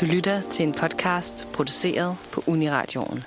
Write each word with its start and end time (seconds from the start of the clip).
Du 0.00 0.06
lytter 0.06 0.40
til 0.50 0.66
en 0.66 0.72
podcast 0.72 1.48
produceret 1.52 2.16
på 2.32 2.42
Uniradioen. 2.46 3.24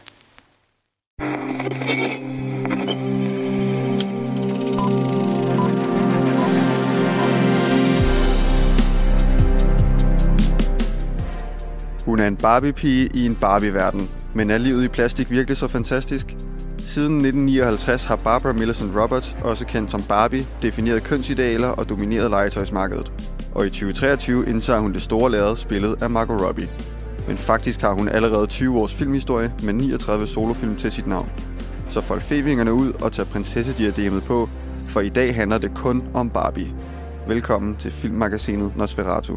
Hun 12.05 12.19
er 12.19 12.27
en 12.27 12.37
Barbie-pige 12.37 13.09
i 13.13 13.25
en 13.25 13.35
Barbie-verden. 13.35 14.09
Men 14.35 14.49
er 14.49 14.57
livet 14.57 14.83
i 14.83 14.87
plastik 14.87 15.31
virkelig 15.31 15.57
så 15.57 15.67
fantastisk? 15.67 16.35
Siden 16.77 17.15
1959 17.15 18.05
har 18.05 18.15
Barbara 18.15 18.53
Millicent 18.53 18.95
Roberts, 18.95 19.37
også 19.43 19.65
kendt 19.65 19.91
som 19.91 20.03
Barbie, 20.03 20.45
defineret 20.61 21.03
kønsidealer 21.03 21.67
og 21.67 21.89
domineret 21.89 22.29
legetøjsmarkedet. 22.29 23.30
Og 23.55 23.65
i 23.65 23.69
2023 23.69 24.49
indtager 24.49 24.79
hun 24.79 24.93
det 24.93 25.01
store 25.01 25.31
lærred 25.31 25.55
spillet 25.55 26.03
af 26.03 26.09
Margot 26.09 26.41
Robbie. 26.41 26.69
Men 27.27 27.37
faktisk 27.37 27.81
har 27.81 27.93
hun 27.93 28.09
allerede 28.09 28.47
20 28.47 28.79
års 28.79 28.93
filmhistorie 28.93 29.53
med 29.63 29.73
39 29.73 30.27
solofilm 30.27 30.75
til 30.75 30.91
sit 30.91 31.07
navn. 31.07 31.29
Så 31.89 32.01
fold 32.01 32.21
fevingerne 32.21 32.73
ud 32.73 32.93
og 32.93 33.11
tag 33.11 33.25
prinsessediademet 33.25 34.23
på, 34.23 34.49
for 34.87 35.01
i 35.01 35.09
dag 35.09 35.35
handler 35.35 35.57
det 35.57 35.71
kun 35.75 36.03
om 36.13 36.29
Barbie. 36.29 36.73
Velkommen 37.27 37.75
til 37.75 37.91
filmmagasinet 37.91 38.77
Nosferatu. 38.77 39.35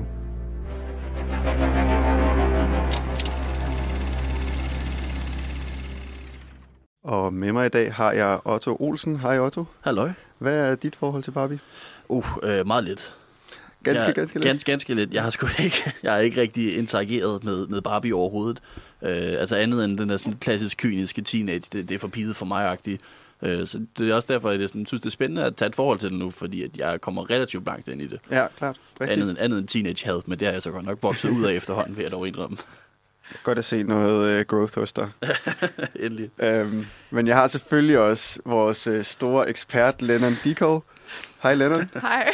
Og 7.04 7.34
med 7.34 7.52
mig 7.52 7.66
i 7.66 7.68
dag 7.68 7.92
har 7.92 8.12
jeg 8.12 8.40
Otto 8.44 8.76
Olsen. 8.80 9.16
Hej 9.16 9.38
Otto. 9.38 9.64
Halløj. 9.80 10.10
Hvad 10.38 10.70
er 10.70 10.74
dit 10.74 10.96
forhold 10.96 11.22
til 11.22 11.30
Barbie? 11.30 11.58
Uh, 12.08 12.24
øh, 12.42 12.66
meget 12.66 12.84
lidt. 12.84 13.14
Ganske, 13.84 14.06
jeg, 14.06 14.14
ganske 14.14 14.34
lidt. 14.36 14.44
Ganske, 14.44 14.70
ganske 14.70 14.94
lidt. 14.94 15.14
Jeg 15.14 15.22
har 15.22 15.30
sgu 15.30 15.46
ikke, 15.64 15.92
jeg 16.02 16.12
har 16.12 16.18
ikke 16.18 16.40
rigtig 16.40 16.76
interageret 16.78 17.44
med, 17.44 17.66
med 17.66 17.80
Barbie 17.82 18.14
overhovedet. 18.14 18.60
Øh, 19.02 19.10
altså 19.40 19.56
andet 19.56 19.84
end 19.84 19.98
den 19.98 20.08
der 20.08 20.16
sådan 20.16 20.36
klassisk 20.40 20.78
kyniske 20.78 21.22
teenage, 21.22 21.60
det, 21.72 21.88
det 21.88 21.94
er 21.94 21.98
for 21.98 22.08
pidet 22.08 22.36
for 22.36 22.46
mig-agtigt. 22.46 23.02
Øh, 23.42 23.66
så 23.66 23.80
det 23.98 24.10
er 24.10 24.14
også 24.14 24.32
derfor, 24.32 24.50
at 24.50 24.60
jeg 24.60 24.68
sådan, 24.68 24.86
synes, 24.86 25.00
det 25.00 25.06
er 25.06 25.10
spændende 25.10 25.44
at 25.44 25.56
tage 25.56 25.68
et 25.68 25.74
forhold 25.74 25.98
til 25.98 26.10
det 26.10 26.18
nu, 26.18 26.30
fordi 26.30 26.62
at 26.62 26.76
jeg 26.76 27.00
kommer 27.00 27.30
relativt 27.30 27.64
blankt 27.64 27.88
ind 27.88 28.02
i 28.02 28.06
det. 28.06 28.20
Ja, 28.30 28.46
klart. 28.58 28.76
Rigtigt. 29.00 29.10
Andet, 29.10 29.30
end- 29.30 29.38
andet 29.40 29.58
end 29.58 29.68
teenage-had, 29.68 30.20
men 30.26 30.38
det 30.38 30.46
har 30.46 30.52
jeg 30.52 30.62
så 30.62 30.70
godt 30.70 30.84
nok 30.84 30.98
vokset 31.02 31.28
ud 31.30 31.44
af 31.44 31.52
efterhånden, 31.60 31.96
ved 31.96 32.02
jeg 32.02 32.12
dog 32.12 32.26
indrømme. 32.28 32.56
Godt 33.42 33.58
at 33.58 33.64
se 33.64 33.82
noget 33.82 34.40
uh, 34.40 34.46
growth 34.46 34.74
hos 34.78 34.92
dig. 34.92 35.08
Endelig. 36.00 36.30
Um, 36.62 36.86
men 37.10 37.26
jeg 37.26 37.36
har 37.36 37.46
selvfølgelig 37.46 37.98
også 37.98 38.40
vores 38.44 38.86
uh, 38.86 39.02
store 39.02 39.48
ekspert, 39.48 40.02
Lennon 40.02 40.36
Diko. 40.44 40.80
Hej 41.44 41.54
Lennon. 41.54 41.90
Hej. 42.00 42.30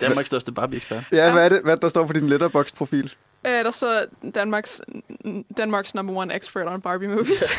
Danmarks 0.00 0.26
største 0.26 0.52
Barbie-ekspert. 0.52 1.04
Ja, 1.12 1.32
hvad 1.32 1.44
er 1.44 1.48
det, 1.48 1.60
hvad 1.64 1.76
der 1.76 1.88
står 1.88 2.06
på 2.06 2.12
din 2.12 2.28
letterbox-profil? 2.28 3.14
Øh, 3.46 3.52
der 3.52 3.70
så 3.70 4.06
Danmarks, 4.34 4.80
Danmarks 5.56 5.94
number 5.94 6.16
one 6.16 6.36
expert 6.36 6.68
on 6.68 6.80
Barbie 6.80 7.08
movies. 7.08 7.44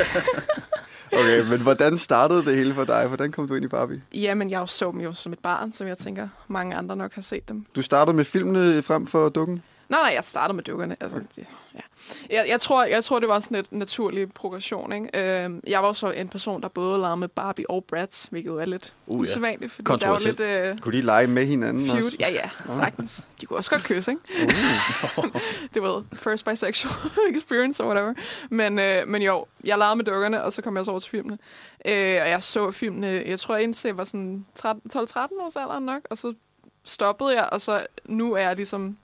Okay, 1.14 1.50
men 1.50 1.62
hvordan 1.62 1.98
startede 1.98 2.46
det 2.46 2.56
hele 2.56 2.74
for 2.74 2.84
dig? 2.84 3.08
Hvordan 3.08 3.32
kom 3.32 3.48
du 3.48 3.56
ind 3.56 3.66
i 3.66 3.68
Barbie? 3.68 4.02
Jamen, 4.14 4.50
jeg 4.50 4.70
så 4.70 4.92
dem 4.92 5.00
jo 5.02 5.14
som 5.14 5.34
et 5.34 5.40
barn, 5.40 5.74
som 5.74 5.88
jeg 5.88 5.98
tænker, 5.98 6.28
mange 6.48 6.76
andre 6.76 6.96
nok 6.96 7.14
har 7.14 7.22
set 7.22 7.50
dem. 7.50 7.66
Du 7.76 7.82
startede 7.82 8.16
med 8.18 8.26
filmene 8.26 8.82
frem 8.82 9.08
for 9.08 9.30
dukken? 9.30 9.64
Nej, 9.90 10.02
nej, 10.02 10.12
jeg 10.16 10.24
startede 10.24 10.56
med 10.56 10.64
dukkerne. 10.64 10.96
Altså, 11.00 11.18
det, 11.36 11.48
ja. 11.74 11.80
jeg, 12.30 12.46
jeg, 12.50 12.62
tror, 12.62 12.84
jeg 12.84 13.04
tror, 13.04 13.20
det 13.20 13.30
var 13.30 13.40
sådan 13.40 13.58
et 13.58 13.72
naturlig 13.72 14.34
progression. 14.34 14.94
Ikke? 14.94 15.46
Øh, 15.46 15.52
jeg 15.68 15.82
var 15.82 15.88
jo 15.88 15.94
så 15.94 16.12
en 16.12 16.30
person, 16.30 16.62
der 16.62 16.68
både 16.68 17.00
legede 17.00 17.18
med 17.18 17.28
Barbie 17.28 17.70
og 17.70 17.84
Bratz, 17.84 18.26
hvilket 18.26 18.48
jo 18.48 18.58
er 18.58 18.66
lidt 18.66 18.94
Uh, 19.08 19.20
uh, 19.20 19.28
ja. 19.28 19.32
usædvanligt, 19.32 19.72
fordi 19.72 19.92
der 20.00 20.10
var 20.10 20.20
lidt 20.20 20.40
øh, 20.40 20.80
Kunne 20.80 20.98
de 20.98 21.02
lege 21.02 21.28
med 21.28 21.46
hinanden 21.46 21.90
feud. 21.90 22.06
også? 22.06 22.18
Ja, 22.20 22.32
ja, 22.32 22.50
sagtens. 22.76 23.26
De 23.42 23.46
kunne 23.46 23.58
også 23.58 23.70
godt 23.70 23.84
kysse, 23.84 24.12
ikke? 24.12 24.24
det 25.74 25.82
var 25.82 26.04
first 26.14 26.46
bisexual 26.46 27.12
experience 27.36 27.84
or 27.84 27.88
whatever. 27.88 28.14
Men, 28.50 28.80
øh, 28.80 29.08
men 29.08 29.22
jo, 29.22 29.46
jeg 29.64 29.78
legede 29.78 29.96
med 29.96 30.06
dukkerne, 30.06 30.44
og 30.44 30.54
så 30.54 30.62
kom 30.62 30.78
jeg 30.78 30.86
så 30.86 30.92
over 30.92 31.00
til 31.00 31.12
filmene. 31.12 31.38
Øh, 31.86 32.22
og 32.22 32.30
jeg 32.30 32.44
så 32.44 32.72
filmene, 32.72 33.24
jeg 33.26 33.40
tror 33.40 33.58
indtil 33.58 33.88
jeg 33.88 33.98
var 33.98 34.04
sådan 34.04 34.46
13 34.56 34.92
12-13 34.96 35.18
års 35.42 35.56
alderen 35.56 35.84
nok, 35.86 36.02
og 36.10 36.18
så 36.18 36.34
stoppede 36.84 37.36
jeg, 37.36 37.50
og 37.52 37.62
så 37.62 37.86
nu 38.06 38.34
er 38.34 38.40
jeg 38.42 38.56
ligesom, 38.56 38.98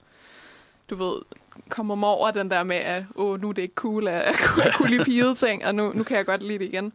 du 0.92 1.04
ved, 1.04 1.22
kommer 1.68 1.94
mig 1.94 2.08
over 2.08 2.30
den 2.30 2.50
der 2.50 2.62
med, 2.62 2.76
at 2.76 3.04
åh, 3.14 3.40
nu 3.40 3.48
er 3.48 3.52
det 3.52 3.62
ikke 3.62 3.74
cool 3.74 4.08
at, 4.08 4.34
kunne- 4.74 4.90
lide 4.90 5.04
pigede 5.04 5.34
ting, 5.34 5.64
og 5.64 5.74
nu, 5.74 5.92
nu 5.94 6.02
kan 6.02 6.16
jeg 6.16 6.26
godt 6.26 6.42
lide 6.42 6.58
det 6.58 6.64
igen. 6.64 6.92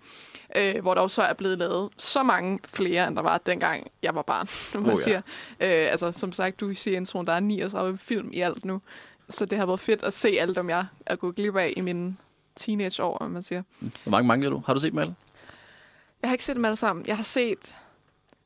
Øh, 0.55 0.81
hvor 0.81 0.93
der 0.93 1.01
jo 1.01 1.07
så 1.07 1.21
er 1.21 1.33
blevet 1.33 1.57
lavet 1.57 1.89
så 1.97 2.23
mange 2.23 2.59
flere, 2.73 3.07
end 3.07 3.15
der 3.15 3.21
var 3.21 3.37
dengang 3.37 3.87
jeg 4.03 4.15
var 4.15 4.21
barn, 4.21 4.47
som 4.71 4.81
man 4.81 4.91
Oh, 4.91 4.97
ja. 4.99 5.03
siger. 5.03 5.17
Øh, 5.59 5.91
altså, 5.91 6.11
som 6.11 6.31
sagt, 6.31 6.59
du 6.59 6.73
siger 6.73 6.97
introen, 6.97 7.27
der 7.27 7.33
er 7.33 7.39
39 7.39 7.97
film 7.97 8.29
i 8.33 8.41
alt 8.41 8.65
nu. 8.65 8.81
Så 9.29 9.45
det 9.45 9.57
har 9.57 9.65
været 9.65 9.79
fedt 9.79 10.03
at 10.03 10.13
se 10.13 10.37
alle 10.39 10.55
dem, 10.55 10.69
jeg 10.69 10.85
er 11.05 11.15
gået 11.15 11.35
glip 11.35 11.55
af 11.55 11.73
i 11.77 11.81
mine 11.81 12.15
teenageår, 12.55 13.17
om 13.17 13.31
man 13.31 13.43
siger. 13.43 13.63
Hvor 13.79 14.09
mange 14.11 14.27
mangler 14.27 14.49
du? 14.49 14.63
Har 14.65 14.73
du 14.73 14.79
set 14.79 14.91
dem 14.91 14.99
alle? 14.99 15.15
Jeg 16.21 16.29
har 16.29 16.33
ikke 16.33 16.43
set 16.45 16.55
dem 16.55 16.65
alle 16.65 16.75
sammen. 16.75 17.05
Jeg 17.07 17.15
har 17.15 17.23
set 17.23 17.75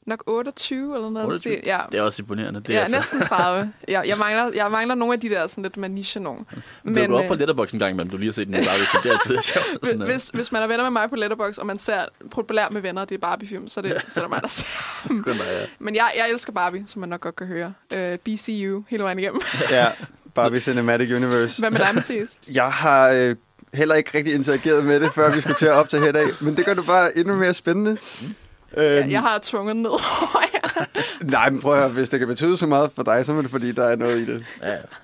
nok 0.08 0.24
28 0.28 0.96
eller 0.96 1.10
noget. 1.10 1.28
28? 1.28 1.56
Det, 1.56 1.62
ja, 1.66 1.80
Det 1.92 1.98
er 1.98 2.02
også 2.02 2.22
imponerende. 2.22 2.60
Det 2.60 2.68
det 2.68 2.76
er 2.76 2.82
altså, 2.82 2.98
næsten 2.98 3.22
30. 3.22 3.74
Jeg, 3.88 4.08
jeg, 4.08 4.18
mangler, 4.18 4.52
jeg 4.54 4.72
mangler 4.72 4.96
nogle 4.96 5.14
af 5.14 5.20
de 5.20 5.30
der 5.30 5.48
sådan 5.48 5.62
lidt 5.62 5.78
med 5.78 5.90
niche 5.90 6.20
nogen. 6.20 6.46
Men, 6.84 6.96
du 6.96 7.08
går 7.08 7.18
op 7.18 7.24
øh, 7.24 7.28
på 7.28 7.36
Letterboxd 7.36 7.74
en 7.74 7.80
gang 7.80 7.92
imellem, 7.92 8.10
du 8.10 8.18
lige 8.18 8.28
har 8.28 8.34
set 8.34 8.48
den 8.48 8.56
i 8.56 8.58
Barbie, 8.58 8.86
så 8.86 9.00
det 9.04 9.10
er 9.10 9.14
altid 9.14 9.42
sjovt. 9.42 9.66
hvis, 9.80 9.88
Sådan, 9.90 10.02
øh, 10.02 10.08
hvis, 10.08 10.30
hvis 10.34 10.52
man 10.52 10.64
er 10.64 10.68
venner 10.68 10.84
med 10.84 10.92
mig 10.92 11.10
på 11.10 11.16
Letterboxd, 11.16 11.60
og 11.60 11.66
man 11.66 11.78
ser 11.78 12.06
populært 12.32 12.74
med 12.74 12.82
venner, 12.82 13.06
det 13.06 13.16
er 13.16 13.20
Barbie-film, 13.20 13.68
så 13.68 13.80
er 13.80 13.82
det, 13.82 14.02
så 14.08 14.20
er 14.20 14.24
det 14.24 14.30
mig, 14.30 14.42
der 14.42 14.48
ser. 14.48 14.66
kun 15.08 15.24
ja. 15.28 15.66
Men 15.80 15.96
jeg, 15.96 16.12
jeg 16.18 16.30
elsker 16.30 16.54
Barbie, 16.54 16.84
som 16.88 17.00
man 17.00 17.10
nok 17.10 17.22
godt 17.22 17.36
kan 17.36 17.48
høre. 17.48 17.74
Uh, 17.96 18.00
BCU 18.00 18.84
hele 18.90 19.04
vejen 19.04 19.20
igennem. 19.20 19.42
Ja, 19.72 19.88
Barbie 20.36 20.60
Cinematic 20.60 21.12
Universe. 21.12 21.62
Hvad 21.62 21.72
med 21.72 21.80
dig, 21.80 21.96
Mathias? 21.96 22.38
Jeg 22.52 22.72
har 22.72 23.10
øh, 23.10 23.36
heller 23.74 23.96
ikke 23.96 24.18
rigtig 24.18 24.34
interageret 24.34 24.86
med 24.86 25.00
det, 25.00 25.14
før 25.14 25.36
vi 25.36 25.42
skulle 25.42 25.56
til 25.56 25.66
at 25.66 25.72
optage 25.72 26.02
her 26.02 26.10
i 26.10 26.12
dag. 26.12 26.28
Men 26.42 26.58
det 26.58 26.66
gør 26.66 26.74
det 26.74 26.86
bare 26.86 27.18
endnu 27.18 27.36
mere 27.36 27.54
spændende. 27.54 27.98
Øhm, 28.78 28.86
Jeg, 28.86 29.12
jeg 29.12 29.22
har 29.22 29.40
tvunget 29.44 29.76
ned 29.76 29.90
over 29.90 30.46
jer. 30.54 30.86
Nej, 31.38 31.50
men 31.50 31.62
prøv 31.62 31.74
at 31.74 31.80
høre, 31.80 31.90
hvis 31.90 32.10
det 32.10 32.20
kan 32.20 32.28
betyde 32.28 32.58
så 32.58 32.68
meget 32.68 32.92
for 32.92 33.04
dig, 33.04 33.26
så 33.26 33.34
er 33.36 33.42
det 33.42 33.52
fordi, 33.52 33.72
der 33.72 33.84
er 33.86 33.96
noget 33.96 34.18
i 34.20 34.26
det. 34.26 34.46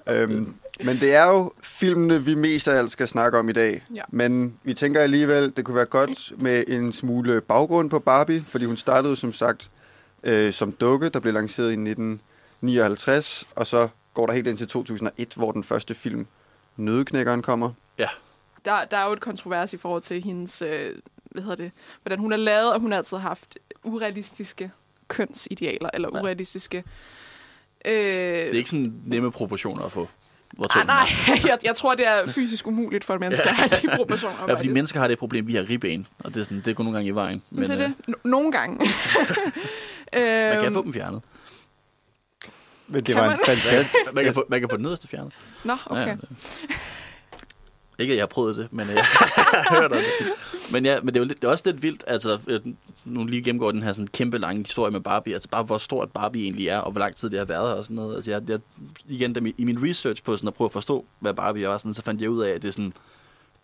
ja. 0.08 0.22
Øhm, 0.22 0.54
men 0.84 1.00
det 1.00 1.16
er 1.16 1.26
jo 1.26 1.52
filmene, 1.62 2.24
vi 2.24 2.36
mest 2.36 2.68
af 2.68 2.78
alt 2.78 2.92
skal 2.92 3.08
snakke 3.08 3.38
om 3.40 3.50
i 3.50 3.52
dag. 3.52 3.84
Ja. 3.96 4.02
Men 4.10 4.58
vi 4.64 4.74
tænker 4.74 5.00
alligevel, 5.02 5.54
det 5.58 5.66
kunne 5.66 5.76
være 5.76 5.86
godt 5.86 6.32
med 6.42 6.64
en 6.68 6.92
smule 6.92 7.42
baggrund 7.42 7.90
på 7.90 8.00
Barbie, 8.00 8.44
fordi 8.48 8.66
hun 8.66 8.78
startede 8.78 9.16
som 9.16 9.34
sagt 9.34 9.70
øh, 10.24 10.54
som 10.54 10.72
dukke, 10.72 11.10
der 11.10 11.20
blev 11.20 11.34
lanceret 11.34 11.68
i 11.70 11.76
1959, 12.62 13.48
og 13.56 13.68
så 13.68 13.88
går 14.14 14.26
der 14.26 14.34
helt 14.34 14.48
ind 14.48 14.58
til 14.58 14.68
2001, 14.68 15.34
hvor 15.36 15.52
den 15.52 15.64
første 15.64 15.94
film, 15.96 16.26
Nødeknækkeren, 16.78 17.42
kommer. 17.42 17.72
Der, 18.66 18.86
der 18.92 18.98
er 18.98 19.06
jo 19.06 19.14
et 19.14 19.20
kontrovers 19.20 19.74
i 19.74 19.78
forhold 19.78 20.02
til 20.02 20.24
hendes, 20.24 20.62
øh, 20.62 20.92
hvad 21.42 21.44
hedder 21.44 21.64
det, 21.64 21.72
hvordan 22.04 22.20
hun 22.20 22.34
er 22.34 22.38
lavet, 22.38 22.74
og 22.74 22.80
hun 22.80 22.92
har 22.92 22.98
altid 22.98 23.18
haft 23.18 23.58
urealistiske 23.84 24.72
kønsidealer, 25.08 25.90
eller 25.94 26.10
Ja. 26.14 26.22
urealistiske... 26.22 26.84
Øh, 27.86 27.94
Det 27.94 28.48
er 28.48 28.52
ikke 28.54 28.70
sådan 28.70 28.94
nemme 29.06 29.32
proportioner 29.32 29.84
at 29.84 29.92
få. 29.92 30.08
Hvor 30.54 30.78
Ah, 30.80 30.88
nej, 30.88 31.08
jeg, 31.50 31.58
jeg 31.64 31.76
tror, 31.76 31.96
det 31.96 32.08
er 32.08 32.28
fysisk 32.28 32.68
umuligt 32.68 33.04
for 33.04 33.14
et 33.14 33.20
menneske 33.20 33.44
Ja. 33.48 33.52
at 33.52 33.56
have 33.58 33.70
de 33.92 33.96
proportioner. 33.98 34.36
Ja, 34.36 34.42
fordi 34.44 34.52
faktisk. 34.56 34.74
mennesker 34.74 35.00
har 35.00 35.08
det 35.08 35.18
problem, 35.18 35.48
vi 35.48 35.56
har 35.56 35.70
ribben, 35.70 36.08
og 36.20 36.34
det, 36.34 36.40
er 36.40 36.44
sådan, 36.44 36.62
det 36.66 36.76
går 36.76 36.84
nogle 36.84 36.98
gange 36.98 37.08
i 37.08 37.16
vejen. 37.16 37.42
Men, 37.50 37.64
det 37.70 37.82
er 37.82 37.88
øh, 37.88 37.94
det. 38.08 38.16
No- 38.16 38.20
nogle 38.24 38.52
gange. 38.52 38.78
Man 40.14 40.52
kan 40.54 40.66
Øhm, 40.66 40.74
få 40.74 40.84
dem 40.84 40.94
fjernet. 40.94 41.22
Men 42.88 42.96
det 42.96 43.06
Kan 43.06 43.16
var 43.16 43.24
en 43.24 43.30
man? 43.30 43.40
fantastisk... 43.46 43.96
Man 44.14 44.24
kan 44.24 44.34
få, 44.34 44.46
man 44.50 44.60
kan 44.60 44.70
få 44.70 44.76
den 44.78 44.84
nederste 44.84 45.08
fjernet. 45.08 45.34
Nå, 45.64 45.78
okay. 45.86 46.08
Ja, 46.08 46.12
det- 46.12 46.30
ikke, 48.00 48.12
at 48.14 48.18
jeg 48.18 48.22
har 48.24 48.28
prøvet 48.28 48.58
det, 48.58 48.68
men 48.72 48.90
øh, 48.90 48.96
jeg 48.96 49.04
har 49.06 49.76
hørt 49.82 49.92
om 49.92 49.98
det. 49.98 50.28
Men, 50.72 50.86
ja, 50.86 51.00
men 51.00 51.08
det, 51.08 51.16
er 51.16 51.20
jo 51.20 51.26
lidt, 51.28 51.42
det 51.42 51.48
er 51.48 51.52
også 51.52 51.64
lidt 51.72 51.82
vildt, 51.84 52.04
altså, 52.08 52.40
øh, 52.48 52.60
nu 53.06 53.26
lige 53.26 53.42
gennemgår 53.44 53.72
den 53.72 53.84
her 53.84 53.94
sådan 53.94 54.08
kæmpe 54.08 54.38
lange 54.38 54.64
historie 54.64 54.92
med 54.92 55.00
Barbie, 55.02 55.34
altså 55.34 55.50
bare 55.50 55.64
hvor 55.64 55.78
stort 55.78 56.12
Barbie 56.12 56.44
egentlig 56.44 56.68
er, 56.68 56.78
og 56.78 56.92
hvor 56.92 57.00
lang 57.00 57.16
tid 57.16 57.30
det 57.30 57.38
har 57.40 57.46
været 57.46 57.70
her 57.70 57.76
og 57.76 57.84
sådan 57.84 57.96
noget. 57.96 58.16
Altså, 58.16 58.32
jeg, 58.32 58.50
jeg, 58.50 58.60
igen, 59.08 59.34
da, 59.34 59.42
i 59.58 59.64
min 59.64 59.90
research 59.90 60.24
på 60.24 60.38
sådan 60.38 60.48
at 60.48 60.54
prøve 60.54 60.66
at 60.66 60.72
forstå, 60.72 61.06
hvad 61.20 61.34
Barbie 61.34 61.66
er, 61.66 61.78
sådan, 61.78 61.94
så 61.94 62.02
fandt 62.02 62.22
jeg 62.22 62.30
ud 62.30 62.44
af, 62.44 62.50
at 62.52 62.62
det 62.62 62.68
er 62.68 62.72
sådan, 62.72 62.94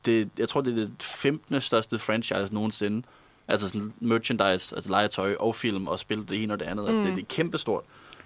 det, 0.06 0.30
jeg 0.38 0.50
tror, 0.50 0.62
det 0.62 0.72
er 0.72 0.76
det 0.76 0.92
15. 1.02 1.62
største 1.62 2.00
franchise 2.00 2.54
nogensinde. 2.54 3.04
Altså 3.48 3.68
sådan 3.68 3.94
merchandise, 4.00 4.76
altså 4.76 4.90
legetøj 4.90 5.36
og 5.40 5.56
film 5.56 5.88
og 5.88 6.00
spil, 6.00 6.26
det 6.30 6.44
ene 6.44 6.54
og 6.54 6.60
det 6.60 6.66
andet. 6.66 6.88
Altså, 6.88 7.04
Mm. 7.04 7.08
det, 7.08 7.16
det 7.16 7.22
er 7.22 7.26
kæmpestort. 7.30 7.84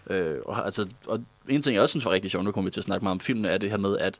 Øh, 0.09 0.35
og, 0.45 0.65
altså, 0.65 0.87
og 1.07 1.23
en 1.49 1.61
ting, 1.61 1.73
jeg 1.73 1.81
også 1.81 1.91
synes 1.91 2.05
var 2.05 2.11
rigtig 2.11 2.31
sjovt, 2.31 2.45
nu 2.45 2.51
kommer 2.51 2.69
vi 2.69 2.73
til 2.73 2.79
at 2.79 2.83
snakke 2.83 3.03
meget 3.05 3.11
om 3.11 3.19
filmene, 3.19 3.47
er 3.49 3.57
det 3.57 3.69
her 3.69 3.77
med, 3.77 3.97
at 3.97 4.19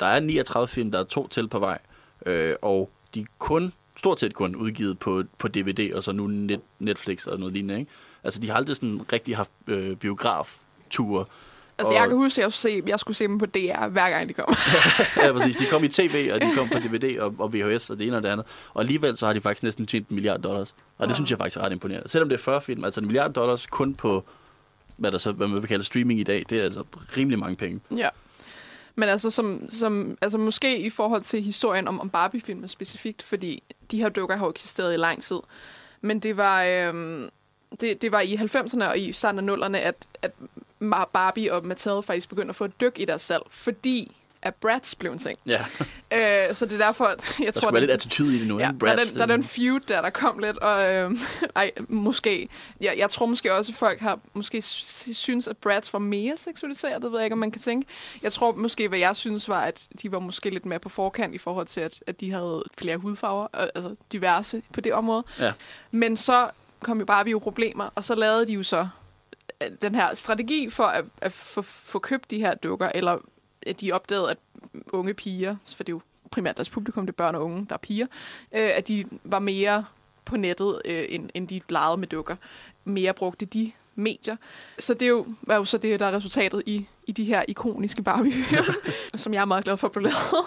der 0.00 0.06
er 0.06 0.20
39 0.20 0.68
film, 0.68 0.90
der 0.90 0.98
er 0.98 1.04
to 1.04 1.28
til 1.28 1.48
på 1.48 1.58
vej, 1.58 1.78
øh, 2.26 2.54
og 2.62 2.90
de 3.14 3.20
er 3.20 3.24
kun, 3.38 3.72
stort 3.96 4.20
set 4.20 4.34
kun 4.34 4.56
udgivet 4.56 4.98
på, 4.98 5.22
på 5.38 5.48
DVD, 5.48 5.92
og 5.94 6.04
så 6.04 6.12
nu 6.12 6.26
net, 6.26 6.60
Netflix 6.78 7.26
og 7.26 7.38
noget 7.38 7.52
lignende, 7.52 7.80
ikke? 7.80 7.92
Altså, 8.24 8.40
de 8.40 8.48
har 8.48 8.56
aldrig 8.56 8.76
sådan 8.76 9.00
rigtig 9.12 9.36
haft 9.36 9.50
øh, 9.66 9.96
biograf-ture. 9.96 11.24
Altså, 11.78 11.94
jeg 11.94 12.08
kan 12.08 12.16
huske, 12.16 12.40
at 12.40 12.44
jeg 12.44 12.52
skulle, 12.52 12.82
se, 12.82 12.82
jeg 12.86 13.00
skulle 13.00 13.16
se 13.16 13.24
dem 13.24 13.38
på 13.38 13.46
DR, 13.46 13.88
hver 13.88 14.10
gang 14.10 14.28
de 14.28 14.32
kom. 14.32 14.54
ja, 15.16 15.32
præcis. 15.32 15.56
De 15.56 15.66
kom 15.66 15.84
i 15.84 15.88
tv, 15.88 16.30
og 16.34 16.40
de 16.40 16.50
kom 16.54 16.68
på 16.68 16.78
DVD 16.78 17.18
og, 17.20 17.34
og 17.38 17.52
VHS 17.54 17.90
og 17.90 17.98
det 17.98 18.06
ene 18.06 18.16
og 18.16 18.22
det 18.22 18.28
andet. 18.28 18.46
Og 18.74 18.80
alligevel 18.80 19.16
så 19.16 19.26
har 19.26 19.32
de 19.32 19.40
faktisk 19.40 19.62
næsten 19.62 19.86
tjent 19.86 20.08
en 20.08 20.14
milliard 20.14 20.40
dollars. 20.40 20.74
Og 20.98 21.08
det 21.08 21.08
Wow. 21.08 21.14
synes 21.14 21.30
jeg 21.30 21.38
faktisk 21.38 21.56
er 21.56 21.60
ret 21.60 21.72
imponerende. 21.72 22.08
Selvom 22.08 22.28
det 22.28 22.36
er 22.36 22.42
40 22.42 22.60
film, 22.60 22.84
altså 22.84 23.00
en 23.00 23.06
milliard 23.06 23.32
dollars 23.32 23.66
kun 23.66 23.94
på, 23.94 24.24
hvad, 24.96 25.12
der 25.12 25.18
så, 25.18 25.32
hvad 25.32 25.48
man 25.48 25.58
vil 25.60 25.68
kalde 25.68 25.84
streaming 25.84 26.20
i 26.20 26.22
dag, 26.22 26.44
det 26.50 26.58
er 26.60 26.64
altså 26.64 26.84
rimelig 27.16 27.38
mange 27.38 27.56
penge. 27.56 27.80
ja. 27.96 28.08
Men 28.94 29.08
altså, 29.08 29.30
som, 29.30 29.70
som, 29.70 30.18
altså 30.20 30.38
måske 30.38 30.78
i 30.78 30.90
forhold 30.90 31.22
til 31.22 31.42
historien 31.42 31.88
om, 31.88 32.00
om 32.00 32.10
Barbie-filmen 32.10 32.68
specifikt, 32.68 33.22
fordi 33.22 33.62
de 33.90 33.98
her 33.98 34.08
dukker 34.08 34.36
har 34.36 34.46
jo 34.46 34.50
eksisteret 34.50 34.94
i 34.94 34.96
lang 34.96 35.22
tid. 35.22 35.38
Men 36.00 36.20
det 36.20 36.36
var, 36.36 36.64
øhm, 36.64 37.30
det, 37.80 38.02
det 38.02 38.12
var 38.12 38.20
i 38.20 38.34
90'erne 38.34 38.84
og 38.84 38.98
i 38.98 39.12
starten 39.12 39.48
af 39.48 39.56
0'erne, 39.56 39.76
at, 39.76 40.06
at 40.22 40.32
Barbie 41.12 41.52
og 41.52 41.66
Mattel 41.66 42.02
faktisk 42.02 42.28
begyndte 42.28 42.50
at 42.50 42.56
få 42.56 42.64
et 42.64 42.80
dyk 42.80 42.98
i 42.98 43.04
deres 43.04 43.22
salg, 43.22 43.42
fordi 43.50 44.16
at 44.42 44.54
Bratz 44.54 44.94
blev 44.94 45.12
en 45.12 45.18
ting. 45.18 45.38
Ja, 45.46 45.60
Øh, 46.12 46.54
så 46.54 46.66
det 46.66 46.72
er 46.80 46.86
derfor, 46.86 47.04
at 47.04 47.34
jeg 47.38 47.46
der 47.46 47.52
tror, 47.52 47.60
skulle 47.60 47.72
være 47.74 47.80
lidt 47.80 47.90
attitude 47.90 48.36
i 48.36 48.38
det 48.38 48.46
nu, 48.48 48.58
Ja, 48.58 48.68
ikke? 48.68 48.80
der, 48.86 48.92
er 48.92 48.96
den, 48.96 49.14
der 49.14 49.22
er 49.22 49.26
den 49.26 49.44
feud 49.44 49.80
der, 49.80 50.00
der 50.02 50.10
kom 50.10 50.38
lidt, 50.38 50.58
og 50.58 50.94
øh, 50.94 51.10
ej, 51.56 51.70
måske, 51.88 52.48
jeg, 52.80 52.94
jeg 52.98 53.10
tror 53.10 53.26
måske 53.26 53.54
også, 53.54 53.72
at 53.72 53.76
folk 53.76 54.00
har 54.00 54.18
måske 54.34 54.62
sy- 54.62 55.10
synes, 55.12 55.48
at 55.48 55.56
Bratz 55.56 55.92
var 55.92 55.98
mere 55.98 56.36
seksualiseret, 56.36 57.02
det 57.02 57.12
ved 57.12 57.18
jeg 57.18 57.26
ikke, 57.26 57.34
om 57.34 57.38
man 57.38 57.50
kan 57.50 57.60
tænke. 57.62 57.86
Jeg 58.22 58.32
tror 58.32 58.52
måske, 58.52 58.88
hvad 58.88 58.98
jeg 58.98 59.16
synes 59.16 59.48
var, 59.48 59.60
at 59.60 59.88
de 60.02 60.12
var 60.12 60.18
måske 60.18 60.50
lidt 60.50 60.66
mere 60.66 60.78
på 60.78 60.88
forkant 60.88 61.34
i 61.34 61.38
forhold 61.38 61.66
til, 61.66 61.80
at, 61.80 62.02
at 62.06 62.20
de 62.20 62.30
havde 62.30 62.64
flere 62.78 62.96
hudfarver, 62.96 63.46
øh, 63.60 63.66
altså 63.74 63.94
diverse 64.12 64.62
på 64.72 64.80
det 64.80 64.92
område. 64.94 65.24
Ja. 65.38 65.52
Men 65.90 66.16
så 66.16 66.50
kom 66.82 66.98
jo 66.98 67.04
Barbie 67.04 67.30
jo 67.32 67.38
problemer, 67.38 67.88
og 67.94 68.04
så 68.04 68.14
lavede 68.14 68.46
de 68.46 68.52
jo 68.52 68.62
så 68.62 68.88
øh, 69.62 69.68
den 69.82 69.94
her 69.94 70.14
strategi 70.14 70.70
for 70.70 70.84
at, 70.84 71.04
at 71.20 71.32
få, 71.32 71.62
få 71.62 71.98
købt 71.98 72.30
de 72.30 72.38
her 72.38 72.54
dukker, 72.54 72.90
eller 72.94 73.18
de 73.80 73.92
opdagede, 73.92 74.30
at 74.30 74.38
unge 74.92 75.14
piger, 75.14 75.56
for 75.76 75.84
det 75.84 75.92
er 75.92 75.96
jo 75.96 76.00
primært 76.30 76.56
deres 76.56 76.68
publikum, 76.68 77.06
det 77.06 77.12
er 77.12 77.16
børn 77.16 77.34
og 77.34 77.44
unge, 77.44 77.66
der 77.68 77.74
er 77.74 77.78
piger, 77.78 78.06
øh, 78.54 78.70
at 78.74 78.88
de 78.88 79.04
var 79.24 79.38
mere 79.38 79.84
på 80.24 80.36
nettet, 80.36 80.82
øh, 80.84 81.04
end, 81.08 81.30
end 81.34 81.48
de 81.48 81.60
legede 81.68 81.96
med 81.96 82.08
dukker. 82.08 82.36
Mere 82.84 83.12
brugte 83.12 83.46
de 83.46 83.72
medier. 83.94 84.36
Så 84.78 84.94
det 84.94 85.02
er 85.02 85.08
jo, 85.10 85.26
er 85.48 85.56
jo 85.56 85.64
så 85.64 85.78
det, 85.78 86.00
der 86.00 86.06
er 86.06 86.12
resultatet 86.16 86.62
i, 86.66 86.86
i 87.06 87.12
de 87.12 87.24
her 87.24 87.44
ikoniske 87.48 88.02
barbie 88.02 88.32
som 89.14 89.34
jeg 89.34 89.40
er 89.40 89.44
meget 89.44 89.64
glad 89.64 89.76
for 89.76 89.88
blev 89.88 90.02
lavet. 90.02 90.16
Og 90.32 90.46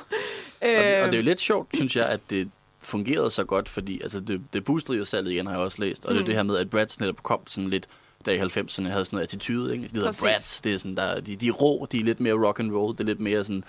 det, 0.61 0.77
og 0.77 0.83
det 0.83 0.97
er 0.97 1.07
jo 1.11 1.17
Øh, 1.17 1.23
lidt 1.23 1.39
sjovt, 1.39 1.75
synes 1.75 1.95
jeg, 1.95 2.05
at 2.09 2.19
det 2.29 2.49
fungerede 2.79 3.29
så 3.29 3.43
godt, 3.43 3.69
fordi 3.69 4.01
altså, 4.01 4.19
det, 4.19 4.41
det 4.53 4.63
boostede 4.63 4.97
jo 4.97 5.05
salget 5.05 5.31
igen, 5.31 5.45
har 5.45 5.53
jeg 5.53 5.61
også 5.61 5.81
læst. 5.81 6.05
Og 6.05 6.13
mm. 6.13 6.15
det 6.15 6.19
er 6.19 6.23
Mm. 6.23 6.25
det 6.25 6.35
her 6.35 6.43
med, 6.43 6.57
at 6.57 6.69
Bratz 6.69 6.99
netop 6.99 7.23
kom 7.23 7.47
sådan 7.47 7.69
lidt, 7.69 7.87
der 8.25 8.31
i 8.31 8.37
90'erne 8.39 8.87
havde 8.89 9.05
sådan 9.05 9.07
noget 9.11 9.23
attitude, 9.23 9.73
ikke? 9.73 9.87
De 9.87 9.89
hedder. 9.95 10.17
Bratz, 10.21 10.61
det 10.61 10.73
er 10.73 10.77
sådan, 10.77 10.97
der, 10.97 11.19
de, 11.19 11.35
de 11.35 11.47
er 11.47 11.51
rå, 11.51 11.87
de 11.91 11.99
er 11.99 12.03
lidt 12.03 12.19
mere 12.19 12.33
rock 12.33 12.59
and 12.59 12.71
roll, 12.71 12.93
det 12.97 12.99
er 12.99 13.05
lidt 13.07 13.19
mere 13.19 13.43
sådan, 13.43 13.63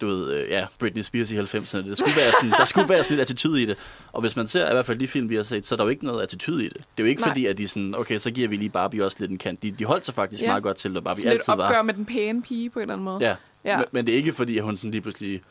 du 0.00 0.06
ved, 0.06 0.32
øh, 0.32 0.48
ja, 0.50 0.66
Britney 0.78 1.02
Spears 1.02 1.30
i 1.30 1.36
90'erne. 1.38 1.88
Det 1.88 1.98
skulle 1.98 2.16
være 2.16 2.32
sådan, 2.40 2.50
der 2.58 2.64
skulle 2.64 2.88
være 2.88 3.04
sådan 3.04 3.16
lidt 3.16 3.20
attitude 3.30 3.62
i 3.62 3.66
det. 3.66 3.76
Og 4.12 4.20
hvis 4.20 4.36
man 4.36 4.46
ser 4.46 4.70
i 4.70 4.72
hvert 4.72 4.86
fald 4.86 4.98
de 4.98 5.08
film, 5.08 5.28
vi 5.28 5.36
har 5.36 5.42
set, 5.42 5.66
så 5.66 5.74
er 5.74 5.76
der 5.76 5.84
jo 5.84 5.90
ikke 5.90 6.04
noget 6.04 6.22
attitude 6.22 6.64
i 6.64 6.68
det. 6.68 6.76
Det 6.76 6.82
er 6.98 7.02
jo 7.02 7.06
ikke 7.08 7.20
Nej. 7.22 7.30
fordi, 7.30 7.46
at 7.46 7.58
de 7.58 7.68
sådan, 7.68 7.94
okay, 7.94 8.18
så 8.18 8.30
giver 8.30 8.48
vi 8.48 8.56
lige 8.56 8.70
Barbie 8.70 9.04
også 9.04 9.16
lidt 9.20 9.30
en 9.30 9.38
kant. 9.38 9.62
De, 9.62 9.70
de 9.70 9.84
holdt 9.84 10.04
sig 10.06 10.14
faktisk 10.14 10.42
Ja. 10.42 10.46
meget 10.48 10.62
godt 10.62 10.76
til, 10.76 10.90
hvad 10.90 11.02
Barbie 11.02 11.24
lidt 11.24 11.32
altid 11.34 11.52
var. 11.56 11.64
opgør 11.68 11.82
med 11.82 11.94
den 11.94 12.04
pæne 12.04 12.42
pige 12.42 12.70
på 12.70 12.78
en 12.78 12.82
eller 12.82 12.92
anden 12.94 13.04
måde. 13.04 13.18
Ja, 13.20 13.34
Ja. 13.64 13.76
Men, 13.76 13.84
men 13.92 14.06
det 14.06 14.12
er 14.12 14.16
ikke 14.16 14.32
fordi, 14.32 14.58
at 14.58 14.64
hun 14.64 14.76
sådan 14.76 14.90
lige 14.90 15.00
pludselig... 15.00 15.42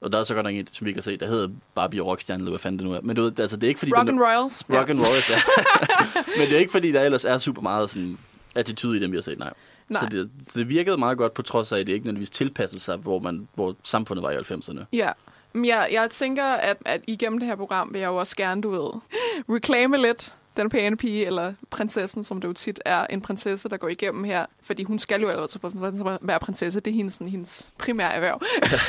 Og 0.00 0.12
der 0.12 0.18
er 0.18 0.24
så 0.24 0.34
godt 0.34 0.44
nok 0.44 0.54
en, 0.54 0.68
som 0.72 0.86
vi 0.86 0.92
har 0.92 1.00
set, 1.00 1.20
der 1.20 1.26
hedder 1.26 1.48
Barbie 1.74 2.02
og 2.02 2.06
Rockstjerne, 2.06 2.40
eller 2.40 2.50
hvad 2.50 2.58
fanden 2.58 2.78
det 2.78 2.86
nu 2.86 2.92
er. 2.92 3.00
Men 3.02 3.16
du 3.16 3.22
ved, 3.22 3.40
altså, 3.40 3.56
det 3.56 3.64
er 3.64 3.68
ikke 3.68 3.78
fordi... 3.78 3.92
Rock 3.96 4.08
and 4.08 4.20
Royals. 4.20 4.60
er, 4.60 4.78
rock 4.78 4.90
and 4.90 4.98
Royals, 4.98 5.30
ja. 5.30 5.36
men 6.38 6.48
det 6.48 6.52
er 6.52 6.58
ikke 6.58 6.72
fordi, 6.72 6.92
der 6.92 7.02
ellers 7.02 7.24
er 7.24 7.38
super 7.38 7.62
meget 7.62 7.90
sådan 7.90 8.18
attitude 8.54 8.98
i 8.98 9.02
dem, 9.02 9.12
vi 9.12 9.16
har 9.16 9.22
set, 9.22 9.38
nej. 9.38 9.52
Nej. 9.88 10.02
Så 10.02 10.08
det, 10.16 10.30
så 10.48 10.58
det 10.58 10.68
virkede 10.68 10.96
meget 10.96 11.18
godt, 11.18 11.34
på 11.34 11.42
trods 11.42 11.72
af, 11.72 11.78
at 11.78 11.86
det 11.86 11.92
ikke 11.92 12.04
nødvendigvis 12.04 12.30
tilpassede 12.30 12.80
sig, 12.80 12.96
hvor, 12.96 13.18
man, 13.18 13.48
hvor 13.54 13.76
samfundet 13.82 14.22
var 14.22 14.30
i 14.30 14.36
90'erne. 14.36 14.84
Ja. 14.92 15.10
Men 15.52 15.64
jeg, 15.64 15.88
jeg 15.92 16.10
tænker, 16.10 16.44
at, 16.44 16.76
at 16.84 17.00
igennem 17.06 17.38
det 17.38 17.48
her 17.48 17.56
program 17.56 17.92
vil 17.92 18.00
jeg 18.00 18.08
jo 18.08 18.16
også 18.16 18.36
gerne, 18.36 18.62
du 18.62 18.70
ved, 18.70 19.00
reclaime 19.56 19.96
lidt 19.96 20.34
den 20.56 20.68
pæne 20.68 20.96
pige, 20.96 21.26
eller 21.26 21.54
prinsessen, 21.70 22.24
som 22.24 22.40
det 22.40 22.48
jo 22.48 22.52
tit 22.52 22.80
er, 22.84 23.06
en 23.06 23.20
prinsesse, 23.20 23.68
der 23.68 23.76
går 23.76 23.88
igennem 23.88 24.24
her. 24.24 24.46
Fordi 24.62 24.82
hun 24.82 24.98
skal 24.98 25.20
jo 25.20 25.28
allerede 25.28 25.48
til 25.48 25.60
at 25.64 26.18
være 26.20 26.40
prinsesse. 26.40 26.80
Det 26.80 26.90
er 26.90 26.94
hendes, 26.94 27.14
sådan, 27.14 27.28
hendes 27.28 27.72
primære 27.78 28.14
erhverv. 28.14 28.40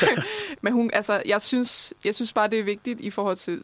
Men 0.61 0.73
hun, 0.73 0.89
altså, 0.93 1.21
jeg 1.25 1.41
synes, 1.41 1.93
jeg 2.05 2.15
synes 2.15 2.33
bare, 2.33 2.47
det 2.47 2.59
er 2.59 2.63
vigtigt 2.63 3.01
i 3.01 3.09
forhold 3.09 3.37
til, 3.37 3.61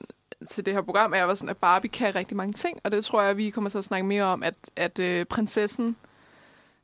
til 0.50 0.66
det 0.66 0.74
her 0.74 0.82
program, 0.82 1.14
er, 1.16 1.34
sådan, 1.34 1.50
at 1.50 1.58
Barbie 1.58 1.90
kan 1.90 2.16
rigtig 2.16 2.38
mange 2.38 2.54
ting. 2.54 2.80
Og 2.84 2.92
det 2.92 3.06
tror 3.06 3.22
jeg, 3.22 3.38
vi 3.38 3.50
kommer 3.50 3.70
til 3.70 3.78
at 3.78 3.84
snakke 3.84 4.08
mere 4.08 4.24
om, 4.24 4.44
at, 4.44 4.56
at 4.76 5.00
øh, 5.00 5.26
prinsessen 5.26 5.96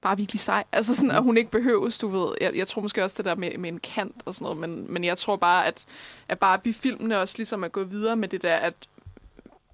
bare 0.01 0.11
er 0.11 0.15
virkelig 0.15 0.39
sej. 0.39 0.63
Altså 0.71 0.95
sådan, 0.95 1.11
at 1.11 1.23
hun 1.23 1.37
ikke 1.37 1.51
behøves, 1.51 1.97
du 1.97 2.07
ved. 2.07 2.35
Jeg, 2.41 2.55
jeg 2.55 2.67
tror 2.67 2.81
måske 2.81 3.03
også 3.03 3.15
det 3.17 3.25
der 3.25 3.35
med, 3.35 3.57
med 3.57 3.69
en 3.69 3.79
kant 3.79 4.21
og 4.25 4.35
sådan 4.35 4.43
noget, 4.43 4.57
men, 4.57 4.93
men 4.93 5.03
jeg 5.03 5.17
tror 5.17 5.35
bare, 5.35 5.67
at, 5.67 5.85
at 6.29 6.39
Barbie-filmene 6.39 7.19
også 7.19 7.37
ligesom 7.37 7.63
er 7.63 7.67
gået 7.67 7.91
videre 7.91 8.15
med 8.15 8.27
det 8.27 8.41
der, 8.41 8.55
at 8.55 8.73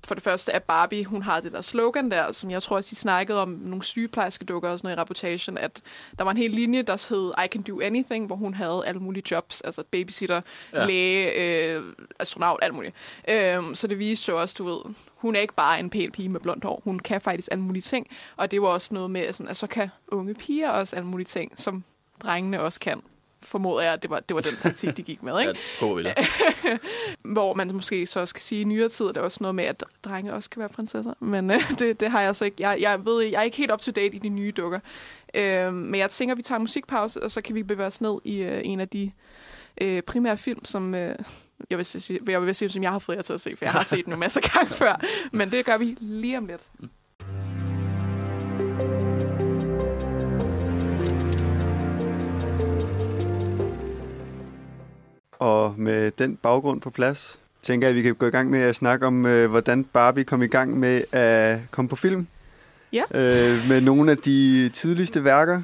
for 0.07 0.15
det 0.15 0.23
første 0.23 0.51
er 0.51 0.59
Barbie, 0.59 1.05
hun 1.05 1.21
har 1.21 1.39
det 1.39 1.51
der 1.51 1.61
slogan 1.61 2.11
der, 2.11 2.31
som 2.31 2.51
jeg 2.51 2.63
tror 2.63 2.75
også, 2.75 2.89
de 2.89 2.95
snakkede 2.95 3.41
om 3.41 3.49
nogle 3.49 3.83
sygeplejerske 3.83 4.45
dukker 4.45 4.69
og 4.69 4.79
sådan 4.79 4.87
noget 4.87 4.97
i 4.97 5.01
reputation, 5.01 5.57
at 5.57 5.81
der 6.17 6.23
var 6.23 6.31
en 6.31 6.37
hel 6.37 6.51
linje, 6.51 6.81
der 6.81 7.07
hed 7.09 7.33
I 7.45 7.47
can 7.47 7.61
do 7.61 7.81
anything, 7.81 8.27
hvor 8.27 8.35
hun 8.35 8.53
havde 8.53 8.83
alle 8.85 8.99
mulige 8.99 9.23
jobs, 9.31 9.61
altså 9.61 9.83
babysitter, 9.91 10.41
ja. 10.73 10.85
læge, 10.85 11.31
øh, 11.73 11.83
astronaut, 12.19 12.59
alt 12.61 12.73
muligt. 12.73 12.95
Øhm, 13.29 13.75
så 13.75 13.87
det 13.87 13.99
viste 13.99 14.31
jo 14.31 14.41
også, 14.41 14.55
du 14.57 14.63
ved, 14.63 14.93
hun 15.15 15.35
er 15.35 15.39
ikke 15.39 15.53
bare 15.53 15.79
en 15.79 15.89
pæn 15.89 16.11
pige 16.11 16.29
med 16.29 16.39
blondt 16.39 16.63
hår, 16.63 16.81
hun 16.83 16.99
kan 16.99 17.21
faktisk 17.21 17.47
alle 17.51 17.63
mulige 17.63 17.81
ting, 17.81 18.07
og 18.35 18.51
det 18.51 18.61
var 18.61 18.67
også 18.67 18.93
noget 18.93 19.11
med, 19.11 19.33
sådan, 19.33 19.49
at 19.49 19.57
så 19.57 19.67
kan 19.67 19.89
unge 20.07 20.33
piger 20.33 20.69
også 20.69 20.95
alle 20.95 21.07
mulige 21.07 21.25
ting, 21.25 21.51
som 21.55 21.83
drengene 22.23 22.61
også 22.61 22.79
kan 22.79 23.01
formoder 23.41 23.81
jeg, 23.83 23.93
at 23.93 24.01
det 24.01 24.09
var, 24.09 24.19
det 24.19 24.35
var 24.35 24.41
den 24.41 24.57
taktik, 24.59 24.97
de 24.97 25.03
gik 25.03 25.23
med. 25.23 25.33
Ja, 25.33 25.39
Ikke? 25.39 25.51
det 25.51 25.59
håber 25.79 25.95
vi. 26.01 26.09
Hvor 27.33 27.53
man 27.53 27.71
måske 27.73 28.05
så 28.05 28.25
skal 28.25 28.41
sige, 28.41 28.61
i 28.61 28.63
nyere 28.63 28.89
tid 28.89 29.05
er 29.05 29.11
der 29.11 29.21
også 29.21 29.37
noget 29.41 29.55
med, 29.55 29.63
at 29.63 29.83
drenge 30.03 30.33
også 30.33 30.49
kan 30.49 30.59
være 30.59 30.69
prinsesser. 30.69 31.13
Men 31.19 31.51
øh, 31.51 31.71
det, 31.79 31.99
det 31.99 32.11
har 32.11 32.21
jeg 32.21 32.35
så 32.35 32.45
ikke. 32.45 32.57
Jeg, 32.59 32.77
jeg 32.81 33.05
ved, 33.05 33.23
jeg 33.23 33.39
er 33.39 33.43
ikke 33.43 33.57
helt 33.57 33.71
up 33.71 33.79
to 33.79 33.91
date 33.91 34.15
i 34.15 34.19
de 34.19 34.29
nye 34.29 34.51
dukker. 34.51 34.79
Øh, 35.33 35.73
men 35.73 35.95
jeg 35.95 36.09
tænker, 36.09 36.33
at 36.33 36.37
vi 36.37 36.41
tager 36.41 36.57
en 36.57 36.63
musikpause, 36.63 37.23
og 37.23 37.31
så 37.31 37.41
kan 37.41 37.55
vi 37.55 37.63
bevæge 37.63 37.87
os 37.87 38.01
ned 38.01 38.17
i 38.23 38.37
øh, 38.37 38.61
en 38.63 38.79
af 38.79 38.89
de 38.89 39.11
øh, 39.81 40.01
primære 40.01 40.37
film, 40.37 40.65
som... 40.65 40.95
Øh, 40.95 41.15
jeg 41.69 41.77
vil, 41.77 41.85
sige, 41.85 42.19
jeg 42.27 42.41
vil 42.41 42.55
sige, 42.55 42.69
som 42.69 42.83
jeg 42.83 42.91
har 42.91 42.99
fået 42.99 43.15
jer 43.15 43.21
til 43.21 43.33
at 43.33 43.41
se, 43.41 43.55
for 43.55 43.65
jeg 43.65 43.71
har 43.71 43.83
set 43.83 44.05
den 44.05 44.13
en 44.13 44.19
masse 44.19 44.41
gange 44.41 44.69
før. 44.69 45.01
Men 45.31 45.51
det 45.51 45.65
gør 45.65 45.77
vi 45.77 45.97
lige 45.99 46.37
om 46.37 46.45
lidt. 46.45 46.61
Og 55.39 55.73
med 55.77 56.11
den 56.11 56.35
baggrund 56.35 56.81
på 56.81 56.89
plads, 56.89 57.39
tænker 57.63 57.87
jeg, 57.87 57.89
at 57.89 57.95
vi 57.95 58.01
kan 58.01 58.15
gå 58.15 58.25
i 58.25 58.29
gang 58.29 58.49
med 58.49 58.59
at 58.59 58.75
snakke 58.75 59.05
om, 59.05 59.25
øh, 59.25 59.49
hvordan 59.49 59.83
Barbie 59.83 60.23
kom 60.23 60.41
i 60.41 60.47
gang 60.47 60.79
med 60.79 61.03
at 61.11 61.59
komme 61.71 61.89
på 61.89 61.95
film. 61.95 62.27
Ja. 62.93 63.03
Øh, 63.11 63.67
med 63.69 63.81
nogle 63.81 64.11
af 64.11 64.17
de 64.17 64.69
tidligste 64.69 65.23
værker. 65.23 65.61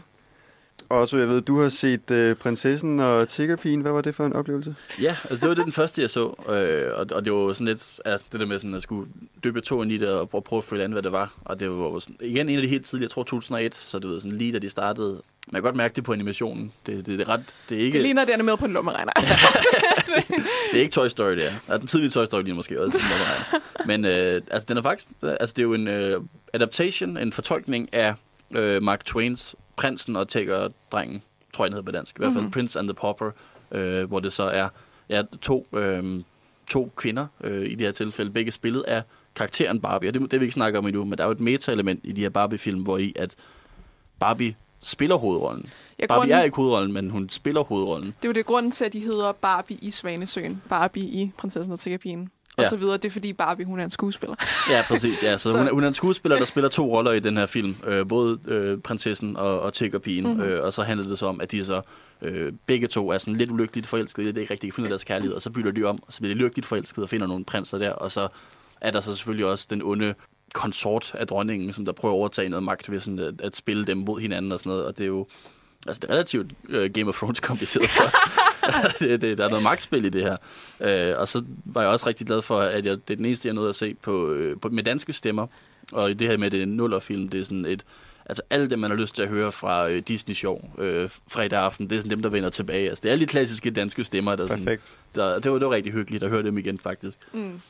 Og 0.90 1.10
så 1.10 1.18
jeg 1.18 1.28
ved, 1.28 1.42
du 1.42 1.60
har 1.60 1.70
set 1.70 2.12
øh, 2.12 2.36
Prinsessen 2.36 3.00
og 3.00 3.28
Tiggerpigen. 3.28 3.82
Hvad 3.82 3.92
var 3.92 4.02
det 4.02 4.16
for 4.16 4.26
en 4.26 4.34
oplevelse? 4.34 4.76
Ja, 5.02 5.16
altså 5.30 5.42
det 5.42 5.50
var 5.50 5.56
det 5.56 5.66
den 5.66 5.74
første, 5.74 6.02
jeg 6.02 6.10
så. 6.10 6.26
Øh, 6.50 7.00
og, 7.00 7.06
og 7.12 7.26
det 7.26 7.34
var 7.34 7.54
sådan 7.54 7.68
lidt 7.68 8.00
altså, 8.06 8.26
det 8.32 8.40
der 8.40 8.46
med 8.46 8.60
sådan, 8.60 8.74
at 8.74 8.82
skulle 8.82 9.12
dyppe 9.44 9.62
tåen 9.62 9.92
i 9.92 9.98
det 9.98 10.10
og 10.10 10.30
prøve, 10.30 10.42
prøve 10.42 10.58
at 10.58 10.64
følge 10.64 10.84
an, 10.84 10.92
hvad 10.92 11.02
det 11.02 11.12
var. 11.12 11.34
Og 11.46 11.60
det 11.60 11.70
var 11.70 11.76
jo 11.76 12.00
sådan, 12.00 12.16
igen 12.22 12.50
en 12.50 12.56
af 12.56 12.62
de 12.62 12.68
helt 12.68 12.86
tidlige, 12.86 13.06
jeg 13.06 13.12
tror 13.12 13.24
2001, 13.24 13.76
så 13.76 14.00
du 14.00 14.08
ved, 14.08 14.20
sådan 14.20 14.38
lige 14.38 14.54
da 14.54 14.60
de 14.60 14.70
startede. 14.70 15.22
Man 15.48 15.62
kan 15.62 15.64
godt 15.64 15.76
mærke 15.76 15.94
det 15.96 16.04
på 16.04 16.14
animationen. 16.14 16.72
Det, 16.86 16.98
det, 16.98 17.06
det 17.06 17.20
er 17.20 17.30
ret, 17.30 17.44
det 17.70 17.78
er 17.78 17.82
ikke... 17.82 17.94
Det 17.96 18.02
ligner, 18.02 18.26
den 18.26 18.40
er 18.40 18.44
med 18.44 18.58
på 18.58 18.66
en 18.66 18.74
lommeregner. 18.74 19.12
Altså. 19.20 19.34
Det 20.72 20.78
er 20.78 20.82
ikke 20.82 20.92
Toy 20.94 21.08
Story, 21.08 21.32
det 21.32 21.48
er. 21.48 21.54
Ja, 21.70 21.78
den 21.78 21.88
tidlige 21.88 22.10
Toy 22.10 22.26
Story 22.26 22.42
ligner 22.42 22.56
måske 22.56 22.82
også. 22.82 22.98
Der 22.98 23.04
var. 23.04 23.62
Men 23.86 24.06
øh, 24.06 24.42
altså, 24.52 24.66
den 24.70 24.78
er 24.78 24.82
faktisk... 24.82 25.08
Altså, 25.24 25.54
det 25.54 25.60
er 25.60 25.64
jo 25.64 25.74
en 25.74 25.88
øh, 25.88 26.22
adaptation, 26.54 27.18
en 27.18 27.34
fortolkning 27.34 27.94
af 27.94 28.14
øh, 28.56 28.84
Mark 28.84 29.06
Twains 29.06 29.56
Prinsen 29.76 30.16
og 30.16 30.30
Tigger-drengen, 30.30 31.22
tror 31.54 31.66
jeg, 31.66 31.72
den 31.72 31.74
hedder 31.78 31.86
på 31.92 31.98
dansk. 31.98 32.16
I 32.16 32.20
hvert 32.20 32.28
fald 32.28 32.34
Mhm. 32.36 32.42
mm-hmm. 32.44 32.52
Prince 32.52 32.80
and 32.80 32.88
the 32.88 32.94
Pauper, 32.94 33.32
øh, 33.72 34.04
hvor 34.04 34.20
det 34.20 34.34
så 34.34 34.44
er 34.44 34.70
ja, 35.10 35.22
to, 35.42 35.68
øh, 35.74 36.24
to 36.70 36.92
kvinder 36.96 37.28
øh, 37.44 37.66
i 37.66 37.76
det 37.76 37.88
her 37.88 37.92
tilfælde, 37.92 38.32
begge 38.32 38.52
spillet 38.52 38.82
af 38.82 39.04
karakteren 39.36 39.82
Barbie. 39.82 40.10
Og 40.10 40.14
det, 40.14 40.22
det 40.22 40.32
vil 40.32 40.40
vi 40.40 40.46
ikke 40.46 40.54
snakke 40.54 40.78
om 40.80 40.88
endnu, 40.88 41.06
men 41.06 41.18
der 41.18 41.24
er 41.24 41.28
jo 41.28 41.32
et 41.32 41.40
meta-element 41.40 42.00
i 42.04 42.12
de 42.12 42.22
her 42.22 42.30
Barbie-film, 42.30 42.82
hvor 42.82 42.98
i 42.98 43.14
at 43.16 43.36
Barbie 44.20 44.56
spiller 44.82 45.16
hovedrollen. 45.16 45.70
Ja, 46.00 46.06
Barbie 46.08 46.20
grunden, 46.20 46.38
er 46.38 46.44
ikke 46.44 46.56
hovedrollen, 46.56 46.94
men 46.94 47.10
hun 47.10 47.30
spiller 47.30 47.64
hovedrollen. 47.64 48.08
Det 48.08 48.26
er 48.26 48.30
jo 48.30 48.34
det 48.34 48.46
grunden 48.46 48.72
til, 48.72 48.86
at 48.86 48.94
de 48.94 49.00
hedder 49.00 49.32
Barbie 49.32 49.78
i 49.82 49.92
Svanesøen, 49.92 50.62
Barbie 50.70 51.04
i 51.04 51.32
Prinsessen 51.38 51.74
og 51.74 51.80
Tiggerpigen, 51.80 52.30
og 52.58 52.64
Ja. 52.64 52.70
så 52.70 52.76
videre. 52.76 52.94
Det 52.98 53.06
er 53.06 53.10
fordi 53.10 53.34
Barbie, 53.34 53.66
hun 53.66 53.80
er 53.80 53.84
en 53.84 53.90
skuespiller. 53.90 54.36
Ja, 54.70 54.84
præcis. 54.88 55.24
Ja. 55.24 55.38
Så, 55.38 55.50
Så-. 55.52 55.58
Hun, 55.58 55.68
er, 55.68 55.72
hun 55.72 55.84
er 55.84 55.88
en 55.88 55.94
skuespiller, 55.94 56.38
der 56.38 56.46
spiller 56.46 56.70
to 56.70 56.96
roller 56.98 57.12
i 57.12 57.20
den 57.20 57.38
her 57.38 57.46
film. 57.46 57.76
Øh, 57.88 58.08
både 58.08 58.40
øh, 58.48 58.78
prinsessen 58.78 59.38
og, 59.38 59.62
og 59.62 59.74
tiggerpigen. 59.74 60.24
Mhm. 60.28 60.34
Mm-hmm. 60.38 60.50
Øh, 60.52 60.64
og 60.64 60.74
så 60.74 60.84
handler 60.84 61.08
det 61.08 61.20
så 61.20 61.26
om, 61.26 61.42
at 61.42 61.52
de 61.52 61.66
så 61.66 61.82
øh, 62.22 62.54
begge 62.66 62.88
to 62.88 63.10
er 63.10 63.18
sådan 63.18 63.36
lidt 63.36 63.52
ulykkeligt 63.52 63.88
forelskede. 63.88 64.28
Det 64.28 64.38
er 64.38 64.42
ikke 64.42 64.54
rigtig 64.54 64.70
kan 64.70 64.76
finde 64.76 64.86
ud 64.86 64.90
af 64.90 64.92
deres 64.92 65.04
kærlighed. 65.04 65.36
Og 65.36 65.42
så 65.42 65.50
bytter 65.50 65.72
de 65.72 65.84
om, 65.84 66.00
og 66.08 66.14
så 66.14 66.20
bliver 66.20 66.36
de 66.36 66.40
lykkeligt 66.40 66.66
forelskede 66.68 67.04
og 67.06 67.10
finder 67.10 67.28
nogle 67.28 67.46
prinser 67.46 67.78
der. 67.78 67.92
Og 67.92 68.12
så 68.12 68.28
er 68.82 68.92
der 68.92 69.02
så 69.02 69.16
selvfølgelig 69.16 69.46
også 69.46 69.68
den 69.70 69.82
onde 69.82 70.14
konsort 70.54 71.12
af 71.14 71.28
dronningen, 71.28 71.74
som 71.74 71.86
der 71.86 71.92
prøver 71.92 72.14
at 72.14 72.18
overtage 72.18 72.50
noget 72.50 72.64
magt 72.64 72.92
ved 72.92 73.00
sådan 73.00 73.20
at, 73.20 73.42
at 73.42 73.56
spille 73.56 73.86
dem 73.86 73.98
mod 73.98 74.22
hinanden 74.22 74.52
og 74.52 74.60
sådan 74.60 74.70
noget. 74.70 74.86
Og 74.86 74.98
det 74.98 75.04
er 75.04 75.08
jo 75.08 75.28
altså 75.88 76.00
det 76.00 76.10
er 76.10 76.14
relativt 76.14 76.52
øh, 76.70 76.92
Game 76.92 77.10
of 77.10 77.16
Thrones 77.16 77.40
kompliceret 77.40 77.90
for. 77.90 78.04
det, 79.00 79.22
det, 79.22 79.38
der 79.38 79.46
er 79.46 79.50
noget 79.50 79.64
magtspil 79.64 80.06
i 80.06 80.10
det 80.10 80.22
her. 80.22 80.38
Øh, 80.80 81.20
og 81.20 81.28
så 81.28 81.44
var 81.66 81.82
jeg 81.82 81.90
også 81.90 82.08
rigtig 82.08 82.28
glad 82.28 82.42
for, 82.42 82.60
at 82.60 82.86
jeg, 82.86 83.08
det 83.08 83.14
er 83.14 83.16
den 83.16 83.26
eneste, 83.26 83.48
jeg 83.48 83.54
nåede 83.54 83.70
at 83.70 83.76
se 83.76 83.94
på, 83.94 84.32
øh, 84.32 84.60
på, 84.60 84.70
med 84.70 84.84
danske 84.84 85.14
stemmer. 85.14 85.48
Og 85.92 86.12
i 86.12 86.14
det 86.14 86.28
her 86.28 86.38
med 86.38 86.52
det 86.52 86.68
nullerfilm, 86.68 87.30
det 87.30 87.40
er 87.40 87.44
sådan 87.44 87.66
et 87.66 87.86
altså 88.26 88.42
alle 88.50 88.70
dem, 88.70 88.80
man 88.80 88.92
har 88.92 88.98
lyst 88.98 89.16
til 89.16 89.22
at 89.22 89.30
høre 89.30 89.52
fra 89.52 89.90
øh, 89.90 90.02
Disney 90.08 90.36
Show 90.36 90.62
øh, 90.78 91.10
fredag 91.28 91.60
aften, 91.60 91.90
det 91.90 91.96
er 91.96 92.00
sådan 92.00 92.12
dem, 92.12 92.22
der 92.22 92.30
vender 92.30 92.50
tilbage. 92.50 92.90
Altså, 92.90 93.02
det 93.02 93.10
er 93.10 93.12
alle 93.12 93.26
de 93.26 93.30
klassiske 93.30 93.72
danske 93.72 94.04
stemmer, 94.04 94.36
der 94.36 94.48
sådan, 94.48 94.66
Perfekt. 94.66 94.98
der, 95.16 95.40
det, 95.40 95.52
var, 95.52 95.58
det 95.58 95.68
var 95.68 95.74
rigtig 95.74 95.94
hyggeligt 95.94 96.24
at 96.24 96.30
høre 96.30 96.44
dem 96.44 96.58
igen, 96.58 96.80
faktisk. 96.80 97.18
Mm. 97.34 97.62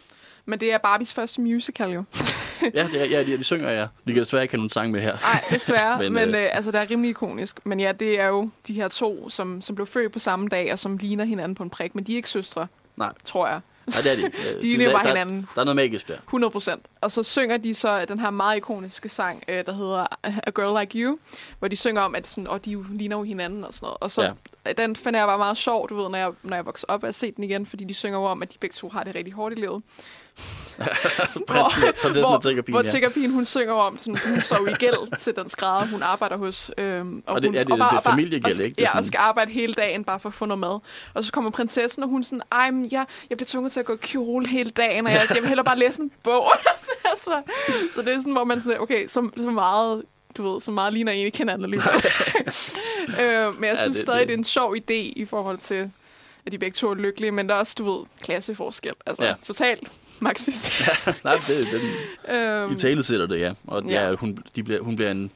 Men 0.45 0.60
det 0.60 0.74
er 0.74 0.77
Barbies 0.77 1.13
første 1.13 1.41
musical 1.41 1.89
jo. 1.91 2.03
Ja, 2.74 2.88
det 2.91 3.01
er, 3.01 3.05
ja 3.05 3.24
de, 3.24 3.38
de 3.38 3.43
synger, 3.43 3.69
ja. 3.71 3.88
Vi 4.05 4.13
kan 4.13 4.19
desværre 4.19 4.43
ikke 4.43 4.53
have 4.53 4.57
nogen 4.57 4.69
sang 4.69 4.91
med 4.91 5.01
her. 5.01 5.17
Nej, 5.21 5.43
desværre, 5.50 6.00
men, 6.03 6.13
Men, 6.13 6.29
øh, 6.36 6.41
øh, 6.43 6.50
altså, 6.55 6.71
det 6.71 6.79
er 6.81 6.89
rimelig 6.91 7.10
ikonisk. 7.10 7.65
Men 7.65 7.79
ja, 7.79 7.91
det 7.91 8.19
er 8.19 8.27
jo 8.27 8.50
de 8.67 8.74
her 8.74 8.88
to, 8.88 9.29
som, 9.29 9.62
som 9.62 9.75
blev 9.75 9.88
født 9.88 10.12
på 10.12 10.19
samme 10.19 10.48
dag, 10.48 10.71
og 10.71 10.79
som 10.79 10.98
ligner 10.98 11.24
hinanden 11.25 11.55
på 11.55 11.63
en 11.63 11.69
prik, 11.69 11.95
men 11.95 12.03
de 12.03 12.12
er 12.12 12.15
ikke 12.15 12.29
søstre, 12.29 12.67
Nej, 12.98 13.12
tror 13.25 13.48
jeg. 13.48 13.60
nej 13.88 14.01
det 14.01 14.12
er 14.12 14.15
de. 14.15 14.24
Øh, 14.55 14.62
De 14.62 14.77
ligner 14.77 14.91
bare 14.91 15.03
der, 15.03 15.10
hinanden. 15.10 15.48
Der 15.55 15.62
er 15.62 15.65
noget 15.65 15.75
magisk 15.75 16.07
der. 16.07 16.17
100 16.17 16.51
procent. 16.51 16.86
Og 17.01 17.12
så 17.12 17.24
synger 17.24 17.57
de 17.57 17.74
så 17.74 18.05
den 18.05 18.19
her 18.19 18.29
meget 18.29 18.57
ikoniske 18.57 19.10
sang, 19.10 19.43
øh, 19.48 19.65
der 19.65 19.71
hedder 19.74 20.05
A 20.24 20.50
Girl 20.55 20.79
Like 20.79 21.00
You, 21.00 21.17
hvor 21.60 21.67
de 21.67 21.75
synger 21.75 22.01
om, 22.01 22.15
at 22.15 22.27
sådan, 22.27 22.48
oh, 22.48 22.60
de 22.65 22.86
ligner 22.91 23.17
jo 23.17 23.24
hinanden 23.24 23.63
og 23.63 23.74
sådan 23.74 23.86
noget. 23.86 23.98
Og 24.00 24.12
så 24.12 24.33
Ja. 24.65 24.74
den 24.74 24.95
finder 24.95 25.19
jeg 25.19 25.27
bare 25.27 25.38
meget 25.38 25.57
sjov, 25.57 25.89
du 25.89 25.95
ved, 25.95 26.10
når 26.10 26.17
jeg, 26.17 26.31
når 26.43 26.55
jeg 26.55 26.65
vokser 26.65 26.86
op 26.89 27.03
at 27.03 27.15
se 27.15 27.31
den 27.31 27.43
igen, 27.43 27.65
fordi 27.65 27.83
de 27.83 27.93
synger 27.93 28.17
jo 28.19 28.25
om, 28.25 28.41
at 28.41 28.53
de 28.53 28.57
begge 28.60 28.74
to 28.74 28.89
har 28.89 29.03
det 29.03 29.15
rigtig 29.15 29.33
hårdt 29.33 29.57
i 29.57 29.62
livet. 29.62 29.81
Og 31.48 32.41
tiggerpigen, 32.41 32.74
hvor 32.74 32.81
ja. 32.83 32.89
tiggerpigen, 32.91 33.31
hun 33.31 33.45
synger 33.45 33.74
om, 33.74 33.98
sådan, 33.98 34.17
hun 34.25 34.41
står 34.41 34.67
i 34.67 34.74
gæld 34.74 35.17
til 35.19 35.36
den 35.36 35.50
skrædder, 35.50 35.88
hun 35.91 36.03
arbejder 36.03 36.38
hos. 36.38 36.71
Øhm, 36.77 37.24
Og 37.27 37.41
det- 37.41 37.50
hun, 37.50 37.55
ja, 37.55 37.63
det- 37.63 37.71
og 37.71 37.77
bare- 37.77 37.89
det 37.89 37.93
er 37.95 37.98
og 37.98 38.03
familiegæld, 38.03 38.60
og 38.60 38.65
ikke? 38.65 38.75
Det 38.75 38.81
Ja, 38.81 38.88
og 38.88 38.91
sådan- 38.91 39.03
skal 39.03 39.17
arbejde 39.17 39.51
hele 39.51 39.74
dagen 39.74 40.03
bare 40.03 40.19
for 40.19 40.29
at 40.29 40.33
få 40.36 40.45
noget 40.45 40.60
mad. 40.60 40.79
Og 41.13 41.24
så 41.24 41.31
kommer 41.31 41.51
prinsessen, 41.51 42.03
og 42.03 42.10
hun 42.10 42.24
sådan, 42.24 42.41
ej, 42.51 42.71
men 42.71 42.89
jeg, 42.91 43.05
jeg 43.29 43.38
bliver 43.38 43.45
tvunget 43.48 43.71
til 43.71 43.79
at 43.79 43.86
gå 43.86 43.93
i 43.93 43.98
kjole 44.01 44.48
hele 44.48 44.69
dagen, 44.69 45.05
og 45.07 45.12
jeg, 45.13 45.25
jeg 45.29 45.38
vil 45.41 45.48
hellere 45.48 45.65
bare 45.65 45.79
læse 45.79 46.01
en 46.01 46.12
bog. 46.24 46.51
så, 47.24 47.31
så 47.95 48.01
det 48.01 48.13
er 48.13 48.17
sådan, 48.19 48.33
hvor 48.33 48.43
man 48.43 48.62
sådan, 48.62 48.81
okay, 48.81 49.07
så, 49.07 49.29
så 49.38 49.43
meget 49.50 50.03
du 50.38 50.51
ved, 50.53 50.62
så 50.62 50.71
meget 50.71 50.93
ligner 50.93 51.12
en, 51.12 51.27
I 51.27 51.29
kender 51.29 51.53
alligevel. 51.53 51.88
øh, 53.21 53.55
men 53.55 53.63
jeg 53.63 53.75
Ja, 53.75 53.81
synes 53.81 53.95
det- 53.98 54.05
stadig, 54.05 54.19
det- 54.19 54.27
det 54.27 54.33
er 54.33 54.38
en 54.38 54.43
sjov 54.43 54.75
idé 54.75 54.93
i 54.93 55.25
forhold 55.29 55.57
til, 55.57 55.89
at 56.45 56.51
de 56.51 56.57
begge 56.57 56.75
to 56.75 56.89
er 56.89 56.95
lykkelige, 56.95 57.31
men 57.31 57.50
der 57.50 57.55
er 57.55 57.60
også, 57.60 57.75
du 57.77 57.91
ved, 57.98 58.05
klasseforskel. 58.21 58.91
Altså, 59.05 59.24
Ja. 59.24 59.29
ja. 59.29 59.36
totalt 59.43 59.88
marxist. 60.22 60.72
Nej, 61.24 61.36
det, 61.48 61.68
den, 61.72 62.36
øhm, 62.36 62.72
I 62.72 62.75
tale 62.75 63.04
sætter 63.04 63.25
det, 63.25 63.40
ja. 63.40 63.54
Og 63.68 63.84
ja. 63.86 63.92
Ja. 64.01 64.10
Ja, 64.10 64.16
hun, 64.16 64.38
de 64.56 64.63
bliver, 64.63 64.82
hun 64.82 64.96
bliver 64.96 65.12
en 65.12 65.32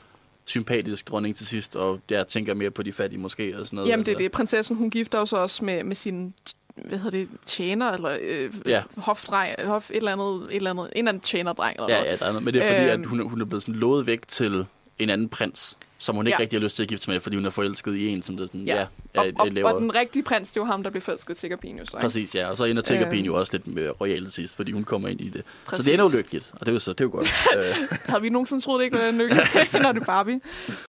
sympatisk 0.45 1.07
dronning 1.09 1.35
til 1.35 1.47
sidst, 1.47 1.75
og 1.75 1.99
jeg 2.09 2.27
tænker 2.27 2.53
mere 2.53 2.71
på 2.71 2.83
de 2.83 2.91
fattige 2.93 3.19
måske, 3.19 3.59
og 3.59 3.65
sådan 3.65 3.75
noget. 3.77 3.89
Jamen, 3.89 4.05
det 4.05 4.11
er 4.11 4.15
altså. 4.15 4.23
det. 4.23 4.31
Prinsessen, 4.31 4.75
hun 4.75 4.89
gifter 4.89 5.19
jo 5.19 5.25
så 5.25 5.37
også 5.37 5.65
med, 5.65 5.83
med 5.83 5.95
sin 5.95 6.33
hvad 6.75 6.97
hedder 6.97 7.17
det, 7.17 7.27
tjener, 7.45 7.91
eller 7.91 8.17
øh, 8.21 8.49
Ja. 8.65 8.71
ja. 8.71 8.83
hofdreng, 8.97 9.55
hof, 9.65 9.89
et 9.89 9.95
eller 9.97 10.11
andet, 10.11 10.47
et 10.49 10.55
eller 10.55 10.69
andet, 10.69 10.83
en 10.85 10.89
eller 10.97 11.09
anden 11.09 11.21
tjenerdreng, 11.21 11.75
eller 11.79 11.89
Ja, 11.93 11.99
noget. 11.99 12.11
ja, 12.11 12.15
der 12.17 12.25
er 12.25 12.29
noget. 12.31 12.43
Men 12.43 12.53
det 12.53 12.63
er 12.63 12.67
fordi, 12.75 12.91
Øhm. 12.91 13.01
at 13.03 13.07
hun, 13.09 13.29
hun 13.29 13.41
er 13.41 13.45
blevet 13.45 13.63
sådan 13.63 13.75
lovet 13.75 14.07
væk 14.07 14.27
til 14.27 14.65
en 14.99 15.09
anden 15.09 15.29
prins, 15.29 15.77
som 15.97 16.15
hun 16.15 16.27
ikke 16.27 16.35
Ja. 16.35 16.41
rigtig 16.41 16.59
har 16.59 16.63
lyst 16.63 16.75
til 16.75 16.83
at 16.83 16.89
gifte 16.89 17.03
sig 17.05 17.11
med, 17.13 17.19
fordi 17.19 17.35
hun 17.35 17.45
er 17.45 17.49
forelsket 17.49 17.95
i 17.95 18.07
en, 18.07 18.21
som 18.23 18.37
det 18.37 18.47
sådan, 18.47 18.61
ja, 18.61 18.75
Ja. 18.75 18.79
ja, 19.15 19.19
Og, 19.19 19.25
ja, 19.27 19.31
og, 19.39 19.47
laver. 19.47 19.69
og, 19.71 19.81
den 19.81 19.95
rigtige 19.95 20.23
prins, 20.23 20.51
det 20.51 20.59
var 20.59 20.65
ham, 20.65 20.83
der 20.83 20.89
blev 20.89 21.01
forelsket 21.01 21.35
til 21.37 21.41
Tiggerpigen, 21.41 21.77
jo 21.79 21.85
så, 21.85 21.97
ikke? 21.97 22.01
Præcis, 22.01 22.35
ja. 22.35 22.49
Og 22.49 22.57
så 22.57 22.63
ender 22.65 23.07
Øhm. 23.11 23.13
jo 23.25 23.35
også 23.39 23.53
lidt 23.57 23.67
med 23.67 24.01
royal 24.01 24.23
til 24.23 24.31
sidst, 24.31 24.55
fordi 24.55 24.71
hun 24.71 24.83
kommer 24.83 25.07
ind 25.07 25.21
i 25.21 25.29
det. 25.29 25.41
Så 25.45 25.65
Præcis. 25.65 25.85
det 25.85 25.93
ender 25.93 26.05
ulykkeligt, 26.05 26.49
og 26.53 26.59
det 26.59 26.67
er 26.67 26.73
jo 26.73 26.79
så, 26.79 26.91
det 26.91 27.01
er 27.01 27.05
jo 27.05 27.11
godt. 27.11 27.25
Øh, 27.57 27.75
Havde 28.05 28.21
vi 28.21 28.29
nogensinde 28.29 28.63
troet, 28.63 28.79
det 28.79 28.85
ikke 28.85 28.97
var 28.97 29.11
lykkeligt, 29.11 29.73
når 29.83 29.91
det 29.91 30.01
er 30.01 30.05
Barbie? 30.05 30.41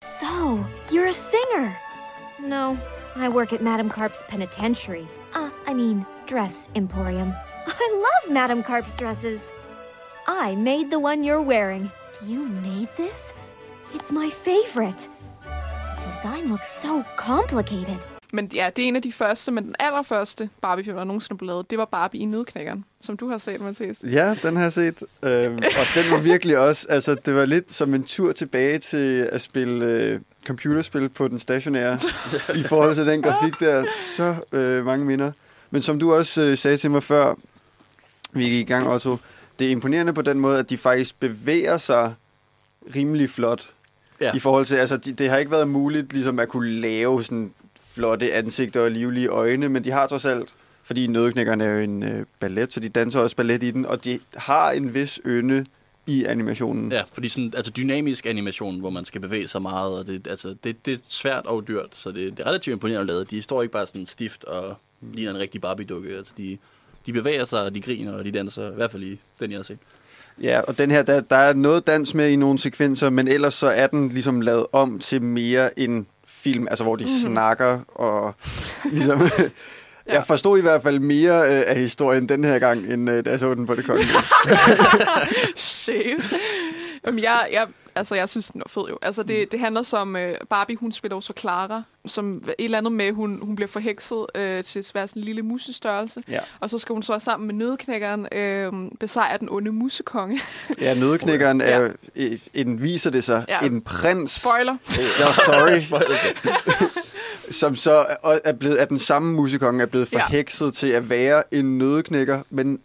So, 0.04 0.64
you're 0.92 1.08
a 1.08 1.12
singer? 1.12 1.72
No, 2.40 2.74
I 3.26 3.28
work 3.30 3.54
at 3.54 3.62
Madame 3.62 3.90
Carp's 3.92 4.24
penitentiary. 4.30 5.06
Uh, 5.36 5.72
I 5.72 5.74
mean, 5.74 6.06
dress 6.32 6.70
emporium. 6.76 7.28
I 7.68 7.88
love 7.94 8.34
Madame 8.34 8.62
Carp's 8.64 8.96
dresses. 9.00 9.42
I 10.28 10.56
made 10.56 10.86
the 10.92 11.00
one 11.00 11.24
you're 11.24 11.42
wearing. 11.48 11.92
You 12.28 12.40
made 12.40 12.88
this? 12.98 13.34
It's 13.96 14.12
my 14.12 14.30
favorite. 14.32 15.10
The 16.00 16.10
design 16.10 16.50
looks 16.50 16.82
so 16.82 17.04
complicated. 17.18 17.98
Men 18.34 18.52
ja, 18.54 18.70
det 18.76 18.84
er 18.84 18.88
en 18.88 18.96
af 18.96 19.02
de 19.02 19.12
første, 19.12 19.52
men 19.52 19.64
den 19.64 19.76
allerførste 19.80 20.50
Barbie-film, 20.62 20.98
der 20.98 21.04
nogensinde 21.04 21.38
blev 21.38 21.48
lavet, 21.48 21.70
det 21.70 21.78
var 21.78 21.86
Barbie 21.86 22.22
i 22.22 22.26
Nødknækkeren, 22.26 22.86
som 23.02 23.18
du 23.18 23.30
har 23.30 23.38
set, 23.38 23.62
Mathias. 23.62 24.04
Ja, 24.04 24.36
den 24.44 24.56
har 24.56 24.64
jeg 24.64 24.74
set. 24.74 25.04
Øhm, 25.24 25.56
og 25.56 25.86
den 25.96 26.12
var 26.12 26.20
virkelig 26.20 26.58
også... 26.58 26.86
Altså, 26.90 27.16
det 27.16 27.36
var 27.36 27.46
lidt 27.46 27.76
som 27.76 27.94
en 27.94 28.04
tur 28.04 28.32
tilbage 28.32 28.80
til 28.80 29.30
at 29.32 29.42
spille 29.42 29.86
øh, 29.86 30.20
computerspil 30.48 31.10
på 31.10 31.28
den 31.28 31.40
stationære. 31.40 32.00
I 32.56 32.64
forhold 32.64 32.96
til 32.96 33.08
den 33.08 33.22
grafik 33.22 33.60
der. 33.60 33.86
Så 34.16 34.36
øh, 34.52 34.86
mange 34.86 35.06
minder. 35.06 35.32
Men 35.72 35.82
som 35.82 36.00
du 36.00 36.14
også 36.14 36.42
øh, 36.42 36.58
sagde 36.58 36.78
til 36.78 36.92
mig 36.92 37.04
før, 37.04 37.36
vi 38.32 38.44
gik 38.44 38.70
i 38.70 38.74
gang, 38.74 38.88
Otto, 38.88 39.18
det 39.60 39.68
er 39.68 39.72
imponerende 39.72 40.14
på 40.14 40.22
den 40.22 40.40
måde, 40.40 40.60
at 40.60 40.70
de 40.70 40.78
faktisk 40.78 41.20
bevæger 41.20 41.78
sig 41.78 42.14
rimelig 42.96 43.30
flot. 43.30 43.70
Ja. 44.22 44.36
I 44.36 44.40
forhold 44.40 44.66
til, 44.66 44.76
altså, 44.76 44.98
de, 44.98 45.12
det 45.12 45.30
har 45.30 45.38
ikke 45.38 45.52
været 45.52 45.68
muligt 45.68 46.14
ligesom 46.14 46.40
at 46.40 46.48
kunne 46.48 46.72
lave 46.72 47.24
sådan 47.24 47.54
flotte 47.94 48.34
ansigter 48.34 48.82
og 48.82 48.92
livlige 48.92 49.28
øjne, 49.28 49.70
men 49.70 49.84
de 49.84 49.92
har 49.92 50.08
trods 50.08 50.26
alt, 50.26 50.54
fordi 50.84 51.08
Nødknækkerne 51.08 51.64
er 51.64 51.74
jo 51.74 51.80
en 51.80 52.04
øh, 52.04 52.26
ballet, 52.40 52.74
så 52.74 52.80
de 52.80 52.90
danser 52.90 53.20
også 53.20 53.36
ballet 53.36 53.64
i 53.64 53.72
den, 53.72 53.86
og 53.86 54.06
de 54.06 54.20
har 54.36 54.72
en 54.72 54.94
vis 54.94 55.20
ynde 55.26 55.66
i 56.08 56.24
animationen. 56.24 56.92
ja, 56.92 57.04
fordi 57.14 57.30
sådan, 57.30 57.54
altså 57.56 57.72
dynamisk 57.72 58.26
animation, 58.26 58.80
hvor 58.80 58.90
man 58.90 59.06
skal 59.06 59.22
bevæge 59.22 59.48
sig 59.48 59.62
meget, 59.62 59.94
og 60.00 60.08
det, 60.08 60.28
altså, 60.28 60.56
det, 60.64 60.86
det 60.86 60.94
er 60.94 60.98
svært 61.08 61.46
og 61.46 61.68
dyrt, 61.68 61.90
så 61.92 62.12
det, 62.12 62.38
det 62.38 62.40
er 62.40 62.48
relativt 62.48 62.74
imponerende 62.74 63.08
lavet. 63.08 63.30
De 63.30 63.42
står 63.42 63.62
ikke 63.62 63.72
bare 63.72 63.86
sådan 63.86 64.06
stift 64.06 64.44
og 64.44 64.76
ligner 65.14 65.32
en 65.32 65.40
rigtig 65.40 65.62
Barbie-dukke. 65.62 66.10
Altså, 66.10 66.34
de, 66.38 66.58
de 67.06 67.14
bevæger 67.14 67.46
sig, 67.46 67.64
og 67.64 67.76
de 67.76 67.82
griner, 67.82 68.14
og 68.14 68.26
de 68.26 68.32
danser, 68.32 68.72
i 68.72 68.76
hvert 68.76 68.92
fald 68.92 69.04
i 69.04 69.20
den, 69.40 69.52
jeg 69.52 69.58
har 69.58 69.64
set. 69.64 69.78
Ja, 70.42 70.60
og 70.62 70.78
den 70.78 70.92
her, 70.92 71.02
der, 71.02 71.22
der 71.22 71.36
er 71.36 71.54
noget 71.54 71.88
dans 71.88 72.14
med 72.14 72.30
i 72.30 72.36
nogle 72.36 72.60
sekvenser, 72.60 73.10
men 73.10 73.28
ellers 73.28 73.54
så 73.54 73.68
er 73.68 73.88
den 73.88 74.10
ligesom 74.10 74.42
lavet 74.42 74.66
om 74.72 75.00
til 75.00 75.22
mere 75.22 75.80
en 75.80 76.08
film, 76.28 76.68
altså 76.70 76.84
hvor 76.84 76.96
de 76.96 77.04
Mhm. 77.04 77.12
mm-hmm. 77.12 77.34
snakker 77.34 77.80
og 77.88 78.34
ligesom... 78.92 79.30
Jeg 80.08 80.24
forstod 80.28 80.58
i 80.58 80.62
hvert 80.62 80.84
fald 80.84 81.00
mere 81.00 81.42
øh, 81.56 81.64
af 81.68 81.76
historien 81.76 82.30
den 82.30 82.44
her 82.44 82.60
gang, 82.60 82.94
end 82.94 83.10
øh, 83.10 83.26
da 83.26 83.30
jeg 83.30 83.40
så 83.40 83.54
den 83.56 83.66
på 83.66 83.76
det 83.76 83.86
kongelige. 83.86 84.12
Shit. 85.56 86.34
Jamen, 87.06 87.24
jeg, 87.24 87.48
jeg, 87.52 87.68
altså, 87.96 88.16
jeg 88.16 88.30
synes, 88.30 88.52
den 88.52 88.60
var 88.62 88.70
fed 88.70 88.90
jo. 88.90 88.98
Altså, 89.02 89.22
Mm. 89.22 89.28
det, 89.28 89.52
det 89.52 89.60
handler 89.60 89.82
som 89.82 90.16
uh, 90.16 90.22
Barbie, 90.50 90.76
hun 90.78 90.92
spiller 90.92 91.16
jo 91.18 91.22
så 91.22 91.34
Clara, 91.40 91.84
som 92.06 92.38
et 92.48 92.54
eller 92.60 92.78
andet 92.78 92.94
med, 92.94 93.12
hun, 93.12 93.40
hun 93.42 93.56
bliver 93.56 93.68
forhekset 93.70 94.18
uh, 94.18 94.64
til 94.64 94.80
at 94.80 94.92
være 94.94 95.08
sådan 95.08 95.20
en 95.20 95.24
lille 95.26 95.42
musestørrelse. 95.42 96.24
Ja. 96.30 96.40
Og 96.60 96.70
så 96.70 96.80
skal 96.80 96.94
hun 96.94 97.04
så 97.04 97.20
sammen 97.20 97.48
med 97.48 97.56
nødknækkeren 97.56 98.28
uh, 98.74 98.92
besejre 99.00 99.38
den 99.38 99.50
onde 99.52 99.72
musekonge. 99.72 100.40
Ja, 100.82 100.94
nødknækkeren 100.94 101.62
er 101.62 101.70
Ja. 101.70 101.78
jo, 101.80 101.92
øh, 102.16 102.40
en, 102.54 102.82
viser 102.82 103.10
det 103.10 103.24
sig, 103.24 103.46
Ja. 103.48 103.60
en 103.66 103.82
prins, 103.82 104.32
Spoiler. 104.32 104.78
ja, 104.98 105.34
sorry, 105.34 105.80
Spoiler. 105.88 106.16
som 107.52 107.76
så 107.76 108.06
er, 108.44 108.52
blevet, 108.54 108.78
at 108.78 108.90
den 108.90 109.00
samme 109.00 109.34
musikonge 109.34 109.82
er 109.82 109.86
blevet 109.86 110.14
Ja. 110.14 110.18
forhekset 110.24 110.74
til 110.74 110.88
at 110.88 111.10
være 111.10 111.44
en 111.54 111.78
nødknækker, 111.78 112.42
men 112.50 112.80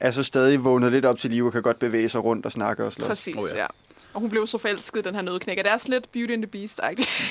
er 0.00 0.10
så 0.10 0.22
stadig 0.22 0.64
vågnet 0.64 0.92
lidt 0.92 1.04
op 1.04 1.18
til 1.18 1.30
liv 1.30 1.46
og 1.46 1.52
kan 1.52 1.62
godt 1.62 1.78
bevæge 1.78 2.08
sig 2.08 2.24
rundt 2.24 2.46
og 2.46 2.52
snakke 2.52 2.84
og 2.84 2.92
slås. 2.92 3.08
Præcis, 3.08 3.36
oh, 3.36 3.42
ja. 3.54 3.60
ja. 3.60 3.66
Og 4.14 4.20
hun 4.20 4.30
blev 4.30 4.46
så 4.46 4.58
forelsket 4.58 5.04
den 5.04 5.14
her 5.14 5.22
nødknækker. 5.22 5.62
Det 5.62 5.72
er 5.72 5.78
sådan 5.78 5.92
lidt 5.92 6.12
Beauty 6.12 6.32
and 6.32 6.42
the 6.42 6.50
beast 6.50 6.80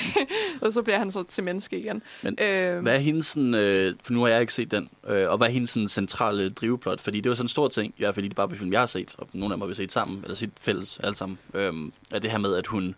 Og 0.62 0.72
så 0.72 0.82
bliver 0.82 0.98
han 0.98 1.12
så 1.12 1.22
til 1.22 1.44
menneske 1.44 1.78
igen. 1.78 2.02
Men 2.22 2.38
Øh, 2.40 2.82
Hvad 2.82 2.94
er 2.94 2.98
hendes 2.98 3.26
sådan, 3.26 3.54
øh, 3.54 3.94
for 4.02 4.12
nu 4.12 4.20
har 4.22 4.28
jeg 4.28 4.40
ikke 4.40 4.52
set 4.52 4.70
den, 4.70 4.88
øh, 5.08 5.30
og 5.30 5.36
hvad 5.36 5.46
er 5.46 5.52
hendes 5.52 5.70
sådan, 5.70 5.88
centrale 5.88 6.50
driveplot? 6.50 7.00
Fordi 7.00 7.20
det 7.20 7.28
var 7.30 7.36
sådan 7.36 7.44
en 7.44 7.48
stor 7.48 7.68
ting, 7.68 7.94
i 7.96 8.02
hvert 8.02 8.14
fald 8.14 8.26
i 8.26 8.28
de 8.28 8.34
Barbie-film, 8.34 8.72
jeg 8.72 8.80
har 8.80 8.86
set, 8.86 9.14
og 9.18 9.28
nogle 9.32 9.52
af 9.52 9.56
dem 9.56 9.60
har 9.60 9.68
vi 9.68 9.74
set 9.74 9.92
sammen, 9.92 10.20
eller 10.22 10.34
set 10.34 10.50
fælles 10.60 11.00
alle 11.02 11.14
sammen, 11.14 11.38
øh, 11.54 11.72
er 12.10 12.18
det 12.18 12.30
her 12.30 12.38
med, 12.38 12.54
at 12.54 12.66
hun 12.66 12.94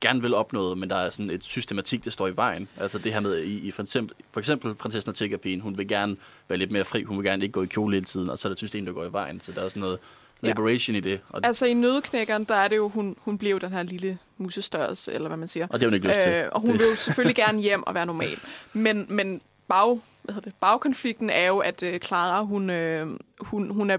gerne 0.00 0.22
vil 0.22 0.34
opnå 0.34 0.60
noget, 0.60 0.78
men 0.78 0.90
der 0.90 0.96
er 0.96 1.10
sådan 1.10 1.30
et 1.30 1.44
systematik, 1.44 2.04
der 2.04 2.10
står 2.10 2.28
i 2.28 2.36
vejen. 2.36 2.68
Altså 2.76 2.98
det 2.98 3.12
her 3.12 3.20
med, 3.20 3.38
i, 3.38 3.58
i 3.58 3.70
for, 3.70 3.82
eksempel, 3.82 4.16
for 4.32 4.40
eksempel 4.40 4.74
prinsessen 4.74 5.08
og 5.10 5.14
tiggerpigen, 5.16 5.60
hun 5.60 5.78
vil 5.78 5.88
gerne 5.88 6.16
være 6.48 6.58
lidt 6.58 6.70
mere 6.70 6.84
fri, 6.84 7.02
hun 7.02 7.16
vil 7.16 7.24
gerne 7.24 7.42
ikke 7.42 7.52
gå 7.52 7.62
i 7.62 7.66
kjole 7.66 7.94
hele 7.96 8.06
tiden, 8.06 8.30
og 8.30 8.38
så 8.38 8.48
er 8.48 8.50
der 8.50 8.54
et 8.54 8.58
system, 8.58 8.84
der 8.86 8.92
går 8.92 9.04
i 9.04 9.12
vejen, 9.12 9.40
så 9.40 9.52
der 9.52 9.62
er 9.64 9.68
sådan 9.68 9.80
noget 9.80 9.98
Ja. 10.42 10.48
liberation 10.48 10.96
i 10.96 11.00
det, 11.00 11.20
og, 11.28 11.40
Altså 11.44 11.66
i 11.66 11.74
nødknækkeren, 11.74 12.44
der 12.44 12.54
er 12.54 12.68
det 12.68 12.76
jo, 12.76 12.88
hun, 12.88 13.16
hun 13.18 13.38
bliver 13.38 13.52
jo 13.52 13.58
den 13.58 13.72
her 13.72 13.82
lille 13.82 14.18
musestørrelse, 14.38 15.12
eller 15.12 15.28
hvad 15.28 15.36
man 15.38 15.48
siger. 15.48 15.66
og 15.70 15.80
det 15.80 15.82
har 15.82 15.88
hun 15.88 15.94
ikke 15.94 16.08
lyst 16.08 16.20
til. 16.20 16.32
Øh, 16.32 16.48
og 16.52 16.60
hun 16.60 16.70
det, 16.70 16.80
vil 16.80 16.88
jo 16.90 16.96
selvfølgelig 16.96 17.36
gerne 17.36 17.60
hjem 17.60 17.82
og 17.82 17.94
være 17.94 18.06
normal. 18.06 18.38
Men, 18.72 19.06
men 19.08 19.40
bag, 19.68 20.00
hvad 20.22 20.34
hedder 20.34 20.50
det, 20.50 20.58
bagkonflikten 20.60 21.30
er 21.30 21.46
jo, 21.46 21.58
at 21.58 21.82
øh, 21.82 21.98
Clara, 21.98 22.42
hun, 22.42 22.70
øh, 22.70 23.08
hun, 23.40 23.70
hun 23.70 23.90
er, 23.90 23.96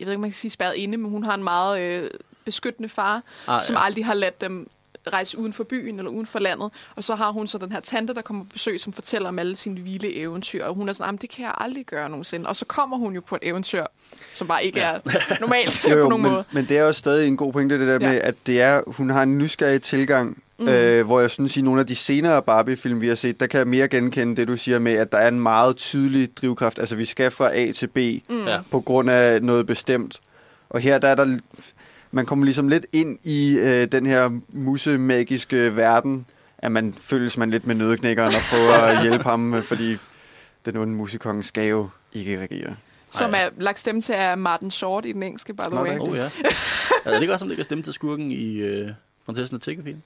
jeg 0.00 0.06
ved 0.06 0.12
ikke, 0.12 0.14
om 0.14 0.20
man 0.20 0.30
kan 0.30 0.34
sige 0.34 0.50
spærret 0.50 0.74
inde, 0.74 0.96
men 0.96 1.10
hun 1.10 1.24
har 1.24 1.34
en 1.34 1.44
meget 1.44 1.80
øh, 1.80 2.10
beskyttende 2.44 2.88
far, 2.88 3.22
ah, 3.46 3.62
som 3.62 3.76
ja. 3.76 3.84
aldrig 3.84 4.06
har 4.06 4.14
ladt 4.14 4.40
dem 4.40 4.68
rejse 5.12 5.38
uden 5.38 5.52
for 5.52 5.64
byen 5.64 5.98
eller 5.98 6.10
uden 6.10 6.26
for 6.26 6.38
landet. 6.38 6.70
Og 6.96 7.04
så 7.04 7.14
har 7.14 7.32
hun 7.32 7.46
så 7.46 7.58
den 7.58 7.72
her 7.72 7.80
tante, 7.80 8.14
der 8.14 8.22
kommer 8.22 8.44
på 8.44 8.50
besøg, 8.52 8.80
som 8.80 8.92
fortæller 8.92 9.28
om 9.28 9.38
alle 9.38 9.56
sine 9.56 9.80
vilde 9.80 10.14
eventyr. 10.16 10.64
Og 10.64 10.74
hun 10.74 10.88
er 10.88 10.92
sådan, 10.92 11.08
"Jamen, 11.08 11.18
det 11.18 11.30
kan 11.30 11.44
jeg 11.44 11.54
aldrig 11.58 11.86
gøre 11.86 12.08
nogensinde. 12.08 12.46
Og 12.48 12.56
så 12.56 12.64
kommer 12.64 12.96
hun 12.96 13.14
jo 13.14 13.20
på 13.20 13.34
et 13.34 13.48
eventyr, 13.48 13.84
som 14.32 14.46
bare 14.46 14.64
ikke 14.64 14.78
Ja. 14.78 14.92
er 14.94 15.40
normalt 15.40 15.84
Jo, 15.84 15.88
på 15.88 15.98
jo, 15.98 16.08
nogen 16.08 16.22
men, 16.22 16.32
måde. 16.32 16.44
men 16.52 16.66
det 16.68 16.78
er 16.78 16.84
også 16.84 16.98
stadig 16.98 17.28
en 17.28 17.36
god 17.36 17.52
pointe, 17.52 17.78
det 17.78 17.86
der 17.86 17.92
Ja. 17.92 17.98
med, 18.12 18.20
at 18.20 18.34
det 18.46 18.60
er, 18.60 18.82
hun 18.86 19.10
har 19.10 19.22
en 19.22 19.38
nysgerrig 19.38 19.82
tilgang, 19.82 20.42
mm. 20.58 20.68
Øh, 20.68 21.06
hvor 21.06 21.20
jeg 21.20 21.30
synes, 21.30 21.56
i 21.56 21.62
nogle 21.62 21.80
af 21.80 21.86
de 21.86 21.94
senere 21.94 22.42
Barbie-film, 22.42 23.00
vi 23.00 23.08
har 23.08 23.14
set, 23.14 23.40
der 23.40 23.46
kan 23.46 23.58
jeg 23.58 23.66
mere 23.68 23.88
genkende 23.88 24.36
det, 24.36 24.48
du 24.48 24.56
siger 24.56 24.78
med, 24.78 24.92
at 24.92 25.12
der 25.12 25.18
er 25.18 25.28
en 25.28 25.40
meget 25.40 25.76
tydelig 25.76 26.36
drivkraft. 26.36 26.78
Altså, 26.78 26.96
vi 26.96 27.04
skal 27.04 27.30
fra 27.30 27.56
A 27.56 27.72
til 27.72 27.86
B 27.86 27.98
Mm. 28.30 28.46
På 28.70 28.80
grund 28.80 29.10
af 29.10 29.42
noget 29.42 29.66
bestemt. 29.66 30.20
Og 30.70 30.80
her 30.80 30.98
der 30.98 31.08
er 31.08 31.14
der 31.14 31.38
man 32.14 32.26
kommer 32.26 32.44
ligesom 32.44 32.68
lidt 32.68 32.86
ind 32.92 33.18
i 33.22 33.58
øh, 33.58 33.92
den 33.92 34.06
her 34.06 34.40
musemagiske 34.48 35.76
verden, 35.76 36.26
at 36.58 36.72
man 36.72 36.94
føles 36.98 37.36
man 37.36 37.50
lidt 37.50 37.66
med 37.66 37.74
nødknækkeren 37.74 38.34
og 38.34 38.40
prøver 38.50 38.72
at 38.72 39.02
hjælpe 39.06 39.24
ham, 39.24 39.54
øh, 39.54 39.62
fordi 39.62 39.96
den 40.64 40.76
onde 40.76 40.92
musikonge 40.92 41.42
skal 41.42 41.68
jo 41.68 41.88
ikke 42.12 42.40
regere. 42.40 42.76
Som 43.10 43.34
er 43.34 43.48
lagt 43.58 43.78
stemme 43.78 44.00
til 44.00 44.12
af 44.12 44.38
Martin 44.38 44.70
Short 44.70 45.04
i 45.06 45.12
den 45.12 45.22
engelske, 45.22 45.54
by 45.54 45.60
the 45.60 45.70
Nå, 45.74 45.82
way. 45.82 45.90
det 45.90 45.96
er 45.98 46.00
Oh, 46.10 46.16
ja. 46.16 46.30
er 47.04 47.10
det 47.14 47.20
ikke 47.22 47.32
også, 47.32 47.42
som 47.42 47.48
det 47.48 47.56
kan 47.56 47.64
stemme 47.64 47.84
til 47.84 47.92
skurken 47.92 48.32
i 48.32 48.56
øh, 48.56 48.88
Prinsessen 49.26 49.54
og 49.54 49.62
Tiggerpigen? 49.62 50.02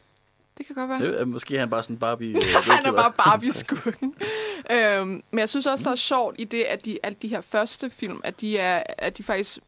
Det 0.58 0.66
kan 0.66 0.74
godt 0.74 0.88
være. 0.90 1.00
Det 1.12 1.20
er, 1.20 1.24
måske 1.24 1.56
er 1.56 1.60
han 1.60 1.70
bare 1.70 1.82
sådan 1.82 1.96
Barbie... 1.96 2.36
Øh, 2.36 2.42
Han 2.76 2.86
er 2.86 2.92
bare 2.92 3.12
Barbie-skurken. 3.12 4.14
øhm, 4.70 5.22
men 5.30 5.38
jeg 5.38 5.48
synes 5.48 5.66
også, 5.66 5.84
der 5.84 5.90
er 5.90 5.96
sjovt 5.96 6.36
i 6.38 6.44
det, 6.44 6.62
at 6.62 6.84
de, 6.84 6.98
at 7.02 7.22
de 7.22 7.28
her 7.28 7.40
første 7.40 7.90
film, 7.90 8.20
at 8.24 8.40
de, 8.40 8.58
er, 8.58 8.82
at 8.98 9.18
de 9.18 9.22
faktisk, 9.22 9.58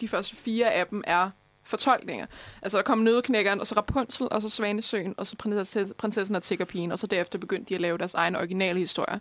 de 0.00 0.08
første 0.08 0.36
fire 0.36 0.72
af 0.72 0.86
dem 0.86 1.02
er 1.06 1.30
fortolkninger. 1.64 2.26
Altså, 2.62 2.78
der 2.78 2.84
kom 2.84 2.98
Nødeknækkeren, 2.98 3.60
og 3.60 3.66
så 3.66 3.74
Rapunzel, 3.76 4.28
og 4.30 4.42
så 4.42 4.48
Svanesøen, 4.48 5.14
og 5.16 5.26
så 5.26 5.36
Prinsessen 5.98 6.36
og 6.36 6.42
Tiggerpigen, 6.42 6.92
og 6.92 6.98
så 6.98 7.06
derefter 7.06 7.38
begyndte 7.38 7.68
de 7.68 7.74
at 7.74 7.80
lave 7.80 7.98
deres 7.98 8.14
egen 8.14 8.36
originale 8.36 8.78
historie. 8.78 9.20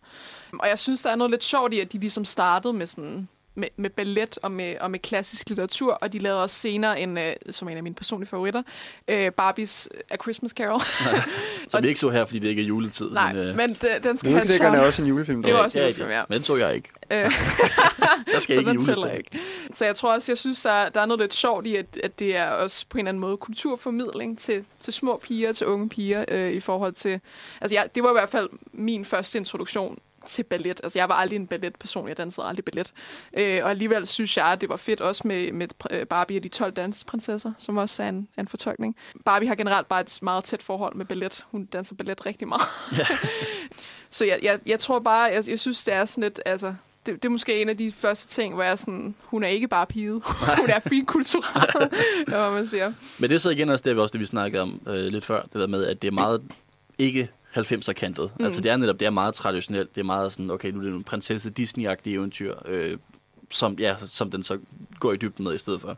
Og 0.60 0.67
jeg 0.67 0.79
synes, 0.79 1.03
der 1.03 1.12
er 1.12 1.15
noget 1.15 1.31
lidt 1.31 1.43
sjovt 1.43 1.74
i, 1.74 1.79
at 1.79 1.93
de 1.93 1.98
ligesom 1.98 2.25
startede 2.25 2.74
med 2.74 2.88
sådan 2.88 3.27
med, 3.62 3.70
med 3.77 3.89
ballet 3.89 4.38
og 4.41 4.51
med, 4.51 4.75
og 4.80 4.91
med 4.91 5.00
klassisk 5.00 5.50
litteratur, 5.50 5.94
og 5.94 6.13
de 6.13 6.20
lavede 6.20 6.44
også 6.44 6.56
senere 6.56 7.01
en, 7.01 7.18
øh, 7.18 7.34
som 7.50 7.70
en 7.70 7.77
af 7.77 7.84
mine 7.84 7.96
personlige 7.96 8.30
favoritter, 8.30 8.63
øh, 9.08 9.32
Barbies 9.32 9.89
A 10.10 10.15
Christmas 10.22 10.51
Carol. 10.51 10.82
Som 11.70 11.84
vi 11.84 11.88
ikke 11.88 12.00
så 12.00 12.10
her, 12.10 12.25
fordi 12.25 12.39
det 12.39 12.48
ikke 12.48 12.62
er 12.62 12.65
juletid. 12.65 13.10
Nej, 13.12 13.34
men, 13.34 13.48
øh, 13.48 13.56
men 13.56 13.70
d- 13.84 14.00
den 14.00 14.18
skal 14.18 14.32
have 14.32 14.68
en 14.68 14.75
er 14.75 14.80
også 14.80 15.01
en 15.01 15.08
julefilm. 15.08 15.44
Det 15.44 15.53
var 15.53 15.60
også 15.60 15.80
en 15.80 15.84
julefilm, 15.84 16.10
ja. 16.10 16.24
Men 16.30 16.36
den 16.36 16.44
så 16.44 16.56
jeg 16.56 16.75
ikke. 16.75 16.89
Øh, 17.12 17.18
Der 18.34 18.39
skal 18.39 18.56
så 18.56 18.60
ikke 18.60 18.70
den 18.72 18.80
tæller 18.80 19.08
julestemning. 19.08 19.18
ikke. 19.18 19.39
Så 19.74 19.86
jeg 19.86 19.96
tror 19.96 20.13
også, 20.13 20.32
jeg 20.32 20.38
synes, 20.38 20.62
der, 20.62 20.89
der 20.89 21.01
er 21.01 21.06
noget 21.06 21.20
lidt 21.20 21.34
sjovt 21.34 21.65
i, 21.68 21.75
at, 21.75 21.86
at 22.03 22.20
det 22.20 22.36
er 22.36 22.46
også 22.50 22.86
på 22.89 22.98
en 22.98 23.00
eller 23.00 23.10
anden 23.10 23.22
måde 23.22 23.38
kulturformidling 23.38 24.39
til, 24.39 24.65
til 24.80 24.94
små 24.94 25.18
piger, 25.24 25.51
til 25.53 25.68
unge 25.68 25.89
piger, 25.89 26.25
øh, 26.27 26.51
i 26.51 26.60
forhold 26.60 26.94
til... 26.94 27.20
Altså, 27.62 27.75
jeg, 27.75 27.89
det 27.96 28.03
var 28.03 28.10
i 28.10 28.13
hvert 28.13 28.30
fald 28.30 28.50
min 28.74 29.06
første 29.06 29.38
introduktion 29.38 30.00
til 30.25 30.44
ballet. 30.44 30.82
Altså, 30.84 31.00
jeg 31.00 31.10
var 31.10 31.16
aldrig 31.16 31.36
en 31.36 31.48
balletperson. 31.48 32.08
Jeg 32.08 32.18
dansede 32.18 32.48
aldrig 32.48 32.66
ballet. 32.66 32.94
Øh, 33.34 33.60
og 33.63 33.70
alligevel 33.70 34.08
synes 34.08 34.38
jeg, 34.38 34.46
at 34.46 34.62
det 34.62 34.70
var 34.70 34.78
fedt 34.78 35.01
også 35.01 35.28
med, 35.28 35.51
med 35.51 35.68
øh, 35.90 36.06
Barbie 36.06 36.40
og 36.40 36.44
de 36.44 36.50
12 36.50 36.72
dansprinsesser, 36.72 37.51
som 37.58 37.78
også 37.78 38.04
er 38.04 38.10
en, 38.10 38.28
en 38.40 38.48
fortolkning. 38.48 38.96
Barbie 39.25 39.48
har 39.48 39.56
generelt 39.56 39.88
bare 39.88 40.01
et 40.01 40.20
meget 40.22 40.44
tæt 40.44 40.63
forhold 40.63 40.96
med 40.96 41.06
ballet. 41.06 41.46
Hun 41.51 41.66
danser 41.66 41.96
ballet 41.96 42.25
rigtig 42.25 42.48
meget. 42.48 42.62
Ja. 42.98 43.06
Så 44.10 44.25
jeg, 44.25 44.40
jeg, 44.44 44.60
jeg 44.66 44.80
tror 44.80 45.00
bare, 45.00 45.24
jeg, 45.24 45.50
jeg 45.50 45.60
synes, 45.60 45.84
det 45.84 45.94
er 45.94 46.06
sådan 46.06 46.24
lidt... 46.24 46.42
Altså, 46.46 46.74
det, 47.06 47.16
det 47.16 47.25
er 47.25 47.30
måske 47.30 47.62
en 47.62 47.70
af 47.70 47.78
de 47.78 47.92
første 47.92 48.28
ting, 48.28 48.54
hvor 48.54 48.63
jeg 48.63 48.72
er 48.72 48.75
sådan, 48.75 49.16
hun 49.22 49.44
er 49.44 49.48
ikke 49.48 49.68
bare 49.68 49.86
pige. 49.86 50.12
hun 50.60 50.70
er 50.70 50.80
fint 50.80 51.08
kulturel, 51.08 51.90
hvad 52.28 52.51
man 52.51 52.68
siger. 52.68 52.94
Men 53.20 53.30
det 53.30 53.36
er 53.36 53.40
så 53.40 53.50
igen 53.50 53.70
også 53.70 53.84
det, 53.86 53.96
vi 53.96 54.01
også 54.01 54.13
det, 54.13 54.20
vi 54.20 54.25
snakkede 54.25 54.62
om 54.62 54.82
øh, 54.88 54.96
lidt 54.96 55.25
før, 55.25 55.42
det 55.42 55.54
der 55.54 55.68
med, 55.68 55.86
at 55.86 56.01
det 56.01 56.08
er 56.08 56.12
meget 56.12 56.42
ikke 56.98 57.30
90'er 57.58 57.93
kantet. 57.93 58.31
Mm. 58.39 58.46
Altså 58.46 58.62
det 58.62 58.72
er 58.72 58.77
netop, 58.77 59.00
det 59.00 59.05
er 59.05 59.10
meget 59.10 59.34
traditionelt. 59.34 59.96
Det 59.96 60.01
er 60.01 60.05
meget 60.05 60.31
sådan, 60.31 60.51
okay, 60.51 60.72
nu 60.72 60.79
er 60.79 60.84
det 60.84 60.93
en 60.93 61.03
prinsesse 61.03 61.51
Disney-agtig 61.60 62.10
eventyr, 62.10 62.53
øh, 62.67 62.98
som, 63.50 63.74
ja, 63.79 63.96
som 64.08 64.31
den 64.31 64.43
så 64.43 64.58
går 65.00 65.13
i 65.13 65.17
dybden 65.17 65.46
med 65.46 65.55
i 65.55 65.58
stedet 65.58 65.81
for. 65.81 65.98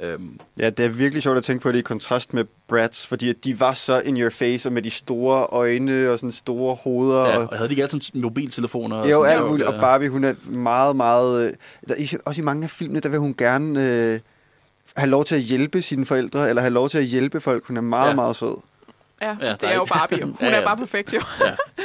Øhm, 0.00 0.40
Ja, 0.58 0.70
det 0.70 0.84
er 0.84 0.88
virkelig 0.88 1.22
sjovt 1.22 1.38
at 1.38 1.44
tænke 1.44 1.62
på 1.62 1.72
det 1.72 1.78
i 1.78 1.82
kontrast 1.82 2.34
med 2.34 2.44
Bratz, 2.68 3.06
fordi 3.06 3.30
at 3.30 3.44
de 3.44 3.60
var 3.60 3.72
så 3.72 4.00
in 4.00 4.20
your 4.20 4.30
face, 4.30 4.68
og 4.68 4.72
med 4.72 4.82
de 4.82 4.90
store 4.90 5.46
øjne 5.46 6.10
og 6.10 6.18
sådan 6.18 6.32
store 6.32 6.74
hoveder. 6.74 7.20
ja, 7.28 7.36
og, 7.38 7.48
og 7.50 7.56
havde 7.56 7.68
de 7.68 7.72
ikke 7.72 7.82
alle 7.82 8.02
sammen 8.02 8.22
mobiltelefoner? 8.22 8.96
Og 8.96 9.10
jo, 9.10 9.24
sådan 9.24 9.38
alt 9.38 9.50
muligt. 9.50 9.68
Og 9.68 9.80
Barbie, 9.80 10.08
hun 10.08 10.24
er 10.24 10.34
meget, 10.50 10.96
meget... 10.96 11.46
øh, 11.46 11.52
Der, 11.88 11.94
i- 11.98 12.16
også 12.24 12.40
i 12.40 12.44
mange 12.44 12.64
af 12.64 12.70
filmene, 12.70 13.00
der 13.00 13.08
vil 13.08 13.18
hun 13.18 13.34
gerne 13.34 13.90
øh, 13.90 14.20
have 14.96 15.10
lov 15.10 15.24
til 15.24 15.34
at 15.34 15.40
hjælpe 15.40 15.82
sine 15.82 16.06
forældre, 16.06 16.48
eller 16.48 16.62
have 16.62 16.72
lov 16.74 16.88
til 16.88 16.98
at 16.98 17.04
hjælpe 17.04 17.40
folk. 17.40 17.64
Hun 17.66 17.76
er 17.76 17.80
meget, 17.80 18.10
ja. 18.10 18.14
meget 18.14 18.36
sød. 18.36 18.56
Ja, 19.22 19.36
Ja, 19.40 19.52
det 19.52 19.62
er 19.62 19.68
er 19.68 19.74
jo 19.74 19.84
Barbie. 19.84 20.18
jo. 20.20 20.26
Hun 20.26 20.36
Ja, 20.40 20.46
er 20.46 20.58
ja. 20.58 20.64
bare 20.64 20.76
perfekt, 20.76 21.12
jo. 21.14 21.20
Ja. 21.40 21.54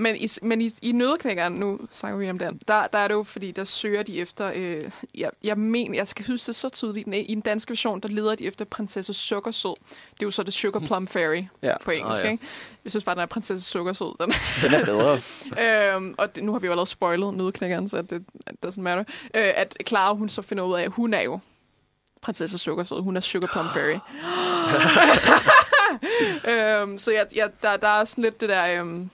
Men 0.00 0.16
i, 0.16 0.28
men 0.42 0.60
i, 0.62 0.70
i 0.82 0.92
Nødeknækkeren, 0.92 1.52
nu 1.52 1.78
snakker 1.90 2.18
vi 2.18 2.30
om 2.30 2.38
den, 2.38 2.60
der, 2.68 2.86
der 2.86 2.98
er 2.98 3.08
det 3.08 3.14
jo, 3.14 3.22
fordi 3.22 3.50
der 3.52 3.64
søger 3.64 4.02
de 4.02 4.18
efter, 4.20 4.52
øh, 4.54 4.84
jeg, 5.14 5.30
jeg 5.44 5.58
mener, 5.58 5.94
jeg 5.94 6.08
skal 6.08 6.26
huske 6.26 6.46
det 6.46 6.54
så 6.56 6.68
tydeligt, 6.68 7.08
i 7.14 7.34
den 7.34 7.40
danske 7.40 7.70
version, 7.70 8.00
der 8.00 8.08
leder 8.08 8.34
de 8.34 8.46
efter 8.46 8.64
prinsesse 8.64 9.12
Sukkersød. 9.14 9.74
Det 9.90 10.22
er 10.22 10.26
jo 10.26 10.30
så 10.30 10.42
det 10.42 10.54
Sugar 10.54 10.80
Plum 10.80 11.06
Fairy 11.08 11.42
Ja. 11.62 11.74
på 11.84 11.90
engelsk, 11.90 12.18
Ah, 12.20 12.24
ja. 12.26 12.30
ikke? 12.30 12.44
Jeg 12.84 12.90
synes 12.92 13.04
bare, 13.04 13.14
den 13.14 13.22
er 13.22 13.26
prinsesse 13.26 13.66
Sukkersød. 13.70 14.14
Den. 14.20 14.32
Den 14.62 14.74
er 14.74 14.84
bedre. 14.84 15.20
øhm, 15.94 16.14
og 16.18 16.36
det, 16.36 16.44
nu 16.44 16.52
har 16.52 16.58
vi 16.58 16.66
jo 16.66 16.72
allerede 16.72 16.90
spoilet 16.90 17.34
Nødeknækkeren, 17.34 17.88
så 17.88 18.02
det 18.02 18.24
doesn't 18.66 18.80
matter. 18.80 19.04
Øh, 19.34 19.52
at 19.54 19.76
Clara, 19.88 20.14
hun 20.14 20.28
så 20.28 20.42
finder 20.42 20.64
ud 20.64 20.74
af, 20.74 20.82
at 20.82 20.90
hun 20.90 21.14
er 21.14 21.20
jo 21.20 21.38
prinsesse 22.22 22.58
Sukkersød. 22.58 23.00
Hun 23.00 23.16
er 23.16 23.20
Sugar 23.20 23.48
Plum 23.52 23.66
Fairy. 23.74 23.98
øhm, 26.82 26.98
så 26.98 27.12
jeg, 27.12 27.26
jeg, 27.34 27.50
der, 27.62 27.76
der 27.76 27.88
er 27.88 28.04
sådan 28.04 28.24
lidt 28.24 28.40
det 28.40 28.48
der... 28.48 28.80
Øhm, 28.80 29.10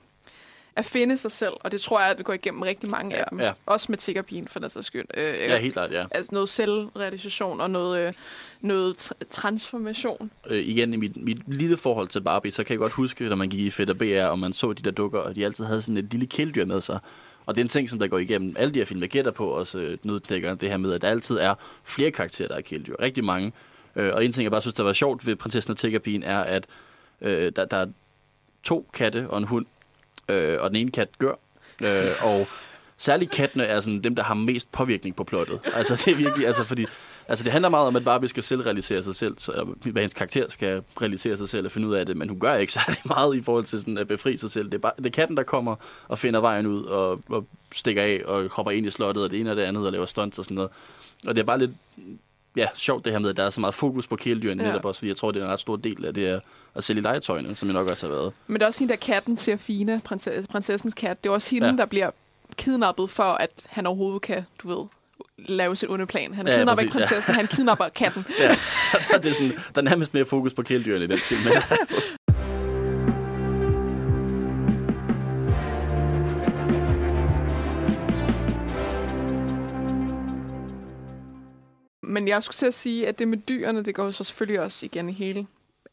at 0.76 0.84
finde 0.84 1.18
sig 1.18 1.32
selv, 1.32 1.52
og 1.60 1.72
det 1.72 1.80
tror 1.80 2.00
jeg, 2.00 2.10
at 2.10 2.16
det 2.16 2.24
går 2.26 2.32
igennem 2.32 2.62
rigtig 2.62 2.90
mange 2.90 3.16
af 3.16 3.24
dem. 3.30 3.40
Ja. 3.40 3.52
Også 3.66 3.86
med 3.92 3.98
tiggerpigen, 3.98 4.48
for 4.48 4.58
den 4.60 4.70
sags 4.70 4.86
skyld. 4.86 5.04
Øh, 5.14 5.24
Ja, 5.24 5.58
helt 5.58 5.72
klart, 5.72 5.92
ja. 5.92 6.04
Altså 6.10 6.34
noget 6.34 6.48
selvrealisation 6.48 7.60
og 7.60 7.70
noget, 7.70 8.06
øh, 8.06 8.12
noget 8.60 8.94
tr- 9.12 9.26
transformation. 9.30 10.30
øh, 10.46 10.58
igen 10.68 10.94
i 10.94 10.96
mit, 10.96 11.16
mit 11.16 11.54
lille 11.54 11.76
forhold 11.76 12.08
til 12.08 12.20
Barbie, 12.20 12.52
så 12.52 12.64
kan 12.64 12.72
jeg 12.72 12.78
godt 12.78 12.92
huske, 12.92 13.28
når 13.28 13.36
man 13.36 13.48
gik 13.48 13.60
i 13.60 13.70
Fedt 13.70 13.90
og 13.90 13.98
BR, 13.98 14.24
og 14.24 14.38
man 14.38 14.52
så 14.52 14.72
de 14.72 14.82
der 14.82 14.90
dukker, 14.90 15.18
og 15.18 15.36
de 15.36 15.44
altid 15.44 15.64
havde 15.64 15.82
sådan 15.82 15.96
et 15.96 16.04
lille 16.10 16.26
kæledyr 16.26 16.64
med 16.64 16.80
sig. 16.80 16.98
Og 17.46 17.54
det 17.54 17.60
er 17.60 17.64
en 17.64 17.68
ting, 17.68 17.90
som 17.90 17.98
der 17.98 18.06
går 18.06 18.18
igennem 18.18 18.56
alle 18.58 18.74
de 18.74 18.78
her 18.78 18.86
film, 18.86 19.00
jeg 19.00 19.08
gætter 19.08 19.30
på, 19.30 19.46
også 19.48 19.78
øh, 19.78 19.98
det 20.04 20.68
her 20.70 20.76
med, 20.76 20.92
at 20.92 21.02
der 21.02 21.08
altid 21.08 21.36
er 21.38 21.54
flere 21.84 22.10
karakterer, 22.10 22.48
der 22.48 22.56
er 22.56 22.60
kæledyr. 22.60 22.96
Rigtig 23.00 23.24
mange. 23.24 23.52
Øh, 23.96 24.14
og 24.14 24.24
en 24.24 24.32
ting, 24.32 24.42
jeg 24.42 24.50
bare 24.50 24.60
synes, 24.60 24.74
der 24.74 24.82
var 24.82 24.92
sjovt 24.92 25.26
ved 25.26 25.36
Prinsessen 25.36 25.70
og 25.70 25.76
Tiggerpigen, 25.76 26.22
er, 26.22 26.38
at 26.38 26.66
øh, 27.20 27.52
der, 27.56 27.64
der 27.64 27.76
er 27.76 27.86
to 28.62 28.90
katte 28.92 29.26
og 29.30 29.38
en 29.38 29.44
hund, 29.44 29.66
øh, 30.28 30.60
og 30.60 30.70
den 30.70 30.76
ene 30.76 30.90
kat 30.90 31.08
gør. 31.18 31.34
Øh, 31.84 32.10
og 32.22 32.46
særligt 32.96 33.30
kattene 33.30 33.64
er 33.64 33.80
sådan 33.80 34.00
dem, 34.00 34.14
der 34.14 34.22
har 34.22 34.34
mest 34.34 34.72
påvirkning 34.72 35.16
på 35.16 35.24
plottet. 35.24 35.60
Altså 35.74 36.02
det 36.04 36.12
er 36.12 36.16
virkelig, 36.16 36.46
altså 36.46 36.64
fordi, 36.64 36.86
altså 37.28 37.44
det 37.44 37.52
handler 37.52 37.68
meget 37.68 37.86
om, 37.86 37.96
at 37.96 38.04
Barbie 38.04 38.28
skal 38.28 38.42
selv 38.42 38.60
realisere 38.60 39.02
sig 39.02 39.14
selv, 39.14 39.38
så, 39.38 39.52
eller 39.52 39.64
hvad 39.64 40.02
hendes 40.02 40.14
karakter 40.14 40.48
skal 40.48 40.82
realisere 41.00 41.36
sig 41.36 41.48
selv 41.48 41.66
og 41.66 41.72
finde 41.72 41.88
ud 41.88 41.94
af 41.94 42.06
det, 42.06 42.16
men 42.16 42.28
hun 42.28 42.40
gør 42.40 42.54
ikke 42.54 42.72
særlig 42.82 43.00
meget 43.04 43.36
i 43.36 43.42
forhold 43.42 43.64
til 43.64 43.80
sådan 43.80 43.98
at 43.98 44.08
befri 44.08 44.36
sig 44.36 44.50
selv. 44.50 44.66
Det 44.66 44.74
er, 44.74 44.78
bare, 44.78 44.92
det 44.98 45.06
er 45.06 45.10
katten, 45.10 45.36
der 45.36 45.42
kommer 45.42 45.76
og 46.08 46.18
finder 46.18 46.40
vejen 46.40 46.66
ud 46.66 46.84
og, 46.84 47.20
og 47.28 47.46
stikker 47.72 48.02
af 48.02 48.22
og 48.26 48.48
hopper 48.52 48.72
ind 48.72 48.86
i 48.86 48.90
slottet 48.90 49.24
og 49.24 49.30
det 49.30 49.40
ene 49.40 49.50
og 49.50 49.56
det 49.56 49.62
andet 49.62 49.86
og 49.86 49.92
laver 49.92 50.06
stunts 50.06 50.38
og 50.38 50.44
sådan 50.44 50.54
noget. 50.54 50.70
Og 51.26 51.34
det 51.34 51.40
er 51.40 51.46
bare 51.46 51.58
lidt 51.58 51.70
ja, 52.56 52.66
sjovt 52.74 53.04
det 53.04 53.12
her 53.12 53.18
med, 53.20 53.30
at 53.30 53.36
der 53.36 53.44
er 53.44 53.50
så 53.50 53.60
meget 53.60 53.74
fokus 53.74 54.06
på 54.06 54.16
kæledyrene 54.16 54.62
Ja. 54.62 54.68
netop 54.68 54.84
også, 54.84 54.98
fordi 54.98 55.08
jeg 55.08 55.16
tror, 55.16 55.30
det 55.30 55.40
er 55.40 55.44
en 55.46 55.50
ret 55.52 55.60
stor 55.60 55.76
del 55.76 56.04
af 56.04 56.14
det 56.14 56.22
her 56.22 56.40
at 56.74 56.84
sælge 56.84 57.02
legetøjene, 57.02 57.54
som 57.54 57.68
jeg 57.68 57.72
nok 57.74 57.88
også 57.88 58.06
har 58.06 58.14
været. 58.14 58.32
Men 58.46 58.54
det 58.54 58.62
er 58.62 58.66
også 58.66 58.80
hende, 58.80 58.92
der 58.92 58.98
katten 58.98 59.36
ser 59.36 59.56
fine, 59.56 60.00
prinsesse, 60.04 60.48
prinsessens 60.50 60.94
kat. 60.94 61.24
Det 61.24 61.30
er 61.30 61.34
også 61.34 61.50
hende, 61.50 61.66
ja. 61.68 61.76
Der 61.76 61.86
bliver 61.86 62.10
kidnappet 62.56 63.10
for, 63.10 63.22
at 63.22 63.50
han 63.68 63.86
overhovedet 63.86 64.22
kan, 64.22 64.42
du 64.62 64.68
ved, 64.78 64.86
lave 65.38 65.76
sit 65.76 65.88
onde 65.90 66.06
plan. 66.06 66.34
Han 66.34 66.46
er 66.46 66.52
Ja, 66.52 66.58
kidnapper 66.58 66.82
ikke 66.82 66.92
præcis, 66.92 67.10
ja. 67.10 67.14
prinsessen, 67.14 67.34
han 67.34 67.46
kidnapper 67.46 67.88
katten. 67.88 68.24
Ja, 68.40 68.54
så 68.54 69.06
der 69.10 69.14
er, 69.14 69.20
det 69.20 69.34
sådan, 69.36 69.50
der 69.74 69.80
er 69.80 69.80
nærmest 69.82 70.14
mere 70.14 70.24
fokus 70.24 70.54
på 70.54 70.62
kæledyrene 70.62 71.04
i 71.04 71.08
den 71.08 71.18
film. 71.18 71.40
Men 82.14 82.28
jeg 82.28 82.42
skulle 82.42 82.54
til 82.54 82.66
at 82.66 82.74
sige, 82.74 83.08
at 83.08 83.18
det 83.18 83.28
med 83.28 83.38
dyrene, 83.38 83.82
det 83.82 83.94
går 83.94 84.10
så 84.10 84.24
selvfølgelig 84.24 84.60
også 84.60 84.86
igen 84.86 85.08
i 85.08 85.12
hele 85.12 85.46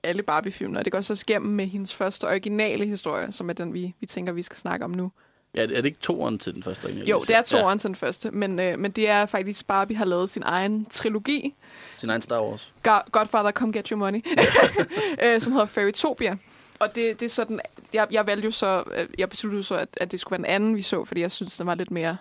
alle 0.04 0.24
Barbie-filmene, 0.24 0.80
og 0.80 0.86
det 0.86 0.94
går 0.94 1.02
så 1.02 1.14
også 1.14 1.26
igennem 1.28 1.52
med 1.52 1.66
hendes 1.66 1.94
første 1.94 2.28
originale 2.28 2.86
historie, 2.86 3.32
som 3.32 3.50
er 3.50 3.54
den, 3.54 3.74
vi, 3.74 3.94
vi 4.00 4.06
tænker, 4.06 4.34
vi 4.34 4.44
skal 4.44 4.58
snakke 4.58 4.86
om 4.86 4.92
nu. 4.92 5.12
Ja, 5.56 5.62
er 5.62 5.68
det 5.68 5.86
ikke 5.86 6.00
toeren 6.00 6.40
til 6.40 6.54
den 6.54 6.64
første? 6.64 6.88
egentlig, 6.88 7.10
Jo, 7.10 7.20
det 7.20 7.36
er 7.36 7.42
toeren 7.42 7.80
til 7.80 7.88
den 7.88 7.96
første, 7.96 8.32
men, 8.32 8.60
øh, 8.60 8.80
men 8.80 8.92
det 8.92 9.10
er 9.10 9.26
faktisk, 9.26 9.68
Barbie 9.68 9.98
har 9.98 10.06
lavet 10.06 10.30
sin 10.30 10.44
egen 10.46 10.86
trilogi, 10.86 11.44
Ja, 11.44 11.98
sin 11.98 12.10
egen 12.10 12.22
Star 12.22 12.44
Wars. 12.44 12.74
God, 12.84 13.12
Godfather, 13.12 13.52
Come 13.52 13.74
Get 13.74 13.88
Your 13.88 13.98
Money, 13.98 14.22
øh, 15.24 15.42
som 15.42 15.54
hedder 15.54 15.66
Fairytopia. 15.66 16.38
Og 16.80 16.96
det, 16.96 17.20
det 17.20 17.26
er 17.26 17.30
sådan, 17.30 17.60
jeg, 17.94 18.08
jeg 18.12 18.28
valgte 18.28 18.46
jo 18.46 18.52
så, 18.52 18.84
øh, 18.96 19.08
jeg 19.18 19.30
besluttede 19.30 19.64
så, 19.64 19.76
at, 19.76 19.90
at 19.98 20.12
det 20.12 20.20
skulle 20.20 20.32
være 20.32 20.48
den 20.48 20.56
anden, 20.56 20.76
vi 20.76 20.82
så, 20.82 21.06
fordi 21.06 21.22
jeg 21.22 21.32
synes, 21.32 21.58
den 21.58 21.68
var 21.68 21.76
lidt 21.76 21.92
mere, 21.92 22.18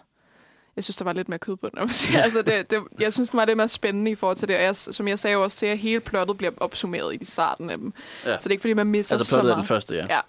jeg 0.76 0.84
synes, 0.84 0.96
der 0.96 1.04
var 1.04 1.12
lidt 1.12 1.28
mere 1.28 1.38
kød 1.38 1.56
på 1.56 1.68
den. 1.68 1.78
altså, 2.24 2.42
det, 2.46 2.70
det, 2.70 2.82
jeg 3.00 3.12
synes, 3.12 3.30
den 3.30 3.36
var 3.36 3.44
lidt 3.44 3.56
mere 3.56 3.68
spændende 3.68 4.10
i 4.10 4.14
forhold 4.14 4.36
til 4.36 4.48
det, 4.48 4.56
og 4.56 4.62
jeg, 4.62 4.76
som 4.76 5.08
jeg 5.08 5.18
sagde 5.18 5.36
også 5.36 5.56
til, 5.56 5.66
at 5.66 5.78
hele 5.78 6.00
plottet 6.00 6.38
bliver 6.38 6.52
opsummeret 6.56 7.22
i 7.22 7.24
starten 7.24 7.70
af 7.70 7.78
dem. 7.78 7.92
Ja. 8.24 8.30
Så 8.30 8.38
det 8.38 8.46
er 8.46 8.50
ikke, 8.50 8.60
fordi 8.60 8.74
man 8.74 8.86
misser 8.86 9.16
Altså 9.16 9.30
så 9.30 9.36
plottet 9.36 9.50
er 9.50 9.54
meget. 9.54 9.64
den 9.64 9.68
første, 9.68 9.94
ja. 9.94 10.06
Ja. 10.10 10.20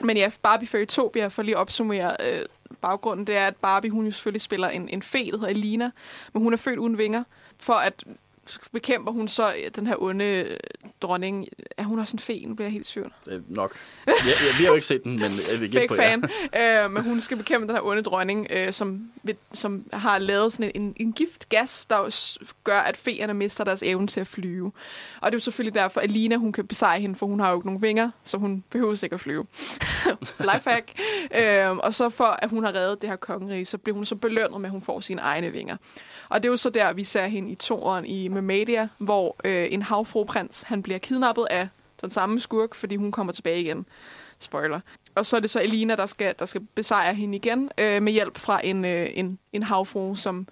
Men 0.00 0.16
ja, 0.16 0.30
Barbie 0.42 0.68
Fairytopia, 0.68 1.28
for 1.28 1.42
lige 1.42 1.54
at 1.54 1.60
opsummere 1.60 2.16
øh, 2.20 2.40
baggrunden, 2.80 3.26
det 3.26 3.36
er, 3.36 3.46
at 3.46 3.56
Barbie, 3.56 3.90
hun 3.90 4.04
jo 4.04 4.10
selvfølgelig 4.10 4.40
spiller 4.40 4.68
en, 4.68 4.88
en 4.88 5.02
fe, 5.02 5.18
der 5.18 5.36
hedder 5.36 5.48
Elina, 5.48 5.90
men 6.32 6.42
hun 6.42 6.52
er 6.52 6.56
født 6.56 6.78
uden 6.78 6.98
vinger. 6.98 7.24
For 7.60 7.72
at 7.74 8.04
bekæmper 8.72 9.12
hun 9.12 9.28
så 9.28 9.48
øh, 9.48 9.70
den 9.76 9.86
her 9.86 10.02
onde 10.02 10.24
øh, 10.24 10.56
dronningen, 11.02 11.46
er 11.76 11.82
hun 11.82 11.98
også 11.98 12.14
en 12.14 12.18
fe? 12.18 12.44
Nu 12.46 12.54
bliver 12.54 12.66
jeg 12.66 12.72
helt 12.72 12.86
tvivl. 12.86 13.12
Øh, 13.26 13.40
nok. 13.50 13.76
Ja, 14.06 14.12
ja, 14.12 14.58
vi 14.58 14.64
har 14.64 14.68
jo 14.68 14.74
ikke 14.74 14.86
set 14.86 15.04
den, 15.04 15.12
men 15.12 15.30
jeg 15.52 15.60
vil 15.60 15.72
Fake 15.72 15.88
på 15.88 15.94
fan. 15.94 16.24
ja. 16.54 16.84
Øh, 16.84 16.90
men 16.90 17.02
hun 17.02 17.20
skal 17.20 17.36
bekæmpe 17.36 17.66
den 17.66 17.74
her 17.74 17.82
onde 17.82 18.02
dronning, 18.02 18.46
øh, 18.50 18.72
som, 18.72 19.10
som 19.52 19.84
har 19.92 20.18
lavet 20.18 20.52
sådan 20.52 20.72
en, 20.74 20.94
en 20.96 21.12
giftgas, 21.12 21.86
der 21.86 22.36
gør, 22.64 22.80
at 22.80 22.96
feerne 22.96 23.34
mister 23.34 23.64
deres 23.64 23.82
evne 23.82 24.06
til 24.06 24.20
at 24.20 24.26
flyve. 24.26 24.72
Og 25.20 25.32
det 25.32 25.36
er 25.36 25.36
jo 25.36 25.40
selvfølgelig 25.40 25.74
derfor, 25.74 26.00
at 26.00 26.10
Lina 26.10 26.36
hun 26.36 26.52
kan 26.52 26.66
besejre 26.66 27.00
hende, 27.00 27.16
for 27.16 27.26
hun 27.26 27.40
har 27.40 27.50
jo 27.50 27.56
ikke 27.56 27.66
nogen 27.66 27.82
vinger, 27.82 28.10
så 28.24 28.36
hun 28.36 28.64
behøver 28.70 29.04
ikke 29.04 29.14
at 29.14 29.20
flyve. 29.20 29.46
Lifehack. 30.52 30.92
Øh, 31.34 31.76
og 31.76 31.94
så 31.94 32.08
for, 32.08 32.24
at 32.24 32.50
hun 32.50 32.64
har 32.64 32.74
reddet 32.74 33.02
det 33.02 33.10
her 33.10 33.16
kongerige, 33.16 33.64
så 33.64 33.78
bliver 33.78 33.94
hun 33.94 34.04
så 34.04 34.14
belønnet 34.14 34.60
med, 34.60 34.68
at 34.68 34.70
hun 34.70 34.82
får 34.82 35.00
sine 35.00 35.20
egne 35.20 35.52
vinger. 35.52 35.76
Og 36.28 36.42
det 36.42 36.48
er 36.48 36.52
jo 36.52 36.56
så 36.56 36.70
der, 36.70 36.92
vi 36.92 37.04
ser 37.04 37.26
hende 37.26 37.50
i 37.50 37.54
toren 37.54 38.06
i 38.06 38.28
Mermadia, 38.42 38.88
hvor 38.98 39.36
øh, 39.44 39.66
en 39.70 39.82
havfruprins, 39.82 40.62
han 40.62 40.82
bliver 40.82 40.98
kidnappet 40.98 41.46
af 41.50 41.68
den 42.00 42.10
samme 42.10 42.40
skurk, 42.40 42.74
fordi 42.74 42.96
hun 42.96 43.12
kommer 43.12 43.32
tilbage 43.32 43.60
igen. 43.60 43.86
Spoiler. 44.38 44.80
Og 45.14 45.26
så 45.26 45.36
er 45.36 45.40
det 45.40 45.50
så 45.50 45.62
Elina, 45.62 45.96
der 45.96 46.06
skal, 46.06 46.34
der 46.38 46.46
skal 46.46 46.60
besejre 46.74 47.14
hende 47.14 47.36
igen, 47.36 47.70
øh, 47.78 48.02
med 48.02 48.12
hjælp 48.12 48.38
fra 48.38 48.60
en, 48.66 48.84
øh, 48.84 49.08
en, 49.14 49.38
en 49.52 49.62
havfru, 49.62 50.14
som, 50.14 50.48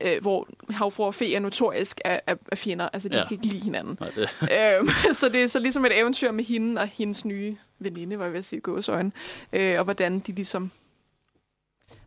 øh, 0.00 0.22
hvor 0.22 0.48
havfru 0.70 1.04
og 1.04 1.14
fe 1.14 1.34
er 1.34 1.40
notorisk 1.40 2.00
af, 2.04 2.20
af, 2.26 2.36
af 2.52 2.58
fjender. 2.58 2.88
Altså, 2.92 3.08
de 3.08 3.18
Ja. 3.18 3.24
kan 3.28 3.34
ikke 3.34 3.46
lide 3.46 3.64
hinanden. 3.64 3.98
Nej, 4.00 4.10
det, 4.10 4.28
øhm, 4.80 4.88
så 5.12 5.28
det 5.28 5.42
er 5.42 5.46
så 5.46 5.58
ligesom 5.58 5.84
et 5.84 5.98
eventyr 5.98 6.30
med 6.32 6.44
hende 6.44 6.80
og 6.82 6.88
hendes 6.88 7.24
nye 7.24 7.56
veninde, 7.78 8.18
var 8.18 8.24
jeg 8.24 8.32
ved 8.32 8.38
at 8.38 8.44
sige, 8.44 8.60
gåsøjne. 8.60 9.12
Øh, 9.52 9.78
og 9.78 9.84
hvordan 9.84 10.18
de 10.18 10.32
ligesom 10.32 10.70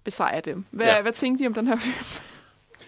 besejrer 0.04 0.42
dem. 0.42 0.66
Hvad, 0.72 0.86
ja. 0.86 1.02
hvad 1.02 1.12
tænkte 1.12 1.44
I 1.44 1.48
om 1.48 1.54
den 1.54 1.68
her 1.68 1.78
film? 1.78 1.96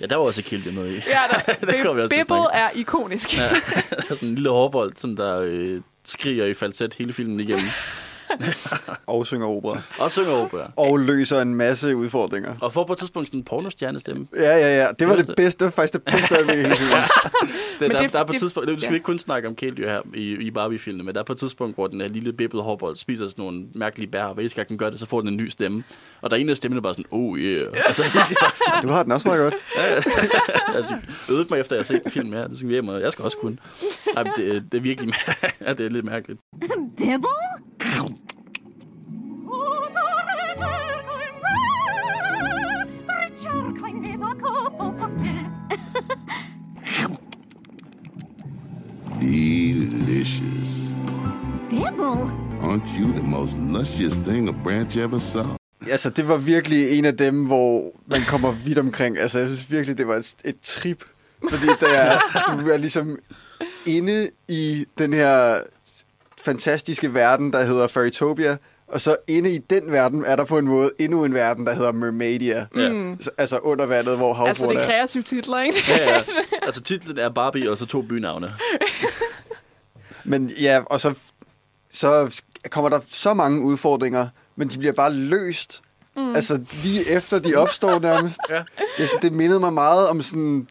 Ja, 0.01 0.05
der 0.05 0.15
var 0.15 0.23
også 0.23 0.41
Kilde 0.41 0.71
med 0.71 0.91
i. 0.91 0.93
Ja, 0.93 1.19
der, 1.31 1.37
at 2.03 2.09
Bibble 2.09 2.23
snakke 2.25 2.57
er 2.57 2.69
ikonisk. 2.75 3.37
Ja, 3.37 3.49
der 3.89 3.95
er 4.09 4.15
sådan 4.15 4.29
en 4.29 4.35
lille 4.35 4.49
hårbold, 4.49 4.93
som 4.95 5.15
der 5.15 5.41
øh, 5.41 5.81
skriger 6.03 6.45
i 6.45 6.53
falset 6.53 6.93
hele 6.93 7.13
filmen 7.13 7.39
igennem. 7.39 7.65
Og 9.07 9.27
synger 9.27 9.47
opera. 9.47 9.81
Og 9.99 10.11
synger 10.11 10.31
opera. 10.31 10.71
Og 10.75 10.99
løser 10.99 11.41
en 11.41 11.55
masse 11.55 11.95
udfordringer. 11.95 12.53
Og 12.61 12.73
får 12.73 12.83
på 12.83 12.93
et 12.93 12.99
tidspunkt 12.99 13.29
sådan 13.29 13.39
en 13.39 13.43
pornostjernestemme. 13.43 14.27
Ja, 14.35 14.57
ja, 14.57 14.81
ja. 14.83 14.87
Det 14.99 15.07
var 15.07 15.15
Det 15.15 15.27
det 15.27 15.31
er 15.31 15.35
bedste. 15.35 15.59
Det 15.59 15.65
var 15.65 15.71
faktisk 15.71 15.93
det 15.93 16.03
bedste 16.03 16.35
hele 16.35 16.75
filmen. 16.75 16.97
Det, 17.79 17.91
der, 17.91 18.01
det- 18.01 18.13
der 18.13 18.19
er 18.19 18.23
på 18.23 18.27
et 18.29 18.31
det- 18.33 18.39
tidspunkt, 18.39 18.67
det, 18.67 18.75
vi 18.75 18.81
skal 18.81 18.91
ja. 18.91 18.95
ikke 18.95 19.03
kun 19.03 19.19
snakke 19.19 19.47
om 19.47 19.55
kæledyr 19.55 19.89
her 19.89 20.01
i, 20.13 20.31
i 20.31 20.51
Barbie-filmen, 20.51 21.05
men 21.05 21.15
der 21.15 21.21
er 21.21 21.25
på 21.25 21.33
et 21.33 21.39
tidspunkt, 21.39 21.75
hvor 21.75 21.87
den 21.87 22.01
her 22.01 22.07
lille 22.07 22.33
bibbede 22.33 22.63
hårbold 22.63 22.95
spiser 22.95 23.27
sådan 23.27 23.43
nogle 23.45 23.63
mærkelige 23.75 24.11
bær, 24.11 24.23
og 24.23 24.33
hver 24.33 24.47
gang 24.55 24.69
den 24.69 24.77
gør 24.77 24.89
det, 24.89 24.99
så 24.99 25.05
får 25.05 25.19
den 25.21 25.29
en 25.29 25.37
ny 25.37 25.49
stemme. 25.49 25.83
Og 26.21 26.29
der 26.29 26.35
er 26.37 26.41
en 26.41 26.49
af 26.49 26.57
stemmerne 26.57 26.81
bare 26.81 26.93
sådan, 26.93 27.05
oh 27.11 27.37
yeah. 27.39 27.67
Altså, 27.87 28.03
Du 28.83 28.87
har 28.87 29.03
den 29.03 29.11
også 29.11 29.27
meget 29.27 29.41
godt. 29.41 29.53
altså, 30.75 30.95
øvede 31.31 31.47
mig 31.49 31.59
efter, 31.59 31.75
at 31.75 31.77
jeg 31.77 31.79
har 31.79 31.99
set 31.99 32.05
en 32.05 32.11
film 32.11 32.33
her. 32.33 32.47
Det 32.47 32.57
skal 32.57 32.67
vi 32.69 32.73
hjem, 32.73 32.87
og 32.87 33.01
jeg 33.01 33.11
skal 33.11 33.25
også 33.25 33.37
kunne. 33.37 33.57
Ej, 34.17 34.23
men 34.23 34.31
det, 34.37 34.63
det 34.71 34.77
er 34.77 34.81
virkelig 34.81 35.13
ja, 35.61 35.73
det 35.73 35.85
er 35.85 35.89
lidt 35.89 36.05
mærkeligt. 36.05 36.39
Bibble? 36.97 37.29
Delicious. 49.21 50.95
Bibble? 51.69 52.31
Aren't 52.61 52.87
you 52.99 53.13
the 53.13 53.23
most 53.23 53.57
luscious 53.57 54.15
thing 54.15 54.49
a 54.49 54.53
branch 54.63 54.97
ever 54.97 55.19
saw? 55.19 55.55
Altså, 55.89 56.09
det 56.09 56.27
var 56.27 56.37
virkelig 56.37 56.97
en 56.97 57.05
af 57.05 57.17
dem, 57.17 57.45
hvor 57.45 57.91
man 58.05 58.21
kommer 58.27 58.51
vidt 58.51 58.77
omkring. 58.77 59.17
Altså, 59.17 59.39
jeg 59.39 59.47
synes 59.47 59.71
virkelig, 59.71 59.97
det 59.97 60.07
var 60.07 60.15
et, 60.15 60.35
et 60.45 60.55
trip. 60.61 61.03
Fordi 61.49 61.65
der 61.79 61.87
er, 61.87 62.19
du 62.57 62.69
er 62.69 62.77
ligesom 62.77 63.19
inde 63.85 64.29
i 64.47 64.85
den 64.97 65.13
her 65.13 65.59
fantastiske 66.37 67.13
verden, 67.13 67.53
der 67.53 67.63
hedder 67.63 67.87
Fairytopia. 67.87 68.57
Og 68.91 69.01
så 69.01 69.15
inde 69.27 69.51
i 69.55 69.57
den 69.57 69.91
verden 69.91 70.25
er 70.25 70.35
der 70.35 70.45
på 70.45 70.57
en 70.57 70.65
måde 70.65 70.91
endnu 70.99 71.25
en 71.25 71.33
verden, 71.33 71.65
der 71.65 71.73
hedder 71.73 71.91
Mermadia. 71.91 72.65
Ja. 72.75 73.15
Altså 73.37 73.57
under 73.57 73.85
vandet, 73.85 74.17
hvor 74.17 74.33
Mm. 74.33 74.43
Altså, 74.43 74.65
det 74.67 74.75
er 74.75 74.79
er. 74.79 74.85
kreative 74.85 75.23
titler, 75.23 75.59
ikke? 75.61 75.77
Ja, 75.87 76.09
ja. 76.15 76.23
Altså 76.67 76.81
titlen 76.81 77.17
er 77.19 77.29
Barbie, 77.29 77.71
og 77.71 77.77
så 77.77 77.85
to 77.85 78.01
bynavne. 78.01 78.53
Men 80.23 80.49
ja, 80.49 80.81
og 80.85 80.99
så, 80.99 81.13
så 81.93 82.41
kommer 82.69 82.89
der 82.89 82.99
så 83.09 83.33
mange 83.33 83.61
udfordringer, 83.61 84.27
men 84.55 84.67
de 84.67 84.77
bliver 84.77 84.93
bare 84.93 85.13
løst. 85.13 85.81
Mm. 86.15 86.35
Altså 86.35 86.59
lige 86.83 87.09
efter 87.09 87.39
de 87.39 87.55
opstår 87.55 87.99
nærmest. 87.99 88.37
Ja. 88.49 88.55
Jeg 88.77 89.07
synes, 89.07 89.21
det 89.21 89.33
mindede 89.33 89.59
mig 89.59 89.73
meget 89.73 90.07
om 90.07 90.21
sådan 90.21 90.67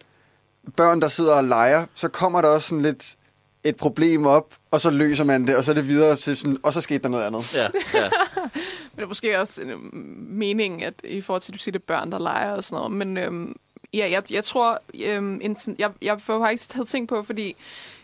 børn, 0.77 1.01
der 1.01 1.09
sidder 1.09 1.35
og 1.35 1.45
leger. 1.45 1.87
Så 1.95 2.09
kommer 2.09 2.41
der 2.43 2.49
også 2.49 2.69
sådan 2.69 2.83
lidt 2.83 3.15
et 3.65 3.77
problem 3.77 4.27
op, 4.27 4.55
og 4.71 4.81
så 4.81 4.91
løser 4.91 5.25
man 5.25 5.47
det, 5.47 5.57
og 5.57 5.65
så 5.65 5.71
er 5.71 5.75
det 5.75 5.89
videre 5.89 6.17
til 6.17 6.37
sådan, 6.37 6.59
og 6.63 6.73
så 6.73 6.81
skete 6.81 7.03
der 7.03 7.09
noget 7.09 7.25
andet. 7.25 7.55
Ja, 7.55 7.69
ja. 7.95 8.11
Men 8.93 8.97
det 8.97 9.03
er 9.03 9.07
måske 9.07 9.41
også 9.41 9.63
en 9.63 9.71
øhm, 9.71 9.91
mening, 10.29 10.85
at 10.85 10.95
i 11.05 11.21
forhold 11.21 11.41
til, 11.43 11.53
at 11.53 11.55
du 11.55 11.59
siger, 11.59 11.73
det 11.73 11.79
er 11.79 11.87
børn, 11.87 12.13
der 12.13 12.19
leger 12.19 12.51
og 12.53 12.65
sådan 12.65 12.77
noget. 12.77 12.93
Men 12.93 13.17
øhm, 13.17 13.57
ja, 13.95 14.11
jeg, 14.11 14.23
jeg 14.33 14.45
tror, 14.45 14.83
øhm, 14.95 15.41
en, 15.43 15.57
jeg, 15.79 15.91
jeg 16.03 16.21
får 16.21 16.41
faktisk 16.45 16.69
taget 16.69 16.89
ting 16.89 17.09
på, 17.09 17.23
fordi 17.23 17.57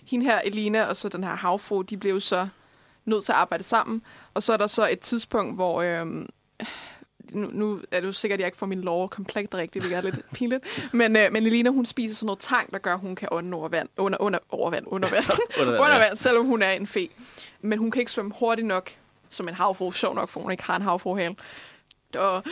hende 0.06 0.26
her, 0.26 0.40
Elina, 0.44 0.84
og 0.84 0.96
så 0.96 1.08
den 1.08 1.24
her 1.24 1.34
havfru, 1.34 1.82
de 1.82 1.96
blev 1.96 2.20
så 2.20 2.48
nødt 3.04 3.24
til 3.24 3.32
at 3.32 3.38
arbejde 3.38 3.64
sammen. 3.64 4.02
Og 4.34 4.42
så 4.42 4.52
er 4.52 4.56
der 4.56 4.66
så 4.66 4.88
et 4.88 5.00
tidspunkt, 5.00 5.54
hvor... 5.54 5.82
Øhm, 5.82 6.28
nu, 7.32 7.48
nu 7.52 7.80
er 7.90 8.00
det 8.00 8.06
jo 8.06 8.12
sikkert, 8.12 8.36
at 8.36 8.40
jeg 8.40 8.46
ikke 8.46 8.58
får 8.58 8.66
min 8.66 8.80
lov 8.80 9.08
komplet 9.08 9.54
rigtigt, 9.54 9.84
det 9.84 9.92
er 9.92 10.00
lidt 10.00 10.20
pinligt. 10.34 10.64
Men, 10.92 11.16
øh, 11.16 11.32
men 11.32 11.46
Elina, 11.46 11.70
hun 11.70 11.86
spiser 11.86 12.14
sådan 12.14 12.26
noget 12.26 12.38
tang, 12.38 12.72
der 12.72 12.78
gør, 12.78 12.94
at 12.94 13.00
hun 13.00 13.16
kan 13.16 13.28
ånde 13.32 13.54
over 13.56 13.68
vand. 13.68 13.88
Under, 13.96 14.18
under, 14.20 14.38
over 14.50 14.70
vand, 14.70 14.84
under 14.88 15.08
vand. 15.10 15.24
Under 15.60 15.72
vand, 15.72 15.80
under 15.84 15.96
ja. 16.04 16.14
selvom 16.14 16.46
hun 16.46 16.62
er 16.62 16.70
en 16.70 16.86
fe. 16.86 17.08
Men 17.60 17.78
hun 17.78 17.90
kan 17.90 18.00
ikke 18.00 18.12
svømme 18.12 18.32
hurtigt 18.40 18.66
nok, 18.66 18.90
som 19.30 19.48
en 19.48 19.54
havfru. 19.54 19.92
Sjov 19.92 20.14
nok, 20.14 20.28
for 20.28 20.40
hun 20.40 20.50
ikke 20.50 20.62
har 20.64 20.76
en 20.76 20.82
havfruhale. 20.82 21.34
Og, 22.14 22.42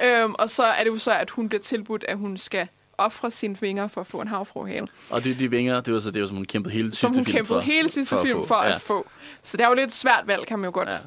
Ja. 0.00 0.22
øhm, 0.22 0.34
og 0.38 0.50
så 0.50 0.64
er 0.64 0.84
det 0.84 0.90
jo 0.90 0.98
så, 0.98 1.12
at 1.14 1.30
hun 1.30 1.48
bliver 1.48 1.62
tilbudt, 1.62 2.04
at 2.08 2.16
hun 2.18 2.36
skal 2.38 2.68
ofre 2.98 3.30
sine 3.30 3.56
vinger 3.60 3.88
for 3.88 4.00
at 4.00 4.06
få 4.06 4.20
en 4.20 4.28
havfruhale. 4.28 4.88
Og 5.10 5.24
de, 5.24 5.34
de 5.34 5.50
vinger, 5.50 5.80
det 5.80 5.94
var 5.94 6.00
så 6.00 6.10
det, 6.10 6.22
var, 6.22 6.28
som 6.28 6.36
hun 6.36 6.44
kæmpede 6.46 6.74
hele 6.74 6.94
Som 6.94 7.08
sidste 7.08 7.18
hun 7.18 7.24
film 7.24 7.36
kæmpede 7.36 7.58
for. 7.58 7.64
hele 7.64 7.88
sidste 7.90 8.10
for 8.10 8.16
at 8.20 8.26
film 8.26 8.38
få. 8.38 8.46
for 8.46 8.64
Ja. 8.64 8.74
at 8.74 8.80
få. 8.80 9.06
Så 9.42 9.56
det 9.56 9.64
er 9.64 9.68
jo 9.68 9.74
lidt 9.74 9.92
svært 9.92 10.22
valg, 10.26 10.46
kan 10.46 10.58
man 10.58 10.64
jo 10.68 10.74
godt 10.74 10.88
Ja. 10.88 10.98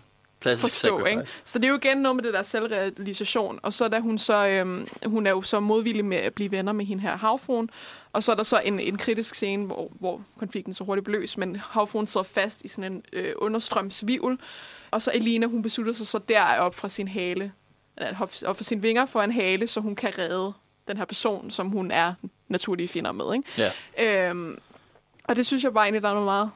Klassisk 0.42 0.64
forstå. 0.64 1.06
Ikke? 1.06 1.24
Så 1.44 1.60
det 1.60 1.66
er 1.66 1.70
jo 1.70 1.76
igen 1.76 1.98
noget 1.98 2.16
med 2.16 2.24
det 2.24 2.34
der 2.34 2.44
selvrealisation. 2.44 3.60
Og 3.64 3.74
så 3.74 3.88
da 3.88 4.00
hun 4.00 4.18
så, 4.18 4.48
øhm, 4.48 4.88
hun 5.06 5.28
er 5.28 5.32
jo 5.32 5.42
så 5.42 5.60
modvillig 5.60 6.06
med 6.06 6.18
at 6.18 6.34
blive 6.34 6.52
venner 6.52 6.72
med 6.72 6.86
hende 6.86 7.02
her 7.02 7.18
havfruen. 7.18 7.70
Og 8.14 8.24
så 8.24 8.32
er 8.32 8.36
der 8.36 8.44
så 8.44 8.60
en, 8.60 8.80
en 8.80 8.98
kritisk 8.98 9.36
scene, 9.36 9.66
hvor, 9.66 9.92
hvor 10.00 10.22
konflikten 10.40 10.74
så 10.74 10.84
hurtigt 10.84 11.06
blev 11.06 11.20
løst, 11.20 11.38
men 11.38 11.56
havfruen 11.56 12.08
sidder 12.08 12.24
fast 12.24 12.62
i 12.62 12.68
sådan 12.68 12.92
en 12.92 13.04
øh, 13.14 13.34
understrømsvivl. 13.38 14.40
Og 14.92 15.02
så 15.02 15.12
Elina, 15.14 15.46
hun 15.46 15.62
beslutter 15.62 15.94
sig 15.94 16.08
så 16.08 16.20
derop 16.30 16.76
fra 16.76 16.90
sin 16.90 17.08
hale, 17.08 17.52
op 18.46 18.58
fra 18.58 18.64
sine 18.64 18.82
vinger 18.82 19.06
for 19.06 19.22
en 19.22 19.32
hale, 19.32 19.68
så 19.68 19.80
hun 19.80 19.96
kan 19.96 20.18
redde 20.18 20.54
den 20.88 20.98
her 20.98 21.06
person, 21.06 21.52
som 21.52 21.70
hun 21.70 21.92
er 21.92 22.14
naturlige 22.48 22.88
fjender 22.88 23.12
med. 23.12 23.36
Ikke? 23.36 23.72
Ja. 23.98 24.30
Øhm, 24.30 24.60
og 25.24 25.36
det 25.36 25.46
synes 25.46 25.64
jeg 25.64 25.74
bare 25.74 25.86
egentlig, 25.86 26.02
der 26.02 26.10
er 26.10 26.14
noget 26.14 26.26
meget, 26.26 26.50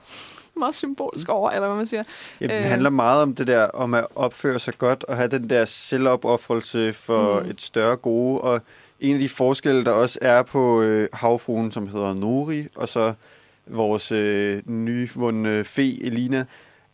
meget 0.59 0.75
symbolisk 0.75 1.29
over, 1.29 1.49
eller 1.51 1.67
hvad 1.67 1.77
man 1.77 1.85
siger. 1.85 2.03
Ja, 2.41 2.47
det 2.47 2.57
Øh. 2.57 2.63
handler 2.63 2.89
meget 2.89 3.21
om 3.21 3.35
det 3.35 3.47
der, 3.47 3.63
om 3.63 3.93
at 3.93 4.07
opføre 4.15 4.59
sig 4.59 4.73
godt 4.77 5.03
og 5.03 5.15
have 5.17 5.27
den 5.27 5.49
der 5.49 5.65
selvopoffrelse 5.65 6.93
for 6.93 7.39
Mm. 7.43 7.49
et 7.49 7.61
større 7.61 7.95
gode. 7.95 8.41
Og 8.41 8.61
en 8.99 9.13
af 9.15 9.19
de 9.21 9.29
forskelle, 9.29 9.85
der 9.85 9.91
også 9.91 10.19
er 10.21 10.43
på 10.43 10.81
øh, 10.81 11.07
havfruen, 11.13 11.71
som 11.71 11.87
hedder 11.87 12.13
Nori, 12.13 12.67
og 12.75 12.89
så 12.89 13.13
vores 13.67 14.11
øh, 14.11 14.61
nyvundne 14.65 15.63
fe 15.63 16.03
Elina, 16.03 16.45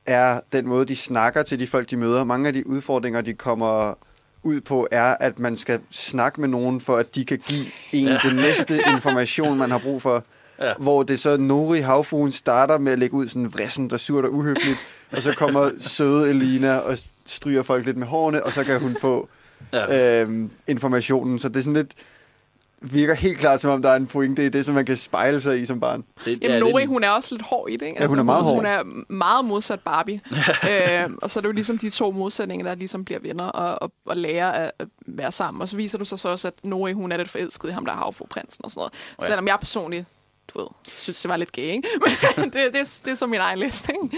er 0.06 0.39
den 0.52 0.67
måde, 0.67 0.86
de 0.86 0.95
snakker 0.95 1.43
til 1.43 1.60
de 1.60 1.67
folk, 1.67 1.89
de 1.89 1.97
møder. 1.97 2.24
Mange 2.24 2.47
af 2.47 2.54
de 2.54 2.67
udfordringer, 2.67 3.21
de 3.21 3.34
kommer 3.34 3.93
ud 4.43 4.62
på, 4.62 4.88
er, 4.91 5.15
at 5.19 5.39
man 5.39 5.56
skal 5.56 5.80
snakke 5.91 6.41
med 6.41 6.50
nogen, 6.50 6.82
for 6.82 6.97
at 6.97 7.15
de 7.15 7.26
kan 7.26 7.38
give 7.38 7.65
en 7.91 8.08
ja. 8.08 8.17
den 8.24 8.36
næste 8.36 8.80
information, 8.95 9.58
man 9.58 9.71
har 9.71 9.78
brug 9.80 10.02
for. 10.02 10.24
Ja. 10.60 10.74
Hvor 10.80 11.04
det 11.04 11.20
så 11.20 11.38
Nori 11.38 11.80
havfruen 11.80 12.32
starter 12.32 12.78
med 12.78 12.92
at 12.92 13.00
lægge 13.00 13.16
ud 13.16 13.28
sådan 13.28 13.54
vressen, 13.54 13.90
der 13.90 13.98
surt 13.98 14.26
og 14.26 14.34
uhøfligt, 14.34 14.78
og 15.16 15.22
så 15.24 15.34
kommer 15.38 15.70
søde 15.80 16.30
Elina 16.30 16.78
og 16.78 16.98
stryger 17.26 17.64
folk 17.64 17.86
lidt 17.86 17.98
med 17.98 18.08
hårene, 18.08 18.44
og 18.44 18.54
så 18.54 18.64
kan 18.64 18.80
hun 18.80 18.96
få 19.02 19.30
Ja. 19.74 20.22
øhm, 20.22 20.52
informationen. 20.68 21.40
Så 21.40 21.50
det 21.50 21.56
er 21.56 21.62
sådan 21.62 21.74
lidt 21.74 21.92
virker 22.82 23.14
helt 23.14 23.38
klart, 23.40 23.62
som 23.62 23.72
om 23.72 23.82
der 23.82 23.90
er 23.90 23.96
en 23.96 24.08
pointe 24.08 24.46
i 24.46 24.50
det, 24.50 24.66
som 24.66 24.76
man 24.76 24.86
kan 24.86 24.98
spejle 24.98 25.42
sig 25.42 25.62
i 25.62 25.66
som 25.66 25.80
barn. 25.80 26.04
Det, 26.26 26.32
Jamen, 26.42 26.42
ja, 26.42 26.60
Nori, 26.60 26.86
hun 26.86 27.04
er 27.04 27.10
også 27.10 27.36
lidt 27.36 27.42
hård 27.42 27.70
i 27.70 27.74
det, 27.78 27.86
ikke? 27.86 27.98
Altså, 28.00 28.04
Ja, 28.04 28.08
hun 28.08 28.20
er 28.20 28.24
meget 28.24 28.44
hård. 28.44 28.56
Hun 28.56 28.66
er 28.66 28.84
meget 29.14 29.46
modsat 29.46 29.80
Barbie. 29.80 30.22
øh, 30.72 31.10
og 31.22 31.32
så 31.32 31.40
er 31.40 31.42
det 31.42 31.48
jo 31.48 31.52
ligesom 31.54 31.78
de 31.78 31.90
to 31.90 32.12
modsætninger, 32.12 32.66
der 32.68 32.76
ligesom 32.76 33.06
bliver 33.06 33.20
venner 33.20 33.46
og, 33.46 33.82
og, 33.82 33.92
og 34.06 34.18
lærer 34.18 34.52
at, 34.52 34.72
at 34.80 34.88
være 35.08 35.32
sammen. 35.32 35.62
Og 35.62 35.70
så 35.70 35.76
viser 35.76 35.98
du 35.98 36.06
sig 36.06 36.20
så 36.20 36.30
også, 36.30 36.48
at 36.48 36.54
Nori, 36.64 36.94
hun 36.94 37.12
er 37.12 37.18
lidt 37.18 37.30
forelsket 37.30 37.70
i 37.70 37.72
ham, 37.72 37.86
der 37.86 37.92
er 37.92 37.98
havfru-prinsen 37.98 38.62
og 38.66 38.72
sådan 38.72 38.80
noget. 38.80 38.94
ja. 39.22 39.26
Selvom 39.26 39.48
jeg 39.48 39.58
personligt, 39.60 40.06
du 40.54 40.60
ved, 40.60 40.68
synes, 40.96 41.22
det 41.22 41.30
var 41.30 41.38
lidt 41.38 41.52
gay, 41.52 41.62
ikke? 41.64 41.88
Men 42.38 42.46
det, 42.46 42.54
det, 42.54 42.76
er- 42.76 43.02
det 43.06 43.12
er 43.12 43.16
så 43.16 43.28
min 43.28 43.40
egen 43.40 43.60
liste, 43.60 43.94
ikke? 44.04 44.18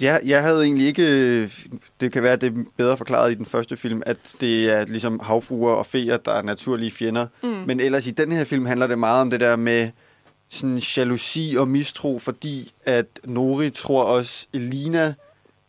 Ja, 0.00 0.18
jeg 0.24 0.42
havde 0.42 0.62
egentlig 0.64 0.86
ikke... 0.86 1.50
Det 2.00 2.12
kan 2.12 2.22
være, 2.22 2.32
at 2.32 2.40
det 2.40 2.52
er 2.56 2.62
bedre 2.76 2.96
forklaret 2.96 3.32
i 3.32 3.34
den 3.34 3.46
første 3.46 3.76
film, 3.76 4.02
at 4.06 4.16
det 4.40 4.70
er 4.70 4.84
ligesom 4.84 5.20
havfruer 5.20 5.72
og 5.74 5.86
feer, 5.86 6.16
der 6.16 6.32
er 6.32 6.42
naturlige 6.42 6.90
fjender. 6.90 7.26
Mm. 7.42 7.48
Men 7.48 7.80
ellers 7.80 8.06
i 8.06 8.10
den 8.10 8.32
her 8.32 8.44
film 8.44 8.66
handler 8.66 8.86
det 8.86 8.98
meget 8.98 9.20
om 9.20 9.30
det 9.30 9.40
der 9.40 9.56
med 9.56 9.90
sådan 10.48 10.76
jalousi 10.96 11.54
og 11.58 11.68
mistro, 11.68 12.18
fordi 12.18 12.70
at 12.84 13.06
Nori 13.24 13.70
tror 13.70 14.02
også, 14.04 14.46
Elina 14.52 15.14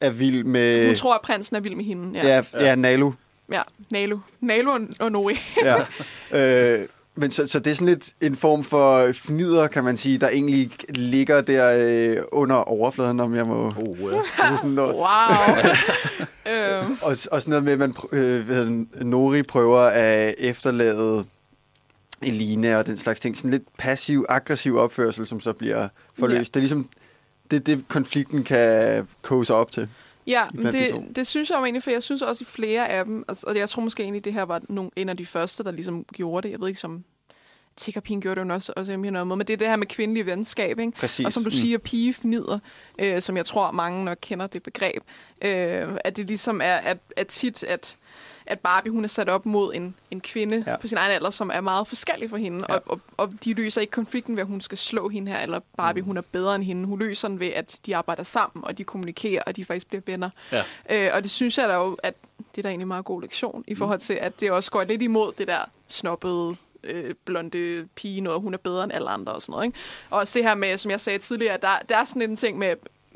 er 0.01 0.09
vild 0.09 0.43
med... 0.43 0.85
Hun 0.87 0.95
tror, 0.95 1.13
at 1.15 1.21
prinsen 1.21 1.55
er 1.55 1.59
vild 1.59 1.75
med 1.75 1.85
hende. 1.85 2.19
Ja, 2.19 2.27
Ja, 2.27 2.43
ja, 2.53 2.65
ja 2.65 2.75
Nalu. 2.75 3.11
ja 3.51 3.61
Nalo. 3.91 4.17
Nalo 4.39 4.71
og, 4.71 4.79
og 4.99 5.11
Nori. 5.11 5.39
Ja. 5.63 5.75
øh, 6.79 6.87
men 7.15 7.31
så, 7.31 7.47
så 7.47 7.59
det 7.59 7.71
er 7.71 7.75
sådan 7.75 7.87
lidt 7.87 8.09
en 8.21 8.35
form 8.35 8.63
for 8.63 9.11
fnider, 9.13 9.67
kan 9.67 9.83
man 9.83 9.97
sige, 9.97 10.17
der 10.17 10.29
egentlig 10.29 10.71
ligger 10.89 11.41
der 11.41 11.71
øh, 11.77 12.23
under 12.31 12.55
overfladen, 12.55 13.19
om 13.19 13.35
jeg 13.35 13.45
må... 13.47 13.73
Oh, 13.77 13.99
ja. 14.01 14.05
Det 14.07 14.23
er 14.37 14.55
sådan 14.55 14.69
noget, 14.69 14.95
Wow. 14.95 15.05
øhm, 16.53 16.97
og, 17.01 17.17
og 17.31 17.41
sådan 17.41 17.49
noget 17.49 17.63
med, 17.63 17.73
at 17.73 17.79
man, 17.79 17.93
pr- 17.99 18.15
øh, 18.15 18.45
hvad 18.45 18.65
Nori 19.05 19.43
prøver 19.43 19.79
at 19.79 20.35
efterlade 20.37 21.25
Elina 22.21 22.77
og 22.77 22.85
den 22.85 22.97
slags 22.97 23.19
ting. 23.19 23.37
Sådan 23.37 23.51
lidt 23.51 23.63
passiv-aggressiv 23.77 24.77
opførsel, 24.77 25.25
som 25.27 25.39
så 25.39 25.53
bliver 25.53 25.87
forløst. 26.19 26.53
Det 26.53 26.59
er 26.59 26.61
ligesom 26.61 26.89
det, 27.51 27.65
det 27.67 27.87
konflikten 27.87 28.43
kan 28.43 29.07
koge 29.21 29.45
sig 29.45 29.55
op 29.55 29.71
til. 29.71 29.89
Ja, 30.27 30.43
men 30.53 30.73
det, 30.73 31.15
det 31.15 31.27
synes 31.27 31.49
jeg 31.49 31.57
jo 31.59 31.63
egentlig, 31.63 31.83
for 31.83 31.91
jeg 31.91 32.03
synes 32.03 32.21
også 32.21 32.41
i 32.43 32.45
flere 32.45 32.89
af 32.89 33.05
dem, 33.05 33.25
altså, 33.27 33.47
og 33.47 33.55
jeg 33.55 33.69
tror 33.69 33.81
måske 33.81 34.03
egentlig, 34.03 34.25
det 34.25 34.33
her 34.33 34.43
var 34.43 34.61
nogle, 34.69 34.91
en 34.95 35.09
af 35.09 35.17
de 35.17 35.25
første, 35.25 35.63
der 35.63 35.71
ligesom 35.71 36.05
gjorde 36.13 36.47
det. 36.47 36.51
Jeg 36.51 36.59
ved 36.61 36.67
ikke, 36.67 36.79
som 36.79 37.03
Tiggerpigen 37.77 38.21
gjorde 38.21 38.41
det 38.41 38.47
jo 38.49 38.53
også, 38.53 38.73
også 38.75 38.97
noget 38.97 39.27
måde, 39.27 39.37
men 39.37 39.47
det 39.47 39.53
er 39.53 39.57
det 39.57 39.67
her 39.67 39.75
med 39.75 39.87
kvindelig 39.87 40.25
venskab, 40.25 40.79
ikke? 40.79 40.91
Præcis. 40.91 41.25
Og 41.25 41.33
som 41.33 41.43
du 41.43 41.47
Mm. 41.47 41.51
siger, 41.51 41.77
pigefnider, 41.77 42.59
øh, 42.99 43.21
som 43.21 43.37
jeg 43.37 43.45
tror, 43.45 43.71
mange 43.71 44.05
nok 44.05 44.17
kender 44.21 44.47
det 44.47 44.63
begreb, 44.63 45.03
øh, 45.41 45.87
at 46.03 46.17
det 46.17 46.27
ligesom 46.27 46.61
er 46.61 46.75
at, 46.75 46.97
at 47.17 47.27
tit, 47.27 47.63
at, 47.63 47.97
at 48.51 48.59
Barbie 48.59 48.91
hun 48.91 49.03
er 49.03 49.07
sat 49.07 49.29
op 49.29 49.45
mod 49.45 49.73
en, 49.75 49.95
en 50.11 50.21
kvinde 50.21 50.63
Ja. 50.67 50.71
ja. 50.71 50.77
på 50.77 50.87
sin 50.87 50.97
egen 50.97 51.11
alder, 51.11 51.29
som 51.29 51.51
er 51.53 51.61
meget 51.61 51.87
forskellig 51.87 52.29
fra 52.29 52.37
hende, 52.37 52.65
Ja. 52.69 52.73
ja. 52.73 52.79
og, 52.79 52.83
og, 52.85 52.99
og 53.17 53.33
de 53.45 53.53
løser 53.53 53.81
ikke 53.81 53.91
konflikten 53.91 54.35
ved, 54.35 54.41
at 54.41 54.47
hun 54.47 54.61
skal 54.61 54.77
slå 54.77 55.09
hende 55.09 55.31
her, 55.31 55.39
eller 55.39 55.59
Barbie 55.77 56.01
Mm. 56.01 56.07
hun 56.07 56.17
er 56.17 56.21
bedre 56.21 56.55
end 56.55 56.63
hende. 56.63 56.85
Hun 56.87 56.99
løser 56.99 57.27
den 57.27 57.39
ved, 57.39 57.47
at 57.47 57.77
de 57.85 57.95
arbejder 57.95 58.23
sammen, 58.23 58.65
og 58.65 58.77
de 58.77 58.83
kommunikerer, 58.83 59.43
og 59.45 59.55
de 59.55 59.65
faktisk 59.65 59.87
bliver 59.87 60.01
venner. 60.05 60.29
Ja. 60.51 60.63
Øh, 60.89 61.11
og 61.13 61.23
det 61.23 61.31
synes 61.31 61.57
jeg 61.57 61.69
da 61.69 61.73
jo, 61.73 61.97
at 62.03 62.13
det 62.37 62.57
er 62.57 62.61
da 62.61 62.67
egentlig 62.67 62.83
en 62.83 62.87
meget 62.87 63.05
god 63.05 63.21
lektion, 63.21 63.57
Mm. 63.57 63.63
i 63.67 63.75
forhold 63.75 63.99
til, 63.99 64.13
at 64.13 64.39
det 64.39 64.51
også 64.51 64.71
går 64.71 64.83
lidt 64.83 65.01
imod 65.01 65.31
det 65.37 65.47
der 65.47 65.59
snobbede 65.87 66.55
øh, 66.83 67.13
blonde 67.25 67.87
pige, 67.95 68.21
noget, 68.21 68.41
hun 68.41 68.53
er 68.53 68.57
bedre 68.57 68.83
end 68.83 68.93
alle 68.93 69.09
andre 69.09 69.31
og 69.33 69.41
sådan 69.41 69.51
noget. 69.53 69.65
Ikke? 69.65 69.77
Og 70.09 70.19
også 70.19 70.39
det 70.39 70.47
her 70.47 70.55
med, 70.55 70.77
som 70.77 70.91
jeg 70.91 70.99
sagde 71.01 71.19
tidligere, 71.19 71.57
der, 71.61 71.69
der 71.89 71.97
er 71.97 72.03
sådan 72.03 72.21
en 72.21 72.35
ting 72.35 72.57
med, 72.57 72.75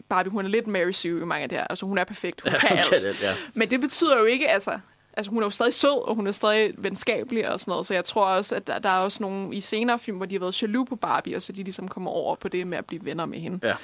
Barbie, 0.09 0.31
hun 0.31 0.45
er 0.45 0.49
lidt 0.49 0.67
Mary 0.67 0.91
Sue 0.91 1.21
i 1.21 1.25
mange 1.25 1.43
af 1.43 1.49
det 1.49 1.57
her. 1.57 1.67
Altså, 1.67 1.85
hun 1.85 1.97
er 1.97 2.03
perfekt. 2.03 2.41
Hun 2.41 2.51
kan 2.59 2.77
alt. 2.77 2.89
Det, 3.03 3.21
ja. 3.21 3.33
Men 3.53 3.69
det 3.69 3.81
betyder 3.81 4.19
jo 4.19 4.25
ikke, 4.25 4.47
altså... 4.49 4.79
Altså, 5.17 5.29
hun 5.29 5.43
er 5.43 5.45
jo 5.45 5.49
stadig 5.49 5.73
sød, 5.73 6.07
og 6.07 6.15
hun 6.15 6.27
er 6.27 6.31
stadig 6.31 6.73
venskabelig 6.77 7.51
og 7.51 7.59
sådan 7.59 7.71
noget. 7.71 7.85
Så 7.85 7.93
jeg 7.93 8.05
tror 8.05 8.25
også, 8.25 8.55
at 8.55 8.67
der, 8.67 8.79
der 8.79 8.89
er 8.89 8.99
også 8.99 9.23
nogle 9.23 9.55
i 9.55 9.61
senere 9.61 9.99
film, 9.99 10.17
hvor 10.17 10.25
de 10.25 10.35
har 10.35 10.39
været 10.39 10.61
jaloux 10.61 10.89
på 10.89 10.95
Barbie, 10.95 11.35
og 11.35 11.41
så 11.41 11.53
de 11.53 11.63
ligesom 11.63 11.87
kommer 11.87 12.11
over 12.11 12.35
på 12.35 12.47
det 12.47 12.67
med 12.67 12.77
at 12.77 12.85
blive 12.85 13.05
venner 13.05 13.25
med 13.25 13.39
hende. 13.39 13.67
Ja. 13.67 13.75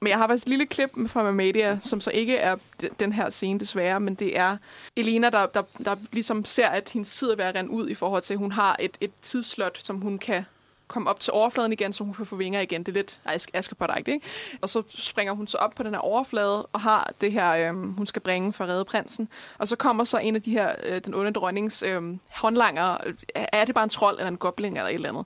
Men 0.00 0.08
jeg 0.08 0.18
har 0.18 0.28
faktisk 0.28 0.44
et 0.44 0.48
lille 0.48 0.66
klip 0.66 0.90
fra 1.06 1.22
Mamedia, 1.22 1.78
som 1.80 2.00
så 2.00 2.10
ikke 2.10 2.36
er 2.36 2.56
den 3.00 3.12
her 3.12 3.30
scene 3.30 3.60
desværre, 3.60 4.00
men 4.00 4.14
det 4.14 4.38
er 4.38 4.56
Elena, 4.96 5.30
der, 5.30 5.46
der, 5.46 5.62
der 5.84 5.96
ligesom 6.12 6.44
ser, 6.44 6.68
at 6.68 6.90
hendes 6.90 7.16
tid 7.16 7.30
er 7.30 7.36
ved 7.36 7.44
at 7.44 7.54
rende 7.54 7.70
ud 7.70 7.88
i 7.88 7.94
forhold 7.94 8.22
til, 8.22 8.34
at 8.34 8.38
hun 8.38 8.52
har 8.52 8.76
et, 8.80 8.98
et 9.00 9.10
tidsslot, 9.22 9.78
som 9.78 10.00
hun 10.00 10.18
kan 10.18 10.44
komme 10.88 11.10
op 11.10 11.20
til 11.20 11.32
overfladen 11.32 11.72
igen, 11.72 11.92
så 11.92 12.04
hun 12.04 12.14
kan 12.14 12.26
få 12.26 12.36
vinger 12.36 12.60
igen. 12.60 12.80
Det 12.82 12.88
er 12.88 12.92
lidt 12.92 13.20
Ask- 13.28 13.50
Askepot-agtigt, 13.54 14.08
ikke? 14.14 14.26
Og 14.62 14.68
så 14.68 14.82
springer 14.88 15.32
hun 15.32 15.46
så 15.48 15.58
op 15.58 15.74
på 15.76 15.82
den 15.82 15.92
her 15.94 15.98
overflade 16.00 16.66
og 16.66 16.80
har 16.80 17.12
det 17.20 17.32
her, 17.32 17.68
øhm, 17.68 17.92
hun 17.92 18.06
skal 18.06 18.22
bringe 18.22 18.52
for 18.52 18.64
at 18.64 18.70
redde 18.70 18.84
prinsen. 18.84 19.28
Og 19.58 19.68
så 19.68 19.76
kommer 19.76 20.04
så 20.04 20.18
en 20.18 20.36
af 20.36 20.42
de 20.42 20.50
her, 20.50 20.74
øh, 20.82 21.00
den 21.04 21.14
onde 21.14 21.32
dronnings 21.32 21.82
øhm, 21.82 22.20
håndlanger. 22.34 22.96
Er- 23.34 23.64
det 23.64 23.74
bare 23.74 23.84
en 23.84 23.90
trold 23.90 24.16
eller 24.18 24.28
en 24.28 24.36
gobling 24.36 24.76
eller 24.76 24.88
et 24.88 24.94
eller 24.94 25.08
andet? 25.08 25.24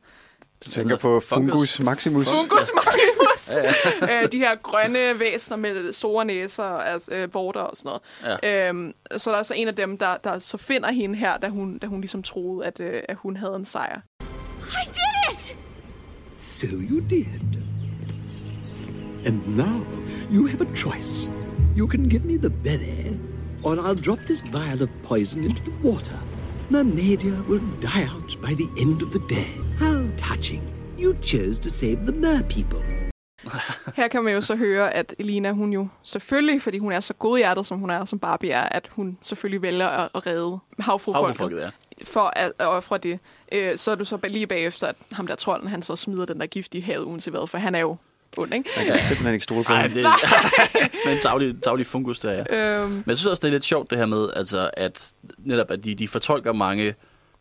Du 0.64 0.70
tænker 0.70 0.96
på 0.96 1.20
Fungus 1.20 1.81
Maximus. 1.81 2.27
Fungus 2.29 2.70
Maximus. 2.75 3.57
øh, 4.12 4.33
de 4.33 4.38
her 4.38 4.55
grønne 4.62 5.18
væsener 5.20 5.57
med 5.57 5.92
store 5.92 6.25
næser 6.25 6.64
og 6.64 6.88
altså, 6.88 7.12
øh, 7.14 7.35
vorter 7.35 7.61
og 7.61 7.77
sådan 7.77 7.92
noget. 8.23 8.38
Ja. 8.42 8.68
Øhm, 8.68 8.94
så 9.16 9.31
der 9.33 9.37
er 9.38 9.42
så 9.42 9.55
en 9.55 9.68
af 9.68 9.77
dem, 9.77 9.99
der, 9.99 10.16
der 10.16 10.38
så 10.38 10.57
finder 10.59 10.90
hende 10.90 11.16
her, 11.16 11.37
da 11.37 11.49
hun, 11.49 11.79
da 11.79 11.87
hun 11.87 12.01
ligesom 12.01 12.23
troede, 12.23 12.66
at, 12.66 12.81
øh, 12.81 13.03
at 13.09 13.16
hun 13.16 13.37
havde 13.37 13.55
en 13.57 13.64
sejr. 13.64 14.01
I 14.61 14.87
did 14.87 15.10
it! 15.48 15.57
So 16.37 16.66
you 16.66 17.00
did. 17.00 17.62
And 19.24 19.57
now 19.57 19.83
you 20.31 20.46
have 20.46 20.61
a 20.61 20.74
choice. 20.74 21.29
You 21.74 21.87
can 21.87 22.09
give 22.09 22.24
me 22.24 22.37
the 22.37 22.50
berry, 22.50 23.18
or 23.62 23.79
I'll 23.81 23.94
drop 23.94 24.18
this 24.20 24.40
vial 24.40 24.83
of 24.83 24.90
poison 25.03 25.44
into 25.44 25.62
the 25.62 25.72
water. 25.83 26.18
Mermaidia 26.70 27.46
will 27.48 27.62
die 27.81 28.05
out 28.05 28.40
by 28.42 28.55
the 28.55 28.68
end 28.79 29.03
of 29.03 29.11
the 29.12 29.20
day. 29.29 29.50
How 29.79 30.07
touching. 30.16 30.62
You 30.98 31.14
chose 31.22 31.59
to 31.59 31.70
save 31.70 32.07
the 32.07 32.12
mer 32.12 32.42
people. 32.42 32.83
Her 33.96 34.09
kan 34.09 34.24
man 34.24 34.35
jo 34.35 34.40
så 34.40 34.57
høre, 34.57 34.94
at 34.94 35.14
Elina, 35.18 35.53
hun 35.53 35.72
jo 35.72 35.88
selvfølgelig, 36.03 36.62
fordi 36.62 36.79
hun 36.79 36.92
er 36.92 37.00
så 37.00 37.14
godhjertet, 37.14 37.66
som 37.66 37.79
hun 37.79 37.90
er, 37.90 38.05
som 38.05 38.18
Barbie 38.18 38.50
er, 38.53 38.62
at 38.62 38.90
hun 38.92 39.18
selvfølgelig 39.22 39.62
vælger 39.62 39.88
at, 39.88 40.26
redde 40.26 40.59
havfrufolket 40.79 41.38
Havrefolket, 41.38 41.61
ja. 41.61 41.70
for 42.05 42.33
at 42.37 42.53
at 42.59 42.66
ofre 42.66 42.98
det. 42.98 43.18
Øh, 43.52 43.78
så 43.78 43.90
er 43.90 43.94
du 43.94 44.04
så 44.04 44.18
lige 44.28 44.46
bagefter, 44.46 44.86
at 44.86 44.96
ham 45.12 45.26
der 45.26 45.34
trolden, 45.34 45.68
han 45.68 45.82
så 45.82 45.96
smider 45.96 46.26
den 46.26 46.40
der 46.40 46.46
gift 46.46 46.74
i 46.74 46.80
havet, 46.80 47.04
uanset 47.04 47.32
hvad, 47.32 47.48
for 47.48 47.58
han 47.58 47.74
er 47.74 47.78
jo 47.78 47.96
ond, 48.36 48.54
ikke? 48.54 48.70
Jeg 48.76 48.86
kan 48.86 48.96
simpelthen 48.98 49.34
ikke 49.34 49.44
stole 49.44 49.64
på 49.64 49.72
ham. 49.72 49.90
det 49.90 50.04
er 50.04 50.12
sådan 51.04 51.16
en 51.16 51.22
tavlig, 51.22 51.62
tavlig 51.62 51.86
fungus, 51.86 52.18
der 52.18 52.30
er. 52.30 52.80
Øhm, 52.82 52.90
Men 52.90 53.04
jeg 53.06 53.16
synes 53.16 53.26
også, 53.30 53.40
det 53.40 53.48
er 53.48 53.52
lidt 53.52 53.64
sjovt 53.64 53.90
det 53.90 53.98
her 53.98 54.06
med, 54.06 54.28
altså, 54.36 54.70
at 54.72 55.12
netop 55.38 55.70
at 55.70 55.84
de, 55.84 55.94
de 55.94 56.08
fortolker 56.08 56.52
mange 56.52 56.94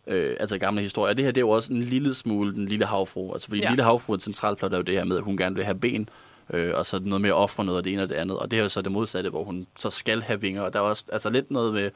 øh, 0.08 0.36
altså 0.40 0.58
gamle 0.58 0.82
historier. 0.82 1.14
Det 1.14 1.26
her 1.26 1.32
det 1.32 1.38
er 1.38 1.46
jo 1.46 1.50
også 1.50 1.74
en 1.74 1.80
lille 1.82 2.16
smule 2.16 2.56
den 2.56 2.66
lille 2.66 2.86
havfru. 2.86 3.34
Altså, 3.34 3.48
fordi 3.48 3.60
ja. 3.60 3.64
Ja. 3.66 3.68
den 3.68 3.76
lille 3.76 3.84
havfru 3.84 4.14
er 4.14 4.18
et 4.18 4.24
centralt 4.24 4.58
plot 4.58 4.74
er 4.74 4.78
jo 4.78 4.84
det 4.84 4.96
her 4.96 5.04
med, 5.04 5.18
at 5.18 5.24
hun 5.24 5.38
gerne 5.38 5.56
vil 5.56 5.64
have 5.66 5.80
ben, 5.80 6.10
øh, 6.54 6.72
og 6.76 6.86
så 6.86 7.00
noget 7.04 7.22
med 7.22 7.30
at 7.30 7.36
ofre 7.36 7.66
noget 7.66 7.78
af 7.78 7.84
det 7.84 7.94
ene 7.94 8.04
og 8.04 8.10
det 8.10 8.16
andet. 8.16 8.38
Og 8.38 8.52
det 8.52 8.60
er 8.60 8.64
jo 8.64 8.70
så 8.70 8.82
det 8.82 8.92
modsatte, 8.92 9.30
hvor 9.30 9.44
hun 9.44 9.68
så 9.78 9.90
skal 9.90 10.22
have 10.22 10.42
vinger. 10.42 10.62
Og 10.62 10.74
der 10.74 10.80
er 10.80 10.84
også 10.84 11.06
altså, 11.12 11.30
lidt 11.30 11.52
noget 11.52 11.74
med, 11.74 11.90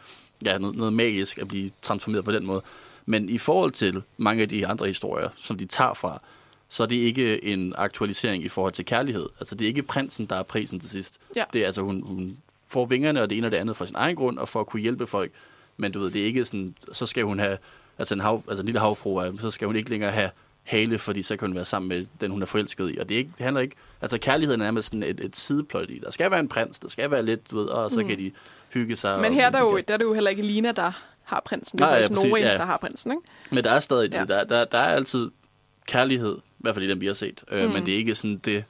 ja, 0.45 0.57
noget, 0.57 0.75
noget 0.75 0.93
magisk 0.93 1.37
at 1.37 1.47
blive 1.47 1.71
transformeret 1.81 2.25
på 2.25 2.31
den 2.31 2.45
måde. 2.45 2.61
Men 3.05 3.29
i 3.29 3.37
forhold 3.37 3.71
til 3.71 4.03
mange 4.17 4.41
af 4.41 4.49
de 4.49 4.67
andre 4.67 4.85
historier, 4.87 5.29
som 5.35 5.57
de 5.57 5.65
tager 5.65 5.93
fra, 5.93 6.21
så 6.69 6.83
er 6.83 6.87
det 6.87 6.95
ikke 6.95 7.43
en 7.45 7.73
aktualisering 7.77 8.43
i 8.43 8.49
forhold 8.49 8.73
til 8.73 8.85
kærlighed. 8.85 9.29
Altså, 9.39 9.55
det 9.55 9.65
er 9.65 9.69
ikke 9.69 9.83
prinsen, 9.83 10.25
der 10.25 10.35
er 10.35 10.43
prisen 10.43 10.79
til 10.79 10.89
sidst. 10.89 11.19
Ja. 11.35 11.43
Det 11.53 11.61
er 11.61 11.65
altså, 11.65 11.81
hun, 11.81 12.03
hun 12.05 12.37
får 12.67 12.85
vingerne 12.85 13.21
og 13.21 13.29
det 13.29 13.37
ene 13.37 13.47
og 13.47 13.51
det 13.51 13.57
andet 13.57 13.77
for 13.77 13.85
sin 13.85 13.95
egen 13.95 14.15
grund, 14.15 14.37
og 14.37 14.49
for 14.49 14.59
at 14.59 14.67
kunne 14.67 14.81
hjælpe 14.81 15.07
folk. 15.07 15.31
Men 15.77 15.91
du 15.91 15.99
ved, 15.99 16.11
det 16.11 16.21
er 16.21 16.25
ikke 16.25 16.45
sådan, 16.45 16.75
så 16.91 17.05
skal 17.05 17.23
hun 17.23 17.39
have, 17.39 17.57
altså 17.97 18.13
en, 18.15 18.21
hav, 18.21 18.43
altså 18.47 18.61
en 18.61 18.65
lille 18.65 18.79
havfru, 18.79 19.15
er- 19.17 19.31
så 19.39 19.51
skal 19.51 19.65
hun 19.65 19.75
ikke 19.75 19.89
længere 19.89 20.11
have 20.11 20.29
hale, 20.63 20.97
fordi 20.97 21.23
så 21.23 21.37
kan 21.37 21.47
hun 21.47 21.55
være 21.55 21.65
sammen 21.65 21.89
med 21.89 22.05
den, 22.21 22.31
hun 22.31 22.41
er 22.41 22.45
forelsket 22.45 22.93
i. 22.95 22.97
Og 22.97 23.09
det, 23.09 23.15
er 23.15 23.19
ikke, 23.19 23.31
det 23.37 23.43
handler 23.43 23.61
ikke, 23.61 23.75
altså 24.01 24.17
kærligheden 24.17 24.61
er 24.61 24.65
nærmest 24.65 24.87
sådan 24.87 25.03
et, 25.03 25.19
et 25.19 25.35
sideplot 25.35 25.89
i. 25.89 25.99
Der 26.03 26.11
skal 26.11 26.31
være 26.31 26.39
en 26.39 26.47
prins, 26.47 26.79
der 26.79 26.87
skal 26.87 27.11
være 27.11 27.25
lidt, 27.25 27.51
du 27.51 27.57
ved, 27.57 27.65
og 27.65 27.91
så 27.91 27.99
mm. 27.99 28.07
kan 28.07 28.17
de 28.17 28.31
hygge 28.73 28.95
sig. 28.95 29.19
men 29.19 29.25
og, 29.25 29.33
her 29.33 29.45
er 29.45 29.49
der, 29.49 29.59
jo, 29.59 29.79
der 29.87 29.93
er 29.93 29.97
det 29.97 30.05
jo 30.05 30.13
heller 30.13 30.29
ikke 30.29 30.41
Lina, 30.43 30.71
der 30.71 30.91
har 31.23 31.41
prinsen. 31.45 31.77
Det 31.77 31.83
er 31.83 31.87
Nej, 31.87 31.95
ja, 31.95 31.97
faktisk 31.97 32.13
præcis, 32.13 32.29
Nori, 32.29 32.41
ja. 32.41 32.53
der 32.53 32.65
har 32.65 32.77
prinsen, 32.77 33.11
ikke? 33.11 33.21
Men 33.51 33.63
der 33.63 33.71
er 33.71 33.79
stadig, 33.79 34.11
ja. 34.11 34.19
Ja. 34.19 34.25
der, 34.25 34.43
der, 34.43 34.65
der 34.65 34.77
er 34.77 34.95
altid 34.95 35.31
kærlighed, 35.87 36.37
i 36.37 36.41
hvert 36.57 36.75
fald 36.75 36.85
i 36.85 36.89
den, 36.89 37.01
vi 37.01 37.05
har 37.05 37.13
set. 37.13 37.43
Mm. 37.51 37.57
Men 37.57 37.85
det 37.85 37.93
er 37.93 37.97
ikke 37.97 38.15
sådan 38.15 38.37
det, 38.37 38.63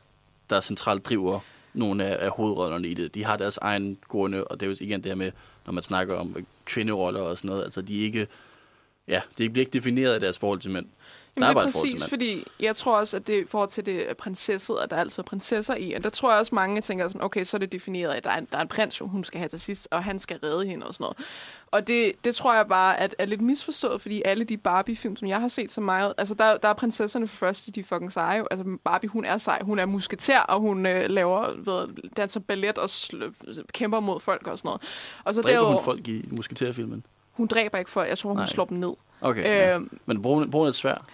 der 0.49 0.61
centralt 0.61 1.05
driver 1.05 1.39
nogle 1.73 2.05
af, 2.05 2.25
af 2.25 2.31
hovedrollerne 2.31 2.87
i 2.87 2.93
det. 2.93 3.15
De 3.15 3.25
har 3.25 3.37
deres 3.37 3.57
egen 3.57 3.97
grunde, 4.07 4.43
og 4.43 4.59
det 4.59 4.65
er 4.65 4.69
jo 4.69 4.75
igen 4.79 5.03
det 5.03 5.09
her 5.09 5.15
med, 5.15 5.31
når 5.65 5.73
man 5.73 5.83
snakker 5.83 6.15
om 6.15 6.45
kvinderoller 6.65 7.21
og 7.21 7.37
sådan 7.37 7.49
noget, 7.49 7.63
altså 7.63 7.81
de 7.81 7.99
er 7.99 8.03
ikke, 8.03 8.27
ja, 9.07 9.21
de 9.37 9.49
bliver 9.49 9.65
ikke 9.65 9.77
defineret 9.77 10.13
af 10.13 10.19
deres 10.19 10.39
forhold 10.39 10.59
til 10.59 10.71
mænd. 10.71 10.85
Jamen, 11.37 11.41
der 11.43 11.47
det 11.49 11.55
bare 11.55 11.63
er 11.63 11.67
et 11.67 11.73
forhold 11.73 11.89
til 11.89 11.97
præcis, 11.97 12.09
fordi 12.09 12.47
jeg 12.59 12.75
tror 12.75 12.97
også, 12.97 13.17
at 13.17 13.27
det 13.27 13.43
i 13.43 13.47
forhold 13.47 13.69
til 13.69 13.85
det 13.85 14.09
er 14.09 14.13
prinsesset, 14.13 14.77
at 14.83 14.89
der 14.89 14.95
er 14.95 14.99
altid 14.99 15.23
prinsesser 15.23 15.75
i, 15.75 15.93
og 15.93 16.03
der 16.03 16.09
tror 16.09 16.31
jeg 16.31 16.39
også, 16.39 16.55
mange 16.55 16.81
tænker 16.81 17.07
sådan, 17.07 17.21
okay, 17.23 17.43
så 17.43 17.57
er 17.57 17.59
det 17.59 17.71
defineret, 17.71 18.13
at 18.13 18.23
der 18.23 18.29
er 18.29 18.37
en, 18.37 18.47
der 18.51 18.57
er 18.57 18.61
en 18.61 18.67
prins, 18.67 18.99
jo, 19.01 19.07
hun 19.07 19.23
skal 19.23 19.39
have 19.39 19.49
til 19.49 19.59
sidst, 19.59 19.87
og 19.91 20.03
han 20.03 20.19
skal 20.19 20.39
redde 20.43 20.65
hende 20.65 20.85
og 20.87 20.93
sådan 20.93 21.03
noget. 21.03 21.17
Og 21.71 21.87
det, 21.87 22.11
det 22.25 22.35
tror 22.35 22.55
jeg 22.55 22.67
bare 22.67 22.99
at, 22.99 23.15
er 23.19 23.25
lidt 23.25 23.41
misforstået, 23.41 24.01
fordi 24.01 24.21
alle 24.25 24.43
de 24.43 24.57
Barbie-film, 24.57 25.15
som 25.15 25.27
jeg 25.27 25.41
har 25.41 25.47
set 25.47 25.71
så 25.71 25.81
meget, 25.81 26.13
altså 26.17 26.33
der, 26.33 26.57
der 26.57 26.67
er 26.67 26.73
prinsesserne 26.73 27.27
for 27.27 27.35
første, 27.37 27.71
de 27.71 27.79
er 27.79 27.83
fucking 27.83 28.11
seje. 28.11 28.37
jo. 28.37 28.47
Altså 28.51 28.77
Barbie, 28.83 29.09
hun 29.09 29.25
er 29.25 29.37
sej, 29.37 29.59
hun 29.61 29.79
er 29.79 29.85
musketær, 29.85 30.39
og 30.39 30.59
hun 30.59 30.85
øh, 30.85 31.09
laver, 31.09 31.47
ved, 31.57 31.87
danser 32.17 32.39
ballet 32.39 32.77
og 32.77 32.85
sl- 32.85 33.61
kæmper 33.73 33.99
mod 33.99 34.19
folk 34.19 34.47
og 34.47 34.57
sådan 34.57 34.67
noget. 34.67 34.81
Og 35.23 35.33
så 35.33 35.41
Dræber 35.41 35.53
derudover, 35.53 35.75
hun 35.75 35.83
folk 35.83 36.07
i 36.07 36.25
musketærfilmen? 36.31 37.05
hun 37.31 37.47
dræber 37.47 37.77
ikke 37.77 37.91
folk, 37.91 38.09
jeg 38.09 38.17
tror, 38.17 38.29
hun 38.29 38.37
Nej. 38.37 38.45
slår 38.45 38.65
dem 38.65 38.77
ned. 38.77 38.93
Okay, 39.21 39.39
øh, 39.39 39.45
ja. 39.45 39.75
Øhm, 39.75 39.99
Men 40.05 40.21
bruger 40.21 40.49
hun 40.53 40.67
et 40.67 40.75
svær? 40.75 41.05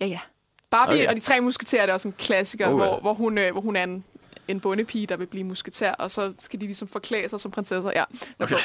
Ja, 0.00 0.06
ja. 0.06 0.20
Barbie 0.70 0.96
Okay. 0.96 1.08
og 1.08 1.16
de 1.16 1.20
tre 1.20 1.40
musketerer, 1.40 1.82
det 1.82 1.90
er 1.90 1.94
også 1.94 2.08
en 2.08 2.14
klassiker, 2.18 2.66
Okay. 2.66 2.74
okay. 2.74 2.86
hvor, 2.86 3.00
hvor, 3.00 3.14
hun, 3.14 3.38
øh, 3.38 3.52
hvor 3.52 3.60
hun 3.60 3.76
er 3.76 3.82
en, 3.82 4.04
en 4.48 4.60
bondepige, 4.60 5.06
der 5.06 5.16
vil 5.16 5.26
blive 5.26 5.44
musketær, 5.44 5.92
og 5.92 6.10
så 6.10 6.34
skal 6.38 6.60
de 6.60 6.66
ligesom 6.66 6.88
forklæde 6.88 7.28
sig 7.28 7.40
som 7.40 7.50
prinsesser. 7.50 7.90
Ja, 7.94 8.04
okay. 8.38 8.56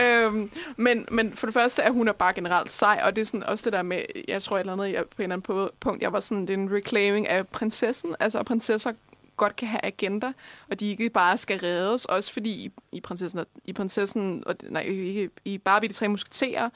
øhm, 0.26 0.50
men, 0.76 1.06
men 1.10 1.36
for 1.36 1.46
det 1.46 1.54
første 1.54 1.82
er 1.82 1.90
hun 1.90 2.08
er 2.08 2.12
bare 2.12 2.32
generelt 2.32 2.72
sej, 2.72 3.00
og 3.04 3.16
det 3.16 3.22
er 3.22 3.26
sådan 3.26 3.44
også 3.44 3.64
det 3.64 3.72
der 3.72 3.82
med, 3.82 4.02
jeg 4.28 4.42
tror 4.42 4.56
et 4.56 4.60
eller 4.60 4.72
andet, 4.72 4.92
jeg, 4.92 5.04
på 5.04 5.22
en 5.22 5.32
eller 5.32 5.36
anden 5.36 5.70
punkt, 5.80 6.02
jeg 6.02 6.12
var 6.12 6.20
sådan, 6.20 6.40
det 6.40 6.50
er 6.50 6.54
en 6.54 6.72
reclaiming 6.72 7.28
af 7.28 7.48
prinsessen, 7.48 8.16
altså 8.20 8.38
at 8.38 8.46
prinsesser 8.46 8.92
godt 9.36 9.56
kan 9.56 9.68
have 9.68 9.84
agenter, 9.84 10.32
og 10.70 10.80
de 10.80 10.90
ikke 10.90 11.10
bare 11.10 11.38
skal 11.38 11.58
reddes, 11.58 12.04
også 12.04 12.32
fordi 12.32 12.50
i, 12.50 12.72
i 12.92 13.00
prinsessen, 13.00 13.44
i 13.64 13.72
prinsessen, 13.72 14.42
og, 14.46 14.54
nej, 14.62 14.82
ikke, 14.82 15.30
i 15.44 15.58
Barbie, 15.58 15.88
de 15.88 15.94
tre 15.94 16.08
musketerer, 16.08 16.70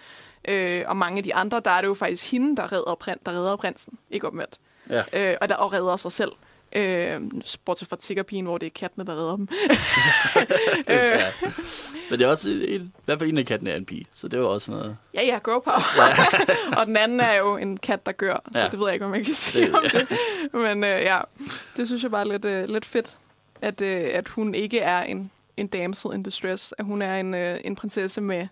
Øh, 0.48 0.84
og 0.86 0.96
mange 0.96 1.18
af 1.18 1.24
de 1.24 1.34
andre, 1.34 1.60
der 1.64 1.70
er 1.70 1.80
det 1.80 1.88
jo 1.88 1.94
faktisk 1.94 2.30
hende, 2.30 2.56
der 2.56 2.72
redder, 2.72 2.94
prin- 2.94 3.20
der 3.26 3.32
redder 3.32 3.56
prinsen. 3.56 3.98
Ikke 4.10 4.26
omvendt. 4.26 4.54
Ja. 4.90 5.02
Øh, 5.12 5.36
og 5.40 5.48
der 5.48 5.54
og 5.54 5.72
redder 5.72 5.96
sig 5.96 6.12
selv. 6.12 6.32
Øh, 6.76 7.20
bortset 7.64 7.88
fra 7.88 7.96
tiggerpigen, 7.96 8.44
hvor 8.44 8.58
det 8.58 8.66
er 8.66 8.70
kattene, 8.70 9.06
der 9.06 9.12
redder 9.12 9.36
dem. 9.36 9.48
Ja. 10.88 11.32
Men 12.10 12.18
det 12.18 12.24
er 12.26 12.30
også, 12.30 12.50
et, 12.50 12.62
i 12.82 12.90
hvert 13.04 13.18
fald 13.18 13.30
en 13.30 13.38
af 13.38 13.46
kattene 13.46 13.70
er 13.70 13.76
en 13.76 13.84
pige, 13.84 14.04
så 14.14 14.28
det 14.28 14.36
er 14.36 14.40
jo 14.40 14.50
også 14.50 14.70
noget... 14.70 14.96
Ja, 15.14 15.22
ja, 15.22 15.38
girl 15.44 15.60
power. 15.64 16.76
og 16.80 16.86
den 16.86 16.96
anden 16.96 17.20
er 17.20 17.34
jo 17.34 17.56
en 17.56 17.76
kat, 17.76 18.06
der 18.06 18.12
gør, 18.12 18.36
så 18.52 18.58
Ja. 18.58 18.68
det 18.68 18.78
ved 18.78 18.86
jeg 18.86 18.94
ikke, 18.94 19.06
om 19.06 19.14
jeg 19.14 19.24
kan 19.24 19.34
sige 19.34 19.66
Det- 19.66 19.74
om 19.74 19.82
det. 19.92 20.06
Men 20.52 20.84
øh, 20.84 20.90
ja, 21.02 21.20
det 21.76 21.86
synes 21.86 22.02
jeg 22.02 22.10
bare 22.10 22.20
er 22.20 22.24
lidt, 22.32 22.44
øh, 22.44 22.68
lidt 22.68 22.84
fedt, 22.84 23.18
at, 23.62 23.80
øh, 23.80 24.10
at 24.12 24.28
hun 24.28 24.54
ikke 24.54 24.78
er 24.78 25.02
en, 25.02 25.30
en 25.56 25.66
damsel 25.66 26.10
in 26.14 26.22
distress, 26.22 26.74
at 26.78 26.84
hun 26.84 27.02
er 27.02 27.16
en, 27.16 27.34
øh, 27.34 27.58
en 27.64 27.76
prinsesse 27.76 28.20
med, 28.20 28.46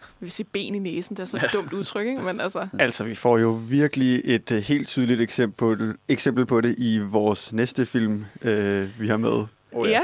jeg 0.00 0.06
vil 0.20 0.30
sige 0.30 0.46
ben 0.52 0.74
i 0.74 0.78
næsen, 0.78 1.16
det 1.16 1.22
er 1.22 1.26
så 1.26 1.36
et 1.36 1.50
dumt 1.52 1.72
udtryk, 1.72 2.06
ikke? 2.06 2.22
men 2.22 2.40
altså, 2.40 2.68
Altså, 2.78 3.04
vi 3.04 3.14
får 3.14 3.38
jo 3.38 3.60
virkelig 3.68 4.22
et 4.24 4.50
uh, 4.52 4.58
helt 4.58 4.88
tydeligt 4.88 5.20
eksempel 5.20 5.56
på, 5.56 5.74
det, 5.74 5.96
eksempel 6.08 6.46
på 6.46 6.60
det 6.60 6.74
i 6.78 6.98
vores 6.98 7.52
næste 7.52 7.86
film, 7.86 8.24
uh, 8.44 9.00
vi 9.00 9.08
har 9.08 9.16
med. 9.16 9.44
Oh, 9.72 9.88
ja. 9.88 10.02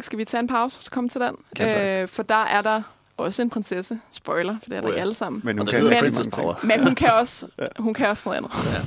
Skal 0.00 0.18
vi 0.18 0.24
tage 0.24 0.38
en 0.40 0.46
pause 0.46 0.78
og 0.78 0.82
så 0.82 0.90
komme 0.90 1.08
til 1.08 1.20
den? 1.20 1.36
Øh, 1.60 2.08
for 2.08 2.22
der 2.22 2.44
er 2.44 2.62
der 2.62 2.82
også 3.16 3.42
en 3.42 3.50
prinsesse. 3.50 4.00
Spoiler, 4.10 4.56
for 4.62 4.70
det 4.70 4.76
er 4.76 4.80
der 4.80 4.88
Oh, 4.88 4.92
ja. 4.92 4.96
ja. 4.96 5.00
alle 5.00 5.14
sammen. 5.14 5.42
Men 5.44 5.58
hun 5.58 5.66
kan 5.66 6.12
ting. 6.12 6.32
Power. 6.32 6.54
Men 6.62 6.82
hun 6.82 6.94
kan 6.94 7.12
også, 7.12 7.46
hun 7.78 7.94
kan 7.94 8.08
også 8.08 8.22
noget 8.28 8.36
andet. 8.36 8.50
Ja. 8.72 8.80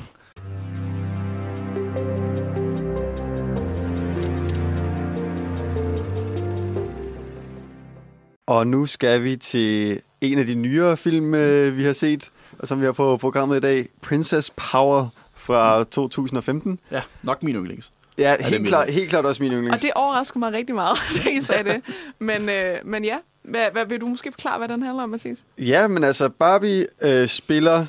Og 8.48 8.68
nu 8.68 8.86
skal 8.86 9.24
vi 9.24 9.36
til 9.36 10.02
en 10.22 10.40
af 10.40 10.46
de 10.46 10.56
nyere 10.56 10.98
film, 10.98 11.34
øh, 11.34 11.78
vi 11.78 11.84
har 11.84 11.94
set, 11.94 12.32
og 12.60 12.68
som 12.68 12.80
vi 12.80 12.86
har 12.86 12.92
på 12.92 13.18
programmet 13.18 13.58
i 13.58 13.60
dag, 13.60 13.88
Princess 14.02 14.54
Power 14.72 15.08
fra 15.36 15.84
2015. 15.84 16.80
ja, 16.92 17.02
nok 17.24 17.44
min 17.44 17.56
yndlings. 17.56 17.92
Ja, 18.18 18.36
helt, 18.40 18.62
min? 18.62 18.68
klart, 18.68 18.90
helt 18.90 19.10
klart 19.10 19.26
også 19.26 19.44
min 19.44 19.52
yndlings. 19.52 19.74
Og 19.76 19.82
det 19.82 19.92
overrasker 19.96 20.40
mig 20.40 20.54
rigtig 20.54 20.76
meget, 20.76 20.98
at 21.20 21.26
I 21.26 21.42
sagde 21.42 21.74
det. 21.74 21.82
Men, 22.20 22.50
øh, 22.50 22.78
men 22.84 23.06
ja, 23.06 23.18
hvad, 23.44 23.66
hvad, 23.72 23.86
vil 23.86 24.02
du 24.02 24.08
måske 24.08 24.32
forklare, 24.32 24.58
hvad 24.58 24.68
den 24.68 24.84
handler 24.84 25.04
om, 25.04 25.10
Mathias? 25.10 25.38
Ja, 25.58 25.88
men 25.88 26.04
altså, 26.04 26.30
Barbie 26.30 26.88
øh, 27.02 27.28
spiller... 27.28 27.86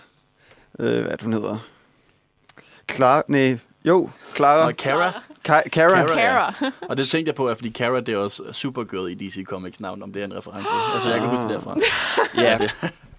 Øh, 0.79 1.01
hvad 1.01 1.13
er 1.13 1.17
det, 1.17 1.23
hun 1.23 1.33
hedder? 1.33 1.59
Klar... 2.87 3.25
Nej, 3.29 3.59
jo, 3.85 4.11
Clara. 4.37 4.67
Og 4.67 4.77
Kara. 4.77 5.23
Ka- 5.49 5.69
Kara. 5.69 6.07
Kara. 6.07 6.15
Kara. 6.17 6.55
Og 6.89 6.97
det 6.97 7.09
tænkte 7.09 7.29
jeg 7.29 7.35
på, 7.35 7.49
at 7.49 7.57
fordi 7.57 7.69
Kara, 7.71 8.01
det 8.01 8.09
er 8.09 8.17
også 8.19 8.43
Supergirl 8.53 9.11
i 9.11 9.15
DC 9.15 9.45
Comics 9.45 9.81
navn, 9.81 10.03
om 10.03 10.13
det 10.13 10.21
er 10.23 10.25
en 10.27 10.37
reference. 10.37 10.69
Altså, 10.95 11.11
jeg 11.11 11.21
kan 11.21 11.29
huske 11.29 11.43
det 11.43 11.51
derfra. 11.55 11.77
Ja, 12.43 12.59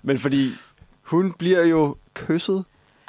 men 0.01 0.19
fordi 0.19 0.51
hun 1.03 1.31
bliver 1.31 1.65
jo 1.65 1.95
kysset 2.13 2.65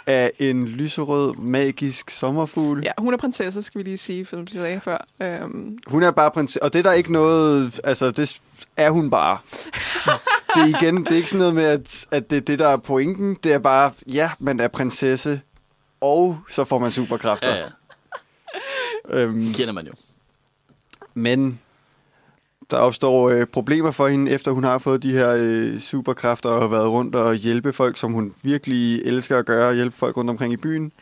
af 0.07 0.33
en 0.39 0.69
lyserød, 0.69 1.35
magisk 1.35 2.11
sommerfugl. 2.11 2.81
Ja, 2.85 2.91
hun 2.99 3.15
er 3.15 3.19
prinsesse, 3.19 3.63
skal 3.63 3.79
vi 3.79 3.83
lige 3.85 3.99
sige, 3.99 4.25
som 4.27 4.47
du 4.47 4.53
sagde 4.53 4.81
før. 4.81 4.99
Øhm, 5.23 5.79
Hun 5.87 6.03
er 6.03 6.11
bare 6.11 6.31
prinsesse, 6.31 6.63
og 6.63 6.73
det 6.73 6.79
er 6.79 6.83
der 6.83 6.93
ikke 6.93 7.13
noget, 7.13 7.81
altså 7.85 8.11
det 8.11 8.41
er 8.77 8.91
hun 8.91 9.11
bare. 9.11 9.39
det 10.55 10.63
er 10.63 10.79
igen, 10.83 11.05
det 11.05 11.13
er 11.13 11.17
ikke 11.17 11.29
sådan 11.31 11.39
noget 11.39 11.55
med, 11.55 11.65
at, 11.65 12.07
at 12.11 12.31
det 12.31 12.37
er 12.37 12.41
det, 12.41 12.59
der 12.59 12.69
er 12.69 12.77
pointen. 12.77 13.37
Det 13.45 13.53
er 13.53 13.59
bare, 13.59 13.93
ja, 14.07 14.31
man 14.39 14.61
er 14.61 14.69
prinsesse, 14.69 15.41
og 16.01 16.39
så 16.51 16.65
får 16.65 16.79
man 16.79 16.93
superkræfter. 16.93 17.49
Ja, 17.49 17.57
ja. 17.61 17.67
Øhm, 19.09 19.53
Kender 19.55 19.73
man 19.73 19.87
jo. 19.87 19.93
men 21.15 21.61
der 22.71 22.77
opstår 22.77 23.31
øh, 23.31 23.47
problemer 23.47 23.91
for 23.91 24.09
hende, 24.09 24.31
efter 24.31 24.51
hun 24.51 24.65
har 24.65 24.79
fået 24.79 25.03
de 25.03 25.13
her 25.13 25.35
øh, 25.39 25.81
superkræfter 25.81 26.49
og 26.51 26.61
har 26.61 26.69
været 26.69 26.89
rundt 26.89 27.15
og 27.15 27.35
hjælpe 27.35 27.73
folk, 27.73 27.99
som 27.99 28.13
hun 28.13 28.35
virkelig 28.43 29.03
elsker 29.03 29.39
at 29.39 29.47
gøre, 29.47 29.75
hjælpe 29.75 29.97
folk 29.97 30.17
rundt 30.17 30.31
omkring 30.31 30.53
i 30.53 30.57
byen. 30.57 30.93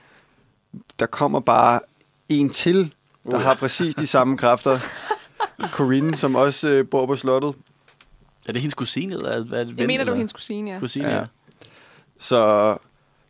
Der 0.99 1.07
kommer 1.07 1.41
bare 1.41 1.81
en 2.29 2.51
til, 2.51 2.95
der 3.31 3.37
Uh. 3.37 3.41
har 3.43 3.55
præcis 3.55 3.95
de 3.95 4.07
samme 4.07 4.37
kræfter. 4.39 4.79
Corinne, 5.73 6.17
som 6.17 6.35
også 6.37 6.69
øh, 6.69 6.89
bor 6.89 7.07
på 7.07 7.17
slottet. 7.17 7.55
Er 8.49 8.53
det 8.53 8.61
hendes 8.61 8.75
kusine? 8.75 9.13
Eller 9.13 9.45
hvad 9.45 9.61
er 9.61 9.65
det, 9.65 9.71
jeg 9.71 9.79
ven, 9.79 9.87
mener, 9.87 10.01
eller? 10.01 10.15
hendes 10.15 10.33
kusine, 10.33 10.71
ja. 10.71 10.79
Kusine, 10.79 11.09
Ja. 11.09 11.17
ja. 11.19 11.25
Så 12.19 12.77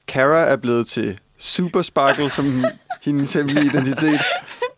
Kara 0.09 0.39
er 0.39 0.57
blevet 0.57 0.87
til 0.87 1.19
Super 1.39 1.83
Sparkle, 1.83 2.31
som 2.31 2.65
hendes 3.05 3.33
hemmelige 3.33 3.65
identitet. 3.67 4.21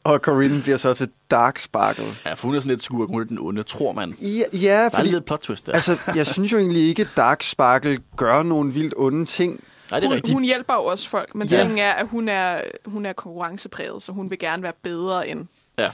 Og 0.05 0.19
Corinne 0.19 0.63
bliver 0.63 0.77
så 0.77 0.95
til 0.95 1.09
Dark 1.31 1.59
Sparkle. 1.59 2.05
Ja, 2.27 2.33
for 2.35 2.47
hun 2.49 2.57
er 2.57 2.61
sådan 2.61 2.71
lidt 2.71 2.83
skurk. 2.83 3.09
Hun 3.09 3.21
er 3.21 3.25
den 3.27 3.39
onde, 3.41 3.63
tror 3.63 3.93
man. 3.93 4.17
Ja, 4.21 4.27
ja 4.53 4.59
Der 4.69 4.79
er 4.79 4.91
fordi... 4.91 5.09
lidt 5.09 5.25
plot 5.25 5.41
twist 5.41 5.67
der. 5.67 5.73
Altså, 5.73 5.99
jeg 6.17 6.27
synes 6.27 6.53
jo 6.53 6.59
egentlig 6.59 6.83
ikke, 6.89 7.03
at 7.03 7.09
Dark 7.17 7.43
Sparkle 7.43 7.99
gør 8.17 8.43
nogle 8.43 8.73
vildt 8.73 8.95
onde 8.97 9.25
ting. 9.27 9.61
Nej, 9.91 10.01
det 10.01 10.07
er 10.07 10.09
Hun, 10.09 10.15
rigtigt. 10.17 10.35
hun 10.35 10.45
hjælper 10.45 10.75
jo 10.75 10.85
også 10.85 11.09
folk, 11.09 11.35
men 11.35 11.49
Ja. 11.49 11.57
tingen 11.57 11.79
er, 11.79 11.93
at 11.93 12.07
hun 12.07 12.29
er, 12.29 12.61
hun 12.87 13.07
er 13.07 13.13
konkurrencepræget, 13.13 14.03
så 14.03 14.13
hun 14.13 14.31
vil 14.31 14.39
gerne 14.39 14.63
være 14.63 14.73
bedre 14.83 15.29
end 15.29 15.47
Ja. 15.79 15.91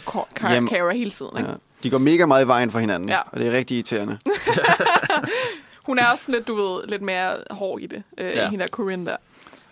Kara 0.67 0.93
hele 0.93 1.11
tiden. 1.11 1.39
Ikke? 1.39 1.51
Ja. 1.51 1.57
De 1.83 1.91
går 1.91 1.99
mega 1.99 2.27
meget 2.27 2.45
i 2.45 2.49
vejen 2.49 2.71
for 2.71 2.79
hinanden, 2.79 3.09
Ja. 3.09 3.21
og 3.33 3.41
det 3.41 3.47
er 3.47 3.53
rigtig 3.53 3.75
irriterende. 3.75 4.19
Hun 5.87 5.99
er 5.99 6.07
også 6.13 6.33
lidt, 6.33 6.49
du 6.49 6.55
ved, 6.55 6.87
lidt 6.89 7.03
mere 7.03 7.37
hård 7.51 7.81
i 7.81 7.87
det, 7.87 8.03
øh, 8.19 8.27
Ja. 8.27 8.43
ja. 8.43 8.49
hende 8.51 8.63
der 8.63 8.69
Corinne 8.69 9.07
der. 9.07 9.17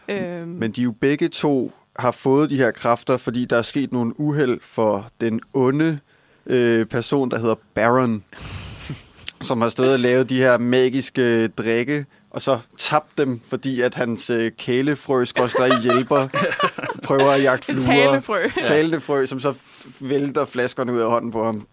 Øhm, 0.08 0.48
Men 0.48 0.72
de 0.72 0.80
er 0.80 0.84
jo 0.84 0.92
begge 1.00 1.28
to 1.28 1.72
har 1.98 2.10
fået 2.10 2.50
de 2.50 2.56
her 2.56 2.70
kræfter, 2.70 3.16
fordi 3.16 3.44
der 3.44 3.56
er 3.58 3.62
sket 3.62 3.92
nogle 3.92 4.20
uheld 4.20 4.58
for 4.62 5.06
den 5.20 5.40
onde 5.54 5.98
øh, 6.46 6.86
person, 6.86 7.30
der 7.30 7.38
hedder 7.38 7.54
Baron, 7.74 8.24
som 9.40 9.60
har 9.60 9.68
stået 9.68 9.92
og 9.92 10.00
lavet 10.00 10.30
de 10.30 10.36
her 10.38 10.58
magiske 10.58 11.48
drikke, 11.48 12.06
og 12.30 12.42
så 12.42 12.58
tabt 12.78 13.18
dem, 13.18 13.40
fordi 13.48 13.80
at 13.80 13.94
hans 13.94 14.30
øh, 14.30 14.52
kælefrø, 14.58 15.24
skorstræk 15.24 15.72
hjælper, 15.82 16.28
prøver 17.04 17.30
at 17.30 17.42
jagte 17.42 17.72
fluer. 17.72 18.10
talefrø. 18.10 18.38
Talende 18.64 19.00
frø, 19.00 19.26
som 19.26 19.40
så 19.40 19.54
vælter 20.00 20.44
flaskerne 20.44 20.92
ud 20.92 20.98
af 20.98 21.10
hånden 21.10 21.32
på 21.32 21.44
ham. 21.44 21.66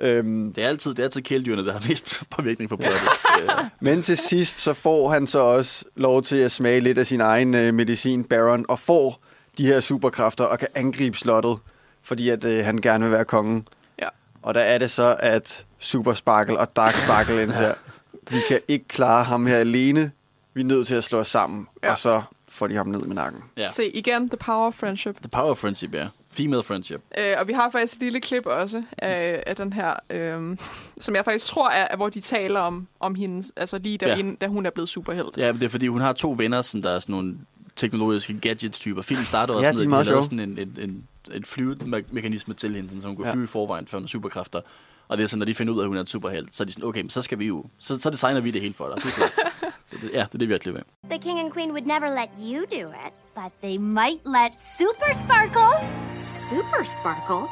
Øhm, 0.00 0.52
Det 0.52 0.64
er 0.64 0.68
altid, 0.68 0.90
det 0.90 0.98
er 0.98 1.04
altid 1.04 1.22
kældyrene, 1.22 1.66
der 1.66 1.72
har 1.72 1.88
mest 1.88 2.22
påvirkning 2.36 2.70
på 2.70 2.76
plottet. 2.76 3.00
Ja. 3.48 3.52
men 3.90 4.02
til 4.02 4.16
sidst, 4.16 4.58
så 4.58 4.72
får 4.72 5.08
han 5.10 5.26
så 5.26 5.38
også 5.38 5.84
lov 5.96 6.22
til 6.22 6.36
at 6.36 6.52
smage 6.52 6.80
lidt 6.80 6.98
af 6.98 7.06
sin 7.06 7.20
egen 7.20 7.54
øh, 7.54 7.74
medicin, 7.74 8.24
Baron, 8.24 8.64
og 8.68 8.78
får 8.78 9.24
de 9.60 9.66
her 9.66 9.80
superkræfter 9.80 10.44
og 10.44 10.58
kan 10.58 10.68
angribe 10.74 11.16
slottet, 11.18 11.58
fordi 12.02 12.28
at 12.28 12.44
øh, 12.44 12.64
han 12.64 12.78
gerne 12.78 13.04
vil 13.04 13.12
være 13.12 13.24
kongen. 13.24 13.68
Ja. 13.98 14.08
Og 14.42 14.54
der 14.54 14.60
er 14.60 14.78
det 14.78 14.90
så, 14.90 15.16
at 15.20 15.66
Super 15.78 16.12
Sparkle 16.14 16.58
og 16.58 16.76
Dark 16.76 16.94
Sparkle 16.96 17.42
indser, 17.42 17.74
vi 18.30 18.36
kan 18.48 18.60
ikke 18.68 18.88
klare 18.88 19.24
ham 19.24 19.46
her 19.46 19.56
alene. 19.56 20.10
Vi 20.54 20.60
er 20.60 20.64
nødt 20.64 20.86
til 20.86 20.94
at 20.94 21.04
slå 21.04 21.18
os 21.18 21.26
sammen, 21.26 21.66
Ja. 21.82 21.90
og 21.90 21.98
så 21.98 22.22
får 22.48 22.66
de 22.66 22.74
ham 22.74 22.86
ned 22.86 23.00
med 23.00 23.14
nakken. 23.16 23.40
ja. 23.56 23.70
Se, 23.70 23.88
igen, 23.96 24.28
the 24.28 24.36
power 24.36 24.66
of 24.66 24.74
friendship. 24.74 25.16
The 25.20 25.28
power 25.28 25.50
of 25.50 25.58
friendship, 25.58 25.94
ja. 25.94 26.06
Female 26.32 26.62
friendship. 26.62 27.00
Øh, 27.18 27.34
og 27.40 27.48
vi 27.48 27.52
har 27.52 27.70
faktisk 27.70 27.94
et 27.94 28.00
lille 28.02 28.20
klip 28.20 28.46
også 28.46 28.82
af, 28.98 29.42
af 29.46 29.56
den 29.56 29.72
her, 29.72 29.94
øh, 30.10 30.56
som 31.00 31.14
jeg 31.14 31.24
faktisk 31.24 31.46
tror 31.46 31.68
er, 31.70 31.96
hvor 31.96 32.08
de 32.08 32.20
taler 32.20 32.60
om, 32.60 32.86
om 33.00 33.14
hende, 33.14 33.46
altså 33.56 33.78
lige 33.78 33.98
da, 33.98 34.06
Ja. 34.06 34.16
ja. 34.16 34.32
da 34.40 34.46
hun 34.46 34.66
er 34.66 34.70
blevet 34.70 34.88
superhelt. 34.88 35.36
Ja, 35.36 35.52
men 35.52 35.60
det 35.60 35.66
er 35.66 35.70
fordi, 35.70 35.86
hun 35.86 36.00
har 36.00 36.12
to 36.12 36.34
venner, 36.38 36.62
som 36.62 36.82
der 36.82 36.90
er 36.90 36.98
sådan 36.98 37.12
nogle 37.12 37.34
teknologiske 37.76 38.38
gadgets-typer. 38.40 39.02
Filmen 39.02 39.26
starter 39.26 39.54
også 39.54 39.66
Ja, 39.66 39.72
med, 39.88 39.98
at 39.98 40.06
de 40.06 40.10
sjove. 40.10 40.22
sådan 40.24 40.40
en, 40.40 40.58
en, 40.58 40.76
en, 40.80 41.04
en 41.34 41.44
flyvemekanisme 41.44 42.54
til 42.54 42.74
hende, 42.74 42.88
sådan, 42.90 43.00
så 43.02 43.08
hun 43.08 43.16
kunne 43.16 43.26
Ja. 43.28 43.32
flyve 43.34 43.44
i 43.44 43.46
forvejen 43.46 43.86
for 43.86 43.96
nogle 43.96 44.08
superkræfter. 44.08 44.60
Og 45.08 45.18
det 45.18 45.24
er 45.24 45.28
sådan, 45.28 45.38
når 45.38 45.46
de 45.46 45.54
finder 45.54 45.72
ud 45.72 45.78
af, 45.78 45.82
at 45.84 45.88
hun 45.88 45.96
er 45.96 46.00
en 46.00 46.06
superhelt, 46.06 46.56
så 46.56 46.62
er 46.62 46.66
de 46.66 46.72
sådan, 46.72 46.84
okay, 46.88 47.00
men 47.00 47.10
så 47.10 47.22
skal 47.22 47.38
vi 47.38 47.46
jo, 47.46 47.64
så, 47.78 48.00
så 48.00 48.10
designer 48.10 48.40
vi 48.40 48.50
det 48.50 48.60
hele 48.60 48.74
for 48.74 48.94
dig. 48.94 49.02
Klar. 49.12 49.30
så 49.90 49.96
det, 50.02 50.10
ja, 50.12 50.18
det 50.26 50.34
er 50.34 50.38
det, 50.38 50.48
vi 50.48 50.52
har 50.54 50.58
klippet. 50.58 50.84
The 51.10 51.18
king 51.18 51.40
and 51.40 51.52
queen 51.52 51.70
would 51.70 51.86
never 51.86 52.08
let 52.20 52.30
you 52.52 52.60
do 52.80 52.88
it, 53.06 53.12
but 53.34 53.52
they 53.62 53.76
might 53.76 54.20
let 54.36 54.52
Super 54.78 55.10
Sparkle. 55.24 55.72
Super 56.18 56.82
Sparkle? 56.98 57.42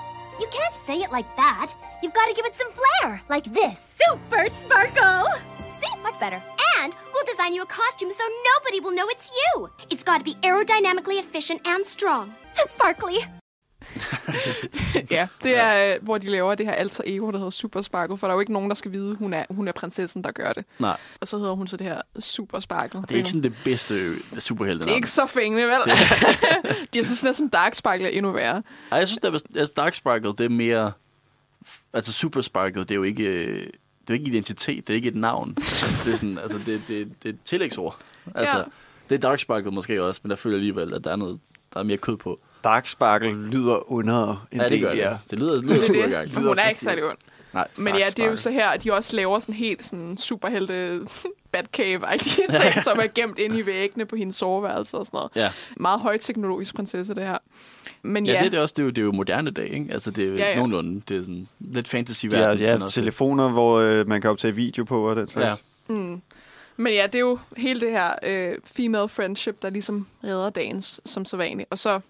You 0.41 0.47
can't 0.59 0.77
say 0.87 0.97
it 1.05 1.11
like 1.17 1.29
that. 1.45 1.69
You've 2.03 2.17
got 2.21 2.27
to 2.31 2.35
give 2.39 2.47
it 2.51 2.57
some 2.63 2.71
flair, 2.79 3.09
like 3.35 3.47
this. 3.59 3.77
Super 4.03 4.45
Sparkle! 4.63 5.25
See, 5.81 5.93
much 6.07 6.19
better. 6.21 6.41
Design 7.49 7.57
you 7.57 7.63
a 7.63 7.75
costume 7.83 8.13
so 8.13 8.25
nobody 8.53 8.79
will 8.81 8.95
know 8.95 9.09
it's 9.15 9.31
you. 9.41 9.69
It's 9.91 10.05
got 10.05 10.19
to 10.19 10.25
be 10.25 10.35
aerodynamically 10.49 11.19
efficient 11.19 11.61
and 11.67 11.87
strong. 11.87 12.35
And 12.61 12.71
sparkly. 12.71 13.17
Ja, 15.11 15.29
det 15.43 15.57
er, 15.57 15.95
øh, 15.95 16.05
hvor 16.05 16.19
de 16.19 16.31
laver 16.31 16.55
det 16.55 16.67
her 16.67 16.73
alter 16.73 17.05
ego, 17.07 17.31
der 17.31 17.39
hedder 17.39 17.51
Super 17.51 17.81
Sparkle, 17.81 18.17
for 18.17 18.27
der 18.27 18.33
er 18.33 18.37
jo 18.37 18.41
ikke 18.41 18.53
nogen, 18.53 18.69
der 18.69 18.75
skal 18.75 18.93
vide, 18.93 19.15
hun 19.15 19.35
er, 19.35 19.45
hun 19.51 19.69
er 19.69 19.73
prinsessen, 19.73 20.25
der 20.25 20.31
gør 20.31 20.53
det. 20.53 20.65
Nej, 20.79 20.97
Og 21.21 21.29
så 21.29 21.39
hedder 21.39 21.53
hun 21.53 21.67
så 21.67 21.77
det 21.77 21.87
her 21.87 22.01
Super 22.21 22.61
Sparkle. 22.61 23.01
det 23.01 23.11
er 23.11 23.17
ikke 23.17 23.29
sådan 23.29 23.43
det 23.43 23.55
bedste 23.65 23.95
øh, 23.95 24.21
superhelte 24.39 24.85
det 24.85 24.91
er 24.91 24.95
ikke 24.97 25.11
så 25.11 25.27
fængende, 25.27 25.67
vel? 25.67 25.79
jeg 26.95 27.05
synes 27.05 27.23
næsten, 27.23 27.49
Dark 27.49 27.75
Sparkle 27.75 28.07
er 28.07 28.11
endnu 28.11 28.33
værre. 28.33 28.63
Ej, 28.93 28.99
jeg 28.99 29.09
synes, 29.09 29.25
at 29.25 29.35
altså, 29.57 29.75
Dark 29.77 29.95
Sparkle, 29.95 30.33
det 30.33 30.41
er 30.41 30.49
mere... 30.49 30.93
Altså, 31.93 32.13
Super 32.13 32.41
Sparkle, 32.41 32.83
det 32.83 32.91
er 32.91 32.95
jo 32.95 33.03
ikke... 33.03 33.71
Det 34.09 34.15
er 34.15 34.19
ikke 34.19 34.27
identitet, 34.31 34.87
det 34.89 34.93
er 34.93 34.97
ikke 34.97 35.09
et 35.09 35.17
navn. 35.17 35.55
Det 36.05 36.13
er 36.13 36.17
sådan, 36.17 36.39
altså, 36.39 36.59
det, 36.67 36.83
det, 36.89 37.09
det 37.23 37.29
er 37.29 37.33
et 37.33 37.39
tillægsord. 37.45 37.97
Altså, 38.35 38.57
Ja. 38.59 38.63
det 39.09 39.15
er 39.15 39.19
Dark 39.19 39.41
Sparkle 39.41 39.71
måske 39.71 40.03
også, 40.03 40.21
men 40.25 40.31
der 40.31 40.37
føler 40.37 40.57
jeg 40.57 40.59
alligevel, 40.59 40.95
at 40.95 41.05
der 41.05 41.13
er 41.13 41.17
noget, 41.17 41.39
der 41.75 41.81
er 41.81 41.85
mere 41.85 41.97
kød 41.97 42.17
på. 42.17 42.41
Dark 42.65 42.87
Sparkle 42.87 43.47
lyder 43.51 43.93
under 43.93 44.47
en 44.53 44.61
Ja, 44.61 44.69
det 44.69 44.81
gør 44.81 44.91
det. 44.91 44.99
ja. 44.99 45.17
Det 45.31 45.39
lyder, 45.39 45.53
det 45.55 45.65
lyder 45.65 46.03
er 46.03 46.07
i 46.07 46.11
gang. 46.11 46.35
Hun 46.47 46.59
er 46.59 46.69
ikke 46.69 46.81
særlig 46.81 47.05
ond. 47.05 47.19
Nej, 47.53 47.69
Men 47.77 47.97
ja, 47.97 48.07
det 48.17 48.25
er 48.25 48.31
jo 48.31 48.37
så 48.37 48.51
her, 48.51 48.69
at 48.69 48.85
de 48.85 48.93
også 48.93 49.17
laver 49.17 49.39
sådan 49.39 49.55
helt 49.55 49.85
sådan 49.85 50.17
superhelte 50.17 51.01
Batcave-agtige 51.57 52.53
ting, 52.63 52.85
som 52.85 52.99
er 52.99 53.07
gemt 53.15 53.39
inde 53.39 53.59
i 53.59 53.67
væggene 53.67 54.07
på 54.07 54.17
hendes 54.17 54.37
soveværelse 54.37 54.97
og 54.97 55.07
sådan 55.07 55.17
noget. 55.17 55.31
Ja. 55.37 55.51
Meget 55.77 56.01
højteknologisk 56.01 56.75
prinsesse, 56.75 57.15
det 57.15 57.23
her. 57.23 57.39
Men 58.03 58.27
Ja, 58.27 58.33
ja, 58.33 58.39
det, 58.39 58.47
er 58.47 58.51
det 58.51 58.61
også. 58.61 58.73
Det 58.77 58.83
er, 58.83 58.85
jo, 58.85 58.91
det 58.91 58.99
er 58.99 59.03
jo 59.05 59.13
moderne 59.13 59.51
dag, 59.51 59.69
ikke? 59.73 59.93
Altså, 59.93 60.11
det 60.11 60.29
er 60.29 60.35
Ja, 60.35 60.51
ja. 60.51 60.57
nogenlunde. 60.57 61.03
Det 61.09 61.17
er 61.17 61.23
sådan 61.23 61.49
lidt 61.61 61.89
fantasy 61.89 62.27
Ja, 62.27 62.39
verden. 62.39 62.63
ja 62.65 62.83
også- 62.83 62.95
telefoner, 62.95 63.49
hvor 63.49 63.79
øh, 63.79 64.09
man 64.09 64.21
kan 64.21 64.31
optage 64.31 64.55
video 64.55 64.85
på 64.85 65.09
og 65.11 65.17
den 65.17 65.27
slags. 65.27 65.63
Ja. 65.89 65.95
Mm. 65.95 66.23
Men 66.77 66.93
ja, 66.93 67.07
det 67.07 67.15
er 67.15 67.19
jo 67.21 67.39
hele 67.57 67.81
det 67.81 67.91
her 67.91 68.11
øh, 68.23 68.55
female 68.65 69.09
friendship, 69.09 69.63
der 69.63 69.71
ligesom 69.71 70.07
redder 70.25 70.51
dagens 70.51 71.01
som 71.05 71.25
så 71.25 71.37
vanligt. 71.37 71.69
Og 71.71 71.79
så, 71.79 72.01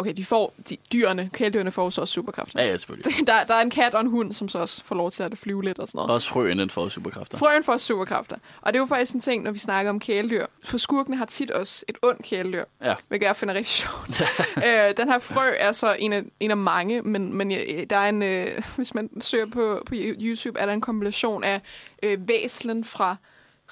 okay, 0.00 0.12
de 0.16 0.24
får, 0.24 0.54
de, 0.68 0.76
dyrene, 0.92 1.30
kæledyrene 1.32 1.70
får 1.70 1.90
så 1.90 2.00
også 2.00 2.12
superkræfter. 2.14 2.62
Ja, 2.62 2.68
ja, 2.68 2.76
selvfølgelig. 2.76 3.26
Der, 3.26 3.44
der 3.44 3.54
er 3.54 3.60
en 3.60 3.70
kat 3.70 3.94
og 3.94 4.00
en 4.00 4.06
hund, 4.06 4.32
som 4.32 4.48
så 4.48 4.58
også 4.58 4.82
får 4.84 4.94
lov 4.94 5.10
til 5.10 5.22
at 5.22 5.38
flyve 5.38 5.64
lidt 5.64 5.78
og 5.78 5.88
sådan 5.88 5.98
noget. 5.98 6.10
Også 6.10 6.28
frøen, 6.28 6.58
den 6.58 6.70
får 6.70 6.88
superkræfter. 6.88 7.38
Frøen 7.38 7.64
får 7.64 7.76
superkræfter. 7.76 8.36
Og 8.60 8.72
det 8.72 8.78
er 8.78 8.82
jo 8.82 8.86
faktisk 8.86 9.14
en 9.14 9.20
ting, 9.20 9.42
når 9.42 9.50
vi 9.50 9.58
snakker 9.58 9.90
om 9.90 10.00
kæledyr. 10.00 10.46
For 10.64 10.78
skurkene 10.78 11.16
har 11.16 11.24
tit 11.24 11.50
også 11.50 11.84
et 11.88 11.96
ondt 12.02 12.22
kæledyr, 12.22 12.64
Ja. 12.84 12.94
hvilket 13.08 13.26
jeg 13.26 13.36
finder 13.36 13.54
rigtig 13.54 13.72
sjovt. 13.72 14.22
øh, 14.66 14.96
den 14.96 15.08
her 15.08 15.18
frø 15.18 15.50
er 15.58 15.72
så 15.72 15.96
en 15.98 16.12
af, 16.12 16.22
en 16.40 16.50
af 16.50 16.56
mange, 16.56 17.02
men, 17.02 17.34
men 17.34 17.50
der 17.90 17.96
er 17.96 18.08
en, 18.08 18.22
øh, 18.22 18.62
hvis 18.76 18.94
man 18.94 19.10
søger 19.20 19.46
på, 19.46 19.82
på 19.86 19.94
YouTube, 19.96 20.58
er 20.58 20.66
der 20.66 20.72
en 20.72 20.80
kombination 20.80 21.44
af 21.44 21.60
øh, 22.02 22.28
væslen 22.28 22.84
fra 22.84 23.16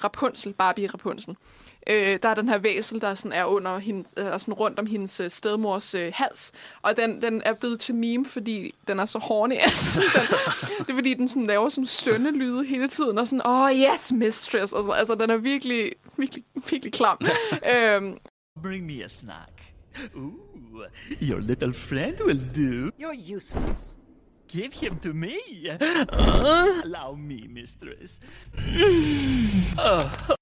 Rapunzel, 0.03 0.53
Barbie 0.53 0.87
Rapunzel. 0.87 1.35
Øh, 1.89 2.19
der 2.23 2.29
er 2.29 2.33
den 2.33 2.49
her 2.49 2.57
væsel, 2.57 3.01
der 3.01 3.15
sådan 3.15 3.31
er 3.31 3.45
under 3.45 3.77
hende, 3.77 4.03
er 4.17 4.37
sådan 4.37 4.53
rundt 4.53 4.79
om 4.79 4.85
hendes 4.85 5.19
øh, 5.19 5.29
stedmors 5.29 5.95
øh, 5.95 6.11
hals. 6.15 6.51
Og 6.81 6.97
den, 6.97 7.21
den 7.21 7.41
er 7.45 7.53
blevet 7.53 7.79
til 7.79 7.95
meme, 7.95 8.25
fordi 8.25 8.75
den 8.87 8.99
er 8.99 9.05
så 9.05 9.19
horny. 9.19 9.55
Altså, 9.69 9.93
sådan, 9.93 10.09
den, 10.67 10.85
det 10.85 10.89
er 10.89 10.95
fordi, 10.95 11.13
den 11.13 11.27
sådan 11.27 11.45
laver 11.45 11.69
sådan 11.69 11.85
stønne 11.85 12.31
lyde 12.31 12.65
hele 12.65 12.87
tiden. 12.87 13.17
Og 13.17 13.27
sådan, 13.27 13.41
oh 13.45 13.71
yes, 13.71 14.11
mistress. 14.11 14.73
Og 14.73 14.83
sådan, 14.83 14.99
altså, 14.99 15.15
den 15.15 15.29
er 15.29 15.37
virkelig, 15.37 15.91
virkelig, 16.17 16.43
virkelig 16.69 16.93
klam. 16.93 17.17
øhm, 17.73 18.17
Bring 18.63 18.85
me 18.85 19.03
a 19.03 19.07
snack. 19.07 19.73
Ooh, 20.15 20.33
your 21.21 21.39
little 21.39 21.73
friend 21.73 22.15
will 22.25 22.39
do. 22.55 22.91
You're 22.99 23.35
useless. 23.35 23.97
Give 24.47 24.73
him 24.73 24.99
to 24.99 25.13
me. 25.13 25.37
Uh, 25.69 26.81
allow 26.83 27.15
me, 27.15 27.47
mistress. 27.47 28.19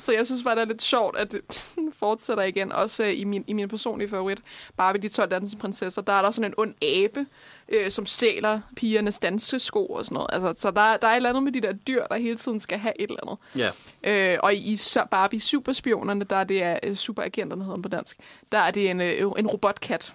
så 0.04 0.12
jeg 0.12 0.26
synes 0.26 0.42
bare, 0.42 0.54
det 0.54 0.60
er 0.62 0.66
lidt 0.66 0.82
sjovt, 0.82 1.16
at 1.16 1.32
det 1.32 1.40
sådan 1.54 1.92
fortsætter 1.98 2.44
igen. 2.44 2.72
Også 2.72 3.04
øh, 3.04 3.18
i, 3.20 3.24
min, 3.24 3.44
i 3.46 3.52
min 3.52 3.68
personlige 3.68 4.08
favorit, 4.08 4.38
Barbie, 4.76 5.02
de 5.02 5.08
12 5.08 5.30
dansprinsesser, 5.30 6.02
der 6.02 6.12
er 6.12 6.22
der 6.22 6.30
sådan 6.30 6.50
en 6.50 6.54
ond 6.56 6.74
abe, 6.84 7.26
øh, 7.68 7.90
som 7.90 8.06
stjæler 8.06 8.60
pigernes 8.76 9.18
dansesko 9.18 9.86
og 9.86 10.04
sådan 10.04 10.14
noget. 10.14 10.28
Altså, 10.32 10.54
så 10.56 10.70
der, 10.70 10.96
der 10.96 11.06
er 11.08 11.12
et 11.12 11.16
eller 11.16 11.28
andet 11.28 11.42
med 11.42 11.52
de 11.52 11.60
der 11.60 11.72
dyr, 11.72 12.06
der 12.06 12.16
hele 12.16 12.36
tiden 12.36 12.60
skal 12.60 12.78
have 12.78 12.92
et 13.00 13.10
eller 13.10 13.38
andet. 13.56 13.72
Ja. 14.04 14.32
Øh, 14.34 14.38
og 14.42 14.54
i 14.54 14.76
så- 14.76 15.06
Barbie 15.10 15.40
Superspionerne, 15.40 16.24
der 16.24 16.36
er 16.36 16.44
det 16.44 16.62
er 16.62 16.78
øh, 16.82 16.94
superagenterne, 16.96 17.62
hedder 17.64 17.76
den 17.76 17.82
på 17.82 17.88
dansk, 17.88 18.16
der 18.52 18.58
er 18.58 18.70
det 18.70 18.90
en, 18.90 19.00
øh, 19.00 19.18
en 19.38 19.46
robotkat. 19.46 20.14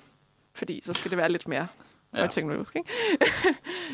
Fordi 0.54 0.82
så 0.86 0.94
skal 0.94 1.10
det 1.12 1.18
være 1.18 1.32
lidt 1.32 1.48
mere 1.48 1.68
Ja. 2.16 2.22
ja. 2.22 2.28
teknologisk, 2.28 2.76
ikke? 2.76 2.90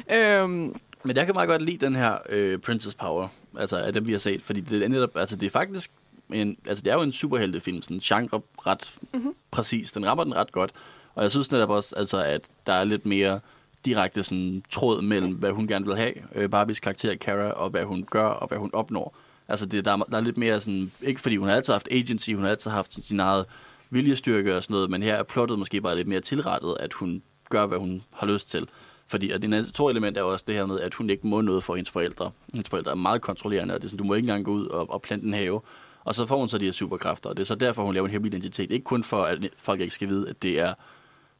øhm, 0.42 0.76
Men 1.04 1.16
jeg 1.16 1.26
kan 1.26 1.34
meget 1.36 1.50
godt 1.50 1.62
lide 1.62 1.86
den 1.86 1.96
her 1.96 2.18
øh, 2.30 2.60
Princess 2.60 2.96
Power, 2.96 3.28
altså 3.58 3.78
af 3.78 3.94
dem, 3.94 4.08
vi 4.08 4.12
har 4.12 4.20
set, 4.20 4.44
fordi 4.44 4.62
det 4.62 4.84
er 4.84 4.88
netop, 4.88 5.16
altså 5.16 5.36
det 5.36 5.46
er 5.46 5.52
faktisk 5.52 5.92
en, 6.34 6.56
altså 6.68 6.84
det 6.84 6.92
er 6.92 6.96
jo 6.96 7.02
en 7.02 7.12
superheltefilm, 7.12 7.82
sådan 7.82 8.00
genre 8.00 8.42
ret 8.58 8.94
mm-hmm. 9.14 9.34
præcis, 9.52 9.92
den 9.92 10.06
rammer 10.06 10.24
den 10.24 10.36
ret 10.36 10.52
godt, 10.52 10.72
og 11.16 11.24
jeg 11.24 11.32
synes 11.32 11.52
netop 11.52 11.70
også, 11.70 11.96
altså 11.96 12.24
at 12.24 12.50
der 12.68 12.74
er 12.74 12.84
lidt 12.84 13.06
mere 13.06 13.40
direkte 13.86 14.24
sådan 14.24 14.64
tråd 14.70 15.02
mellem, 15.02 15.34
hvad 15.34 15.52
hun 15.52 15.68
gerne 15.68 15.86
vil 15.86 15.96
have, 15.96 16.14
øh, 16.36 16.50
Barbies 16.50 16.80
karakter 16.80 17.16
Kara, 17.16 17.52
og 17.52 17.70
hvad 17.70 17.84
hun 17.84 18.06
gør, 18.10 18.26
og 18.26 18.48
hvad 18.48 18.58
hun 18.58 18.70
opnår. 18.74 19.16
Altså 19.48 19.66
det, 19.66 19.86
der, 19.86 19.92
er, 19.92 19.98
der 19.98 20.18
er 20.18 20.22
lidt 20.22 20.38
mere 20.38 20.60
sådan, 20.60 20.92
ikke 21.02 21.22
fordi 21.22 21.36
hun 21.36 21.48
har 21.48 21.56
altid 21.56 21.74
haft 21.74 21.88
agency, 21.92 22.30
hun 22.30 22.44
har 22.44 22.50
altid 22.50 22.72
haft 22.72 22.94
sådan 22.94 23.04
sin 23.04 23.20
eget 23.20 23.46
viljestyrke 23.90 24.58
og 24.58 24.64
sådan 24.64 24.74
noget, 24.74 24.90
men 24.90 25.04
her 25.04 25.16
er 25.16 25.24
plottet 25.24 25.60
måske 25.60 25.82
bare 25.82 25.96
lidt 25.96 26.08
mere 26.08 26.22
tilrettet, 26.22 26.78
at 26.80 26.94
hun 26.94 27.22
gør, 27.50 27.66
hvad 27.66 27.78
hun 27.78 28.04
har 28.12 28.28
lyst 28.28 28.50
til. 28.50 28.68
Fordi 29.12 29.32
at 29.32 29.42
det 29.42 29.74
to 29.74 29.90
element 29.90 30.18
er 30.18 30.22
også 30.22 30.44
det 30.48 30.56
her 30.56 30.66
med, 30.66 30.80
at 30.80 30.94
hun 30.94 31.10
ikke 31.10 31.28
må 31.28 31.42
noget 31.42 31.64
for 31.64 31.76
hendes 31.76 31.90
forældre. 31.90 32.32
Hendes 32.54 32.70
forældre 32.70 32.92
er 32.92 32.96
meget 32.96 33.22
kontrollerende, 33.22 33.74
og 33.74 33.80
det 33.80 33.86
er 33.86 33.90
sådan, 33.90 33.98
du 33.98 34.04
må 34.04 34.14
ikke 34.14 34.26
engang 34.26 34.46
gå 34.46 34.52
ud 34.52 34.66
og, 34.66 34.90
og 34.90 35.02
plante 35.02 35.28
en 35.28 35.34
have. 35.34 35.62
Og 36.04 36.16
så 36.16 36.26
får 36.26 36.38
hun 36.40 36.50
så 36.50 36.58
de 36.58 36.66
her 36.66 36.72
superkræfter, 36.72 37.30
og 37.30 37.38
det 37.38 37.44
er 37.44 37.48
så 37.48 37.56
derfor, 37.56 37.84
hun 37.84 37.94
laver 37.94 38.08
en 38.08 38.12
hemmelig 38.12 38.38
identitet. 38.38 38.72
Ikke 38.72 38.84
kun 38.84 39.04
for, 39.04 39.24
at 39.24 39.40
folk 39.58 39.82
ikke 39.82 39.94
skal 39.94 40.08
vide, 40.08 40.30
at 40.30 40.42
det 40.42 40.60
er 40.60 40.74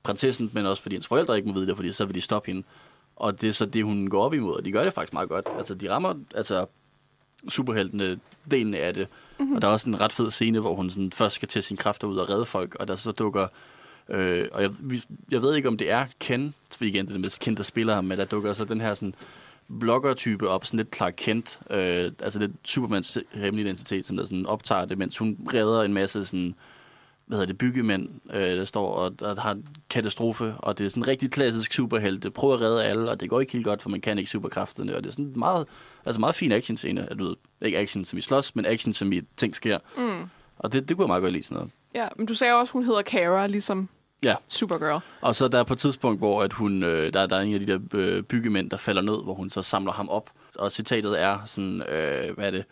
prinsessen, 0.04 0.52
men 0.54 0.66
også 0.66 0.82
fordi 0.82 0.96
hendes 0.96 1.08
forældre 1.08 1.38
ikke 1.38 1.48
må 1.48 1.54
vide 1.54 1.68
det, 1.68 1.76
fordi 1.76 1.92
så 1.92 2.06
vil 2.06 2.16
de 2.16 2.22
stoppe 2.22 2.52
hende. 2.52 2.64
Og 3.16 3.42
det 3.42 3.50
er 3.50 3.54
så 3.54 3.66
det, 3.66 3.84
hun 3.84 4.10
går 4.10 4.24
op 4.26 4.34
imod, 4.34 4.56
og 4.56 4.66
de 4.66 4.72
gør 4.72 4.84
det 4.84 4.94
faktisk 4.94 5.14
meget 5.14 5.30
godt. 5.30 5.48
Altså, 5.58 5.76
de 5.76 5.92
rammer 5.92 6.14
altså, 6.36 6.66
superheltene 7.50 8.20
delen 8.52 8.74
af 8.74 8.94
det. 8.94 9.08
Mm-hmm. 9.40 9.56
Og 9.56 9.62
der 9.62 9.68
er 9.68 9.72
også 9.72 9.90
en 9.90 10.02
ret 10.02 10.14
fed 10.14 10.32
scene, 10.32 10.60
hvor 10.60 10.76
hun 10.76 10.90
sådan 10.90 11.12
først 11.12 11.36
skal 11.36 11.48
tage 11.48 11.64
sine 11.64 11.78
kræfter 11.78 12.08
ud 12.08 12.18
og 12.18 12.30
redde 12.30 12.46
folk, 12.46 12.76
og 12.76 12.88
der 12.88 12.96
så 12.96 13.12
dukker... 13.12 13.48
Øh, 14.12 14.48
og 14.52 14.62
jeg, 14.62 14.72
jeg 15.32 15.42
ved 15.42 15.56
ikke, 15.56 15.68
om 15.68 15.78
det 15.78 15.92
er 15.92 16.06
Ken, 16.20 16.54
for 16.78 16.84
igen, 16.84 17.06
det 17.06 17.12
er 17.12 17.18
det 17.18 17.26
mest 17.26 17.40
kendte 17.40 17.64
spiller 17.64 17.96
ham, 17.96 18.06
men 18.06 18.18
der 18.18 18.26
dukker 18.26 18.54
så 18.54 18.66
den 18.66 18.82
her 18.82 18.94
sådan 18.94 19.16
blogger-type 19.80 20.50
op, 20.50 20.66
sådan 20.66 20.78
lidt 20.78 20.96
Clark 20.96 21.14
Kent, 21.18 21.60
øh, 21.70 22.12
altså 22.20 22.40
lidt 22.40 22.52
Supermans 22.64 23.18
hemmelige 23.34 23.66
identitet, 23.66 24.06
som 24.06 24.18
der 24.18 24.26
sådan 24.26 24.46
optager 24.46 24.86
det, 24.86 24.98
mens 24.98 25.18
hun 25.18 25.38
redder 25.54 25.84
en 25.84 25.94
masse 25.94 26.26
sådan, 26.26 26.56
hvad 27.26 27.38
hedder 27.38 27.48
det, 27.48 27.58
byggemænd, 27.58 28.10
øh, 28.34 28.58
der 28.58 28.66
står 28.66 28.94
og 28.94 29.20
der 29.20 29.42
har 29.42 29.52
en 29.52 29.68
katastrofe, 29.90 30.54
og 30.58 30.78
det 30.78 30.86
er 30.86 30.90
sådan 30.90 31.04
en 31.04 31.08
rigtig 31.08 31.32
klassisk 31.32 31.74
superhelte. 31.74 32.32
Prøver 32.32 32.54
at 32.54 32.62
redde 32.62 32.84
alle, 32.84 33.12
og 33.12 33.20
det 33.20 33.30
går 33.30 33.40
ikke 33.40 33.54
helt 33.54 33.66
godt, 33.66 33.82
for 33.82 33.90
man 33.90 34.02
kan 34.02 34.18
ikke 34.18 34.32
superkræfterne, 34.32 34.96
og 34.96 35.04
det 35.04 35.10
er 35.10 35.14
sådan 35.14 35.26
en 35.26 35.34
meget, 35.36 35.68
altså 36.06 36.20
meget 36.20 36.36
fin 36.36 36.52
actionscene, 36.52 37.12
at 37.12 37.20
du 37.20 37.26
ved, 37.26 37.36
ikke 37.62 37.78
action 37.78 38.06
som 38.06 38.18
i 38.18 38.22
slås, 38.22 38.56
men 38.56 38.66
action 38.66 38.94
som 38.94 39.12
i 39.12 39.22
ting 39.38 39.56
sker. 39.56 39.78
mm. 39.98 40.30
Og 40.58 40.74
det, 40.74 40.90
det 40.90 40.98
kunne 40.98 41.04
jeg 41.04 41.08
meget 41.08 41.22
godt 41.22 41.34
lide 41.34 41.44
sådan 41.44 41.56
noget. 41.56 41.72
Ja, 41.96 42.08
men 42.18 42.26
du 42.26 42.34
sagde 42.34 42.54
også, 42.54 42.74
hun 42.74 42.84
hedder 42.84 43.02
Kara, 43.02 43.48
ligesom 43.48 43.90
Ja. 44.24 44.36
Supergirl. 44.50 45.00
Og 45.22 45.36
så 45.36 45.48
der 45.48 45.60
er 45.60 45.64
på 45.64 45.74
et 45.74 45.80
tidspunkt, 45.80 46.20
hvor 46.20 46.44
at 46.44 46.54
hun, 46.54 46.84
øh, 46.84 47.14
der, 47.14 47.26
der 47.26 47.36
er 47.36 47.42
en 47.42 47.54
af 47.54 47.60
de 47.60 47.68
der 47.68 47.80
øh, 47.94 48.24
byggemænd, 48.24 48.70
der 48.70 48.78
falder 48.78 49.02
ned, 49.02 49.24
hvor 49.24 49.34
hun 49.34 49.50
så 49.50 49.62
samler 49.62 49.92
ham 49.92 50.10
op. 50.10 50.30
Og 50.56 50.72
citatet 50.72 51.22
er 51.22 51.38
sådan, 51.46 51.82
øh, 51.82 52.36
hvad 52.36 52.46
er 52.48 52.52
det? 52.52 52.66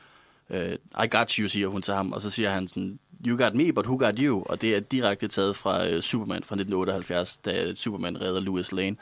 Øh, 0.50 0.78
I 1.04 1.08
got 1.12 1.32
you, 1.32 1.48
siger 1.48 1.68
hun 1.68 1.82
til 1.82 1.94
ham. 1.94 2.14
Og 2.14 2.22
så 2.22 2.30
siger 2.30 2.50
han 2.50 2.68
sådan, 2.68 3.00
you 3.28 3.38
got 3.44 3.56
me, 3.56 3.74
but 3.74 3.86
who 3.86 3.98
got 3.98 4.16
you? 4.20 4.44
Og 4.46 4.62
det 4.62 4.76
er 4.76 4.80
direkte 4.80 5.28
taget 5.28 5.56
fra 5.56 5.88
øh, 5.88 6.02
Superman 6.02 6.44
fra 6.44 6.56
1978, 6.56 7.38
da 7.38 7.74
Superman 7.74 8.22
redder 8.22 8.42
Louis 8.42 8.72
Lane. 8.72 8.96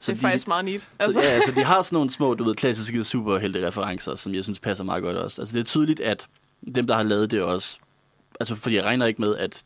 Så 0.00 0.12
det 0.12 0.18
er 0.18 0.20
de, 0.20 0.26
faktisk 0.26 0.48
meget 0.48 0.64
neat. 0.64 0.88
Altså. 0.98 1.12
Så, 1.12 1.26
ja, 1.26 1.34
altså, 1.34 1.52
de 1.52 1.64
har 1.64 1.82
sådan 1.82 1.96
nogle 1.96 2.10
små, 2.10 2.34
du 2.34 2.44
ved, 2.44 2.54
klassiske 2.54 3.04
superhelte-referencer, 3.04 4.14
som 4.14 4.34
jeg 4.34 4.44
synes 4.44 4.60
passer 4.60 4.84
meget 4.84 5.02
godt 5.02 5.16
også. 5.16 5.42
Altså, 5.42 5.54
det 5.54 5.60
er 5.60 5.64
tydeligt, 5.64 6.00
at 6.00 6.26
dem, 6.74 6.86
der 6.86 6.94
har 6.94 7.02
lavet 7.02 7.30
det 7.30 7.42
også... 7.42 7.78
Altså, 8.40 8.54
fordi 8.54 8.76
jeg 8.76 8.84
regner 8.84 9.06
ikke 9.06 9.20
med, 9.20 9.36
at 9.36 9.64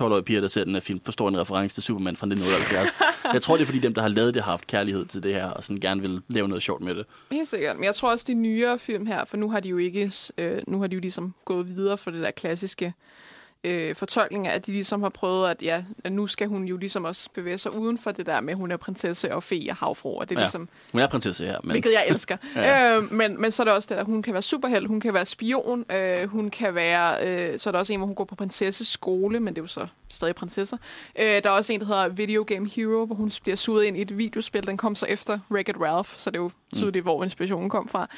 12-årige 0.00 0.22
piger, 0.22 0.40
der 0.40 0.48
ser 0.48 0.64
den 0.64 0.74
her 0.74 0.80
film, 0.80 1.00
forstår 1.04 1.28
en 1.28 1.38
reference 1.38 1.76
til 1.76 1.82
Superman 1.82 2.16
fra 2.16 2.26
1978. 2.26 2.94
jeg 3.34 3.42
tror, 3.42 3.56
det 3.56 3.62
er, 3.62 3.66
fordi 3.66 3.78
dem, 3.78 3.94
der 3.94 4.02
har 4.02 4.08
lavet 4.08 4.34
det, 4.34 4.42
har 4.42 4.50
haft 4.50 4.66
kærlighed 4.66 5.06
til 5.06 5.22
det 5.22 5.34
her, 5.34 5.46
og 5.46 5.64
sådan 5.64 5.80
gerne 5.80 6.00
vil 6.00 6.22
lave 6.28 6.48
noget 6.48 6.62
sjovt 6.62 6.82
med 6.82 6.94
det. 6.94 7.06
Helt 7.30 7.48
sikkert. 7.48 7.76
Men 7.76 7.84
jeg 7.84 7.94
tror 7.94 8.10
også, 8.10 8.24
de 8.28 8.34
nyere 8.34 8.78
film 8.78 9.06
her, 9.06 9.24
for 9.24 9.36
nu 9.36 9.50
har 9.50 9.60
de 9.60 9.68
jo 9.68 9.76
ikke, 9.76 10.12
øh, 10.38 10.62
nu 10.66 10.80
har 10.80 10.86
de 10.86 10.94
jo 10.94 11.00
ligesom 11.00 11.34
gået 11.44 11.76
videre 11.76 11.98
for 11.98 12.10
det 12.10 12.22
der 12.22 12.30
klassiske 12.30 12.94
øh, 13.64 13.94
fortolkninger, 13.96 14.50
at 14.50 14.66
de 14.66 14.72
ligesom 14.72 15.02
har 15.02 15.08
prøvet, 15.08 15.50
at 15.50 15.62
ja, 15.62 15.84
at 16.04 16.12
nu 16.12 16.26
skal 16.26 16.48
hun 16.48 16.64
jo 16.64 16.76
ligesom 16.76 17.04
også 17.04 17.28
bevæge 17.34 17.58
sig 17.58 17.72
uden 17.74 17.98
for 17.98 18.10
det 18.12 18.26
der 18.26 18.40
med, 18.40 18.50
at 18.52 18.56
hun 18.56 18.70
er 18.70 18.76
prinsesse 18.76 19.34
og 19.34 19.42
fe 19.42 19.66
og 19.70 19.76
havfru, 19.76 20.18
og 20.20 20.28
det 20.28 20.34
er 20.36 20.40
Ja. 20.40 20.44
ligesom, 20.44 20.68
Hun 20.92 21.00
er 21.00 21.06
prinsesse 21.08 21.44
her, 21.46 21.58
men... 21.64 21.70
hvilket 21.70 21.92
jeg 21.92 22.04
elsker. 22.08 22.36
Ja. 22.56 22.96
øh, 22.96 23.12
men, 23.12 23.40
men 23.40 23.50
så 23.50 23.62
er 23.62 23.64
der 23.64 23.72
også 23.72 23.88
det, 23.90 24.00
at 24.00 24.06
hun 24.06 24.22
kan 24.22 24.32
være 24.32 24.42
superheld, 24.42 24.86
hun 24.86 25.00
kan 25.00 25.14
være 25.14 25.26
spion, 25.26 25.92
øh, 25.92 26.28
hun 26.28 26.50
kan 26.50 26.74
være, 26.74 27.26
øh, 27.52 27.58
så 27.58 27.70
er 27.70 27.72
der 27.72 27.78
også 27.78 27.92
en, 27.92 27.98
hvor 27.98 28.06
hun 28.06 28.14
går 28.14 28.24
på 28.24 28.34
prinsesseskole, 28.34 29.40
men 29.40 29.54
det 29.54 29.58
er 29.58 29.62
jo 29.62 29.66
så 29.66 29.86
stadig 30.08 30.34
prinsesser. 30.34 30.76
Øh, 31.18 31.24
der 31.24 31.40
er 31.44 31.50
også 31.50 31.72
en, 31.72 31.80
der 31.80 31.86
hedder 31.86 32.08
Video 32.08 32.44
Game 32.46 32.68
Hero, 32.68 33.06
hvor 33.06 33.14
hun 33.14 33.30
bliver 33.42 33.56
suget 33.56 33.84
ind 33.84 33.96
i 33.96 34.00
et 34.02 34.18
videospil, 34.18 34.66
den 34.66 34.76
kom 34.76 34.94
så 34.94 35.06
efter 35.06 35.38
Wreck-It 35.54 35.80
Ralph, 35.84 36.10
så 36.16 36.30
det 36.30 36.36
er 36.38 36.42
jo 36.42 36.50
tydeligt, 36.74 37.02
hvor 37.02 37.22
inspirationen 37.24 37.70
kom 37.70 37.88
fra. 37.88 38.08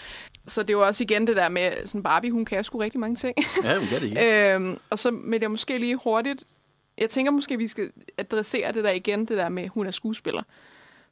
Så 0.47 0.62
det 0.62 0.70
er 0.70 0.74
jo 0.78 0.86
også 0.86 1.05
igen 1.05 1.26
det 1.26 1.36
der 1.36 1.49
med, 1.49 1.86
sådan 1.86 2.03
Barbie, 2.03 2.30
hun 2.30 2.45
kan 2.45 2.64
sgu 2.64 2.78
rigtig 2.78 3.01
mange 3.01 3.16
ting. 3.16 3.36
Ja, 3.64 3.78
hun 3.78 3.88
kan 3.88 4.01
det 4.01 4.09
hele. 4.18 4.55
øhm, 4.55 4.78
og 4.91 4.99
så 4.99 5.11
vil 5.11 5.41
jeg 5.41 5.51
måske 5.51 5.78
lige 5.78 5.97
hurtigt, 5.97 6.45
jeg 6.99 7.11
tænker 7.11 7.32
måske, 7.32 7.59
vi 7.59 7.66
skal 7.66 7.91
adressere 8.18 8.72
det 8.72 8.84
der 8.84 8.91
igen, 8.91 9.20
det 9.20 9.36
der 9.38 9.49
med, 9.49 9.68
hun 9.68 9.86
er 9.86 9.91
skuespiller. 9.91 10.43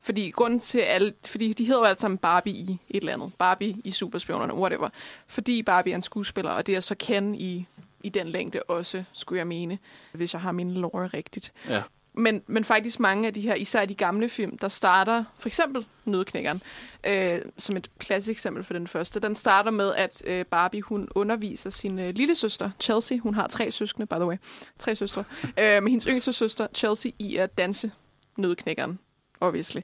Fordi 0.01 0.31
grunden 0.31 0.61
til 0.61 0.79
alle, 0.79 1.13
fordi 1.27 1.53
de 1.53 1.65
hedder 1.65 1.81
jo 1.81 1.85
alle 1.85 1.99
sammen 2.01 2.19
Barbie 2.19 2.53
i 2.53 2.79
et 2.91 3.01
eller 3.01 3.13
andet. 3.13 3.33
Barbie 3.39 3.77
i 3.85 3.91
Superspionerne, 3.91 4.55
whatever. 4.55 4.89
Fordi 5.27 5.63
Barbie 5.63 5.93
er 5.93 5.97
en 5.97 6.03
skuespiller, 6.03 6.51
og 6.51 6.67
det 6.67 6.77
er 6.77 6.81
så 6.81 6.95
Ken 6.95 7.35
i, 7.35 7.67
i 8.03 8.09
den 8.09 8.29
længde 8.29 8.63
også, 8.63 9.05
skulle 9.13 9.39
jeg 9.39 9.47
mene, 9.47 9.79
hvis 10.13 10.33
jeg 10.33 10.41
har 10.41 10.53
min 10.53 10.71
lore 10.71 11.07
rigtigt. 11.07 11.53
Ja. 11.69 11.83
Men, 12.19 12.43
men 12.47 12.65
faktisk 12.65 13.01
mange 13.01 13.27
af 13.27 13.35
de 13.35 13.41
her, 13.41 13.55
især 13.55 13.85
de 13.85 13.95
gamle 13.95 14.29
film, 14.29 14.59
der 14.59 14.69
starter, 14.69 15.25
for 15.39 15.49
eksempel 15.49 15.87
Nødknækkeren, 16.05 16.63
øh, 17.07 17.39
som 17.59 17.77
et 17.77 17.91
klassisk 17.99 18.31
eksempel 18.31 18.65
for 18.65 18.73
den 18.73 18.87
første, 18.87 19.21
den 19.21 19.37
starter 19.37 19.71
med, 19.71 19.95
at 19.95 20.23
øh, 20.27 20.45
Barbie, 20.45 20.83
hun 20.83 21.09
underviser 21.15 21.71
sin 21.71 21.99
øh, 21.99 22.15
lille 22.15 22.35
søster, 22.35 22.71
Chelsea, 22.81 23.19
hun 23.19 23.35
har 23.35 23.47
tre 23.47 23.71
søskende, 23.71 24.07
by 24.07 24.15
the 24.15 24.27
way, 24.27 24.37
tre 24.79 24.95
søstre, 24.95 25.25
øh, 25.45 25.83
med 25.83 25.89
hendes 25.89 26.05
yngste 26.05 26.33
søster, 26.33 26.67
Chelsea, 26.75 27.13
i 27.19 27.37
at 27.37 27.59
danse 27.59 27.93
Nødknækkeren 28.37 28.99
obviously. 29.41 29.81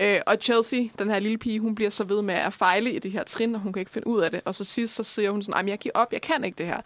Øh, 0.00 0.20
og 0.26 0.36
Chelsea, 0.40 0.84
den 0.98 1.10
her 1.10 1.18
lille 1.18 1.38
pige, 1.38 1.60
hun 1.60 1.74
bliver 1.74 1.90
så 1.90 2.04
ved 2.04 2.22
med 2.22 2.34
at 2.34 2.52
fejle 2.52 2.92
i 2.92 2.98
det 2.98 3.12
her 3.12 3.24
trin, 3.24 3.54
og 3.54 3.60
hun 3.60 3.72
kan 3.72 3.80
ikke 3.80 3.90
finde 3.90 4.06
ud 4.06 4.20
af 4.20 4.30
det. 4.30 4.40
Og 4.44 4.54
så 4.54 4.64
sidst, 4.64 4.94
så 4.94 5.04
siger 5.04 5.30
hun 5.30 5.42
sådan, 5.42 5.68
jeg 5.68 5.78
giver 5.78 5.92
op, 5.94 6.12
jeg 6.12 6.22
kan 6.22 6.44
ikke 6.44 6.58
det 6.58 6.66
her. 6.66 6.80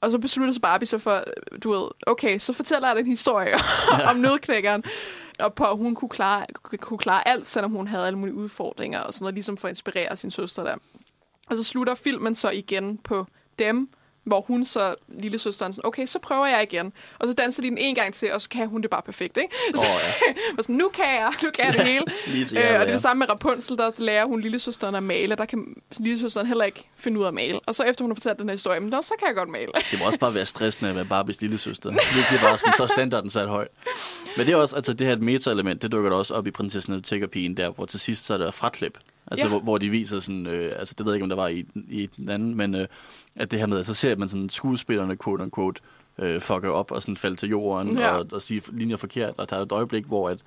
Og 0.00 0.10
så 0.10 0.18
beslutter 0.18 0.52
sig 0.52 0.62
Barbie 0.62 0.86
så 0.86 0.98
for, 0.98 1.24
du 1.62 1.70
ved, 1.70 1.88
okay, 2.06 2.38
så 2.38 2.52
fortæller 2.52 2.88
jeg 2.88 2.96
dig 2.96 3.00
en 3.00 3.06
historie 3.06 3.54
om 4.10 4.16
nødknækkeren. 4.16 4.84
Og 5.38 5.54
på, 5.54 5.76
hun 5.76 5.94
kunne 5.94 6.08
klare, 6.08 6.46
kunne 6.80 6.98
klare 6.98 7.28
alt, 7.28 7.46
selvom 7.46 7.70
hun 7.70 7.88
havde 7.88 8.06
alle 8.06 8.18
mulige 8.18 8.34
udfordringer 8.34 9.00
og 9.00 9.14
sådan 9.14 9.24
noget, 9.24 9.34
ligesom 9.34 9.56
for 9.56 9.68
at 9.68 9.72
inspirere 9.72 10.16
sin 10.16 10.30
søster 10.30 10.64
der. 10.64 10.76
Og 11.50 11.56
så 11.56 11.62
slutter 11.62 11.94
filmen 11.94 12.34
så 12.34 12.50
igen 12.50 12.98
på 12.98 13.26
dem, 13.58 13.90
hvor 14.26 14.40
hun 14.40 14.64
så, 14.64 14.94
lille 15.08 15.38
søsteren, 15.38 15.72
sådan, 15.72 15.86
okay, 15.86 16.06
så 16.06 16.18
prøver 16.18 16.46
jeg 16.46 16.62
igen. 16.62 16.92
Og 17.18 17.28
så 17.28 17.32
danser 17.34 17.62
de 17.62 17.68
den 17.70 17.78
en 17.78 17.94
gang 17.94 18.14
til, 18.14 18.32
og 18.32 18.40
så 18.40 18.48
kan 18.48 18.68
hun 18.68 18.82
det 18.82 18.90
bare 18.90 19.02
perfekt, 19.02 19.36
ikke? 19.36 19.54
Så, 19.74 19.86
og 20.58 20.64
sådan, 20.64 20.76
nu 20.76 20.88
kan 20.88 21.04
jeg, 21.04 21.32
nu 21.42 21.50
kan 21.50 21.64
jeg 21.64 21.74
det 21.74 21.84
hele. 21.92 22.04
Lige 22.26 22.42
Øh, 22.42 22.64
og 22.64 22.70
det 22.70 22.74
er 22.74 22.86
ja. 22.86 22.92
det 22.92 23.02
samme 23.02 23.18
med 23.18 23.30
Rapunzel, 23.30 23.76
der 23.76 23.90
lærer 23.98 24.24
hun 24.24 24.40
lille 24.40 24.58
søsteren 24.58 24.94
at 24.94 25.02
male. 25.02 25.36
Der 25.36 25.44
kan 25.44 25.74
lille 25.98 26.20
søsteren 26.20 26.46
heller 26.46 26.64
ikke 26.64 26.88
finde 26.96 27.18
ud 27.20 27.24
af 27.24 27.28
at 27.28 27.34
male. 27.34 27.60
Og 27.60 27.74
så 27.74 27.82
efter 27.82 28.04
hun 28.04 28.10
har 28.10 28.14
fortalt 28.14 28.38
den 28.38 28.48
her 28.48 28.54
historie, 28.54 28.80
men 28.80 29.02
så 29.02 29.14
kan 29.18 29.28
jeg 29.28 29.34
godt 29.34 29.48
male. 29.48 29.68
Det 29.90 29.98
må 29.98 30.06
også 30.06 30.18
bare 30.18 30.34
være 30.34 30.46
stressende 30.46 30.90
at 30.90 30.96
være 30.96 31.04
Barbies 31.04 31.40
lille 31.40 31.58
søster. 31.58 31.90
Virkelig 32.16 32.40
bare 32.42 32.58
sådan, 32.58 32.74
så 32.74 32.86
standarden 32.86 33.30
sat 33.30 33.48
højt. 33.48 33.68
Men 34.36 34.46
det 34.46 34.52
er 34.52 34.56
også, 34.56 34.76
altså 34.76 34.92
det 34.92 35.06
her 35.06 35.14
et 35.14 35.22
meta-element, 35.22 35.82
det 35.82 35.92
dukker 35.92 36.10
også 36.10 36.34
op 36.34 36.46
i 36.46 36.50
Prinsessen 36.50 36.92
og 36.92 37.04
Tiggerpigen, 37.04 37.56
der 37.56 37.70
hvor 37.70 37.86
til 37.86 38.00
sidst 38.00 38.26
så 38.26 38.34
er 38.34 38.38
der 38.38 38.50
fraklip. 38.50 38.98
Altså 39.30 39.46
Ja. 39.46 39.48
hvor, 39.48 39.60
hvor, 39.60 39.78
de 39.78 39.90
viser 39.90 40.20
sådan, 40.20 40.46
øh, 40.46 40.72
altså 40.78 40.94
det 40.98 41.06
ved 41.06 41.12
jeg 41.12 41.16
ikke, 41.16 41.22
om 41.24 41.28
der 41.28 41.36
var 41.36 41.48
i, 41.48 41.64
i 41.88 42.06
den 42.16 42.28
anden, 42.28 42.54
men 42.54 42.74
øh, 42.74 42.86
at 43.36 43.50
det 43.50 43.58
her 43.58 43.66
med, 43.66 43.82
så 43.82 43.94
ser 43.94 44.16
man 44.16 44.28
sådan 44.28 44.48
skuespillerne, 44.48 45.16
quote 45.24 45.42
unquote, 45.42 45.80
øh, 46.18 46.40
fucker 46.40 46.70
op 46.70 46.90
og 46.90 47.02
sådan 47.02 47.16
falde 47.16 47.36
til 47.36 47.48
jorden 47.48 47.98
Ja. 47.98 48.10
og, 48.10 48.26
og 48.32 48.42
sige 48.42 48.62
linjer 48.72 48.96
forkert. 48.96 49.34
Og 49.38 49.50
der 49.50 49.56
er 49.56 49.60
et 49.60 49.72
øjeblik, 49.72 50.04
hvor 50.04 50.28
at 50.28 50.38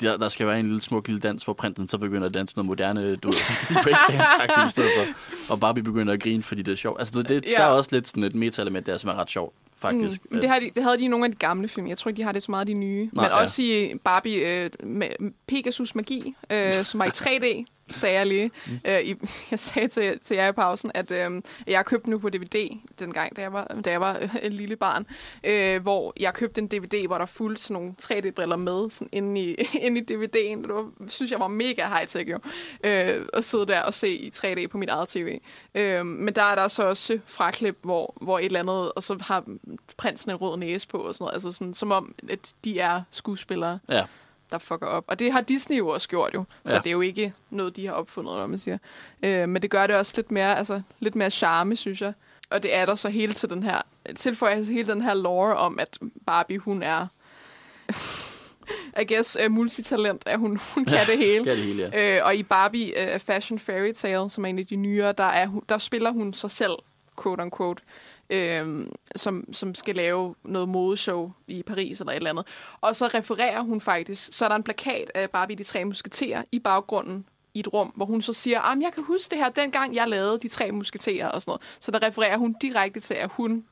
der, 0.00 0.16
der 0.16 0.28
skal 0.28 0.46
være 0.46 0.60
en 0.60 0.66
lille 0.66 0.80
smuk 0.82 1.06
lille 1.08 1.20
dans, 1.20 1.44
hvor 1.44 1.52
prinsen 1.52 1.88
så 1.88 1.98
begynder 1.98 2.26
at 2.26 2.34
danse 2.34 2.56
noget 2.56 2.66
moderne, 2.66 3.16
du 3.16 3.28
breakdance 3.84 4.66
i 4.66 4.70
stedet 4.70 4.90
for. 4.98 5.52
Og 5.52 5.60
Barbie 5.60 5.82
begynder 5.82 6.12
at 6.12 6.22
grine, 6.22 6.42
fordi 6.42 6.62
det 6.62 6.72
er 6.72 6.76
sjovt. 6.76 6.98
Altså 7.00 7.22
det, 7.22 7.44
Ja. 7.46 7.50
der 7.50 7.62
er 7.62 7.66
også 7.66 7.96
lidt 7.96 8.08
sådan 8.08 8.22
et 8.22 8.34
meta-element 8.34 8.86
der, 8.86 8.96
som 8.96 9.10
er 9.10 9.14
ret 9.14 9.30
sjovt, 9.30 9.54
faktisk. 9.76 10.20
Mm. 10.30 10.40
Det, 10.40 10.48
har 10.50 10.58
de, 10.60 10.70
det 10.74 10.82
havde 10.82 10.98
de 10.98 11.04
i 11.04 11.08
nogle 11.08 11.24
af 11.24 11.30
de 11.30 11.36
gamle 11.36 11.68
film. 11.68 11.86
Jeg 11.86 11.98
tror 11.98 12.08
ikke, 12.08 12.16
de 12.18 12.22
har 12.22 12.32
det 12.32 12.42
så 12.42 12.50
meget 12.50 12.60
af 12.62 12.66
de 12.66 12.74
nye. 12.74 13.10
Nej, 13.12 13.24
Men 13.24 13.36
ja. 13.36 13.40
også 13.42 13.62
i 13.62 13.92
Barbie 14.04 14.62
øh, 14.64 14.70
med 14.84 15.08
Pegasus 15.46 15.94
Magi, 15.94 16.34
øh, 16.50 16.84
som 16.84 17.00
var 17.00 17.04
i 17.06 17.08
3D, 17.64 17.64
sagde 17.90 18.18
jeg 18.18 18.26
lige. 18.26 18.50
Mm. 18.66 18.80
Øh, 18.84 19.00
i, 19.00 19.14
jeg 19.50 19.58
sagde 19.58 19.88
til, 19.88 20.18
til 20.18 20.36
jer 20.36 20.48
i 20.48 20.52
pausen, 20.52 20.90
at 20.94 21.10
øh, 21.10 21.42
jeg 21.66 21.86
købte 21.86 22.10
nu 22.10 22.18
på 22.18 22.28
DVD 22.28 22.78
dengang, 22.98 23.36
da 23.36 23.40
jeg 23.42 23.52
var, 23.52 23.64
da 23.84 23.90
jeg 23.90 24.00
var 24.00 24.18
øh, 24.20 24.36
et 24.42 24.52
lille 24.52 24.76
barn. 24.76 25.06
Øh, 25.44 25.82
hvor 25.82 26.12
jeg 26.20 26.34
købte 26.34 26.60
en 26.60 26.68
DVD, 26.68 27.06
hvor 27.06 27.18
der 27.18 27.26
fulgte 27.26 27.62
sådan 27.62 27.74
nogle 27.74 27.94
3D-briller 28.02 28.56
med 28.56 28.90
sådan 28.90 29.08
inde, 29.12 29.40
i, 29.40 29.54
inde 29.86 30.00
i 30.00 30.04
DVD'en. 30.14 30.62
Det 30.62 30.74
var, 30.74 30.90
synes 31.08 31.30
jeg 31.30 31.40
var 31.40 31.48
mega 31.48 31.82
high-tech 31.86 32.30
jo. 32.30 32.38
Øh, 32.84 33.26
at 33.32 33.44
sidde 33.44 33.66
der 33.66 33.80
og 33.80 33.94
se 33.94 34.08
i 34.08 34.30
3D 34.36 34.66
på 34.66 34.78
mit 34.78 34.88
eget 34.88 35.08
tv. 35.08 35.38
Øh, 35.74 36.06
men 36.06 36.34
der 36.34 36.42
er 36.42 36.54
der 36.54 36.68
så 36.68 36.82
også 36.82 37.18
fraklip, 37.26 37.78
hvor, 37.82 38.14
hvor 38.20 38.38
et 38.38 38.44
eller 38.44 38.60
andet, 38.60 38.92
og 38.92 39.02
så 39.02 39.18
har 39.20 39.44
prinsen 39.96 40.30
en 40.30 40.36
rød 40.36 40.56
næse 40.56 40.88
på 40.88 40.98
og 40.98 41.14
sådan 41.14 41.22
noget. 41.24 41.34
Altså 41.34 41.52
sådan, 41.52 41.74
som 41.74 41.92
om, 41.92 42.14
at 42.30 42.54
de 42.64 42.80
er 42.80 43.02
skuespillere, 43.10 43.78
Ja. 43.88 44.04
Der 44.50 44.58
fucker 44.58 44.86
op. 44.86 45.04
Og 45.06 45.18
det 45.18 45.32
har 45.32 45.40
Disney 45.40 45.78
jo 45.78 45.88
også 45.88 46.08
gjort 46.08 46.34
jo. 46.34 46.44
Så 46.64 46.72
Ja. 46.74 46.78
det 46.78 46.86
er 46.86 46.92
jo 46.92 47.00
ikke 47.00 47.32
noget, 47.50 47.76
de 47.76 47.86
har 47.86 47.92
opfundet, 47.94 48.36
hvad 48.36 48.46
man 48.46 48.58
siger. 48.58 48.78
Øh, 49.22 49.48
men 49.48 49.62
det 49.62 49.70
gør 49.70 49.86
det 49.86 49.96
også 49.96 50.12
lidt 50.16 50.30
mere, 50.30 50.58
altså, 50.58 50.82
lidt 51.00 51.14
mere 51.14 51.30
charme, 51.30 51.76
synes 51.76 52.00
jeg. 52.02 52.12
Og 52.50 52.62
det 52.62 52.74
er 52.74 52.86
der 52.86 52.94
så 52.94 53.08
hele 53.08 53.32
til 53.32 53.50
den 53.50 53.62
her, 53.62 53.82
tilføjer 54.16 54.62
hele 54.62 54.92
den 54.92 55.02
her 55.02 55.14
lore 55.14 55.56
om, 55.56 55.78
at 55.78 55.98
Barbie, 56.26 56.58
hun 56.58 56.82
er, 56.82 57.06
I 59.00 59.14
guess, 59.14 59.38
uh, 59.46 59.52
multitalent, 59.52 60.22
at 60.26 60.38
hun, 60.38 60.60
hun 60.74 60.84
kan 60.84 61.06
det 61.06 61.18
hele. 61.18 61.44
Kan 61.44 61.56
det 61.56 61.64
hele, 61.64 61.90
ja. 61.92 62.16
Øh, 62.18 62.26
og 62.26 62.36
i 62.36 62.42
Barbie 62.42 62.94
uh, 63.14 63.20
Fashion 63.20 63.58
Fairy 63.58 63.92
Tale, 63.92 64.30
som 64.30 64.44
er 64.44 64.48
en 64.48 64.58
af 64.58 64.66
de 64.66 64.76
nyere, 64.76 65.12
der, 65.12 65.24
er, 65.24 65.48
der 65.68 65.78
spiller 65.78 66.10
hun 66.10 66.34
sig 66.34 66.50
selv, 66.50 66.72
quote 67.22 67.42
unquote, 67.42 67.82
øh, 68.30 68.86
som, 69.16 69.44
som 69.52 69.74
skal 69.74 69.96
lave 69.96 70.34
noget 70.44 70.68
modeshow 70.68 71.32
i 71.46 71.62
Paris 71.62 72.00
eller 72.00 72.12
et 72.12 72.16
eller 72.16 72.30
andet. 72.30 72.46
Og 72.80 72.96
så 72.96 73.06
refererer 73.06 73.60
hun 73.60 73.80
faktisk, 73.80 74.28
så 74.32 74.44
er 74.44 74.48
der 74.48 74.56
en 74.56 74.62
plakat 74.62 75.10
af 75.14 75.30
Barbie 75.30 75.56
de 75.56 75.64
tre 75.64 75.84
musketerer 75.84 76.42
i 76.52 76.58
baggrunden 76.58 77.24
i 77.54 77.60
et 77.60 77.72
rum, 77.72 77.92
hvor 77.96 78.06
hun 78.06 78.22
så 78.22 78.32
siger, 78.32 78.60
at 78.60 78.78
jeg 78.82 78.90
kan 78.94 79.04
huske 79.04 79.30
det 79.30 79.38
her, 79.38 79.48
dengang 79.48 79.94
jeg 79.94 80.08
lavede 80.08 80.38
de 80.42 80.48
tre 80.48 80.72
musketerer 80.72 81.28
og 81.28 81.42
sådan 81.42 81.50
noget. 81.50 81.62
Så 81.80 81.90
der 81.90 82.02
refererer 82.02 82.36
hun 82.36 82.54
direkte 82.62 83.00
til, 83.00 83.14
at 83.14 83.30
hun 83.32 83.64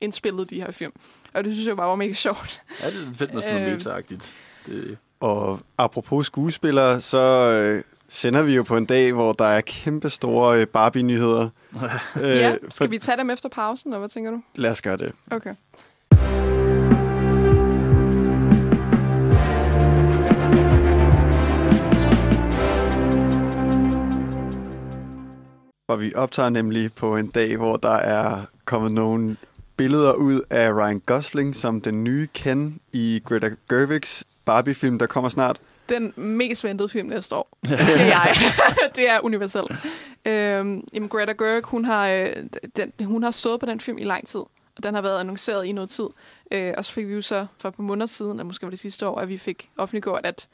indspillede 0.00 0.44
de 0.44 0.60
her 0.62 0.70
film. 0.70 0.92
Og 1.34 1.44
det 1.44 1.52
synes 1.52 1.68
jeg 1.68 1.76
bare 1.76 1.88
var 1.88 1.94
mega 1.94 2.12
sjovt. 2.12 2.62
Ja, 2.82 2.90
det 2.90 3.08
er 3.08 3.12
fedt 3.12 3.34
med 3.34 3.42
sådan 3.42 3.60
noget 3.60 3.72
Øh. 3.72 3.78
meta-agtigt. 3.78 4.34
Det, 4.66 4.98
Og 5.20 5.60
apropos 5.78 6.26
skuespillere, 6.26 7.00
så 7.00 7.18
øh, 7.50 7.82
sender 8.10 8.42
vi 8.42 8.54
jo 8.56 8.62
på 8.62 8.76
en 8.76 8.84
dag, 8.84 9.12
hvor 9.12 9.32
der 9.32 9.44
er 9.44 9.60
kæmpe 9.60 10.10
store 10.10 10.60
øh, 10.60 10.66
Barbie-nyheder. 10.66 11.48
øh, 12.22 12.22
Ja, 12.22 12.54
skal 12.70 12.90
vi 12.90 12.98
tage 12.98 13.16
dem 13.18 13.30
efter 13.30 13.48
pausen, 13.48 13.90
eller 13.90 13.98
hvad 13.98 14.08
tænker 14.08 14.30
du? 14.30 14.42
Lad 14.54 14.70
os 14.70 14.82
gøre 14.82 14.96
det. 14.96 15.12
Okay. 15.30 15.54
Og 25.88 26.00
vi 26.00 26.14
optager 26.14 26.48
nemlig 26.48 26.92
på 26.92 27.16
en 27.16 27.26
dag, 27.26 27.56
hvor 27.56 27.76
der 27.76 27.94
er 27.94 28.42
kommet 28.64 28.92
nogle 28.92 29.36
billeder 29.76 30.12
ud 30.12 30.42
af 30.50 30.72
Ryan 30.72 31.00
Gosling 31.06 31.56
som 31.56 31.80
den 31.80 32.04
nye 32.04 32.28
Ken 32.34 32.80
i 32.92 33.22
Greta 33.24 33.50
Gerwigs 33.68 34.24
Barbie-film, 34.44 34.98
der 34.98 35.06
kommer 35.06 35.30
snart. 35.30 35.60
Den 35.90 36.12
mest 36.16 36.64
ventede 36.64 36.88
film 36.88 37.08
næste 37.08 37.34
år, 37.34 37.58
siger 37.66 38.06
jeg. 38.06 38.34
det 38.96 39.08
er 39.10 39.20
universelt. 39.24 39.70
Øhm, 40.24 40.88
jamen, 40.92 41.08
Greta 41.08 41.32
Gerwig, 41.32 41.64
hun 41.64 41.84
har, 41.84 42.08
øh, 42.08 42.32
den, 42.76 42.92
hun 43.04 43.22
har 43.22 43.30
stået 43.30 43.60
på 43.60 43.66
den 43.66 43.80
film 43.80 43.98
i 43.98 44.04
lang 44.04 44.26
tid, 44.26 44.40
og 44.76 44.82
den 44.82 44.94
har 44.94 45.02
været 45.02 45.20
annonceret 45.20 45.64
i 45.64 45.72
noget 45.72 45.90
tid. 45.90 46.06
Øh, 46.52 46.74
og 46.76 46.84
så 46.84 46.92
fik 46.92 47.08
vi 47.08 47.14
jo 47.14 47.22
så 47.22 47.46
for 47.58 47.68
et 47.68 47.74
par 47.74 47.82
måneder 47.82 48.06
siden, 48.06 48.30
eller 48.30 48.44
måske 48.44 48.62
var 48.62 48.70
det 48.70 48.78
sidste 48.78 49.06
år, 49.06 49.18
at 49.18 49.28
vi 49.28 49.38
fik 49.38 49.68
offentliggjort, 49.76 50.26
at 50.26 50.48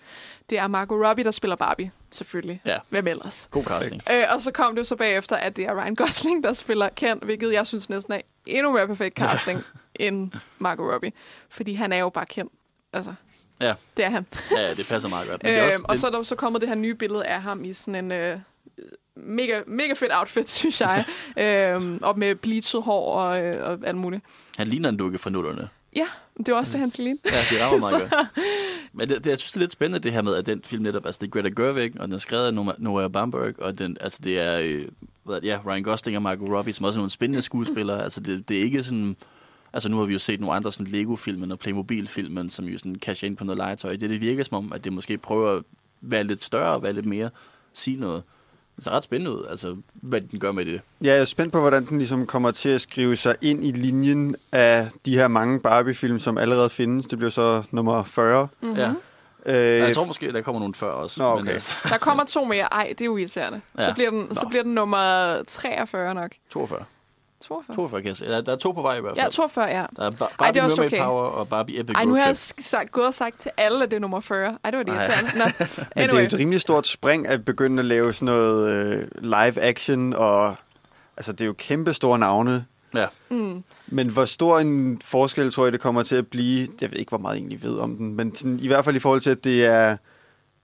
det 0.51 0.59
er 0.59 0.66
Margot 0.66 1.07
Robbie, 1.07 1.24
der 1.24 1.30
spiller 1.30 1.57
Barbie, 1.57 1.91
selvfølgelig. 2.12 2.61
Ja. 2.64 2.78
Hvem 2.89 3.07
ellers? 3.07 3.49
god 3.51 3.64
casting. 3.64 4.01
Øh, 4.11 4.24
og 4.30 4.41
så 4.41 4.51
kom 4.51 4.74
det 4.74 4.78
jo 4.78 4.84
så 4.84 4.97
bagefter, 4.97 5.37
at 5.37 5.57
det 5.57 5.64
er 5.64 5.82
Ryan 5.82 5.95
Gosling, 5.95 6.45
der 6.45 6.53
spiller 6.53 6.89
Ken, 6.89 7.18
hvilket 7.22 7.53
jeg 7.53 7.66
synes 7.66 7.89
næsten 7.89 8.12
er 8.12 8.20
endnu 8.47 8.72
mere 8.72 8.87
perfekt 8.87 9.16
casting 9.16 9.62
end 9.95 10.32
Margot 10.59 10.93
Robbie. 10.95 11.12
Fordi 11.49 11.74
han 11.74 11.93
er 11.93 11.97
jo 11.97 12.09
bare 12.09 12.26
Ken. 12.26 12.49
Altså, 12.93 13.14
Ja. 13.61 13.74
det 13.96 14.04
er 14.04 14.11
han. 14.11 14.26
Ja, 14.57 14.74
det 14.74 14.86
passer 14.90 15.09
meget 15.09 15.28
godt. 15.28 15.42
Men 15.42 15.52
det 15.52 15.59
er 15.59 15.66
Øh, 15.66 15.72
også, 15.72 15.84
og 15.88 15.98
så 15.98 16.07
er 16.07 16.11
der 16.11 16.22
så 16.22 16.34
kommet 16.34 16.61
det 16.61 16.68
her 16.68 16.76
nye 16.76 16.94
billede 16.94 17.24
af 17.24 17.42
ham 17.42 17.64
i 17.64 17.72
sådan 17.72 18.04
en 18.04 18.12
øh, 18.12 18.38
mega, 19.16 19.61
mega 19.66 19.92
fedt 19.92 20.12
outfit, 20.14 20.50
synes 20.61 20.80
jeg. 20.80 21.04
øh, 21.38 21.98
og 22.02 22.18
med 22.18 22.34
bleachet 22.34 22.82
hår 22.82 23.12
og, 23.20 23.42
øh, 23.44 23.68
og 23.70 23.78
alt 23.86 23.96
muligt. 23.96 24.22
Han 24.57 24.68
ligner 24.68 24.88
en 24.88 24.96
dukke 24.96 25.18
fra 25.18 25.30
nullerne. 25.30 25.68
Ja, 25.96 26.07
det 26.36 26.48
var 26.54 26.54
også 26.61 26.72
det, 26.72 26.80
han 26.80 26.90
skulle 26.90 27.04
ligne. 27.04 27.18
Ja, 27.24 27.38
det 27.50 27.62
rammer 27.62 27.78
meget 27.80 28.00
godt. 28.11 28.26
Men 28.92 29.09
det, 29.09 29.24
det, 29.24 29.30
jeg 29.30 29.38
synes, 29.38 29.52
det 29.52 29.57
er 29.59 29.61
lidt 29.62 29.72
spændende, 29.72 29.98
det 29.98 30.12
her 30.12 30.22
med, 30.22 30.34
at 30.34 30.46
den 30.46 30.62
film 30.64 30.82
netop, 30.82 31.07
altså 31.07 31.18
det 31.18 31.26
er 31.26 31.30
Greta 31.30 31.48
Gerwig, 31.62 31.92
og 32.00 32.07
den 32.07 32.14
er 32.14 32.18
skrevet 32.18 32.46
af 32.46 32.52
Noah- 32.52 32.74
Noah 32.82 33.11
Bamberg, 33.11 33.54
og 33.59 33.78
den, 33.78 33.96
altså 34.00 34.18
det 34.24 34.40
er, 34.40 34.59
øh, 34.59 34.84
er 35.28 35.32
det, 35.40 35.44
ja, 35.44 35.59
Ryan 35.66 35.82
Gosling 35.82 36.16
og 36.16 36.22
Margot 36.22 36.48
Robbie, 36.50 36.74
som 36.74 36.84
også 36.84 36.96
er 36.98 37.00
nogle 37.00 37.11
spændende 37.11 37.42
skuespillere. 37.42 38.02
altså 38.02 38.20
det, 38.20 38.48
det 38.48 38.57
er 38.59 38.62
ikke 38.62 38.82
sådan, 38.82 39.16
altså 39.77 39.89
nu 39.89 39.99
har 39.99 40.05
vi 40.05 40.12
jo 40.12 40.18
set 40.18 40.41
nogle 40.41 40.57
andre 40.57 40.72
sådan 40.72 40.87
Lego-filmen 40.87 41.53
og 41.53 41.59
Playmobil-filmen, 41.59 42.51
som 42.51 42.64
jo 42.64 42.79
sådan 42.79 42.97
casher 43.03 43.27
ind 43.29 43.37
på 43.37 43.45
noget 43.45 43.59
legetøj. 43.59 43.91
Det, 43.93 44.11
det 44.11 44.20
virker 44.20 44.45
som 44.45 44.57
om, 44.57 44.72
at 44.72 44.85
det 44.85 44.93
måske 44.93 45.18
prøver 45.18 45.57
at 45.57 45.62
være 46.01 46.24
lidt 46.24 46.45
større 46.45 46.74
og 46.74 46.83
være 46.83 46.93
lidt 46.93 47.07
mere, 47.07 47.31
sige 47.72 47.97
noget. 48.01 48.22
Det 48.77 48.85
ser 48.85 48.91
ret 48.91 49.03
spændende 49.05 49.31
ud, 49.39 49.47
altså 49.51 49.77
hvad 49.95 50.20
den 50.20 50.39
gør 50.41 50.53
med 50.53 50.64
det. 50.64 50.81
Ja, 51.03 51.12
jeg 51.12 51.18
er 51.20 51.24
spændt 51.24 51.53
på, 51.53 51.61
hvordan 51.61 51.87
den 51.87 51.99
ligesom 51.99 52.27
kommer 52.27 52.51
til 52.51 52.68
at 52.68 52.81
skrive 52.81 53.16
sig 53.16 53.37
ind 53.41 53.64
i 53.64 53.70
linjen 53.72 54.37
af 54.53 54.89
de 55.07 55.14
her 55.14 55.29
mange 55.29 55.61
Barbie-film, 55.61 56.18
som 56.18 56.39
allerede 56.39 56.70
findes. 56.70 57.07
Det 57.07 57.18
bliver 57.18 57.31
så 57.31 57.62
nummer 57.70 58.05
40. 58.05 58.49
Mm-hmm. 58.61 58.77
Ja. 58.77 58.93
Øh, 59.47 59.79
Jeg 59.81 59.95
tror 59.95 60.05
måske, 60.05 60.33
der 60.33 60.43
kommer 60.43 60.59
nogen 60.61 60.74
før 60.74 60.91
også. 60.91 61.22
Nå, 61.22 61.35
Men 61.35 61.43
okay. 61.43 61.53
altså, 61.53 61.74
Der 61.89 61.99
kommer 61.99 62.24
to 62.24 62.45
mere. 62.45 62.64
Ej, 62.72 62.87
det 62.89 63.01
er 63.01 63.05
jo 63.05 63.16
irriterende. 63.16 63.61
Ja. 63.79 63.89
Så, 63.89 63.95
bliver 63.95 64.11
den, 64.11 64.35
så 64.35 64.41
Nå. 64.43 64.49
bliver 64.49 64.62
den 64.62 64.74
nummer 64.74 65.43
43 65.49 66.14
nok. 66.14 66.31
42. 66.51 66.85
42? 67.41 67.74
42 67.76 68.01
kan 68.03 68.09
jeg 68.09 68.16
se. 68.16 68.26
Der, 68.26 68.41
der 68.41 68.53
er 68.53 68.57
to 68.57 68.72
på 68.72 68.82
vej 68.82 68.97
i 68.97 69.01
hvert 69.01 69.16
fald. 69.16 69.26
Ja, 69.26 69.30
42, 69.30 69.66
ja. 69.66 69.84
Der 69.97 70.07
er 70.07 70.11
Bar- 70.11 70.26
Ej, 70.26 70.32
Barbie 70.39 70.53
det 70.55 70.61
er 70.61 70.64
også 70.64 70.80
Mermaid 70.80 70.93
okay. 71.01 71.05
Power 71.05 71.22
og 71.24 71.49
Barbie 71.49 71.80
Epic 71.80 71.97
Ej, 71.97 72.05
nu 72.05 72.14
har 72.14 72.26
jeg 72.26 72.37
sagt, 72.37 72.93
gået 72.93 73.07
og 73.07 73.14
sagt 73.14 73.41
til 73.41 73.51
alle, 73.57 73.82
at 73.84 73.91
det 73.91 73.97
er 73.97 74.01
nummer 74.01 74.20
40. 74.20 74.59
Ej, 74.64 74.70
det 74.70 74.78
var 74.78 74.84
det 74.84 74.93
irriterende. 74.93 75.39
Nå, 75.39 75.45
Men 75.59 75.66
det 75.68 75.89
er 75.97 76.03
anyway. 76.03 76.20
jo 76.20 76.26
et 76.26 76.34
rimelig 76.39 76.61
stort 76.61 76.87
spring 76.87 77.26
at 77.28 77.45
begynde 77.45 77.78
at 77.80 77.84
lave 77.87 78.12
sådan 78.12 78.26
noget 78.26 78.70
øh, 78.72 79.09
live 79.22 79.61
action, 79.61 80.12
og 80.12 80.55
altså, 81.16 81.32
det 81.32 81.41
er 81.41 81.47
jo 81.47 81.53
kæmpe 81.59 81.95
store 81.95 82.18
navne. 82.18 82.64
Ja. 82.95 83.07
Mm. 83.30 83.62
Men 83.89 84.09
hvor 84.09 84.24
stor 84.24 84.59
en 84.59 85.01
forskel 85.05 85.53
tror 85.53 85.64
jeg, 85.64 85.72
det 85.72 85.80
kommer 85.80 86.03
til 86.03 86.16
at 86.16 86.26
blive? 86.26 86.68
Jeg 86.80 86.91
ved 86.91 86.99
ikke, 86.99 87.09
hvor 87.09 87.18
meget 87.18 87.34
jeg 87.34 87.41
egentlig 87.41 87.62
ved 87.62 87.78
om 87.78 87.97
den, 87.97 88.14
men 88.14 88.34
sådan, 88.37 88.59
i 88.61 88.66
hvert 88.66 88.84
fald 88.84 88.97
i 88.97 88.99
forhold 88.99 89.20
til, 89.20 89.30
at 89.30 89.45
det 89.45 89.66
er 89.66 89.97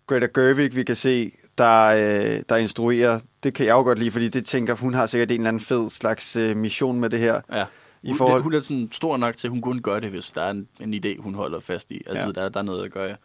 Greta 0.07 0.27
Gerwig, 0.35 0.77
vi 0.77 0.83
kan 0.85 0.97
se, 0.97 1.33
der, 1.59 1.85
øh, 1.85 2.43
der 2.49 2.57
instruerer. 2.57 3.21
Det 3.43 3.55
kan 3.55 3.67
jeg 3.67 3.73
jo 3.73 3.83
godt 3.83 3.99
lide, 3.99 4.11
fordi 4.11 4.29
det 4.29 4.47
tænker, 4.47 4.75
hun 4.75 4.95
har 4.95 5.07
sikkert 5.07 5.31
en 5.31 5.41
eller 5.41 5.49
anden 5.49 5.61
fed 5.61 5.91
slags 5.91 6.37
øh, 6.37 6.57
mission 6.57 7.01
med 7.01 7.11
det 7.11 7.19
her. 7.19 7.41
Ja. 7.53 7.65
I 8.03 8.09
Hun, 8.09 8.17
forhold- 8.19 8.37
det, 8.37 8.43
hun 8.43 8.55
er 8.55 8.61
sådan 8.61 8.89
stor 8.93 9.17
nok 9.17 9.37
til, 9.37 9.47
at 9.49 9.51
hun 9.51 9.61
kun 9.61 9.83
gør 9.83 10.01
det, 10.01 10.11
hvis 10.11 10.31
der 10.31 10.43
er 10.43 10.51
en, 10.51 10.69
en 10.81 10.95
idé, 10.95 11.21
hun 11.21 11.35
holder 11.35 11.61
fast 11.61 11.91
i. 11.91 12.03
Altså, 12.07 12.23
Ja. 12.23 12.33
der, 12.33 12.49
der 12.49 12.61
er 12.61 12.65
noget 12.65 12.85
at 12.85 12.93
gøre. 12.93 13.17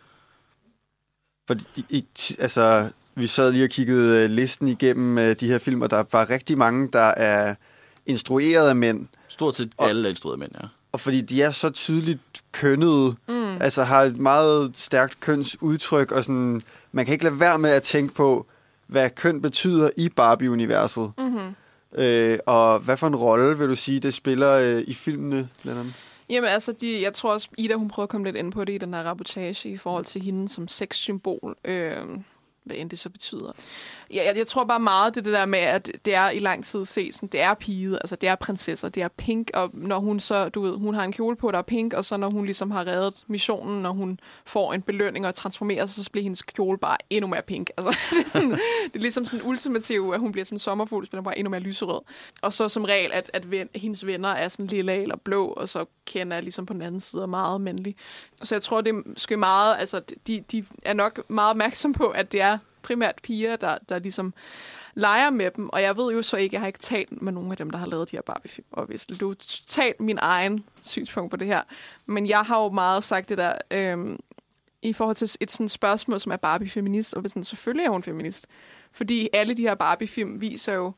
Fordi, 1.47 1.63
i, 1.75 1.85
i, 1.89 2.05
altså, 2.39 2.89
vi 3.15 3.27
sad 3.27 3.51
lige 3.51 3.63
og 3.63 3.69
kiggede 3.69 4.23
øh, 4.23 4.29
listen 4.29 4.67
igennem 4.67 5.17
øh, 5.17 5.35
de 5.39 5.47
her 5.47 5.57
film, 5.57 5.81
og 5.81 5.89
der 5.91 6.03
var 6.11 6.29
rigtig 6.29 6.57
mange, 6.57 6.89
der 6.93 6.99
er 7.17 7.55
instrueret 8.05 8.69
af 8.69 8.75
mænd. 8.75 9.07
Stort 9.27 9.55
set 9.55 9.71
Og- 9.77 9.89
alle 9.89 10.05
er 10.05 10.09
instruerede 10.09 10.39
mænd, 10.39 10.51
ja. 10.61 10.67
Og 10.91 10.99
fordi 10.99 11.21
de 11.21 11.41
er 11.41 11.51
så 11.51 11.69
tydeligt 11.69 12.19
kønnede, 12.51 13.15
mm. 13.27 13.61
altså 13.61 13.83
har 13.83 14.01
et 14.01 14.17
meget 14.17 14.71
stærkt 14.75 15.19
kønsudtryk, 15.19 16.11
og 16.11 16.23
sådan, 16.23 16.61
man 16.91 17.05
kan 17.05 17.13
ikke 17.13 17.23
lade 17.23 17.39
være 17.39 17.59
med 17.59 17.69
at 17.69 17.83
tænke 17.83 18.13
på, 18.13 18.47
hvad 18.87 19.09
køn 19.09 19.41
betyder 19.41 19.89
i 19.97 20.09
Barbie-universet. 20.09 21.11
Mm-hmm. 21.17 21.55
Øh, 21.95 22.39
og 22.45 22.79
hvad 22.79 22.97
for 22.97 23.07
en 23.07 23.15
rolle, 23.15 23.57
vil 23.57 23.69
du 23.69 23.75
sige, 23.75 23.99
det 23.99 24.13
spiller 24.13 24.51
øh, 24.51 24.83
i 24.87 24.93
filmene, 24.93 25.49
Lennon? 25.63 25.93
Jamen 26.29 26.49
altså, 26.49 26.71
de, 26.71 27.01
jeg 27.01 27.13
tror 27.13 27.33
også, 27.33 27.49
Ida 27.57 27.73
hun 27.73 27.87
prøvede 27.87 28.05
at 28.05 28.09
komme 28.09 28.27
lidt 28.27 28.35
ind 28.35 28.51
på 28.51 28.65
det 28.65 28.73
i 28.73 28.77
den 28.77 28.93
her 28.93 29.03
rapportage 29.03 29.69
i 29.69 29.77
forhold 29.77 30.05
til 30.05 30.21
hende 30.21 30.49
som 30.49 30.67
sexsymbol. 30.67 31.55
Øh, 31.65 31.95
hvad 32.67 32.77
end 32.77 32.89
det 32.89 32.99
så 32.99 33.09
betyder. 33.09 33.51
Ja, 34.13 34.25
jeg, 34.25 34.37
jeg 34.37 34.47
tror 34.47 34.63
bare 34.63 34.79
meget, 34.79 35.15
det, 35.15 35.25
det 35.25 35.33
der 35.33 35.45
med, 35.45 35.59
at 35.59 35.91
det 36.05 36.13
er 36.13 36.29
i 36.29 36.39
lang 36.39 36.65
tid 36.65 36.85
set, 36.85 37.15
som 37.15 37.27
det 37.27 37.41
er 37.41 37.53
pige, 37.53 37.93
altså 37.93 38.15
det 38.15 38.29
er 38.29 38.35
prinsesser, 38.35 38.89
det 38.89 39.03
er 39.03 39.07
pink, 39.07 39.51
og 39.53 39.69
når 39.73 39.99
hun 39.99 40.19
så, 40.19 40.49
du 40.49 40.61
ved, 40.61 40.77
hun 40.77 40.95
har 40.95 41.03
en 41.03 41.11
kjole 41.11 41.35
på, 41.35 41.51
der 41.51 41.57
er 41.57 41.61
pink, 41.61 41.93
og 41.93 42.05
så 42.05 42.17
når 42.17 42.29
hun 42.29 42.45
ligesom 42.45 42.71
har 42.71 42.87
reddet 42.87 43.23
missionen, 43.27 43.81
når 43.81 43.91
hun 43.91 44.19
får 44.45 44.73
en 44.73 44.81
belønning 44.81 45.27
og 45.27 45.35
transformerer 45.35 45.85
sig, 45.85 46.05
så 46.05 46.11
bliver 46.11 46.23
hendes 46.23 46.41
kjole 46.41 46.77
bare 46.77 46.97
endnu 47.09 47.27
mere 47.27 47.41
pink. 47.41 47.69
Altså, 47.77 47.97
det, 48.11 48.25
er 48.25 48.29
sådan, 48.29 48.51
det 48.51 48.95
er 48.95 48.99
ligesom 48.99 49.25
sådan 49.25 49.45
ultimativ, 49.45 50.11
at 50.13 50.19
hun 50.19 50.31
bliver 50.31 50.45
sådan 50.45 50.59
sommerfugl, 50.59 51.05
så 51.05 51.09
bliver 51.09 51.23
bare 51.23 51.37
endnu 51.37 51.49
mere 51.49 51.61
lyserød. 51.61 52.01
Og 52.41 52.53
så 52.53 52.69
som 52.69 52.83
regel, 52.83 53.11
at, 53.13 53.31
at 53.33 53.51
ven, 53.51 53.69
hendes 53.75 54.05
venner 54.05 54.29
er 54.29 54.47
sådan 54.47 54.67
lilla 54.67 55.01
eller 55.01 55.15
blå, 55.15 55.47
og 55.47 55.69
så 55.69 55.85
kender 56.05 56.37
er 56.37 56.41
ligesom 56.41 56.65
på 56.65 56.73
den 56.73 56.81
anden 56.81 56.99
side 56.99 57.21
er 57.21 57.25
meget 57.25 57.61
mandlig. 57.61 57.95
Så 58.43 58.55
jeg 58.55 58.61
tror, 58.61 58.81
det 58.81 58.89
er 59.31 59.37
meget, 59.37 59.75
altså 59.79 60.01
de, 60.27 60.43
de 60.51 60.65
er 60.81 60.93
nok 60.93 61.29
meget 61.29 61.49
opmærksom 61.49 61.93
på, 61.93 62.07
at 62.07 62.31
det 62.31 62.41
er 62.41 62.57
primært 62.87 63.15
piger, 63.23 63.55
der, 63.55 63.77
der 63.89 63.99
ligesom 63.99 64.33
leger 64.93 65.29
med 65.29 65.51
dem. 65.51 65.69
Og 65.69 65.81
jeg 65.81 65.97
ved 65.97 66.13
jo 66.13 66.21
så 66.21 66.37
ikke, 66.37 66.53
jeg 66.53 66.61
har 66.61 66.67
ikke 66.67 66.79
talt 66.79 67.21
med 67.21 67.31
nogen 67.31 67.51
af 67.51 67.57
dem, 67.57 67.69
der 67.69 67.77
har 67.77 67.85
lavet 67.85 68.11
de 68.11 68.15
her 68.15 68.21
Barbie-film. 68.21 68.67
Og 68.71 68.85
hvis 68.85 69.05
du 69.05 69.33
talt 69.67 69.99
min 69.99 70.17
egen 70.21 70.65
synspunkt 70.83 71.31
på 71.31 71.37
det 71.37 71.47
her. 71.47 71.61
Men 72.05 72.27
jeg 72.27 72.41
har 72.41 72.63
jo 72.63 72.69
meget 72.69 73.03
sagt 73.03 73.29
det 73.29 73.37
der, 73.37 73.53
øhm, 73.71 74.19
i 74.81 74.93
forhold 74.93 75.15
til 75.15 75.37
et 75.39 75.51
sådan 75.51 75.69
spørgsmål, 75.69 76.19
som 76.19 76.31
er 76.31 76.37
Barbie-feminist. 76.37 77.13
Og 77.13 77.23
sådan, 77.27 77.43
selvfølgelig 77.43 77.85
er 77.85 77.89
hun 77.89 78.03
feminist. 78.03 78.47
Fordi 78.91 79.29
alle 79.33 79.53
de 79.53 79.61
her 79.61 79.75
Barbie-film 79.75 80.41
viser 80.41 80.73
jo 80.73 80.91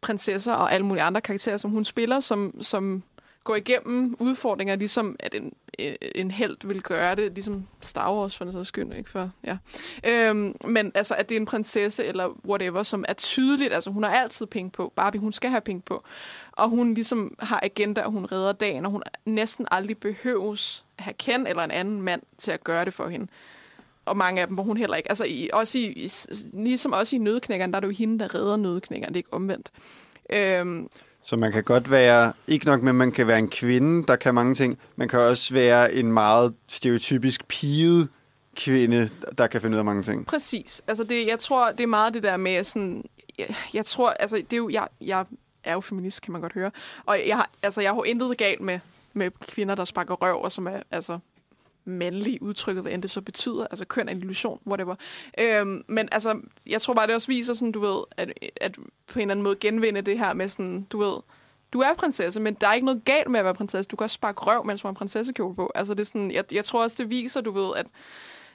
prinsesser 0.00 0.52
og 0.52 0.72
alle 0.72 0.86
mulige 0.86 1.02
andre 1.02 1.20
karakterer, 1.20 1.56
som 1.56 1.70
hun 1.70 1.84
spiller, 1.84 2.20
som, 2.20 2.62
som 2.62 3.02
går 3.46 3.56
igennem 3.56 4.16
udfordringer, 4.18 4.76
ligesom 4.76 5.16
at 5.20 5.34
en, 5.34 5.52
øh, 5.78 5.94
en 6.14 6.30
held 6.30 6.56
vil 6.64 6.82
gøre 6.82 7.14
det, 7.14 7.32
ligesom 7.32 7.66
Star 7.80 8.14
Wars 8.14 8.36
for 8.36 8.44
den 8.44 8.52
sags 8.52 8.68
skyld, 8.68 8.92
ikke? 8.92 9.10
For, 9.10 9.30
ja. 9.44 9.56
øhm, 10.04 10.56
men 10.64 10.92
altså, 10.94 11.14
at 11.14 11.28
det 11.28 11.34
er 11.34 11.40
en 11.40 11.46
prinsesse 11.46 12.04
eller 12.04 12.28
whatever, 12.48 12.82
som 12.82 13.04
er 13.08 13.12
tydeligt, 13.12 13.72
altså 13.72 13.90
hun 13.90 14.02
har 14.02 14.10
altid 14.10 14.46
penge 14.46 14.70
på, 14.70 14.92
Barbie, 14.96 15.20
hun 15.20 15.32
skal 15.32 15.50
have 15.50 15.60
penge 15.60 15.82
på, 15.82 16.04
og 16.52 16.68
hun 16.68 16.94
ligesom 16.94 17.34
har 17.38 17.60
agenda, 17.62 18.02
og 18.02 18.10
hun 18.10 18.26
redder 18.32 18.52
dagen, 18.52 18.86
og 18.86 18.92
hun 18.92 19.02
næsten 19.24 19.66
aldrig 19.70 19.98
behøves 19.98 20.84
at 20.98 21.04
have 21.04 21.14
Ken 21.14 21.46
eller 21.46 21.62
en 21.62 21.70
anden 21.70 22.02
mand 22.02 22.22
til 22.38 22.52
at 22.52 22.64
gøre 22.64 22.84
det 22.84 22.94
for 22.94 23.08
hende. 23.08 23.26
Og 24.04 24.16
mange 24.16 24.40
af 24.40 24.46
dem, 24.46 24.54
hvor 24.54 24.62
hun 24.62 24.76
heller 24.76 24.96
ikke. 24.96 25.08
Altså, 25.08 25.24
i, 25.24 25.50
også 25.52 25.78
i, 25.78 25.82
i, 25.82 26.10
ligesom 26.52 26.92
også 26.92 27.16
i 27.16 27.18
nødknækkeren, 27.18 27.72
der 27.72 27.76
er 27.76 27.80
det 27.80 27.88
jo 27.88 27.92
hende, 27.92 28.18
der 28.18 28.34
redder 28.34 28.56
nødknækkeren, 28.56 29.14
det 29.14 29.16
er 29.16 29.20
ikke 29.20 29.32
omvendt. 29.32 29.70
Øhm, 30.30 30.88
så 31.26 31.36
man 31.36 31.52
kan 31.52 31.64
godt 31.64 31.90
være, 31.90 32.32
ikke 32.46 32.66
nok 32.66 32.82
med, 32.82 32.88
at 32.88 32.94
man 32.94 33.12
kan 33.12 33.26
være 33.26 33.38
en 33.38 33.48
kvinde, 33.48 34.06
der 34.06 34.16
kan 34.16 34.34
mange 34.34 34.54
ting, 34.54 34.78
man 34.96 35.08
kan 35.08 35.18
også 35.18 35.54
være 35.54 35.92
en 35.92 36.12
meget 36.12 36.54
stereotypisk 36.68 37.48
piget 37.48 38.08
kvinde, 38.56 39.10
der 39.38 39.46
kan 39.46 39.60
finde 39.60 39.74
ud 39.74 39.78
af 39.78 39.84
mange 39.84 40.02
ting. 40.02 40.26
Præcis. 40.26 40.82
Altså 40.86 41.04
det, 41.04 41.26
jeg 41.26 41.38
tror, 41.38 41.72
det 41.72 41.80
er 41.80 41.86
meget 41.86 42.14
det 42.14 42.22
der 42.22 42.36
med 42.36 42.64
sådan... 42.64 43.04
Jeg, 43.38 43.54
jeg 43.74 43.84
tror, 43.84 44.10
altså 44.10 44.36
det 44.36 44.52
er 44.52 44.56
jo... 44.56 44.68
Jeg, 44.68 44.88
jeg 45.00 45.24
er 45.64 45.72
jo 45.72 45.80
feminist, 45.80 46.22
kan 46.22 46.32
man 46.32 46.40
godt 46.40 46.52
høre. 46.52 46.70
Og 47.06 47.20
jeg 47.26 47.36
har, 47.36 47.50
altså, 47.62 47.80
jeg 47.80 47.90
har 47.90 47.96
jo 47.96 48.02
intet 48.02 48.38
galt 48.38 48.60
med, 48.60 48.78
med 49.12 49.30
kvinder, 49.48 49.74
der 49.74 49.84
sparker 49.84 50.14
røv, 50.14 50.42
og 50.42 50.52
som 50.52 50.66
er 50.66 50.82
altså, 50.90 51.18
mandlige 51.86 52.42
udtrykket, 52.42 52.82
hvad 52.82 52.92
end 52.92 53.02
det 53.02 53.10
så 53.10 53.20
betyder. 53.20 53.66
Altså 53.66 53.84
køn 53.84 54.08
er 54.08 54.12
en 54.12 54.18
illusion, 54.18 54.60
whatever. 54.66 54.94
Øhm, 55.40 55.84
men 55.86 56.08
altså, 56.12 56.40
jeg 56.66 56.82
tror 56.82 56.94
bare, 56.94 57.06
det 57.06 57.14
også 57.14 57.28
viser 57.28 57.54
sådan, 57.54 57.72
du 57.72 57.80
ved, 57.80 58.04
at, 58.16 58.32
at 58.60 58.74
på 59.06 59.18
en 59.18 59.20
eller 59.20 59.32
anden 59.32 59.44
måde 59.44 59.56
genvinde 59.56 60.00
det 60.00 60.18
her 60.18 60.32
med 60.32 60.48
sådan, 60.48 60.86
du 60.90 60.98
ved, 60.98 61.16
du 61.72 61.80
er 61.80 61.94
prinsesse, 61.94 62.40
men 62.40 62.54
der 62.54 62.68
er 62.68 62.74
ikke 62.74 62.84
noget 62.84 63.04
galt 63.04 63.30
med 63.30 63.40
at 63.40 63.44
være 63.44 63.54
prinsesse. 63.54 63.88
Du 63.88 63.96
kan 63.96 64.04
også 64.04 64.14
sparke 64.14 64.40
røv, 64.40 64.66
mens 64.66 64.80
du 64.80 64.86
har 64.86 64.90
en 64.90 64.96
prinsessekjole 64.96 65.54
på. 65.54 65.72
Altså, 65.74 65.94
det 65.94 66.00
er 66.00 66.04
sådan, 66.04 66.30
jeg, 66.30 66.44
jeg 66.52 66.64
tror 66.64 66.82
også, 66.82 66.96
det 66.98 67.10
viser, 67.10 67.40
du 67.40 67.50
ved, 67.50 67.76
at 67.76 67.86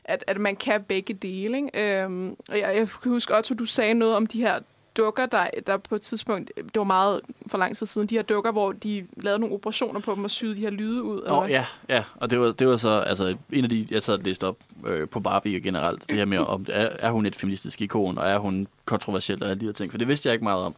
at, 0.03 0.23
at 0.27 0.39
man 0.39 0.55
kan 0.55 0.83
begge 0.83 1.13
dele. 1.13 1.57
Ikke? 1.57 2.01
Øhm, 2.03 2.35
og 2.49 2.59
jeg, 2.59 2.75
jeg 2.75 2.89
kan 3.03 3.11
huske, 3.11 3.37
Otto, 3.37 3.53
du 3.53 3.65
sagde 3.65 3.93
noget 3.93 4.15
om 4.15 4.27
de 4.27 4.41
her 4.41 4.59
dukker, 4.97 5.25
der, 5.25 5.47
der 5.67 5.77
på 5.77 5.95
et 5.95 6.01
tidspunkt, 6.01 6.51
det 6.55 6.75
var 6.75 6.83
meget 6.83 7.21
for 7.47 7.57
lang 7.57 7.77
tid 7.77 7.85
siden, 7.85 8.07
de 8.07 8.15
her 8.15 8.21
dukker, 8.21 8.51
hvor 8.51 8.71
de 8.71 9.07
lavede 9.17 9.39
nogle 9.39 9.55
operationer 9.55 9.99
på 9.99 10.15
dem 10.15 10.23
og 10.23 10.31
syede 10.31 10.55
de 10.55 10.59
her 10.59 10.69
lyde 10.69 11.03
ud. 11.03 11.21
hvad? 11.21 11.49
ja, 11.49 11.65
ja, 11.89 12.03
og 12.15 12.29
det 12.29 12.39
var, 12.39 12.51
det 12.51 12.67
var 12.67 12.77
så 12.77 12.89
altså, 12.89 13.37
en 13.51 13.63
af 13.63 13.69
de, 13.69 13.87
jeg 13.91 14.03
sad 14.03 14.13
og 14.13 14.23
læste 14.23 14.47
op 14.47 14.57
øh, 14.85 15.07
på 15.07 15.19
Barbie 15.19 15.59
generelt, 15.59 16.09
det 16.09 16.17
her 16.17 16.25
med, 16.25 16.37
om 16.37 16.65
er, 16.69 16.89
er 16.99 17.11
hun 17.11 17.25
et 17.25 17.35
feministisk 17.35 17.81
ikon, 17.81 18.17
og 18.17 18.29
er 18.29 18.37
hun 18.37 18.67
kontroversiel 18.85 19.43
og 19.43 19.49
alle 19.49 19.61
de 19.61 19.65
her 19.65 19.73
ting, 19.73 19.91
for 19.91 19.97
det 19.97 20.07
vidste 20.07 20.27
jeg 20.27 20.33
ikke 20.33 20.43
meget 20.43 20.63
om. 20.63 20.75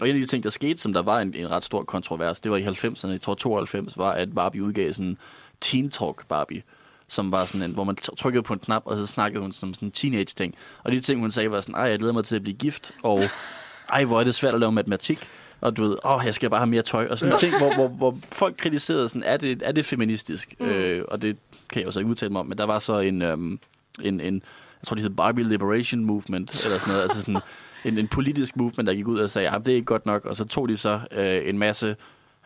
Og 0.00 0.08
en 0.08 0.14
af 0.14 0.20
de 0.20 0.26
ting, 0.26 0.44
der 0.44 0.50
skete, 0.50 0.78
som 0.78 0.92
der 0.92 1.02
var 1.02 1.20
en, 1.20 1.34
en 1.34 1.50
ret 1.50 1.62
stor 1.62 1.82
kontrovers, 1.84 2.40
det 2.40 2.50
var 2.50 2.56
i 2.56 2.64
90'erne, 2.64 3.08
jeg 3.08 3.20
tror 3.20 3.34
92, 3.34 3.98
var, 3.98 4.12
at 4.12 4.34
Barbie 4.34 4.62
udgav 4.62 4.92
sådan 4.92 5.06
en 5.06 5.18
Teen 5.60 5.90
Talk 5.90 6.26
Barbie, 6.28 6.62
som 7.08 7.32
var 7.32 7.44
sådan 7.44 7.62
en, 7.62 7.72
hvor 7.72 7.84
man 7.84 7.96
trykkede 7.96 8.42
på 8.42 8.52
en 8.52 8.58
knap, 8.58 8.82
og 8.84 8.96
så 8.96 9.06
snakkede 9.06 9.42
hun 9.42 9.52
som 9.52 9.74
sådan 9.74 9.88
en 9.88 9.92
teenage-ting. 9.92 10.54
Og 10.84 10.92
de 10.92 11.00
ting, 11.00 11.20
hun 11.20 11.30
sagde, 11.30 11.50
var 11.50 11.60
sådan, 11.60 11.74
ej, 11.74 11.82
jeg 11.82 11.98
glæder 11.98 12.14
mig 12.14 12.24
til 12.24 12.36
at 12.36 12.42
blive 12.42 12.56
gift, 12.56 12.92
og 13.02 13.20
ej, 13.92 14.04
hvor 14.04 14.20
er 14.20 14.24
det 14.24 14.34
svært 14.34 14.54
at 14.54 14.60
lave 14.60 14.72
matematik, 14.72 15.28
og 15.60 15.76
du 15.76 15.82
ved, 15.82 15.96
åh, 16.04 16.20
jeg 16.24 16.34
skal 16.34 16.50
bare 16.50 16.60
have 16.60 16.70
mere 16.70 16.82
tøj, 16.82 17.06
og 17.10 17.18
sådan 17.18 17.30
nogle 17.30 17.40
ting, 17.40 17.58
hvor, 17.58 17.74
hvor, 17.74 17.88
hvor 17.88 18.18
folk 18.32 18.56
kritiserede 18.56 19.08
sådan, 19.08 19.22
er 19.22 19.36
det, 19.36 19.62
er 19.64 19.72
det 19.72 19.86
feministisk? 19.86 20.54
Mm. 20.60 20.66
Øh, 20.66 21.04
og 21.08 21.22
det 21.22 21.36
kan 21.70 21.80
jeg 21.80 21.86
jo 21.86 21.90
så 21.90 21.98
ikke 21.98 22.10
udtale 22.10 22.32
mig 22.32 22.40
om, 22.40 22.46
men 22.46 22.58
der 22.58 22.64
var 22.64 22.78
så 22.78 22.98
en, 22.98 23.22
øhm, 23.22 23.60
en, 24.02 24.20
en 24.20 24.34
jeg 24.34 24.86
tror, 24.86 24.94
det 24.94 25.02
hed 25.02 25.10
Barbie 25.10 25.48
Liberation 25.48 26.04
Movement, 26.04 26.64
eller 26.64 26.78
sådan 26.78 26.92
noget, 26.92 27.02
altså 27.02 27.20
sådan 27.20 27.40
en, 27.84 27.98
en 27.98 28.08
politisk 28.08 28.56
movement, 28.56 28.86
der 28.86 28.94
gik 28.94 29.06
ud 29.06 29.18
og 29.18 29.30
sagde, 29.30 29.50
at 29.50 29.64
det 29.64 29.72
er 29.72 29.74
ikke 29.74 29.86
godt 29.86 30.06
nok, 30.06 30.24
og 30.24 30.36
så 30.36 30.44
tog 30.44 30.68
de 30.68 30.76
så 30.76 31.00
øh, 31.12 31.48
en 31.48 31.58
masse 31.58 31.96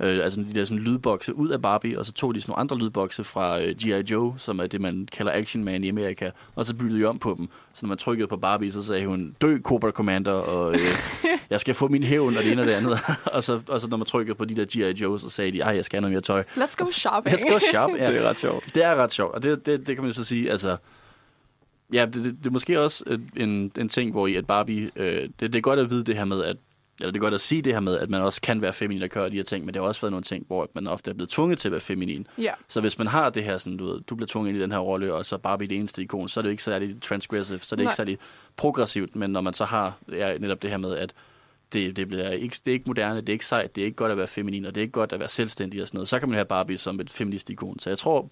øh, 0.00 0.24
altså 0.24 0.40
de 0.40 0.54
der 0.54 0.64
sådan 0.64 0.82
lydbokse 0.82 1.34
ud 1.34 1.48
af 1.48 1.62
Barbie, 1.62 1.98
og 1.98 2.06
så 2.06 2.12
tog 2.12 2.34
de 2.34 2.40
sådan 2.40 2.50
nogle 2.50 2.60
andre 2.60 2.78
lydbokse 2.78 3.24
fra 3.24 3.62
øh, 3.62 3.74
G.I. 3.74 4.12
Joe, 4.12 4.34
som 4.36 4.58
er 4.58 4.66
det, 4.66 4.80
man 4.80 5.08
kalder 5.12 5.32
Action 5.32 5.64
Man 5.64 5.84
i 5.84 5.88
Amerika, 5.88 6.30
og 6.54 6.66
så 6.66 6.74
byttede 6.74 7.00
de 7.00 7.04
om 7.04 7.18
på 7.18 7.34
dem. 7.38 7.48
Så 7.74 7.86
når 7.86 7.88
man 7.88 7.98
trykkede 7.98 8.28
på 8.28 8.36
Barbie, 8.36 8.72
så 8.72 8.82
sagde 8.82 9.06
hun, 9.06 9.36
dø 9.40 9.58
Cobra 9.58 9.90
Commander, 9.90 10.32
og 10.32 10.74
øh, 10.74 10.80
jeg 11.50 11.60
skal 11.60 11.74
få 11.74 11.88
min 11.88 12.02
hævn, 12.02 12.36
og 12.36 12.42
det 12.42 12.52
ene 12.52 12.62
og 12.62 12.66
det 12.66 12.72
andet. 12.72 12.98
og, 13.34 13.44
så, 13.44 13.60
og 13.68 13.80
så 13.80 13.88
når 13.88 13.96
man 13.96 14.06
trykkede 14.06 14.34
på 14.34 14.44
de 14.44 14.56
der 14.56 14.64
G.I. 14.64 15.02
Joe, 15.02 15.18
så 15.18 15.30
sagde 15.30 15.52
de, 15.52 15.60
ej, 15.60 15.74
jeg 15.74 15.84
skal 15.84 15.96
have 15.96 16.10
noget 16.10 16.12
mere 16.12 16.22
tøj. 16.22 16.44
Let's 16.56 16.84
go 16.84 16.90
shopping. 16.90 17.36
Let's 17.36 17.52
go 17.52 17.58
shop. 17.58 17.90
Ja. 17.98 18.10
Det 18.12 18.18
er 18.18 18.28
ret 18.28 18.38
sjovt. 18.38 18.74
Det 18.74 18.84
er 18.84 18.94
ret 18.94 19.12
sjovt, 19.12 19.34
og 19.34 19.42
det, 19.42 19.66
det, 19.66 19.86
det 19.86 19.96
kan 19.96 20.04
man 20.04 20.06
jo 20.06 20.12
så 20.12 20.24
sige, 20.24 20.50
altså... 20.50 20.76
Ja, 21.92 22.06
det, 22.06 22.14
det, 22.14 22.24
det 22.24 22.46
er 22.46 22.50
måske 22.50 22.80
også 22.80 23.18
en, 23.36 23.72
en 23.78 23.88
ting, 23.88 24.10
hvor 24.10 24.26
i 24.26 24.34
at 24.34 24.46
Barbie... 24.46 24.90
Øh, 24.96 25.22
det, 25.22 25.52
det 25.52 25.54
er 25.54 25.60
godt 25.60 25.78
at 25.78 25.90
vide 25.90 26.04
det 26.04 26.16
her 26.16 26.24
med, 26.24 26.44
at 26.44 26.56
eller 27.00 27.12
det 27.12 27.18
er 27.18 27.22
godt 27.22 27.34
at 27.34 27.40
sige 27.40 27.62
det 27.62 27.72
her 27.72 27.80
med, 27.80 27.98
at 27.98 28.10
man 28.10 28.20
også 28.20 28.40
kan 28.40 28.62
være 28.62 28.72
feminin 28.72 29.02
og 29.02 29.08
gøre 29.08 29.30
de 29.30 29.36
her 29.36 29.42
ting, 29.42 29.64
men 29.64 29.74
det 29.74 29.82
har 29.82 29.88
også 29.88 30.00
været 30.00 30.12
nogle 30.12 30.24
ting, 30.24 30.44
hvor 30.46 30.68
man 30.74 30.86
ofte 30.86 31.10
er 31.10 31.14
blevet 31.14 31.30
tvunget 31.30 31.58
til 31.58 31.68
at 31.68 31.72
være 31.72 31.80
feminin. 31.80 32.26
Ja. 32.38 32.52
Så 32.68 32.80
hvis 32.80 32.98
man 32.98 33.06
har 33.06 33.30
det 33.30 33.44
her, 33.44 33.58
sådan, 33.58 33.76
du, 33.76 33.86
ved, 33.86 34.00
du 34.00 34.14
bliver 34.14 34.26
tvunget 34.26 34.50
ind 34.50 34.58
i 34.58 34.62
den 34.62 34.72
her 34.72 34.78
rolle, 34.78 35.14
og 35.14 35.26
så 35.26 35.38
Barbie 35.38 35.68
det 35.68 35.76
eneste 35.76 36.02
ikon, 36.02 36.28
så 36.28 36.40
er 36.40 36.42
det 36.42 36.48
jo 36.48 36.50
ikke 36.50 36.62
særlig 36.62 37.02
transgressive, 37.02 37.58
så 37.58 37.74
er 37.74 37.76
det 37.76 37.84
Nej. 37.84 37.90
ikke 37.90 37.96
særlig 37.96 38.18
progressivt, 38.56 39.16
men 39.16 39.30
når 39.30 39.40
man 39.40 39.54
så 39.54 39.64
har 39.64 39.94
ja, 40.12 40.38
netop 40.38 40.62
det 40.62 40.70
her 40.70 40.78
med, 40.78 40.96
at 40.96 41.12
det, 41.72 41.96
det, 41.96 42.08
bliver 42.08 42.30
ikke, 42.30 42.56
det 42.64 42.70
er 42.70 42.72
ikke 42.72 42.86
moderne, 42.86 43.20
det 43.20 43.28
er 43.28 43.32
ikke 43.32 43.46
sejt, 43.46 43.76
det 43.76 43.82
er 43.82 43.84
ikke 43.84 43.96
godt 43.96 44.12
at 44.12 44.18
være 44.18 44.26
feminin, 44.26 44.64
og 44.64 44.74
det 44.74 44.80
er 44.80 44.82
ikke 44.82 44.92
godt 44.92 45.12
at 45.12 45.20
være 45.20 45.28
selvstændig 45.28 45.82
og 45.82 45.88
sådan 45.88 45.98
noget, 45.98 46.08
så 46.08 46.18
kan 46.18 46.28
man 46.28 46.34
have 46.34 46.44
Barbie 46.44 46.78
som 46.78 47.00
et 47.00 47.10
feminist 47.10 47.50
ikon. 47.50 47.78
Så 47.78 47.90
jeg 47.90 47.98
tror, 47.98 48.30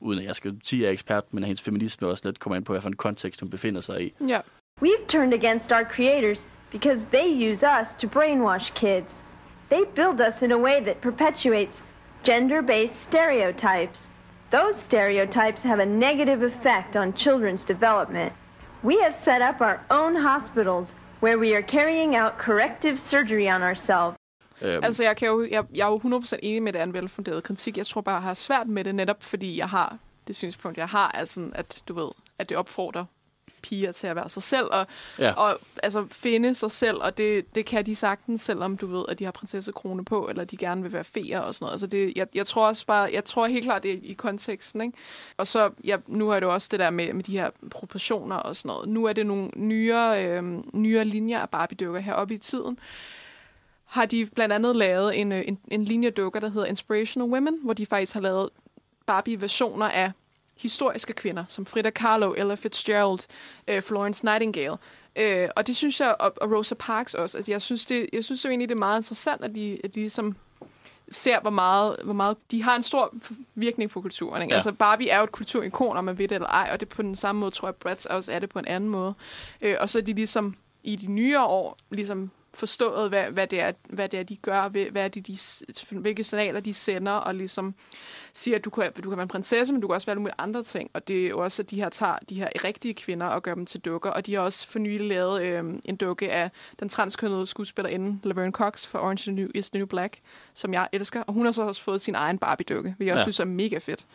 uden 0.00 0.18
at 0.18 0.24
jeg 0.24 0.36
skal 0.36 0.60
sige, 0.64 0.80
at 0.80 0.82
jeg 0.82 0.88
er 0.88 0.92
ekspert, 0.92 1.24
men 1.30 1.42
at 1.42 1.46
hendes 1.46 1.62
feminisme 1.62 2.08
også 2.08 2.28
lidt 2.28 2.38
kommer 2.38 2.56
ind 2.56 2.64
på, 2.64 2.72
hvilken 2.72 2.96
kontekst 2.96 3.40
hun 3.40 3.50
befinder 3.50 3.80
sig 3.80 4.02
i. 4.02 4.12
Ja. 4.28 4.40
We've 4.82 5.06
turned 5.08 5.34
against 5.34 5.72
our 5.72 5.84
creators 5.84 6.46
because 6.70 7.04
they 7.06 7.26
use 7.26 7.62
us 7.62 7.94
to 7.94 8.06
brainwash 8.06 8.72
kids. 8.74 9.24
They 9.68 9.84
build 9.94 10.20
us 10.20 10.42
in 10.42 10.52
a 10.52 10.58
way 10.58 10.80
that 10.80 11.00
perpetuates 11.00 11.82
gender 12.22 12.62
based 12.62 13.00
stereotypes. 13.02 14.10
Those 14.50 14.76
stereotypes 14.76 15.62
have 15.62 15.78
a 15.78 15.86
negative 15.86 16.42
effect 16.42 16.96
on 16.96 17.12
children's 17.12 17.64
development. 17.64 18.32
We 18.82 18.98
have 19.00 19.14
set 19.14 19.42
up 19.42 19.60
our 19.60 19.80
own 19.90 20.16
hospitals 20.16 20.94
where 21.20 21.38
we 21.38 21.54
are 21.54 21.62
carrying 21.62 22.16
out 22.16 22.38
corrective 22.38 22.98
surgery 23.00 23.48
on 23.48 23.62
ourselves. 23.62 24.16
Øhm, 24.62 24.84
Altså, 24.84 25.04
jeg, 25.04 25.16
kan 25.16 25.28
jo, 25.28 25.46
jeg, 25.50 25.64
jeg 25.74 25.86
er 25.86 25.90
jo 25.90 26.18
100% 26.18 26.38
enig 26.42 26.62
med 26.62 26.72
det, 26.72 26.80
er 26.80 26.84
en 26.84 26.92
velfunderet 26.92 27.42
kritik. 27.42 27.76
Jeg 27.76 27.86
tror 27.86 28.00
bare, 28.00 28.14
jeg 28.14 28.22
har 28.22 28.34
svært 28.34 28.66
med 28.66 28.84
det 28.84 28.94
netop, 28.94 29.22
fordi 29.22 29.58
jeg 29.58 29.68
har 29.68 29.96
det 30.26 30.36
synspunkt, 30.36 30.78
jeg 30.78 30.88
har, 30.88 31.08
altså, 31.08 31.50
at 31.54 31.82
du 31.88 31.94
ved, 31.94 32.08
at 32.38 32.48
det 32.48 32.56
opfordrer 32.56 33.04
piger 33.62 33.92
til 33.92 34.06
at 34.06 34.16
være 34.16 34.28
sig 34.28 34.42
selv, 34.42 34.66
og, 34.70 34.86
Ja. 35.18 35.32
og 35.32 35.58
altså, 35.82 36.06
finde 36.10 36.54
sig 36.54 36.70
selv, 36.70 36.96
og 36.96 37.18
det, 37.18 37.54
det 37.54 37.66
kan 37.66 37.86
de 37.86 37.96
sagtens, 37.96 38.40
selvom 38.40 38.76
du 38.76 38.86
ved, 38.86 39.04
at 39.08 39.18
de 39.18 39.24
har 39.24 39.32
prinsessekrone 39.32 40.04
på, 40.04 40.28
eller 40.28 40.44
de 40.44 40.56
gerne 40.56 40.82
vil 40.82 40.92
være 40.92 41.04
feer 41.04 41.40
og 41.40 41.54
sådan 41.54 41.64
noget. 41.64 41.72
Altså 41.72 41.86
det, 41.86 42.12
jeg, 42.16 42.26
jeg 42.34 42.46
tror 42.46 42.66
også 42.66 42.86
bare, 42.86 43.10
jeg 43.12 43.24
tror 43.24 43.46
helt 43.46 43.64
klart, 43.64 43.82
det 43.82 43.92
er 43.92 43.98
i 44.02 44.12
konteksten, 44.12 44.80
ikke? 44.80 44.98
Og 45.36 45.46
så, 45.46 45.70
ja, 45.84 45.96
nu 46.06 46.28
det 46.40 46.46
jo 46.46 46.54
også 46.54 46.68
det 46.70 46.80
der 46.80 46.90
med, 46.90 47.12
med 47.12 47.24
de 47.24 47.32
her 47.38 47.50
proportioner 47.70 48.36
og 48.36 48.56
sådan 48.56 48.68
noget. 48.68 48.88
Nu 48.88 49.04
er 49.04 49.12
det 49.12 49.26
nogle 49.26 49.50
nyere, 49.56 50.24
øh, 50.24 50.42
nyere 50.72 51.04
linjer 51.04 51.38
af 51.38 51.48
Barbie-dukker 51.50 52.00
heroppe 52.00 52.34
i 52.34 52.38
tiden, 52.38 52.78
har 53.84 54.06
de 54.06 54.26
blandt 54.26 54.54
andet 54.54 54.76
lavet 54.76 55.20
en, 55.20 55.32
øh, 55.32 55.42
en, 55.46 55.58
en 55.68 55.84
linje 55.84 56.10
dukker, 56.10 56.40
der 56.40 56.48
hedder 56.48 56.66
Inspirational 56.66 57.30
Women, 57.32 57.58
hvor 57.64 57.72
de 57.72 57.86
faktisk 57.86 58.14
har 58.14 58.20
lavet 58.20 58.50
Barbie-versioner 59.06 59.86
af 59.86 60.12
historiske 60.60 61.12
kvinder, 61.12 61.44
som 61.48 61.66
Frida 61.66 61.90
Kahlo, 61.90 62.34
Ella 62.36 62.54
Fitzgerald, 62.54 63.20
øh, 63.68 63.82
Florence 63.82 64.24
Nightingale. 64.24 64.76
Øh, 65.16 65.48
og 65.56 65.66
det 65.66 65.76
synes 65.76 66.00
jeg, 66.00 66.16
og, 66.20 66.32
og 66.40 66.52
Rosa 66.52 66.74
Parks 66.74 67.14
også. 67.14 67.38
Altså, 67.38 67.52
jeg 67.52 67.62
synes, 67.62 67.86
det, 67.86 68.08
jeg 68.12 68.24
synes 68.24 68.44
jo 68.44 68.48
egentlig, 68.48 68.68
det 68.68 68.74
er 68.74 68.78
meget 68.78 68.98
interessant, 68.98 69.44
at 69.44 69.54
de, 69.54 69.78
at 69.84 69.94
de 69.94 70.00
ligesom 70.00 70.36
ser, 71.10 71.40
hvor 71.40 71.50
meget, 71.50 71.96
hvor 72.04 72.12
meget 72.12 72.36
de 72.50 72.62
har 72.62 72.76
en 72.76 72.82
stor 72.82 73.14
virkning 73.54 73.90
på 73.90 74.00
kulturen. 74.00 74.42
Ikke? 74.42 74.52
Ja. 74.52 74.56
Altså 74.56 74.72
Barbie 74.72 75.08
er 75.08 75.18
jo 75.18 75.24
et 75.24 75.32
kulturikon, 75.32 75.96
om 75.96 76.04
man 76.04 76.18
ved 76.18 76.28
det 76.28 76.34
eller 76.34 76.48
ej, 76.48 76.70
og 76.72 76.80
det 76.80 76.88
på 76.88 77.02
den 77.02 77.16
samme 77.16 77.40
måde, 77.40 77.50
tror 77.50 77.68
jeg, 77.68 77.74
Bratz 77.74 78.04
også 78.04 78.32
er 78.32 78.38
det 78.38 78.50
på 78.50 78.58
en 78.58 78.66
anden 78.66 78.90
måde. 78.90 79.14
Øh, 79.60 79.76
og 79.80 79.88
så 79.90 79.98
er 79.98 80.02
de 80.02 80.12
ligesom 80.12 80.56
i 80.82 80.96
de 80.96 81.06
nyere 81.06 81.46
år 81.46 81.78
ligesom 81.90 82.30
forstået, 82.60 83.08
hvad, 83.08 83.24
hvad, 83.30 83.46
det 83.46 83.60
er, 83.60 83.72
hvad 83.88 84.08
det 84.08 84.18
er, 84.20 84.22
de 84.22 84.36
gør, 84.36 84.68
hvad 84.68 85.04
er 85.04 85.08
det, 85.08 85.26
de, 85.26 85.38
hvilke 85.90 86.24
signaler 86.24 86.60
de 86.60 86.74
sender, 86.74 87.12
og 87.12 87.34
ligesom 87.34 87.74
siger, 88.32 88.56
at 88.56 88.64
du 88.64 88.70
kan, 88.70 88.92
du 89.04 89.08
kan 89.08 89.16
være 89.16 89.22
en 89.22 89.28
prinsesse, 89.28 89.72
men 89.72 89.82
du 89.82 89.88
kan 89.88 89.94
også 89.94 90.06
være 90.06 90.16
mulige 90.16 90.34
andre 90.38 90.62
ting. 90.62 90.90
Og 90.94 91.08
det 91.08 91.24
er 91.24 91.28
jo 91.28 91.38
også, 91.38 91.62
at 91.62 91.70
de 91.70 91.76
her 91.76 91.88
tager 91.88 92.16
de 92.28 92.34
her 92.34 92.48
rigtige 92.64 92.94
kvinder 92.94 93.26
og 93.26 93.42
gør 93.42 93.54
dem 93.54 93.66
til 93.66 93.80
dukker. 93.80 94.10
Og 94.10 94.26
de 94.26 94.34
har 94.34 94.40
også 94.42 94.68
for 94.68 94.78
nylig 94.78 95.08
lavet 95.08 95.42
øh, 95.42 95.64
en 95.84 95.96
dukke 95.96 96.32
af 96.32 96.50
den 96.80 96.88
transkønnede 96.88 97.46
skuespillerinde 97.46 98.18
Laverne 98.22 98.52
Cox 98.52 98.86
fra 98.86 98.98
Orange 99.04 99.20
is 99.20 99.24
the 99.24 99.32
New, 99.32 99.48
is 99.54 99.70
the 99.70 99.78
New 99.78 99.86
Black, 99.86 100.18
som 100.54 100.72
jeg 100.74 100.88
elsker. 100.92 101.22
Og 101.22 101.32
hun 101.34 101.44
har 101.44 101.52
så 101.52 101.62
også 101.62 101.82
fået 101.82 102.00
sin 102.00 102.14
egen 102.14 102.38
Barbie-dukke, 102.38 102.94
hvilket 102.96 103.06
jeg 103.06 103.12
også 103.14 103.20
Ja. 103.20 103.24
synes 103.24 103.40
er 103.40 103.44
mega 103.44 103.78
fedt. 103.78 104.06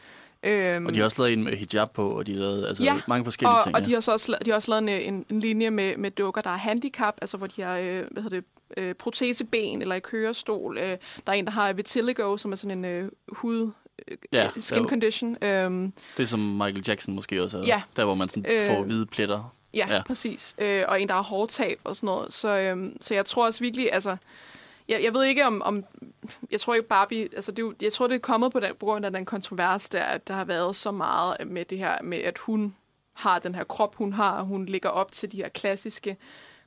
Øhm, 0.46 0.86
Og 0.86 0.94
de 0.94 0.98
har 0.98 1.06
også 1.06 1.22
lavet 1.22 1.34
en 1.34 1.44
med 1.44 1.58
hijab 1.58 1.92
på, 1.94 2.10
og 2.10 2.28
de 2.28 2.34
har 2.34 2.40
lavet 2.40 2.68
altså, 2.68 2.84
ja, 2.84 3.00
mange 3.08 3.24
forskellige 3.24 3.58
og, 3.58 3.64
ting. 3.64 3.76
og 3.76 3.86
de 3.86 3.90
ja. 3.90 3.96
har 3.96 4.02
så 4.02 4.12
også, 4.12 4.38
de 4.46 4.50
har 4.52 4.56
også 4.56 4.72
lavet 4.82 5.06
en, 5.08 5.14
en, 5.14 5.26
en 5.30 5.40
linje 5.40 5.70
med, 5.70 5.98
med 5.98 6.12
dukker, 6.12 6.42
der 6.42 6.50
er 6.50 6.58
handicap, 6.58 7.14
altså 7.22 7.38
hvor 7.38 7.48
de 7.48 7.62
har, 7.62 7.78
øh, 7.78 8.04
hvad 8.12 8.24
hedder 8.24 8.30
det, 8.38 8.44
øh, 8.78 8.94
proteseben 8.96 9.82
eller 9.82 9.96
i 9.96 10.00
kørestol. 10.00 10.78
Øh, 10.78 10.84
der 10.90 10.98
er 11.28 11.32
en, 11.32 11.46
der 11.46 11.52
har 11.52 11.74
vitiligo, 11.74 12.38
som 12.38 12.52
er 12.52 12.56
sådan 12.56 12.78
en 12.78 12.86
øh, 12.86 13.12
hud, 13.30 13.72
øh, 14.08 14.18
Ja, 14.32 14.50
skin 14.60 14.78
jo. 14.82 14.88
condition. 14.90 15.38
Øhm, 15.44 15.94
Det 16.18 16.24
er 16.24 16.28
som 16.28 16.40
Michael 16.40 16.84
Jackson 16.88 17.16
måske 17.16 17.44
også 17.44 17.58
havde. 17.58 17.68
Ja. 17.68 17.82
Der, 17.96 18.06
hvor 18.06 18.16
man 18.16 18.30
sådan 18.30 18.46
Øh, 18.50 18.68
får 18.68 18.84
hvide 18.84 19.06
pletter. 19.06 19.54
Ja, 19.74 19.88
Ja. 19.90 20.02
præcis. 20.08 20.56
Øh, 20.58 20.84
og 20.88 21.02
en, 21.02 21.08
der 21.08 21.14
har 21.14 21.24
hårtab 21.24 21.80
og 21.84 21.96
sådan 21.96 22.08
noget. 22.08 22.34
Så, 22.34 22.50
øhm, 22.60 22.98
så 23.02 23.14
jeg 23.14 23.26
tror 23.26 23.46
også 23.46 23.60
virkelig, 23.60 23.94
altså... 23.94 24.18
Jeg, 24.88 25.04
jeg 25.04 25.14
ved 25.14 25.24
ikke 25.24 25.46
om, 25.46 25.62
om... 25.62 25.86
Jeg 26.52 26.60
tror 26.60 26.74
ikke 26.74 26.88
Barbie... 26.88 27.30
Altså 27.36 27.52
det 27.52 27.60
jo, 27.60 27.74
jeg 27.82 27.94
tror, 27.94 28.08
det 28.08 28.16
er 28.16 28.20
kommet 28.20 28.52
på, 28.52 28.60
den, 28.60 28.76
på 28.80 28.86
grund 28.86 29.06
af 29.06 29.12
den 29.12 29.26
kontrovers, 29.26 29.90
der, 29.90 30.04
at 30.04 30.28
der 30.28 30.34
har 30.34 30.46
været 30.46 30.76
så 30.76 30.92
meget 30.92 31.48
med 31.48 31.66
det 31.66 31.78
her 31.78 32.02
med, 32.02 32.18
at 32.18 32.38
hun 32.38 32.76
har 33.14 33.40
den 33.40 33.56
her 33.56 33.64
krop, 33.64 33.96
hun 33.96 34.14
har, 34.14 34.32
og 34.32 34.46
hun 34.46 34.66
ligger 34.66 34.90
op 34.90 35.12
til 35.12 35.32
de 35.32 35.38
her 35.38 35.50
klassiske 35.50 36.18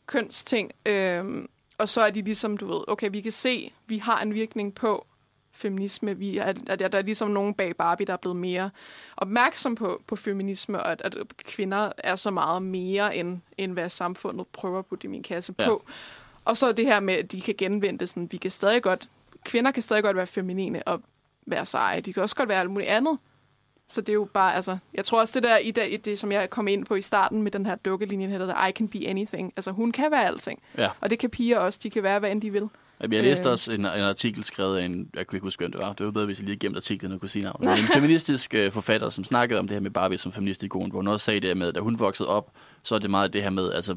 kønsting. 0.06 0.72
Øhm, 0.86 1.48
og 1.78 1.88
så 1.88 2.00
er 2.00 2.10
de 2.10 2.22
ligesom, 2.22 2.56
du 2.56 2.66
ved, 2.66 2.80
okay, 2.88 3.08
vi 3.12 3.20
kan 3.20 3.32
se, 3.32 3.72
vi 3.86 3.98
har 3.98 4.20
en 4.22 4.34
virkning 4.34 4.74
på 4.74 5.06
feminisme. 5.52 6.18
Vi 6.18 6.38
er, 6.38 6.44
at 6.66 6.78
der 6.78 6.98
er 6.98 7.02
ligesom 7.02 7.30
nogen 7.30 7.54
bag 7.54 7.76
Barbie, 7.76 8.06
der 8.06 8.12
er 8.12 8.16
blevet 8.16 8.36
mere 8.36 8.70
opmærksom 9.16 9.74
på, 9.74 10.02
på 10.06 10.16
feminisme, 10.16 10.82
og 10.82 10.92
at, 10.92 11.02
at 11.02 11.16
kvinder 11.36 11.92
er 11.98 12.16
så 12.16 12.30
meget 12.30 12.62
mere, 12.62 13.16
end, 13.16 13.40
end 13.58 13.72
hvad 13.72 13.88
samfundet 13.88 14.46
prøver 14.46 14.78
at 14.78 14.86
putte 14.86 15.04
i 15.04 15.10
min 15.10 15.22
kasse 15.22 15.54
Ja. 15.58 15.66
på. 15.66 15.84
Og 16.48 16.56
så 16.56 16.72
det 16.72 16.86
her 16.86 17.00
med, 17.00 17.14
at 17.14 17.32
de 17.32 17.40
kan 17.40 17.54
genvende 17.58 18.06
sådan, 18.06 18.28
vi 18.32 18.36
kan 18.36 18.50
stadig 18.50 18.82
godt, 18.82 19.08
kvinder 19.44 19.70
kan 19.70 19.82
stadig 19.82 20.02
godt 20.02 20.16
være 20.16 20.26
feminine 20.26 20.82
og 20.88 21.02
være 21.46 21.66
seje. 21.66 22.00
De 22.00 22.12
kan 22.12 22.22
også 22.22 22.36
godt 22.36 22.48
være 22.48 22.60
alt 22.60 22.70
muligt 22.70 22.90
andet. 22.90 23.18
Så 23.88 24.00
det 24.00 24.08
er 24.08 24.14
jo 24.14 24.28
bare, 24.34 24.54
altså, 24.54 24.78
jeg 24.94 25.04
tror 25.04 25.20
også 25.20 25.40
det 25.40 25.42
der, 25.48 25.56
i 25.56 25.70
det, 25.70 26.04
det 26.04 26.18
som 26.18 26.32
jeg 26.32 26.50
kom 26.50 26.68
ind 26.68 26.86
på 26.86 26.94
i 26.94 27.00
starten 27.02 27.42
med 27.42 27.50
den 27.50 27.66
her 27.66 27.74
dukkelinje, 27.74 28.26
der 28.26 28.38
hedder 28.38 28.66
I 28.66 28.72
can 28.72 28.88
be 28.88 29.08
anything. 29.08 29.52
Altså, 29.56 29.70
hun 29.70 29.92
kan 29.92 30.10
være 30.10 30.26
alting. 30.26 30.62
Ja. 30.78 30.88
Og 31.00 31.10
det 31.10 31.18
kan 31.18 31.30
piger 31.30 31.58
også, 31.58 31.80
de 31.82 31.90
kan 31.90 32.02
være, 32.02 32.18
hvad 32.18 32.30
end 32.30 32.42
de 32.42 32.50
vil. 32.50 32.68
Jamen, 33.00 33.14
jeg 33.14 33.22
læste 33.22 33.44
Øh. 33.44 33.52
også 33.52 33.72
en, 33.72 33.80
en 33.80 33.86
artikel 33.86 34.44
skrevet 34.44 34.78
af 34.78 34.84
en, 34.84 35.10
jeg 35.14 35.26
kunne 35.26 35.36
ikke 35.36 35.46
huske, 35.46 35.60
hvem 35.60 35.72
det 35.72 35.80
var. 35.80 35.92
Det 35.92 36.06
var 36.06 36.12
bedre, 36.12 36.26
hvis 36.26 36.38
jeg 36.38 36.46
lige 36.46 36.56
gemte 36.58 36.76
artiklen 36.76 37.12
og 37.12 37.20
kunne 37.20 37.28
sige 37.28 37.42
navnet. 37.42 37.68
Men 37.68 37.78
en 37.84 37.84
feministisk 37.84 38.54
øh, 38.54 38.72
forfatter, 38.72 39.08
som 39.08 39.24
snakkede 39.24 39.60
om 39.60 39.68
det 39.68 39.74
her 39.74 39.80
med 39.80 39.90
Barbie 39.90 40.18
som 40.18 40.32
feministikon, 40.32 40.90
hvor 40.90 40.98
hun 40.98 41.08
også 41.08 41.24
sagde 41.24 41.40
det 41.40 41.56
med, 41.56 41.68
at 41.68 41.74
da 41.74 41.80
hun 41.80 41.98
voksede 41.98 42.28
op, 42.28 42.50
så 42.82 42.94
er 42.94 42.98
det 42.98 43.10
meget 43.10 43.32
det 43.32 43.42
her 43.42 43.50
med, 43.50 43.72
altså, 43.72 43.96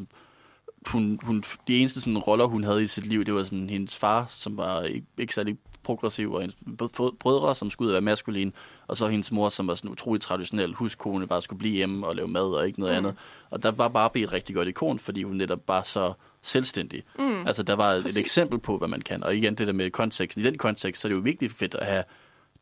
hun, 0.86 1.20
hun, 1.24 1.44
de 1.68 1.78
eneste 1.78 2.02
sådan, 2.02 2.18
roller, 2.18 2.46
hun 2.46 2.64
havde 2.64 2.84
i 2.84 2.88
sit 2.88 3.06
liv, 3.06 3.26
det 3.26 3.34
var 3.34 3.44
sådan 3.44 3.70
hendes 3.70 3.96
far, 3.96 4.26
som 4.30 4.58
var 4.58 4.82
ikke, 4.82 5.08
ikke 5.18 5.34
særlig 5.36 5.58
progressiv, 5.84 6.34
og 6.34 6.42
hendes 6.42 6.58
br- 6.82 7.16
brødre, 7.20 7.56
som 7.56 7.70
skulle 7.70 7.88
ud 7.88 7.92
og 7.92 7.94
være 7.94 8.02
maskulin, 8.02 8.54
og 8.88 8.98
så 8.98 9.08
hendes 9.08 9.32
mor, 9.32 9.50
som 9.50 9.68
var 9.68 9.76
sådan 9.76 9.92
utrolig 9.92 10.22
traditionel 10.22 10.74
huskone, 10.74 11.28
bare 11.28 11.42
skulle 11.42 11.60
blive 11.60 11.74
hjemme 11.76 12.08
og 12.08 12.16
lave 12.16 12.28
mad 12.28 12.44
og 12.54 12.68
ikke 12.68 12.80
noget 12.80 12.94
mm. 12.94 12.98
andet. 12.98 13.16
Og 13.50 13.64
der 13.64 13.72
var 13.72 13.88
Barbie 13.88 14.24
et 14.24 14.34
rigtig 14.34 14.56
godt 14.56 14.68
ikon, 14.68 15.00
fordi 15.00 15.24
hun 15.24 15.36
netop 15.36 15.60
var 15.68 15.82
så 15.82 16.14
selvstændig. 16.42 17.04
Mm. 17.20 17.48
Altså, 17.48 17.64
der 17.64 17.74
var 17.76 17.92
et, 17.92 17.98
et 17.98 18.04
Præcis. 18.04 18.18
eksempel 18.18 18.60
på, 18.60 18.78
hvad 18.78 18.88
man 18.88 19.02
kan. 19.02 19.24
Og 19.24 19.36
igen, 19.36 19.56
det 19.56 19.68
der 19.68 19.74
med 19.74 19.92
kontekst. 19.92 20.38
I 20.38 20.44
den 20.44 20.58
kontekst, 20.58 21.02
så 21.02 21.08
er 21.08 21.10
det 21.10 21.16
jo 21.16 21.22
virkelig 21.22 21.52
fedt 21.52 21.76
at 21.76 21.88
have 21.88 22.04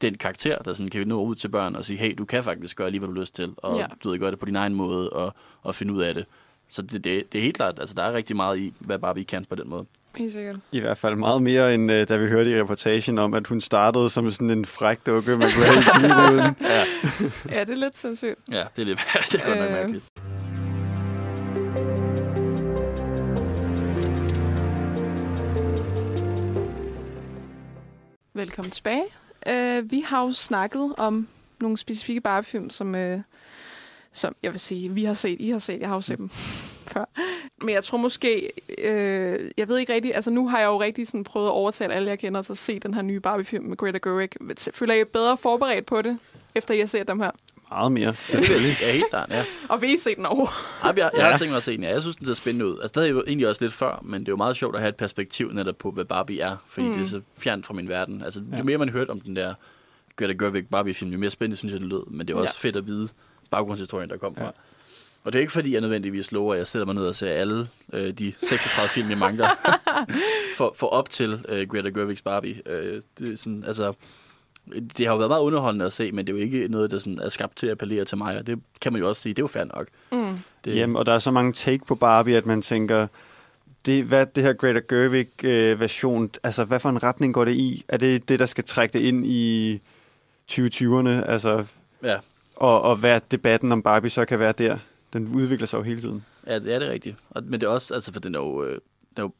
den 0.02 0.18
karakter, 0.18 0.58
der 0.58 0.74
sådan 0.74 0.90
kan 0.90 1.08
nå 1.08 1.22
ud 1.24 1.36
til 1.36 1.48
børn 1.50 1.76
og 1.76 1.86
sige, 1.86 1.98
hey, 1.98 2.16
du 2.18 2.26
kan 2.26 2.44
faktisk 2.44 2.78
gøre 2.78 2.92
lige, 2.92 3.00
hvad 3.00 3.08
du 3.08 3.14
har 3.14 3.22
lyst 3.22 3.36
til, 3.36 3.54
og 3.58 3.78
Ja. 3.78 3.86
du 4.04 4.10
ved, 4.10 4.20
gøre 4.20 4.32
det 4.32 4.40
på 4.40 4.46
din 4.46 4.56
egen 4.56 4.74
måde, 4.74 5.10
og, 5.10 5.34
og 5.62 5.76
finde 5.76 5.94
ud 5.94 6.02
af 6.02 6.14
det. 6.14 6.26
Så 6.70 6.82
det, 6.82 6.92
det, 7.04 7.32
det 7.34 7.38
er 7.38 7.42
helt 7.42 7.56
klart, 7.56 7.80
altså 7.80 7.96
der 7.96 8.04
er 8.04 8.14
rigtig 8.14 8.36
meget 8.36 8.58
i, 8.58 8.74
hvad 8.80 9.00
Barbie 9.00 9.24
kan 9.24 9.46
på 9.46 9.56
den 9.56 9.70
måde. 9.70 9.86
Helt 10.16 10.34
sikkert. 10.34 10.56
I 10.72 10.80
hvert 10.80 10.98
fald 10.98 11.16
meget 11.16 11.42
mere, 11.44 11.74
end 11.74 11.92
uh, 11.92 11.98
da 11.98 12.18
vi 12.18 12.28
hørte 12.28 12.52
i 12.52 12.62
reportagen 12.62 13.18
om, 13.18 13.34
at 13.34 13.48
hun 13.48 13.62
startede 13.62 14.10
som 14.10 14.32
sådan 14.32 14.50
en 14.50 14.66
fræk 14.66 15.06
dukke, 15.06 15.32
kunne 15.36 15.50
have 15.50 16.36
i. 16.36 16.56
Ja, 16.62 16.84
Ja, 17.56 17.60
det 17.64 17.70
er 17.70 17.76
lidt 17.76 17.98
sindssygt. 17.98 18.40
ja 18.52 18.64
det 18.76 18.82
er 18.82 18.86
lidt 18.86 19.00
det 19.32 19.42
er 19.42 19.46
godt 19.48 19.58
nok 19.60 19.68
Øh. 19.68 19.74
mærkeligt. 19.74 20.06
Velkommen 28.34 28.72
tilbage. 28.72 29.04
Uh, 29.50 29.92
vi 29.92 30.02
har 30.06 30.24
jo 30.26 30.32
snakket 30.34 30.94
om 30.98 31.28
nogle 31.60 31.78
specifikke 31.78 32.22
Barbie-film, 32.22 32.70
som, 32.70 32.94
uh, 32.94 33.22
som 34.14 34.36
jeg 34.44 34.52
vil 34.52 34.60
sige, 34.60 34.90
vi 34.90 35.04
har 35.04 35.14
set, 35.14 35.38
I 35.40 35.50
har 35.50 35.60
set, 35.60 35.80
jeg 35.80 35.88
har 35.88 35.96
jo 35.96 36.02
set 36.02 36.18
dem 36.18 36.30
før. 36.88 37.06
Men 37.62 37.70
jeg 37.70 37.84
tror 37.84 37.98
måske, 37.98 38.50
øh, 38.78 39.52
jeg 39.58 39.68
ved 39.68 39.78
ikke 39.78 39.94
rigtigt, 39.94 40.16
altså 40.16 40.32
nu 40.32 40.48
har 40.48 40.60
jeg 40.60 40.66
jo 40.68 40.82
rigtig 40.82 41.08
sådan 41.08 41.24
prøvet 41.24 41.48
at 41.48 41.52
overtale 41.52 41.94
alle, 41.94 42.10
jeg 42.10 42.20
kender 42.20 42.42
til 42.42 42.52
at 42.54 42.58
se 42.58 42.80
den 42.80 42.94
her 42.94 43.02
nye 43.02 43.20
Barbie-film 43.20 43.66
med 43.66 43.78
Greta 43.78 44.00
Gerwig. 44.04 44.30
Føler 44.74 44.94
I 44.94 44.98
jer 44.98 45.06
bedre 45.14 45.38
forberedt 45.38 45.86
på 45.86 46.02
det, 46.02 46.20
efter 46.56 46.74
I 46.74 46.80
har 46.80 46.86
set 46.88 47.08
dem 47.08 47.20
her? 47.20 47.32
Meget 47.72 47.92
mere, 47.92 48.08
Det 48.12 48.34
jeg 48.34 48.44
selvfølgelig. 48.46 48.78
Ja, 48.82 48.92
helt 48.92 49.10
klart, 49.10 49.30
ja. 49.30 49.46
Og 49.70 49.82
vil 49.82 49.90
I 49.94 49.98
se 49.98 50.16
den 50.16 50.26
over? 50.26 50.48
Ej, 50.84 50.94
jeg, 50.98 51.12
jeg 51.16 51.24
har 51.24 51.30
Ja. 51.32 51.38
tænkt 51.38 51.50
mig 51.52 51.58
at 51.58 51.64
se 51.64 51.72
den, 51.76 51.84
ja. 51.84 51.90
Jeg 51.90 52.02
synes, 52.02 52.16
den 52.16 52.26
ser 52.26 52.34
spændende 52.34 52.66
ud. 52.68 52.72
Altså, 52.74 52.88
det 52.88 52.96
havde 52.96 53.08
jeg 53.08 53.14
jo 53.16 53.24
egentlig 53.28 53.48
også 53.48 53.64
lidt 53.64 53.74
før, 53.74 54.00
men 54.04 54.20
det 54.22 54.28
er 54.28 54.32
jo 54.32 54.38
meget 54.38 54.56
sjovt 54.56 54.76
at 54.76 54.82
have 54.82 54.90
et 54.90 54.96
perspektiv 54.96 55.52
netop 55.54 55.78
på, 55.78 55.92
hvad 55.92 56.06
Barbie 56.06 56.42
er, 56.42 56.58
fordi 56.68 56.88
mm. 56.88 56.94
det 56.94 57.02
er 57.02 57.06
så 57.06 57.22
fjernt 57.38 57.66
fra 57.66 57.74
min 57.74 57.90
verden. 57.90 58.22
Altså, 58.24 58.40
jo 58.52 58.58
Ja. 58.58 58.64
mere 58.64 58.78
man 58.78 58.90
hørte 58.90 59.10
om 59.10 59.20
den 59.22 59.36
der 59.36 59.54
Greta 60.16 60.34
Gerwig 60.34 60.68
Barbie-film, 60.68 61.12
jo 61.12 61.18
mere 61.18 61.30
spændende 61.30 61.58
synes 61.58 61.72
jeg, 61.74 61.82
den 61.82 61.90
lød. 61.90 62.04
Men 62.12 62.28
det 62.28 62.34
er 62.34 62.38
også 62.38 62.56
Ja. 62.64 62.68
fedt 62.68 62.76
at 62.76 62.88
vide 62.88 63.08
baggrundshistorien, 63.52 64.10
der 64.10 64.18
kom 64.18 64.36
fra. 64.36 64.44
Ja. 64.44 64.52
Og 65.24 65.34
det 65.34 65.40
er 65.40 65.42
ikke 65.42 65.54
fordi, 65.54 65.74
jeg 65.74 65.82
nødvendigvis 65.82 66.32
lover, 66.32 66.54
at 66.54 66.58
jeg 66.58 66.68
sætter 66.68 66.86
mig 66.86 66.96
ned 66.96 67.04
og 67.06 67.16
ser 67.16 67.32
alle 67.32 67.68
øh, 67.94 68.12
de 68.12 68.34
36 68.42 68.90
film, 68.90 69.10
jeg 69.10 69.18
mangler, 69.18 69.48
for, 70.58 70.74
for 70.76 70.88
op 70.88 71.10
til 71.10 71.46
øh, 71.50 71.68
Greta 71.68 71.90
Gerwigs 71.90 72.22
Barbie. 72.22 72.62
Øh, 72.66 73.02
det, 73.20 73.34
er 73.34 73.38
sådan, 73.38 73.64
altså, 73.68 73.94
det 74.98 75.06
har 75.06 75.14
jo 75.14 75.18
været 75.18 75.30
meget 75.30 75.42
underholdende 75.42 75.86
at 75.86 75.94
se, 75.94 76.12
men 76.12 76.28
det 76.28 76.34
er 76.34 76.38
jo 76.38 76.44
ikke 76.44 76.68
noget, 76.68 76.92
der 76.92 77.00
sådan 77.00 77.20
er 77.20 77.30
skabt 77.30 77.56
til 77.56 77.68
at 77.68 77.72
appellere 77.72 78.06
til 78.06 78.18
mig, 78.18 78.38
og 78.38 78.48
det 78.48 78.60
kan 78.82 78.94
man 78.94 79.02
jo 79.02 79.08
også 79.08 79.22
sige, 79.22 79.34
det 79.34 79.40
er 79.40 79.44
jo 79.44 79.48
fair 79.48 79.64
nok. 79.64 79.88
Mm. 80.12 80.40
Det, 80.66 80.76
Jamen, 80.76 80.96
og 80.96 81.06
der 81.06 81.14
er 81.14 81.20
så 81.20 81.32
mange 81.32 81.54
take 81.54 81.86
på 81.86 81.96
Barbie, 81.96 82.38
at 82.38 82.46
man 82.46 82.62
tænker, 82.62 83.08
det, 83.86 84.04
hvad 84.04 84.26
det 84.26 84.44
her 84.44 84.54
Greta 84.54 84.80
Gerwig-version, 84.90 86.30
altså 86.44 86.66
hvad 86.66 86.80
for 86.80 86.90
en 86.90 87.04
retning 87.04 87.34
går 87.34 87.46
det 87.46 87.56
i? 87.56 87.86
Er 87.88 87.98
det 87.98 88.30
det, 88.30 88.40
der 88.40 88.46
skal 88.46 88.64
trække 88.64 88.94
det 88.94 89.00
ind 89.00 89.26
i 89.26 89.82
2020'erne? 90.52 91.10
Altså, 91.10 91.66
ja, 92.04 92.16
og, 92.60 92.82
og 92.82 92.96
hvad 92.96 93.22
debatten 93.32 93.72
om 93.72 93.82
Barbie 93.82 94.10
så 94.10 94.26
kan 94.26 94.40
være 94.40 94.52
der? 94.52 94.78
Den 95.14 95.28
udvikler 95.36 95.68
sig 95.68 95.78
jo 95.78 95.84
hele 95.84 96.02
tiden. 96.02 96.26
Ja, 96.48 96.60
det 96.60 96.74
er 96.74 96.80
det 96.80 96.90
rigtigt. 96.90 97.16
Og, 97.30 97.44
men 97.44 97.62
det 97.62 97.68
er 97.68 97.72
også, 97.72 97.94
altså 97.94 98.14
for 98.14 98.20
den 98.20 98.36
er 98.36 98.40
jo, 98.40 98.64
øh, 98.64 98.72
den 98.72 98.82
er 99.18 99.22
jo 99.22 99.32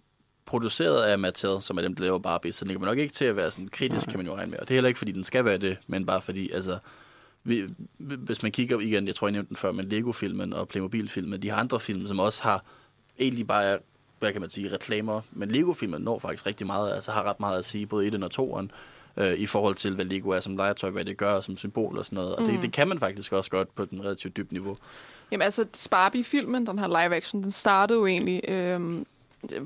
produceret 0.46 1.04
af 1.04 1.20
Mattel, 1.20 1.62
som 1.62 1.78
er 1.78 1.82
dem, 1.82 1.96
der 1.96 2.04
laver 2.04 2.20
Barbie, 2.20 2.52
så 2.52 2.66
den 2.66 2.74
kommer 2.74 2.88
nok 2.88 2.98
ikke 2.98 3.14
til 3.14 3.26
at 3.26 3.36
være 3.36 3.52
sådan 3.52 3.68
kritisk, 3.68 4.08
Nej. 4.08 4.12
kan 4.12 4.20
man 4.20 4.28
jo 4.28 4.36
regne 4.36 4.52
med. 4.52 4.60
Og 4.60 4.68
det 4.68 4.74
er 4.74 4.76
heller 4.76 4.88
ikke, 4.88 4.98
fordi 4.98 5.12
den 5.12 5.24
skal 5.24 5.46
være 5.46 5.58
det, 5.58 5.78
men 5.88 6.06
bare 6.06 6.22
fordi, 6.22 6.52
altså, 6.52 6.78
vi, 7.44 7.70
hvis 7.98 8.44
man 8.44 8.52
kigger 8.52 8.80
igen, 8.80 9.08
jeg 9.08 9.16
tror, 9.16 9.28
jeg 9.28 9.32
nævnte 9.32 9.50
den 9.50 9.58
før, 9.58 9.72
men 9.72 9.86
Lego-filmen 9.86 10.54
og 10.54 10.68
Playmobil-filmen, 10.68 11.42
de 11.42 11.50
har 11.50 11.58
andre 11.58 11.80
film, 11.80 12.08
som 12.08 12.20
også 12.20 12.44
har 12.44 12.64
egentlig 13.20 13.48
bare 13.48 13.64
er, 13.64 13.78
hvad 14.20 14.32
kan 14.32 14.42
man 14.42 14.50
sige, 14.50 14.74
reklamer. 14.74 15.22
Men 15.32 15.52
Lego-filmen 15.52 16.02
når 16.02 16.20
faktisk 16.20 16.46
rigtig 16.46 16.68
meget, 16.68 16.94
altså 16.94 17.12
har 17.12 17.24
ret 17.24 17.40
meget 17.40 17.60
at 17.60 17.66
sige, 17.66 17.86
både 17.86 18.08
i 18.08 18.10
den 18.10 18.24
og 18.24 18.32
toeren. 18.32 18.72
Øh, 19.18 19.34
i 19.34 19.46
forhold 19.46 19.76
til, 19.76 19.96
hvad 19.96 20.06
Lego 20.06 20.30
er 20.30 20.40
som 20.40 20.58
legetøj, 20.58 20.90
hvad 20.90 21.06
det 21.06 21.18
gør 21.18 21.42
som 21.42 21.58
symbol 21.58 21.98
og 21.98 22.06
sådan 22.06 22.16
noget. 22.16 22.36
Og 22.36 22.42
Mm. 22.44 22.50
det, 22.50 22.62
det 22.62 22.72
kan 22.72 22.88
man 22.88 23.00
faktisk 23.00 23.34
også 23.34 23.52
godt 23.52 23.76
på 23.76 23.86
den 23.86 24.04
relativt 24.04 24.38
dybt 24.38 24.52
niveau. 24.52 24.76
Jamen 25.32 25.42
altså, 25.46 25.88
Barbie-filmen, 25.92 26.68
den 26.68 26.80
her 26.80 26.88
live-action, 26.88 27.44
den 27.44 27.52
startede 27.52 28.00
jo 28.00 28.06
egentlig, 28.06 28.42
øhm, 28.50 29.06
øh, 29.52 29.62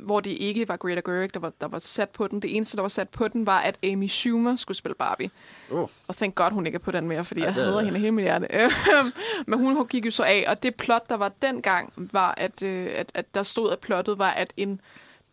hvor 0.00 0.20
det 0.20 0.30
ikke 0.30 0.68
var 0.68 0.76
Greta 0.76 1.00
Gerwig, 1.04 1.34
der 1.34 1.40
var, 1.40 1.52
der 1.60 1.68
var 1.68 1.78
sat 1.78 2.08
på 2.08 2.26
den. 2.26 2.42
Det 2.42 2.56
eneste, 2.56 2.76
der 2.76 2.82
var 2.82 2.88
sat 2.88 3.08
på 3.08 3.28
den, 3.28 3.46
var, 3.46 3.58
at 3.60 3.78
Amy 3.84 4.06
Schumer 4.06 4.56
skulle 4.56 4.78
spille 4.78 4.94
Barbie. 4.94 5.30
Oh. 5.70 5.88
Og 6.08 6.16
thank 6.16 6.34
God, 6.34 6.50
hun 6.50 6.66
ikke 6.66 6.76
er 6.76 6.80
på 6.80 6.90
den 6.90 7.08
mere, 7.08 7.24
fordi 7.24 7.40
Ja, 7.40 7.46
jeg 7.46 7.50
er- 7.60 7.64
hader 7.64 7.80
hende 7.80 7.98
hele 7.98 8.12
mit 8.12 8.24
hjerte. 8.24 8.46
Øhm, 8.50 9.12
Men 9.46 9.58
hun 9.58 9.86
gik 9.86 10.06
jo 10.06 10.10
så 10.10 10.22
af, 10.22 10.44
og 10.48 10.62
det 10.62 10.74
plot, 10.74 11.08
der 11.08 11.14
var 11.16 11.32
dengang, 11.42 11.92
var, 11.96 12.34
at, 12.36 12.62
øh, 12.62 12.88
at, 12.94 13.10
at 13.14 13.34
der 13.34 13.42
stod, 13.42 13.72
at 13.72 13.78
plottet 13.78 14.18
var, 14.18 14.30
at 14.30 14.52
en 14.56 14.80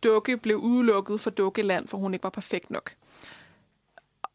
dukke 0.04 0.36
blev 0.36 0.56
udelukket 0.56 1.20
fra 1.20 1.30
dukkeland, 1.30 1.88
for 1.88 1.98
hun 1.98 2.14
ikke 2.14 2.22
var 2.22 2.30
perfekt 2.30 2.70
nok. 2.70 2.92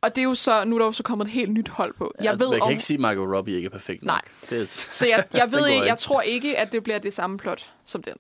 Og 0.04 0.16
det 0.16 0.22
er 0.22 0.24
jo 0.24 0.36
så, 0.36 0.66
nu 0.66 0.76
er 0.76 0.80
der 0.80 0.86
jo 0.86 0.92
så 0.92 1.04
kommet 1.04 1.26
et 1.26 1.32
helt 1.32 1.52
nyt 1.52 1.70
hold 1.70 1.94
på. 1.94 2.14
Jeg 2.22 2.40
ved 2.40 2.48
man 2.48 2.56
kan 2.56 2.62
om, 2.64 2.72
ikke 2.72 2.84
sige, 2.84 2.96
at 2.96 3.02
Margot 3.02 3.36
Robbie 3.36 3.56
ikke 3.56 3.66
er 3.66 3.70
perfekt 3.70 4.04
nok. 4.04 4.20
Nej. 4.52 4.60
Er, 4.60 4.66
så 4.66 5.08
jeg, 5.08 5.26
jeg 5.34 5.52
ved 5.52 5.68
ikke, 5.68 5.80
jeg 5.80 5.94
ikke. 5.94 6.00
tror 6.02 6.22
ikke, 6.22 6.58
at 6.58 6.72
det 6.72 6.84
bliver 6.84 7.00
det 7.00 7.14
samme 7.14 7.38
plot 7.38 7.70
som 7.86 8.04
den. 8.04 8.14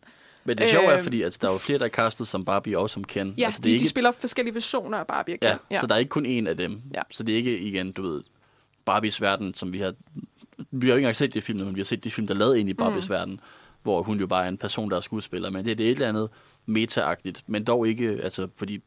Men 0.43 0.57
det 0.57 0.69
sjove 0.69 0.85
er, 0.85 0.97
Øh, 0.97 1.03
fordi 1.03 1.21
altså, 1.21 1.39
der 1.41 1.47
er 1.47 1.51
jo 1.51 1.57
flere, 1.57 1.79
der 1.79 1.85
er 1.85 1.89
castet 1.89 2.27
som 2.27 2.45
Barbie 2.45 2.77
og 2.79 2.89
som 2.89 3.03
Ken. 3.03 3.33
Ja, 3.37 3.45
altså, 3.45 3.61
det 3.61 3.79
de, 3.79 3.79
de 3.83 3.87
spiller 3.89 4.11
forskellige 4.11 4.53
versioner 4.53 4.97
af 4.97 5.07
Barbie 5.07 5.35
og 5.35 5.39
Ken. 5.39 5.57
Ja, 5.71 5.79
så 5.79 5.87
der 5.87 5.95
er 5.95 5.99
ikke 5.99 6.09
kun 6.09 6.25
én 6.25 6.49
af 6.49 6.57
dem. 6.57 6.81
Ja. 6.93 7.01
Så 7.11 7.23
det 7.23 7.33
er 7.33 7.37
ikke 7.37 7.59
igen, 7.59 7.91
du 7.91 8.01
ved, 8.01 8.23
Barbies 8.85 9.21
verden, 9.21 9.53
som 9.53 9.73
vi 9.73 9.79
har... 9.79 9.93
Vi 10.71 10.87
har 10.87 10.93
jo 10.93 10.95
ikke 10.97 11.03
engang 11.05 11.15
set 11.15 11.33
de 11.33 11.41
film, 11.41 11.65
men 11.65 11.75
vi 11.75 11.79
har 11.79 11.85
set 11.85 12.03
de 12.03 12.11
film, 12.11 12.27
der 12.27 12.33
er 12.33 12.37
lavet 12.37 12.57
ind 12.57 12.69
i 12.69 12.73
Barbies 12.73 13.09
Mm. 13.09 13.13
verden, 13.13 13.39
hvor 13.83 14.01
hun 14.03 14.19
jo 14.19 14.27
bare 14.27 14.43
er 14.45 14.49
en 14.49 14.57
person, 14.57 14.89
der 14.89 14.95
er 14.97 15.01
skuespiller. 15.01 15.49
Men 15.49 15.65
det, 15.65 15.71
er 15.71 15.75
det 15.75 15.85
er 15.87 15.91
et 15.91 15.95
eller 15.95 16.09
andet 16.09 16.29
meta-agtigt, 16.65 17.43
men 17.47 17.63
dog 17.63 17.87
ikke, 17.87 18.19
altså, 18.23 18.47
fordi 18.55 18.81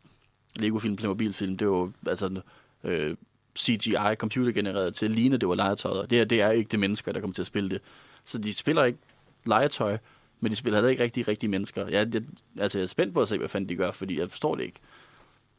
Lego-film, 0.58 0.96
Playmobil-film, 0.96 1.52
det 1.52 1.62
er 1.62 1.66
jo 1.70 1.92
altså, 2.06 2.40
øh, 2.84 3.16
CGI, 3.58 4.14
computergenereret 4.16 4.94
til 4.94 5.04
at 5.06 5.10
ligne, 5.12 5.36
det 5.36 5.48
var 5.48 5.54
legetøjet. 5.54 6.10
Det, 6.10 6.18
her, 6.18 6.24
det 6.24 6.40
er 6.40 6.50
ikke 6.50 6.68
det 6.68 6.78
mennesker, 6.80 7.12
der 7.12 7.20
kommer 7.20 7.34
til 7.34 7.42
at 7.42 7.46
spille 7.46 7.70
det. 7.70 7.80
Så 8.24 8.38
de 8.38 8.54
spiller 8.54 8.84
ikke 8.84 8.98
legetøj, 9.46 9.98
men 10.40 10.50
de 10.50 10.56
spiller 10.56 10.76
heller 10.76 10.90
ikke 10.90 11.02
rigtig 11.02 11.28
rigtige 11.28 11.50
mennesker. 11.50 11.86
Jeg, 11.88 12.14
jeg, 12.14 12.22
altså, 12.58 12.78
jeg 12.78 12.82
er 12.82 12.86
spændt 12.86 13.14
på 13.14 13.20
at 13.22 13.28
se, 13.28 13.38
hvad 13.38 13.48
fanden 13.48 13.68
de 13.68 13.76
gør, 13.76 13.90
fordi 13.90 14.18
jeg 14.20 14.30
forstår 14.30 14.54
det 14.54 14.62
ikke. 14.64 14.78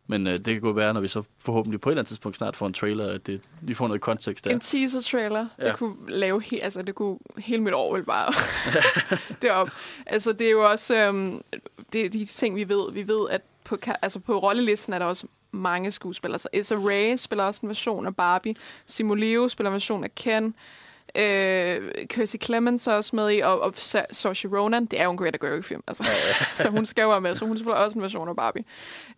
Men 0.09 0.27
øh, 0.27 0.33
det 0.33 0.45
kan 0.45 0.61
godt 0.61 0.75
være, 0.75 0.93
når 0.93 1.01
vi 1.01 1.07
så 1.07 1.23
forhåbentlig 1.39 1.81
på 1.81 1.89
et 1.89 1.93
eller 1.93 2.01
andet 2.01 2.07
tidspunkt 2.07 2.37
snart 2.37 2.55
får 2.55 2.67
en 2.67 2.73
trailer, 2.73 3.11
at 3.13 3.27
det, 3.27 3.41
vi 3.61 3.73
får 3.73 3.87
noget 3.87 4.01
kontekst 4.01 4.45
der. 4.45 4.51
En 4.51 4.59
teaser-trailer, 4.59 5.47
ja. 5.59 5.63
Det 5.63 5.77
kunne 5.77 5.95
lave 6.09 6.41
he- 6.43 6.59
altså 6.63 6.81
det 6.81 6.95
kunne 6.95 7.17
hele 7.37 7.61
mit 7.63 7.73
år 7.73 7.93
vel 7.95 8.03
bare 8.03 8.33
derop. 9.41 9.69
Altså 10.05 10.33
det 10.33 10.47
er 10.47 10.51
jo 10.51 10.69
også 10.69 10.95
øhm, 10.95 11.41
det 11.93 12.05
er 12.05 12.09
de 12.09 12.25
ting 12.25 12.55
vi 12.55 12.69
ved. 12.69 12.91
Vi 12.91 13.07
ved 13.07 13.29
at 13.29 13.41
på 13.67 13.77
altså 14.01 14.19
på 14.19 14.37
rollelisten 14.39 14.93
er 14.93 14.99
der 14.99 15.05
også 15.05 15.27
mange 15.51 15.91
skuespillere. 15.91 16.39
Så 16.39 16.49
Issa 16.53 16.75
Rae 16.75 17.17
spiller 17.17 17.43
også 17.43 17.59
en 17.63 17.69
version 17.69 18.05
af 18.05 18.15
Barbie. 18.15 18.55
Simu 18.85 19.49
spiller 19.49 19.69
en 19.69 19.73
version 19.73 20.03
af 20.03 20.15
Ken. 20.15 20.55
Øh, 21.17 21.91
Kirstie 22.09 22.39
Clemens 22.43 22.87
er 22.87 22.93
også 22.93 23.15
med 23.15 23.31
i, 23.31 23.39
og, 23.39 23.61
og 23.61 23.73
Sa- 23.77 24.05
Saoirse 24.11 24.47
Ronan, 24.47 24.85
det 24.85 24.99
er 24.99 25.03
jo 25.03 25.11
en 25.11 25.17
Greta 25.17 25.37
Gerwig-film, 25.41 25.83
altså. 25.87 26.03
så 26.55 26.69
hun 26.69 26.85
skal 26.85 27.01
jo 27.01 27.09
være 27.09 27.21
med, 27.21 27.35
så 27.35 27.45
hun 27.45 27.57
spiller 27.57 27.73
også 27.75 27.97
en 27.97 28.01
version 28.03 28.29
af 28.29 28.35
Barbie. 28.35 28.63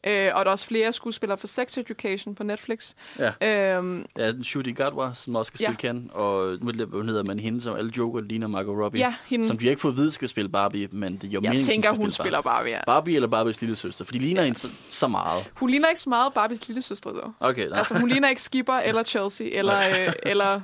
Øh, 0.07 0.11
og 0.33 0.45
der 0.45 0.49
er 0.49 0.51
også 0.51 0.65
flere 0.65 0.93
skuespillere 0.93 1.37
for 1.37 1.47
Sex 1.47 1.77
Education 1.77 2.35
på 2.35 2.43
Netflix. 2.43 2.93
Ja. 3.41 3.75
Øhm, 3.77 4.05
Ja, 4.17 4.31
Judy 4.55 4.75
Godwin, 4.75 5.15
som 5.15 5.35
også 5.35 5.47
skal 5.49 5.63
Ja. 5.63 5.67
spille 5.73 5.93
Ken, 5.93 6.09
og 6.13 6.57
hvad 6.57 7.03
hedder 7.05 7.23
man 7.23 7.39
hende, 7.39 7.61
som 7.61 7.75
alle 7.75 7.91
Joker 7.97 8.21
ligner 8.21 8.47
Margot 8.47 8.83
Robbie, 8.83 9.01
Ja, 9.01 9.13
hende. 9.27 9.47
som 9.47 9.57
de 9.57 9.65
har 9.65 9.69
ikke 9.69 9.81
fået 9.81 9.91
at 9.91 9.97
vide 9.97 10.11
skal 10.11 10.27
spille 10.27 10.49
Barbie, 10.49 10.87
men 10.91 11.13
det 11.15 11.23
er 11.23 11.27
jo 11.27 11.31
Jeg 11.33 11.41
meningen, 11.41 11.65
tænker, 11.67 11.89
hun 11.89 11.97
spille 11.97 12.11
spiller 12.11 12.41
Barbie, 12.41 12.71
ja. 12.73 12.79
Barbie 12.85 13.15
eller 13.15 13.27
Barbies 13.27 13.61
lille 13.61 13.75
søster, 13.75 14.05
for 14.05 14.11
de 14.11 14.19
ligner 14.19 14.41
ja. 14.41 14.45
hende 14.45 14.59
så, 14.59 14.67
så 14.89 15.07
meget. 15.07 15.43
Hun 15.55 15.69
ligner 15.69 15.89
ikke 15.89 16.01
så 16.01 16.09
meget 16.09 16.33
Barbies 16.33 16.67
lille 16.67 16.81
søster, 16.81 17.09
dog. 17.11 17.33
Okay, 17.39 17.67
nej. 17.67 17.77
Altså, 17.77 17.99
hun 17.99 18.09
ligner 18.09 18.29
ikke 18.29 18.41
Skipper 18.41 18.73
eller 18.73 19.03
Chelsea 19.03 19.47
eller, 19.51 19.79
øh, 20.07 20.13
eller 20.23 20.61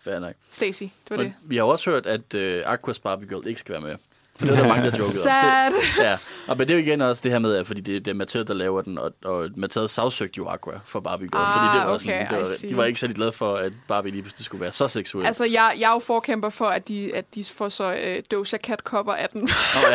Fair 0.00 0.18
nok. 0.18 0.34
Stacy. 0.50 0.82
Det 0.82 0.90
var 1.10 1.16
Men 1.16 1.26
det. 1.26 1.34
vi 1.42 1.56
har 1.56 1.64
også 1.64 1.90
hørt, 1.90 2.06
at 2.06 2.34
øh, 2.34 2.62
Aquas 2.66 2.98
Barbie 2.98 3.28
Girl 3.28 3.46
ikke 3.46 3.60
skal 3.60 3.72
være 3.72 3.82
med. 3.82 3.96
Det 4.40 4.50
er 4.50 4.54
der 4.56 4.68
mange, 4.68 4.90
der 4.90 4.96
joker 4.98 5.10
Sad. 5.12 5.66
om. 5.66 5.72
Det, 5.72 6.02
ja, 6.04 6.16
og 6.46 6.56
men 6.58 6.68
det 6.68 6.74
er 6.74 6.78
jo 6.78 6.84
igen 6.84 7.00
også 7.00 7.20
det 7.24 7.32
her 7.32 7.38
med, 7.38 7.54
at 7.56 7.66
fordi 7.66 7.80
det, 7.80 8.04
det 8.04 8.10
er 8.10 8.14
Mathilde, 8.14 8.46
der 8.46 8.54
laver 8.54 8.82
den, 8.82 8.98
og, 8.98 9.12
og 9.24 9.48
Mathilde 9.56 9.88
sagsøgte 9.88 10.38
jo 10.38 10.46
Aqua 10.48 10.80
for 10.84 11.00
Barbie 11.00 11.28
Girl, 11.28 11.40
Ah, 11.40 11.48
fordi 11.58 11.78
det 11.78 11.86
var 11.86 11.94
okay, 11.94 11.98
sådan, 11.98 12.26
det 12.30 12.38
var, 12.62 12.68
de 12.68 12.76
var 12.76 12.84
ikke 12.84 13.00
særlig 13.00 13.16
glade 13.16 13.32
for, 13.32 13.54
at 13.54 13.72
Barbie 13.88 14.12
lige 14.12 14.22
pludselig 14.22 14.44
skulle 14.44 14.60
være 14.62 14.72
så 14.72 14.88
seksuel. 14.88 15.26
Altså, 15.26 15.44
jeg, 15.44 15.74
jeg 15.78 15.88
er 15.90 15.92
jo 15.94 15.98
forkæmper 15.98 16.48
for, 16.48 16.64
at 16.66 16.88
de, 16.88 17.14
at 17.14 17.34
de 17.34 17.44
får 17.44 17.68
så 17.68 17.94
øh, 18.04 18.22
Doja 18.30 18.58
Cat 18.58 18.78
cover 18.80 19.12
af 19.14 19.28
den 19.28 19.40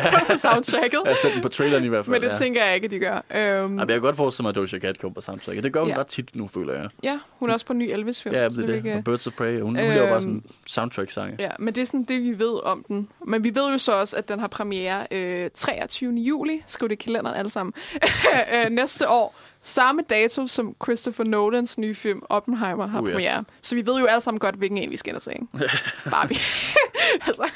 ja. 0.04 0.20
på 0.20 0.38
soundtracket. 0.38 1.02
Jeg 1.06 1.16
har 1.24 1.30
den 1.34 1.42
på 1.42 1.50
traileren 1.50 1.84
i 1.84 1.88
hvert 1.88 2.06
fald. 2.06 2.12
Men 2.16 2.22
det 2.22 2.28
ja. 2.28 2.36
tænker 2.38 2.66
jeg 2.66 2.76
ikke, 2.76 2.86
at 2.86 2.92
de 2.92 3.00
gør. 3.00 3.16
Øhm, 3.16 3.36
Ej, 3.36 3.68
men 3.68 3.80
jeg 3.80 3.88
kan 3.88 4.02
godt 4.02 4.16
forestille 4.16 4.44
mig, 4.44 4.50
at 4.50 4.56
Doja 4.56 4.80
Cat 4.80 5.00
kommer 5.00 5.14
på 5.16 5.22
soundtracket. 5.22 5.64
Det 5.64 5.74
gør 5.74 5.80
hun 5.82 5.90
Ja. 5.90 5.98
ret 6.00 6.08
tit 6.08 6.36
nu, 6.36 6.48
føler 6.48 6.74
jeg. 6.74 6.90
ja, 7.04 7.20
hun 7.40 7.50
er 7.50 7.54
også 7.54 7.66
på 7.66 7.74
en 7.74 7.80
ny 7.80 7.90
Elvis-film. 7.94 8.36
Ja, 8.36 8.50
det 8.50 8.58
er 8.60 8.66
det. 8.66 8.84
vil 8.84 8.94
Og 8.94 9.04
Birds 9.04 9.28
of 9.28 9.34
Prey. 9.34 9.54
Hun, 9.62 9.62
hun 9.62 9.76
laver 9.76 10.10
bare 10.10 10.22
sådan 10.22 10.36
Øhm, 10.36 10.44
soundtrack-sange. 10.68 11.36
Ja, 11.40 11.50
men 11.60 11.76
det 11.76 11.82
er 11.82 11.86
sådan 11.86 12.04
det, 12.04 12.22
vi 12.24 12.40
ved 12.40 12.64
om 12.64 12.86
den. 12.88 13.08
Men 13.28 13.44
vi 13.44 13.56
ved 13.56 13.72
jo 13.72 13.78
så 13.78 13.92
også, 14.00 14.16
at 14.16 14.29
den 14.30 14.40
har 14.40 14.48
premiere 14.48 15.08
øh, 15.12 15.50
23. 15.56 16.14
juli. 16.14 16.64
Skriv 16.68 16.90
det 16.90 16.94
i 16.94 17.04
kalenderen 17.04 17.38
alle 17.38 17.52
sammen. 17.52 17.74
øh, 18.54 18.70
næste 18.70 19.10
år. 19.10 19.36
Samme 19.62 20.02
dato 20.10 20.48
som 20.48 20.76
Christopher 20.84 21.26
Nolans 21.26 21.78
nye 21.78 21.96
film 21.96 22.22
Oppenheimer 22.30 22.88
har 22.88 23.00
Uh, 23.00 23.04
uh, 23.04 23.10
ja. 23.10 23.14
premiere. 23.14 23.44
Så 23.62 23.76
vi 23.76 23.86
ved 23.86 24.00
jo 24.00 24.06
alle 24.06 24.22
sammen 24.22 24.40
godt, 24.40 24.56
hvilken 24.56 24.78
en 24.78 24.92
vi 24.92 24.98
skal 24.98 25.10
ind 25.12 25.16
og 25.16 25.22
se. 25.22 25.32
Barbie. 26.12 26.38
altså, 27.28 27.50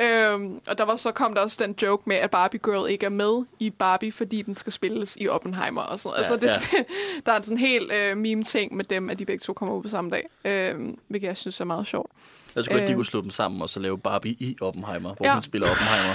øhm, 0.00 0.60
og 0.66 0.78
der 0.78 0.84
var 0.84 0.96
så 0.96 1.12
kom 1.12 1.34
der 1.34 1.40
også 1.40 1.56
den 1.60 1.74
joke 1.82 2.02
med, 2.06 2.16
at 2.16 2.30
Barbie 2.30 2.60
Girl 2.64 2.90
ikke 2.90 3.06
er 3.06 3.10
med 3.10 3.44
i 3.58 3.70
Barbie, 3.70 4.12
fordi 4.12 4.42
den 4.42 4.56
skal 4.56 4.72
spilles 4.72 5.16
i 5.20 5.28
Oppenheimer. 5.28 5.82
Og 5.82 6.00
sådan. 6.00 6.16
Ja, 6.16 6.32
altså, 6.32 6.36
det, 6.36 6.86
der 7.26 7.32
er 7.32 7.36
en 7.36 7.42
sådan 7.42 7.58
helt 7.58 7.92
øh, 7.92 8.16
meme-ting 8.16 8.76
med 8.76 8.84
dem, 8.84 9.10
at 9.10 9.18
de 9.18 9.24
begge 9.24 9.40
to 9.40 9.52
kommer 9.52 9.74
ud 9.74 9.82
på 9.82 9.88
samme 9.88 10.10
dag. 10.10 10.28
Øhm, 10.44 10.98
hvilket 11.08 11.28
jeg 11.28 11.36
synes 11.36 11.60
er 11.60 11.64
meget 11.64 11.86
sjovt. 11.86 12.10
Jeg 12.54 12.64
tror 12.64 12.72
godt, 12.72 12.82
de 12.82 12.88
Øh. 12.90 12.94
kunne 12.96 13.06
slå 13.06 13.20
dem 13.20 13.30
sammen 13.30 13.62
og 13.62 13.70
så 13.70 13.80
lave 13.80 13.98
Barbie 13.98 14.32
i 14.32 14.56
Oppenheimer, 14.60 15.14
hvor 15.14 15.26
Ja. 15.26 15.32
hun 15.32 15.42
spiller 15.42 15.68
Oppenheimer. 15.70 16.14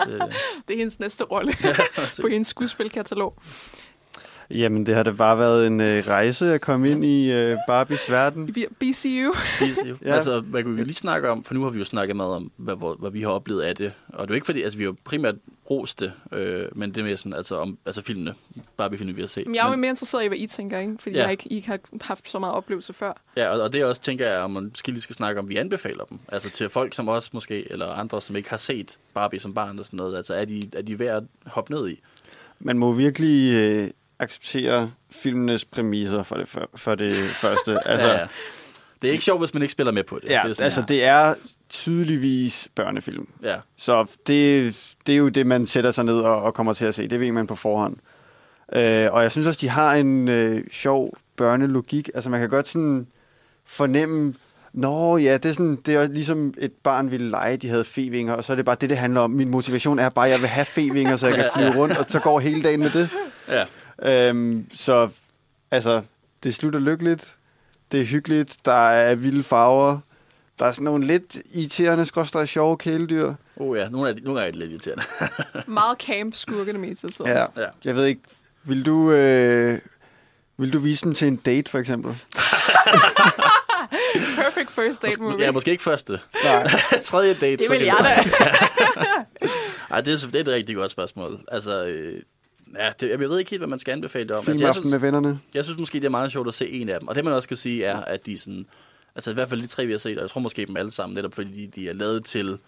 det, 0.68 0.74
er 0.74 0.78
hendes 0.78 0.98
næste 1.00 1.24
rolle 1.24 1.52
præcis. 1.94 2.20
på 2.20 2.26
hendes 2.28 2.46
skuespilkatalog. 2.48 3.34
Jamen, 4.50 4.86
det 4.86 4.94
har 4.94 5.02
da 5.02 5.10
bare 5.10 5.38
været 5.38 5.66
en 5.66 5.80
øh, 5.80 6.02
rejse 6.08 6.52
at 6.54 6.60
komme 6.60 6.90
ind 6.90 7.04
i 7.04 7.32
øh, 7.32 7.56
Barbies 7.66 8.10
verden. 8.10 8.48
I 8.48 8.66
BCU. 8.78 9.32
Easy. 9.60 9.78
Ja. 10.04 10.14
Altså, 10.14 10.40
hvad 10.40 10.62
kunne 10.62 10.76
vi 10.76 10.82
lige 10.82 10.94
snakke 10.94 11.30
om? 11.30 11.44
For 11.44 11.54
nu 11.54 11.62
har 11.62 11.70
vi 11.70 11.78
jo 11.78 11.84
snakket 11.84 12.16
meget 12.16 12.32
om, 12.32 12.50
hvad, 12.56 12.76
hvad, 12.76 13.00
hvad 13.00 13.10
vi 13.10 13.22
har 13.22 13.28
oplevet 13.30 13.60
af 13.62 13.76
det. 13.76 13.92
Og 14.08 14.18
det 14.18 14.22
er 14.22 14.28
jo 14.28 14.34
ikke 14.34 14.44
fordi, 14.46 14.62
altså 14.62 14.78
vi 14.78 14.84
har 14.84 14.88
jo 14.90 14.96
primært 15.04 15.34
rost 15.70 16.00
det, 16.00 16.12
øh, 16.32 16.64
men 16.72 16.90
det 16.90 16.98
er 16.98 17.04
mere 17.04 17.16
sådan, 17.16 17.34
altså, 17.34 17.56
om, 17.56 17.78
altså 17.86 18.02
filmene, 18.02 18.34
Barbie-filmene, 18.76 19.16
vi 19.16 19.22
har 19.22 19.26
set. 19.26 19.46
Men 19.46 19.54
jeg 19.54 19.62
er 19.62 19.66
jo 19.66 19.70
men, 19.70 19.80
mere 19.80 19.90
interesseret 19.90 20.24
i, 20.24 20.26
hvad 20.26 20.38
I 20.38 20.46
tænker, 20.46 20.78
ikke? 20.78 20.94
Fordi 21.00 21.16
Ja. 21.16 21.22
jeg 21.22 21.30
ikke, 21.30 21.52
I 21.52 21.56
ikke 21.56 21.68
har 21.68 21.78
haft 22.00 22.30
så 22.30 22.38
meget 22.38 22.54
oplevelse 22.54 22.92
før. 22.92 23.12
ja, 23.36 23.48
og, 23.48 23.60
og 23.60 23.72
det 23.72 23.80
er 23.80 23.84
også, 23.84 24.02
tænker 24.02 24.28
jeg, 24.28 24.38
om 24.40 24.50
man 24.50 24.64
måske 24.64 24.90
lige 24.90 25.00
skal 25.00 25.16
snakke 25.16 25.40
om, 25.40 25.48
vi 25.48 25.56
anbefaler 25.56 26.04
dem. 26.04 26.18
Altså 26.28 26.50
til 26.50 26.68
folk 26.68 26.94
som 26.94 27.08
os 27.08 27.32
måske, 27.32 27.72
eller 27.72 27.86
andre, 27.86 28.20
som 28.20 28.36
ikke 28.36 28.50
har 28.50 28.56
set 28.56 28.98
Barbie 29.14 29.40
som 29.40 29.54
barn 29.54 29.78
og 29.78 29.84
sådan 29.84 29.96
noget. 29.96 30.16
Altså 30.16 30.34
er 30.34 30.44
de, 30.44 30.62
er 30.76 30.82
de 30.82 30.98
værd 30.98 31.16
at 31.16 31.22
hoppe 31.46 31.72
ned 31.72 31.88
i? 31.90 32.00
Man 32.60 32.78
må 32.78 32.92
virkelig 32.92 33.54
øh, 33.56 33.90
acceptere 34.22 34.90
filmenes 35.10 35.64
præmisser 35.64 36.22
for 36.22 36.36
det, 36.36 36.48
for, 36.48 36.70
for 36.74 36.94
det 36.94 37.24
første. 37.42 37.88
Altså, 37.88 38.06
ja, 38.06 38.18
ja. 38.18 38.26
Det 39.02 39.08
er 39.08 39.12
ikke 39.12 39.24
sjovt, 39.24 39.40
hvis 39.40 39.54
man 39.54 39.62
ikke 39.62 39.72
spiller 39.72 39.92
med 39.92 40.04
på 40.04 40.18
det. 40.22 40.30
Ja, 40.30 40.40
det 40.44 40.50
er 40.50 40.54
sådan, 40.54 40.64
altså 40.64 40.84
det 40.88 41.04
er 41.04 41.34
tydeligvis 41.68 42.68
børnefilm. 42.74 43.28
Ja. 43.42 43.56
Så 43.76 44.06
det, 44.26 44.94
det 45.06 45.12
er 45.12 45.16
jo 45.16 45.28
det, 45.28 45.46
man 45.46 45.66
sætter 45.66 45.90
sig 45.90 46.04
ned 46.04 46.20
og, 46.20 46.42
og 46.42 46.54
kommer 46.54 46.72
til 46.72 46.86
at 46.86 46.94
se. 46.94 47.08
Det 47.08 47.20
ved 47.20 47.32
man 47.32 47.46
på 47.46 47.56
forhånd. 47.56 47.96
Øh, 48.72 49.12
og 49.12 49.22
jeg 49.22 49.32
synes 49.32 49.46
også, 49.46 49.58
de 49.60 49.68
har 49.68 49.94
en 49.94 50.28
øh, 50.28 50.64
sjov 50.70 51.16
børnelogik. 51.36 52.10
Altså 52.14 52.30
man 52.30 52.40
kan 52.40 52.48
godt 52.48 52.68
sådan 52.68 53.06
fornemme, 53.64 54.34
Nå 54.72 55.16
ja, 55.16 55.32
det 55.34 55.46
er, 55.46 55.52
sådan, 55.52 55.76
det 55.86 55.94
er 55.94 56.08
ligesom 56.08 56.54
et 56.58 56.72
barn 56.72 57.10
ville 57.10 57.30
lege, 57.30 57.56
de 57.56 57.68
havde 57.68 57.84
fevinger, 57.84 58.34
og 58.34 58.44
så 58.44 58.52
er 58.52 58.56
det 58.56 58.64
bare 58.64 58.76
det, 58.80 58.90
det 58.90 58.98
handler 58.98 59.20
om. 59.20 59.30
Min 59.30 59.48
motivation 59.48 59.98
er 59.98 60.08
bare, 60.08 60.26
at 60.26 60.32
jeg 60.32 60.40
vil 60.40 60.48
have 60.48 60.64
fevinger, 60.64 61.16
så 61.16 61.26
jeg 61.26 61.36
kan 61.36 61.44
flyve 61.56 61.76
rundt, 61.76 61.96
og 61.96 62.04
så 62.08 62.20
går 62.20 62.40
hele 62.40 62.62
dagen 62.62 62.80
med 62.80 62.90
det. 62.90 63.08
Ja. 63.48 63.64
Øhm, 64.02 64.66
så 64.74 65.08
altså, 65.70 66.02
det 66.42 66.54
slutter 66.54 66.80
lykkeligt. 66.80 67.36
Det 67.92 68.00
er 68.00 68.04
hyggeligt. 68.04 68.56
Der 68.64 68.88
er 68.88 69.14
vilde 69.14 69.42
farver. 69.42 69.98
Der 70.58 70.66
er 70.66 70.72
sådan 70.72 70.84
nogle 70.84 71.06
lidt 71.06 71.38
irriterende, 71.54 72.06
skråstrej 72.06 72.46
sjove 72.46 72.76
kæledyr. 72.76 73.34
Oh 73.56 73.78
ja, 73.78 73.88
nogle, 73.88 74.08
af 74.08 74.14
de, 74.14 74.20
nogle 74.20 74.44
af 74.44 74.52
det 74.52 74.60
lidt 74.60 74.70
irriterende. 74.70 75.04
Meget 75.66 75.98
camp 75.98 76.36
skurke 76.36 76.72
det 76.72 76.80
meste. 76.80 77.12
Så. 77.12 77.24
Ja. 77.26 77.62
Ja. 77.62 77.68
Jeg 77.84 77.96
ved 77.96 78.06
ikke, 78.06 78.20
vil 78.64 78.86
du, 78.86 79.10
øh, 79.10 79.78
vil 80.56 80.72
du 80.72 80.78
vise 80.78 81.04
dem 81.04 81.14
til 81.14 81.28
en 81.28 81.36
date, 81.36 81.70
for 81.70 81.78
eksempel? 81.78 82.10
Perfect 84.36 84.70
first 84.70 85.02
date 85.02 85.22
movie. 85.22 85.44
Ja, 85.44 85.50
måske 85.52 85.70
ikke 85.70 85.82
første. 85.82 86.20
Nej. 86.44 86.70
Tredje 87.04 87.34
date. 87.34 87.56
Det 87.62 87.70
vil 87.70 87.82
jeg 87.82 87.96
da. 88.00 88.30
Ej, 89.90 90.00
det 90.00 90.22
er, 90.22 90.26
det 90.26 90.36
er 90.36 90.40
et 90.40 90.48
rigtig 90.48 90.76
godt 90.76 90.90
spørgsmål. 90.90 91.40
Altså, 91.48 91.84
øh, 91.84 92.22
ja, 92.78 92.92
det, 93.00 93.10
jeg 93.10 93.18
ved 93.18 93.38
ikke 93.38 93.50
helt, 93.50 93.60
hvad 93.60 93.68
man 93.68 93.78
skal 93.78 93.92
anbefale 93.92 94.28
det 94.28 94.36
om. 94.36 94.38
Altså, 94.38 94.50
jeg, 94.50 94.58
Filmaften 94.58 94.90
med 94.90 94.98
vennerne. 94.98 95.40
jeg 95.54 95.64
synes 95.64 95.78
måske, 95.78 95.98
det 95.98 96.04
er 96.04 96.10
meget 96.10 96.32
sjovt 96.32 96.48
at 96.48 96.54
se 96.54 96.70
en 96.70 96.88
af 96.88 97.00
dem. 97.00 97.08
Og 97.08 97.14
det, 97.14 97.24
man 97.24 97.34
også 97.34 97.46
skal 97.46 97.56
sige, 97.56 97.84
er, 97.84 97.96
at 97.96 98.26
de 98.26 98.38
sådan... 98.38 98.66
Altså 99.14 99.30
i 99.30 99.34
hvert 99.34 99.48
fald 99.48 99.60
de 99.60 99.66
tre, 99.66 99.86
vi 99.86 99.92
har 99.92 99.98
set, 99.98 100.18
og 100.18 100.22
jeg 100.22 100.30
tror 100.30 100.40
måske 100.40 100.66
dem 100.66 100.76
alle 100.76 100.90
sammen, 100.90 101.14
netop 101.14 101.34
fordi 101.34 101.66
de 101.66 101.88
er 101.88 101.92
lavet 101.92 102.24
til 102.24 102.58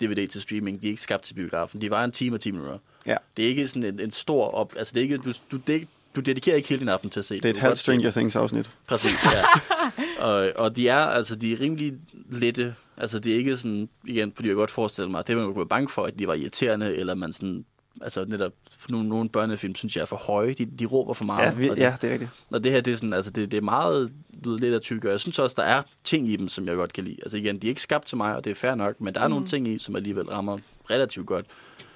DVD 0.00 0.28
til 0.28 0.40
streaming. 0.40 0.82
De 0.82 0.86
er 0.86 0.90
ikke 0.90 1.02
skabt 1.02 1.22
til 1.22 1.34
biografen. 1.34 1.80
De 1.80 1.90
var 1.90 2.04
en 2.04 2.10
time 2.12 2.36
og 2.36 2.40
10 2.40 2.50
minutter. 2.50 2.78
Ja. 3.06 3.16
Det 3.36 3.44
er 3.44 3.48
ikke 3.48 3.68
sådan 3.68 3.84
en, 3.84 4.00
en 4.00 4.10
stor 4.10 4.48
op... 4.48 4.72
Altså 4.76 4.92
det 4.94 5.00
er 5.00 5.02
ikke, 5.02 5.18
du, 5.18 5.32
du, 5.50 5.56
det 5.66 5.88
du 6.16 6.20
dedikerer 6.20 6.56
ikke 6.56 6.68
hele 6.68 6.80
din 6.80 6.88
aften 6.88 7.10
til 7.10 7.20
at 7.20 7.24
se 7.24 7.34
det. 7.34 7.42
Det 7.42 7.48
er 7.48 7.54
et 7.54 7.60
halvt 7.60 7.78
Stranger. 7.78 8.10
Things 8.10 8.36
afsnit. 8.36 8.70
Præcis, 8.86 9.24
ja. 9.24 9.44
og, 10.26 10.52
og 10.56 10.76
de 10.76 10.88
er, 10.88 10.98
altså, 10.98 11.36
de 11.36 11.52
er 11.52 11.60
rimelig 11.60 11.94
lette. 12.30 12.74
Altså, 12.96 13.18
det 13.18 13.32
er 13.32 13.36
ikke 13.36 13.56
sådan, 13.56 13.88
igen, 14.04 14.32
fordi 14.36 14.48
jeg 14.48 14.56
godt 14.56 14.70
forestille 14.70 15.10
mig, 15.10 15.18
at 15.18 15.26
det 15.26 15.36
man 15.36 15.46
kunne 15.46 15.56
være 15.56 15.66
bange 15.66 15.88
for, 15.88 16.04
at 16.04 16.18
de 16.18 16.26
var 16.26 16.34
irriterende, 16.34 16.96
eller 16.96 17.14
man 17.14 17.32
sådan, 17.32 17.64
altså 18.00 18.24
netop, 18.24 18.52
nogle, 18.88 19.08
nogle 19.08 19.28
børnefilm, 19.28 19.74
synes 19.74 19.96
jeg 19.96 20.02
er 20.02 20.06
for 20.06 20.16
høje. 20.16 20.54
De, 20.54 20.64
de 20.64 20.86
råber 20.86 21.12
for 21.12 21.24
meget. 21.24 21.46
Ja, 21.46 21.54
vi, 21.54 21.68
og 21.68 21.76
ja, 21.76 21.96
det 22.00 22.08
er 22.08 22.12
rigtigt. 22.12 22.30
Og 22.52 22.64
det 22.64 22.72
her, 22.72 22.80
det 22.80 22.92
er, 22.92 22.96
sådan, 22.96 23.12
altså, 23.12 23.30
det, 23.30 23.50
det 23.50 23.56
er 23.56 23.60
meget 23.60 24.12
du 24.44 24.50
ved, 24.50 24.58
lidt 24.58 24.74
at 24.74 24.82
tykke. 24.82 25.08
Jeg 25.08 25.20
synes 25.20 25.38
også, 25.38 25.54
der 25.58 25.62
er 25.62 25.82
ting 26.04 26.28
i 26.28 26.36
dem, 26.36 26.48
som 26.48 26.66
jeg 26.66 26.76
godt 26.76 26.92
kan 26.92 27.04
lide. 27.04 27.16
Altså 27.22 27.36
igen, 27.36 27.58
de 27.58 27.66
er 27.66 27.68
ikke 27.68 27.82
skabt 27.82 28.06
til 28.06 28.16
mig, 28.16 28.36
og 28.36 28.44
det 28.44 28.50
er 28.50 28.54
fair 28.54 28.74
nok, 28.74 29.00
men 29.00 29.14
der 29.14 29.20
er 29.20 29.28
mm. 29.28 29.30
nogle 29.30 29.46
ting 29.46 29.68
i, 29.68 29.78
som 29.78 29.96
alligevel 29.96 30.24
rammer 30.24 30.58
relativt 30.90 31.26
godt. 31.26 31.46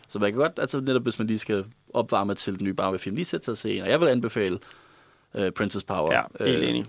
Så 0.09 0.19
man 0.19 0.31
kan 0.31 0.41
godt, 0.41 0.53
altså 0.59 0.81
netop 0.81 1.03
hvis 1.03 1.19
man 1.19 1.27
lige 1.27 1.39
skal 1.39 1.65
opvarme 1.95 2.35
til 2.35 2.59
den 2.59 2.65
nye 2.65 2.75
Barbie-film, 2.75 3.17
lige 3.17 3.25
sætte 3.25 3.45
sig 3.45 3.53
og 3.53 3.57
se 3.57 3.77
en. 3.77 3.83
Og 3.83 3.89
jeg 3.89 4.01
vil 4.01 4.07
anbefale 4.07 4.59
uh, 5.35 5.49
Princess 5.51 5.85
Power. 5.85 6.13
Ja, 6.13 6.45
helt 6.47 6.65
enig. 6.65 6.87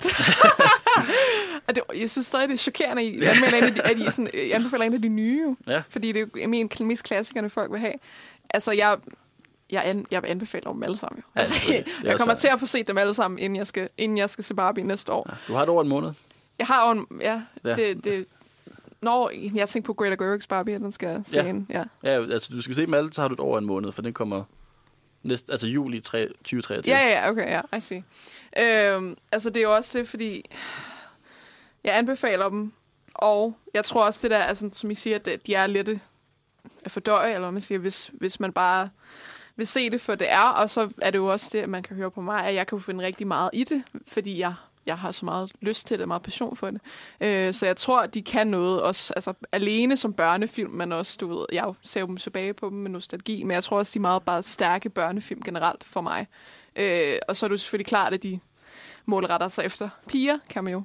Og 1.67 1.75
det, 1.75 1.83
jeg 1.95 2.09
synes 2.09 2.27
stadig, 2.27 2.49
det 2.49 2.53
er 2.53 2.57
chokerende, 2.57 3.01
at 3.01 3.07
I, 3.07 3.23
anmelder 3.23 3.81
af 3.83 3.91
at 3.91 3.97
I 3.97 4.11
sådan, 4.11 4.29
anbefaler 4.53 4.85
en 4.85 4.93
af 4.93 5.01
de 5.01 5.07
nye. 5.07 5.55
Ja. 5.67 5.83
Fordi 5.89 6.07
det 6.07 6.21
er 6.21 6.25
jo 6.35 6.41
en 6.41 6.69
af 6.79 6.85
mest 6.85 7.03
klassikerne, 7.03 7.49
folk 7.49 7.71
vil 7.71 7.79
have. 7.79 7.93
Altså, 8.49 8.71
jeg, 8.71 8.97
jeg, 9.71 9.85
an, 9.85 10.05
jeg 10.11 10.23
anbefaler 10.27 10.71
dem 10.71 10.83
alle 10.83 10.97
sammen. 10.97 11.23
Ja, 11.35 11.39
Altså, 11.39 11.73
jeg 12.03 12.17
kommer 12.17 12.35
til 12.35 12.47
at 12.47 12.59
få 12.59 12.65
set 12.65 12.87
dem 12.87 12.97
alle 12.97 13.13
sammen, 13.13 13.39
inden 13.39 13.55
jeg 13.57 13.67
skal, 13.67 13.89
inden 13.97 14.17
jeg 14.17 14.29
skal 14.29 14.43
se 14.43 14.53
Barbie 14.55 14.83
næste 14.83 15.11
år. 15.11 15.25
Ja. 15.29 15.35
Du 15.47 15.53
har 15.53 15.59
det 15.61 15.69
over 15.69 15.81
en 15.83 15.89
måned. 15.89 16.11
Jeg 16.59 16.67
har 16.67 16.85
jo 16.85 16.91
en... 16.99 17.07
Ja, 17.21 17.41
Ja. 17.65 17.75
Det, 17.75 18.03
det, 18.03 18.25
når 19.01 19.31
jeg 19.55 19.69
tænker 19.69 19.85
på 19.87 19.93
Greta 19.93 20.23
Gerwig's 20.25 20.47
Barbie, 20.49 20.75
den 20.75 20.91
skal 20.91 21.23
se 21.25 21.37
Ja. 21.37 21.43
ja. 21.43 21.49
en. 21.49 21.67
Ja. 21.69 21.83
Ja, 22.03 22.09
altså 22.09 22.53
du 22.53 22.61
skal 22.61 22.75
se 22.75 22.81
dem 22.85 22.93
alle, 22.93 23.13
så 23.13 23.21
har 23.21 23.27
du 23.27 23.33
det 23.33 23.39
over 23.39 23.57
en 23.57 23.65
måned, 23.65 23.91
for 23.91 24.01
den 24.01 24.13
kommer 24.13 24.43
næste, 25.23 25.51
altså 25.51 25.67
juli 25.67 25.99
3, 25.99 26.27
2023. 26.27 26.95
Ja, 26.95 27.07
ja, 27.09 27.29
okay, 27.29 27.49
ja, 27.49 27.77
I 27.77 27.79
see. 27.79 28.03
Øhm, 28.59 29.17
altså, 29.31 29.49
det 29.49 29.57
er 29.57 29.61
jo 29.61 29.75
også 29.75 29.99
det, 29.99 30.07
fordi 30.07 30.45
jeg 31.83 31.97
anbefaler 31.97 32.49
dem, 32.49 32.71
og 33.13 33.57
jeg 33.73 33.83
tror 33.85 34.05
også 34.05 34.19
det 34.21 34.31
der, 34.31 34.43
altså, 34.43 34.69
som 34.73 34.91
I 34.91 34.95
siger, 34.95 35.15
at 35.25 35.29
de 35.47 35.53
er 35.53 35.67
lidt 35.67 35.89
at 36.85 36.91
fordøje, 36.91 37.33
eller 37.33 37.51
man 37.51 37.61
siger, 37.61 37.79
hvis, 37.79 38.11
hvis 38.13 38.39
man 38.39 38.53
bare 38.53 38.89
vil 39.55 39.67
se 39.67 39.89
det, 39.89 40.01
for 40.01 40.15
det 40.15 40.31
er, 40.31 40.41
og 40.41 40.69
så 40.69 40.89
er 41.01 41.11
det 41.11 41.17
jo 41.17 41.27
også 41.27 41.49
det, 41.53 41.59
at 41.59 41.69
man 41.69 41.83
kan 41.83 41.95
høre 41.95 42.11
på 42.11 42.21
mig, 42.21 42.45
at 42.45 42.55
jeg 42.55 42.67
kan 42.67 42.81
finde 42.81 43.05
rigtig 43.05 43.27
meget 43.27 43.49
i 43.53 43.63
det, 43.63 43.83
fordi 44.07 44.39
jeg, 44.39 44.53
jeg 44.85 44.97
har 44.97 45.11
så 45.11 45.25
meget 45.25 45.51
lyst 45.61 45.87
til 45.87 45.99
det, 45.99 46.07
meget 46.07 46.21
passion 46.21 46.55
for 46.55 46.71
det. 46.71 46.81
Øh, 47.21 47.53
så 47.53 47.65
jeg 47.65 47.77
tror, 47.77 48.01
at 48.01 48.13
de 48.13 48.21
kan 48.21 48.47
noget, 48.47 48.81
også 48.81 49.13
altså, 49.13 49.33
alene 49.51 49.97
som 49.97 50.13
børnefilm, 50.13 50.71
men 50.71 50.91
også, 50.91 51.17
du 51.21 51.27
ved, 51.27 51.45
jeg 51.51 51.73
ser 51.81 52.05
dem 52.05 52.17
tilbage 52.17 52.53
på 52.53 52.69
dem 52.69 52.77
med 52.77 52.91
nostalgi, 52.91 53.43
men 53.43 53.51
jeg 53.51 53.63
tror 53.63 53.77
også, 53.77 53.93
de 53.93 53.99
er 53.99 54.01
meget 54.01 54.23
bare 54.23 54.43
stærke 54.43 54.89
børnefilm 54.89 55.41
generelt 55.41 55.83
for 55.83 56.01
mig. 56.01 56.27
Øh, 56.75 57.17
og 57.27 57.35
så 57.35 57.45
er 57.45 57.47
det 57.47 57.53
jo 57.53 57.57
selvfølgelig 57.57 57.87
klart, 57.87 58.13
at 58.13 58.23
de 58.23 58.39
målretter 59.05 59.47
sig 59.47 59.65
efter 59.65 59.89
piger, 60.07 60.37
kan 60.49 60.63
man 60.63 60.73
jo 60.73 60.83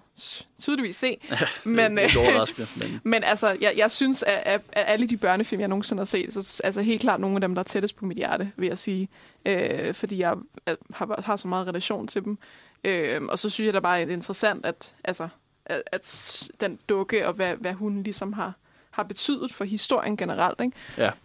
tydeligvis 0.59 0.97
se. 0.97 1.19
men, 1.65 1.77
det 1.77 1.83
er 1.83 1.93
øh, 1.93 2.03
ikke 2.03 2.19
overraskende, 2.21 2.69
men- 2.79 3.01
men 3.13 3.25
altså, 3.25 3.57
jeg, 3.61 3.75
jeg 3.77 3.91
synes, 3.91 4.23
at, 4.23 4.43
at, 4.47 4.61
at 4.73 4.85
alle 4.87 5.07
de 5.09 5.17
børnefilm, 5.17 5.61
jeg 5.61 5.69
nogensinde 5.69 6.01
har 6.01 6.05
set, 6.05 6.33
så 6.35 6.61
altså 6.65 6.83
helt 6.83 7.01
klart 7.01 7.21
nogle 7.21 7.37
af 7.37 7.41
dem, 7.41 7.55
der 7.55 7.61
er 7.61 7.65
tættest 7.65 7.97
på 7.97 8.05
mit 8.07 8.17
hjerte, 8.17 8.53
vil 8.57 8.67
jeg 8.69 8.79
sige. 8.79 9.09
Øh, 9.47 9.95
fordi 9.95 10.19
jeg 10.19 10.35
øh, 10.69 10.77
har, 10.95 11.23
har 11.25 11.37
så 11.37 11.49
meget 11.49 11.67
relation 11.67 12.07
til 12.07 12.25
dem. 12.25 12.39
Øh, 12.85 13.23
og 13.23 13.39
så 13.39 13.51
synes 13.51 13.75
jeg 13.75 13.83
bare, 13.83 14.01
det 14.01 14.09
er 14.09 14.13
interessant, 14.13 14.67
at, 14.67 14.95
altså, 15.05 15.29
at, 15.67 15.83
at 15.93 16.43
den 16.61 16.79
dukke, 16.89 17.27
og 17.29 17.33
hvad, 17.35 17.57
hvad 17.57 17.73
hun 17.73 18.03
ligesom 18.03 18.33
har, 18.33 18.53
har 18.91 19.03
betydet 19.03 19.53
for 19.55 19.65
historien 19.65 20.17
generelt. 20.17 20.61
Ikke? 20.61 20.77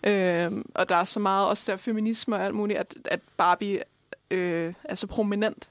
Ja. 0.04 0.46
Øh, 0.46 0.52
og 0.76 0.89
der 0.89 0.96
er 0.96 1.04
så 1.04 1.20
meget 1.20 1.48
også 1.48 1.72
der 1.72 1.78
feminisme 1.78 2.36
og 2.36 2.46
alt 2.46 2.56
muligt, 2.56 2.80
at, 2.80 2.96
at 3.06 3.20
Barbie 3.38 3.84
øh, 4.32 4.74
er 4.84 4.96
så 4.96 5.08
prominent. 5.08 5.70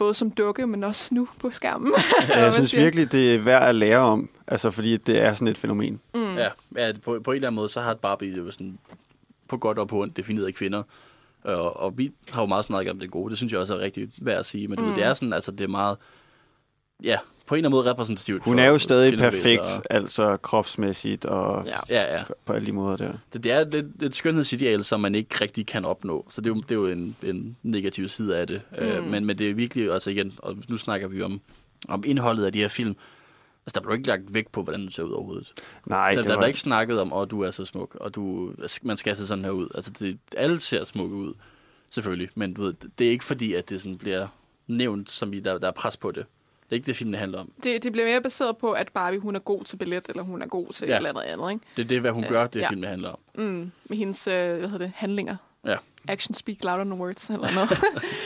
Både 0.00 0.14
som 0.14 0.30
dukke, 0.30 0.66
men 0.66 0.84
også 0.84 1.14
nu 1.14 1.28
på 1.38 1.50
skærmen. 1.50 1.92
Ja, 2.28 2.38
jeg 2.44 2.52
synes 2.52 2.76
virkelig, 2.76 3.12
det 3.12 3.34
er 3.34 3.38
værd 3.38 3.68
at 3.68 3.74
lære 3.74 3.98
om, 3.98 4.30
altså 4.46 4.70
fordi 4.70 4.96
det 4.96 5.22
er 5.22 5.34
sådan 5.34 5.48
et 5.48 5.58
fænomen. 5.58 6.00
Mm. 6.14 6.36
Ja, 6.36 6.48
ja 6.76 6.92
på, 7.04 7.20
på 7.20 7.30
en 7.30 7.34
eller 7.34 7.48
anden 7.48 7.56
måde, 7.56 7.68
så 7.68 7.80
har 7.80 7.94
Barbie 7.94 8.36
jo 8.36 8.50
sådan 8.50 8.78
på 9.48 9.56
godt 9.56 9.78
og 9.78 9.88
på 9.88 10.02
ondt 10.02 10.16
defineret 10.16 10.54
kvinder. 10.54 10.82
Og, 11.42 11.76
og 11.76 11.98
vi 11.98 12.12
har 12.30 12.42
jo 12.42 12.46
meget 12.46 12.64
snakket 12.64 12.90
om 12.90 12.98
det 12.98 13.10
gode. 13.10 13.30
Det 13.30 13.36
synes 13.38 13.52
jeg 13.52 13.60
også 13.60 13.74
er 13.74 13.78
rigtig 13.78 14.08
værd 14.18 14.38
at 14.38 14.46
sige. 14.46 14.68
Men 14.68 14.80
mm. 14.80 14.86
Mm. 14.88 14.94
det 14.94 15.04
er 15.04 15.14
sådan, 15.14 15.32
altså 15.32 15.50
det 15.50 15.60
er 15.60 15.68
meget, 15.68 15.96
ja, 17.02 17.18
på 17.50 17.54
en 17.54 17.58
eller 17.58 17.68
anden 17.68 17.76
måde 17.78 17.90
repræsentativt 17.90 18.44
Hun 18.44 18.56
for 18.56 18.62
er 18.62 18.66
jo 18.68 18.78
stadig 18.78 19.18
perfekt, 19.18 19.60
og- 19.60 19.82
altså 19.90 20.36
kropsmæssigt 20.36 21.24
og 21.24 21.64
Ja. 21.66 21.76
Ja, 21.88 22.16
ja. 22.16 22.22
på 22.44 22.52
alle 22.52 22.66
de 22.66 22.72
måder 22.72 22.96
der. 22.96 23.12
Det, 23.32 23.44
det 23.44 23.52
er 23.52 23.58
et, 23.60 23.92
et, 24.02 24.14
skønhedsideal, 24.14 24.84
som 24.84 25.00
man 25.00 25.14
ikke 25.14 25.34
rigtig 25.40 25.66
kan 25.66 25.84
opnå. 25.84 26.26
Så 26.30 26.40
det 26.40 26.50
er 26.50 26.54
jo, 26.54 26.60
det 26.60 26.70
er 26.70 26.74
jo 26.74 26.86
en, 26.86 27.16
en 27.22 27.56
negativ 27.62 28.08
side 28.08 28.38
af 28.38 28.46
det. 28.46 28.60
Mm. 28.70 28.76
Øh, 28.84 29.04
Mm. 29.04 29.10
men, 29.10 29.24
men 29.24 29.38
det 29.38 29.50
er 29.50 29.54
virkelig, 29.54 29.92
altså 29.92 30.10
igen, 30.10 30.32
og 30.38 30.56
nu 30.68 30.76
snakker 30.76 31.08
vi 31.08 31.22
om, 31.22 31.40
om 31.88 32.02
indholdet 32.06 32.44
af 32.44 32.52
de 32.52 32.58
her 32.58 32.68
film. 32.68 32.96
Altså, 33.66 33.74
der 33.74 33.80
bliver 33.80 33.94
ikke 33.96 34.06
lagt 34.08 34.22
vægt 34.34 34.52
på, 34.52 34.62
hvordan 34.62 34.80
den 34.80 34.90
ser 34.90 35.02
ud 35.02 35.10
overhovedet. 35.12 35.52
Nej, 35.86 36.08
der, 36.12 36.16
det 36.16 36.24
der 36.24 36.30
var- 36.34 36.38
bliver 36.40 36.46
ikke 36.48 36.60
snakket 36.60 37.00
om, 37.00 37.12
at 37.12 37.30
du 37.30 37.40
er 37.42 37.50
så 37.50 37.64
smuk, 37.64 37.94
og 38.00 38.14
du, 38.14 38.52
man 38.82 38.96
skal 38.96 39.16
se 39.16 39.26
sådan 39.26 39.44
her 39.44 39.50
ud. 39.52 39.68
Altså, 39.74 39.90
det, 39.98 40.18
alle 40.36 40.60
ser 40.60 40.84
smukke 40.84 41.14
ud, 41.16 41.34
selvfølgelig. 41.90 42.28
Men 42.34 42.54
du 42.54 42.62
ved, 42.62 42.74
det 42.98 43.06
er 43.06 43.10
ikke 43.10 43.24
fordi, 43.24 43.54
at 43.54 43.68
det 43.70 43.80
sådan 43.80 43.98
bliver 43.98 44.26
nævnt, 44.66 45.10
som 45.10 45.32
i, 45.32 45.40
der, 45.40 45.58
der 45.58 45.66
er 45.68 45.72
pres 45.72 45.96
på 45.96 46.10
det. 46.10 46.24
Det 46.70 46.76
er 46.76 46.78
ikke 46.78 46.86
det, 46.86 46.96
filmen 46.96 47.14
handler 47.14 47.38
om. 47.40 47.52
Det, 47.62 47.82
det 47.82 47.92
bliver 47.92 48.06
mere 48.06 48.20
baseret 48.20 48.56
på, 48.56 48.72
at 48.72 48.88
Barbie 48.92 49.20
hun 49.20 49.36
er 49.36 49.40
god 49.40 49.64
til 49.64 49.76
ballet, 49.76 50.06
eller 50.08 50.22
hun 50.22 50.42
er 50.42 50.46
god 50.46 50.72
til 50.72 50.86
Ja. 50.88 50.92
et 50.92 50.96
eller 50.96 51.10
andet 51.10 51.22
andet, 51.22 51.50
ikke? 51.52 51.64
Det 51.76 51.82
er 51.84 51.88
det, 51.88 52.00
hvad 52.00 52.10
hun 52.10 52.24
Øh, 52.24 52.30
gør, 52.30 52.46
det 52.46 52.60
ja. 52.60 52.68
filmen 52.68 52.88
handler 52.90 53.08
om. 53.08 53.18
Mm, 53.34 53.72
med 53.84 53.96
hendes, 53.96 54.26
øh, 54.28 54.32
hvad 54.58 54.68
hedder 54.68 54.78
det, 54.78 54.92
handlinger. 54.96 55.36
Ja. 55.66 55.76
Action 56.08 56.34
speak 56.34 56.56
louder 56.64 56.84
than 56.84 56.92
words, 56.92 57.30
eller 57.30 57.50
noget. 57.54 57.70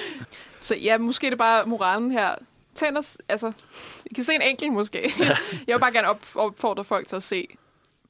så 0.61 0.75
ja, 0.77 0.99
måske 0.99 1.27
er 1.27 1.31
det 1.31 1.39
bare 1.39 1.67
moralen 1.67 2.11
her. 2.11 2.35
Tænd 2.75 2.97
os, 2.97 3.19
altså, 3.29 3.53
I 4.07 4.15
kan 4.15 4.25
se 4.25 4.35
en 4.35 4.43
enkelt 4.43 4.73
måske. 4.73 5.13
jeg 5.67 5.75
vil 5.75 5.81
bare 5.81 5.93
gerne 5.93 6.09
op, 6.09 6.21
opfordre 6.35 6.85
folk 6.85 7.07
til 7.07 7.17
at 7.17 7.23
se 7.23 7.47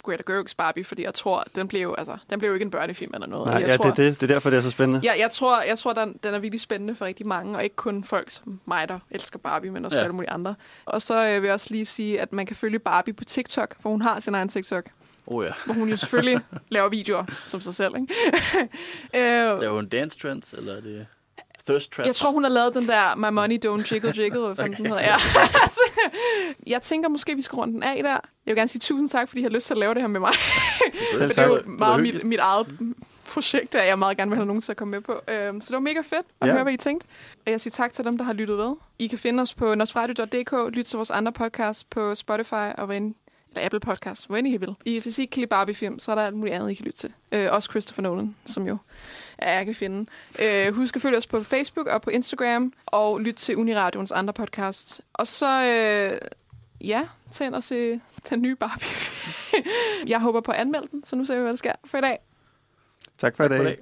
Greta 0.05 0.23
Gerwig's 0.33 0.55
Barbie, 0.57 0.85
fordi 0.85 1.03
jeg 1.03 1.15
tror, 1.15 1.45
den 1.55 1.69
bliver 1.69 1.83
jo, 1.83 1.95
altså, 1.95 2.17
den 2.31 2.39
bliver 2.39 2.49
jo 2.49 2.55
ikke 2.55 2.65
en 2.65 2.71
børnefilm 2.71 3.15
eller 3.15 3.27
noget. 3.27 3.47
Nej, 3.47 3.57
jeg 3.61 3.69
ja, 3.69 3.77
tror, 3.77 3.91
det, 3.91 3.99
er 4.05 4.11
det, 4.11 4.21
det 4.21 4.31
er 4.31 4.35
derfor, 4.35 4.51
det 4.51 4.57
er 4.57 4.61
så 4.61 4.71
spændende. 4.71 5.01
Ja, 5.05 5.13
jeg 5.19 5.31
tror, 5.31 5.63
jeg 5.63 5.79
tror 5.79 5.93
den, 5.93 6.19
den 6.23 6.35
er 6.35 6.39
virkelig 6.39 6.61
spændende 6.61 6.95
for 6.95 7.05
rigtig 7.05 7.27
mange, 7.27 7.57
og 7.59 7.65
ikke 7.65 7.77
kun 7.77 8.05
folk 8.05 8.31
som 8.31 8.61
mig, 8.65 8.89
der 8.89 8.99
elsker 9.11 9.39
Barbie, 9.39 9.71
men 9.71 9.85
også 9.85 9.97
Ja. 9.97 10.03
alle 10.03 10.15
mulige 10.15 10.31
andre. 10.31 10.55
Og 10.85 11.03
så 11.03 11.29
øh, 11.29 11.35
vil 11.43 11.47
jeg 11.49 11.55
også 11.55 11.67
lige 11.71 11.85
sige, 11.87 12.21
at 12.21 12.33
man 12.33 12.47
kan 12.47 12.57
følge 12.57 12.79
Barbie 12.79 13.15
på 13.15 13.25
TikTok, 13.25 13.75
for 13.81 13.91
hun 13.91 14.03
har 14.03 14.21
sin 14.21 14.35
egen 14.35 14.49
TikTok, 14.49 14.85
Oh 15.27 15.45
ja. 15.45 15.51
hvor 15.65 15.75
hun 15.75 15.89
jo 15.89 15.97
selvfølgelig 15.97 16.41
laver 16.69 16.89
videoer 16.89 17.25
som 17.47 17.61
sig 17.61 17.75
selv. 17.75 17.95
Ikke? 17.97 18.15
øh, 19.15 19.21
Der 19.21 19.61
er 19.61 19.67
jo 19.67 19.79
en 19.79 19.89
dance 19.89 20.19
trends, 20.19 20.53
eller 20.53 20.77
er 20.77 20.81
det 20.81 21.07
thirst 21.69 21.93
traps? 21.93 22.07
jeg 22.07 22.15
tror, 22.15 22.31
hun 22.31 22.43
har 22.45 22.51
lavet 22.51 22.75
den 22.75 22.87
der 22.89 23.15
My 23.15 23.35
Money 23.35 23.59
Don't 23.67 23.93
Jiggle 23.93 24.13
Jiggle, 24.17 24.41
hvad 24.41 24.57
fanden 24.57 24.77
den 24.77 24.87
hedder. 24.87 25.03
Ja. 25.03 25.17
jeg 26.67 26.83
tænker 26.83 27.09
måske, 27.09 27.35
vi 27.37 27.43
skal 27.43 27.57
runde 27.57 27.75
den 27.75 27.83
af 27.83 28.03
der. 28.03 28.11
Jeg 28.11 28.21
vil 28.47 28.57
gerne 28.57 28.69
sige 28.69 28.81
tusind 28.81 29.09
tak, 29.09 29.29
fordi 29.29 29.41
I 29.41 29.43
har 29.43 29.51
lyst 29.51 29.67
til 29.67 29.75
at 29.75 29.79
lave 29.79 29.95
det 29.95 30.03
her 30.03 30.09
med 30.09 30.21
mig. 30.21 30.33
Selv 31.15 31.29
det 31.29 31.39
er 31.39 31.47
jo 31.47 31.57
tak. 31.57 31.67
meget 31.67 32.03
mit, 32.03 32.25
mit 32.25 32.39
eget 32.41 32.67
projekt, 33.27 33.75
at 33.75 33.87
jeg 33.87 33.99
meget 33.99 34.17
gerne 34.17 34.31
vil 34.31 34.37
have 34.37 34.47
nogen 34.47 34.61
til 34.61 34.73
at 34.73 34.77
komme 34.77 34.91
med 34.91 35.01
på. 35.01 35.21
Øhm, 35.29 35.61
så 35.61 35.67
det 35.69 35.75
var 35.75 35.81
mega 35.81 36.01
fedt 36.01 36.27
at 36.41 36.49
Ja. 36.49 36.53
høre, 36.53 36.63
hvad 36.63 36.73
I 36.73 36.77
tænkte. 36.77 37.07
Og 37.47 37.53
jeg 37.53 37.61
siger 37.61 37.73
tak 37.73 37.93
til 37.93 38.05
dem, 38.05 38.19
der 38.19 38.25
har 38.25 38.33
lyttet 38.33 38.59
ved. 38.59 38.75
I 38.99 39.07
kan 39.07 39.19
finde 39.19 39.41
os 39.41 39.55
på 39.55 39.75
nosfradio.dk, 39.75 40.75
lyt 40.77 40.85
til 40.87 40.97
vores 40.97 41.11
andre 41.11 41.33
podcasts 41.33 41.85
på 41.85 42.15
Spotify 42.15 42.55
og 42.79 42.97
end, 42.97 43.15
eller 43.51 43.65
Apple 43.67 43.81
Podcasts, 43.81 44.25
hvor 44.25 44.37
end 44.37 44.49
I 44.49 44.57
vil. 44.57 44.75
I, 44.85 44.99
hvis 45.01 45.19
I 45.19 45.21
ikke 45.21 45.31
kan 45.31 45.41
lide 45.41 45.49
Barbie-film, 45.49 45.99
så 45.99 46.11
er 46.11 46.15
der 46.15 46.23
alt 46.27 46.37
muligt 46.37 46.55
andet, 46.55 46.71
I 46.71 46.75
kan 46.75 46.85
lytte 46.85 46.99
til. 46.99 47.13
Øh, 47.33 47.49
også 47.51 47.69
Christopher 47.71 48.03
Nolan, 48.03 48.37
som 48.45 48.67
jo 48.69 48.77
er 49.39 49.57
jeg 49.57 49.67
kan 49.67 49.75
finde. 49.75 50.11
Øh, 50.43 50.75
husk 50.75 50.97
at 50.97 51.03
følge 51.03 51.17
os 51.17 51.27
på 51.27 51.43
Facebook 51.43 51.87
og 51.87 52.03
på 52.03 52.11
Instagram, 52.11 52.73
og 52.87 53.21
lyt 53.21 53.35
til 53.35 53.57
Uniradions 53.57 54.13
andre 54.13 54.33
podcasts. 54.33 55.01
Og 55.13 55.27
så, 55.27 55.65
øh, 55.65 56.19
ja, 56.81 57.03
tag 57.31 57.47
ind 57.47 57.55
og 57.55 57.63
se 57.63 58.01
den 58.31 58.43
nye 58.43 58.57
Barbie. 58.57 58.89
jeg 60.13 60.21
håber 60.21 60.41
på 60.41 60.53
at 60.53 60.59
anmelde 60.59 60.89
den, 60.91 61.05
så 61.05 61.17
nu 61.17 61.25
ser 61.25 61.35
vi, 61.35 61.41
hvad 61.41 61.51
der 61.51 61.57
sker 61.57 61.73
for 61.85 61.99
i 61.99 62.01
dag. 62.01 62.19
Tak 63.19 63.37
for 63.37 63.45
i 63.45 63.49
dag. 63.49 63.79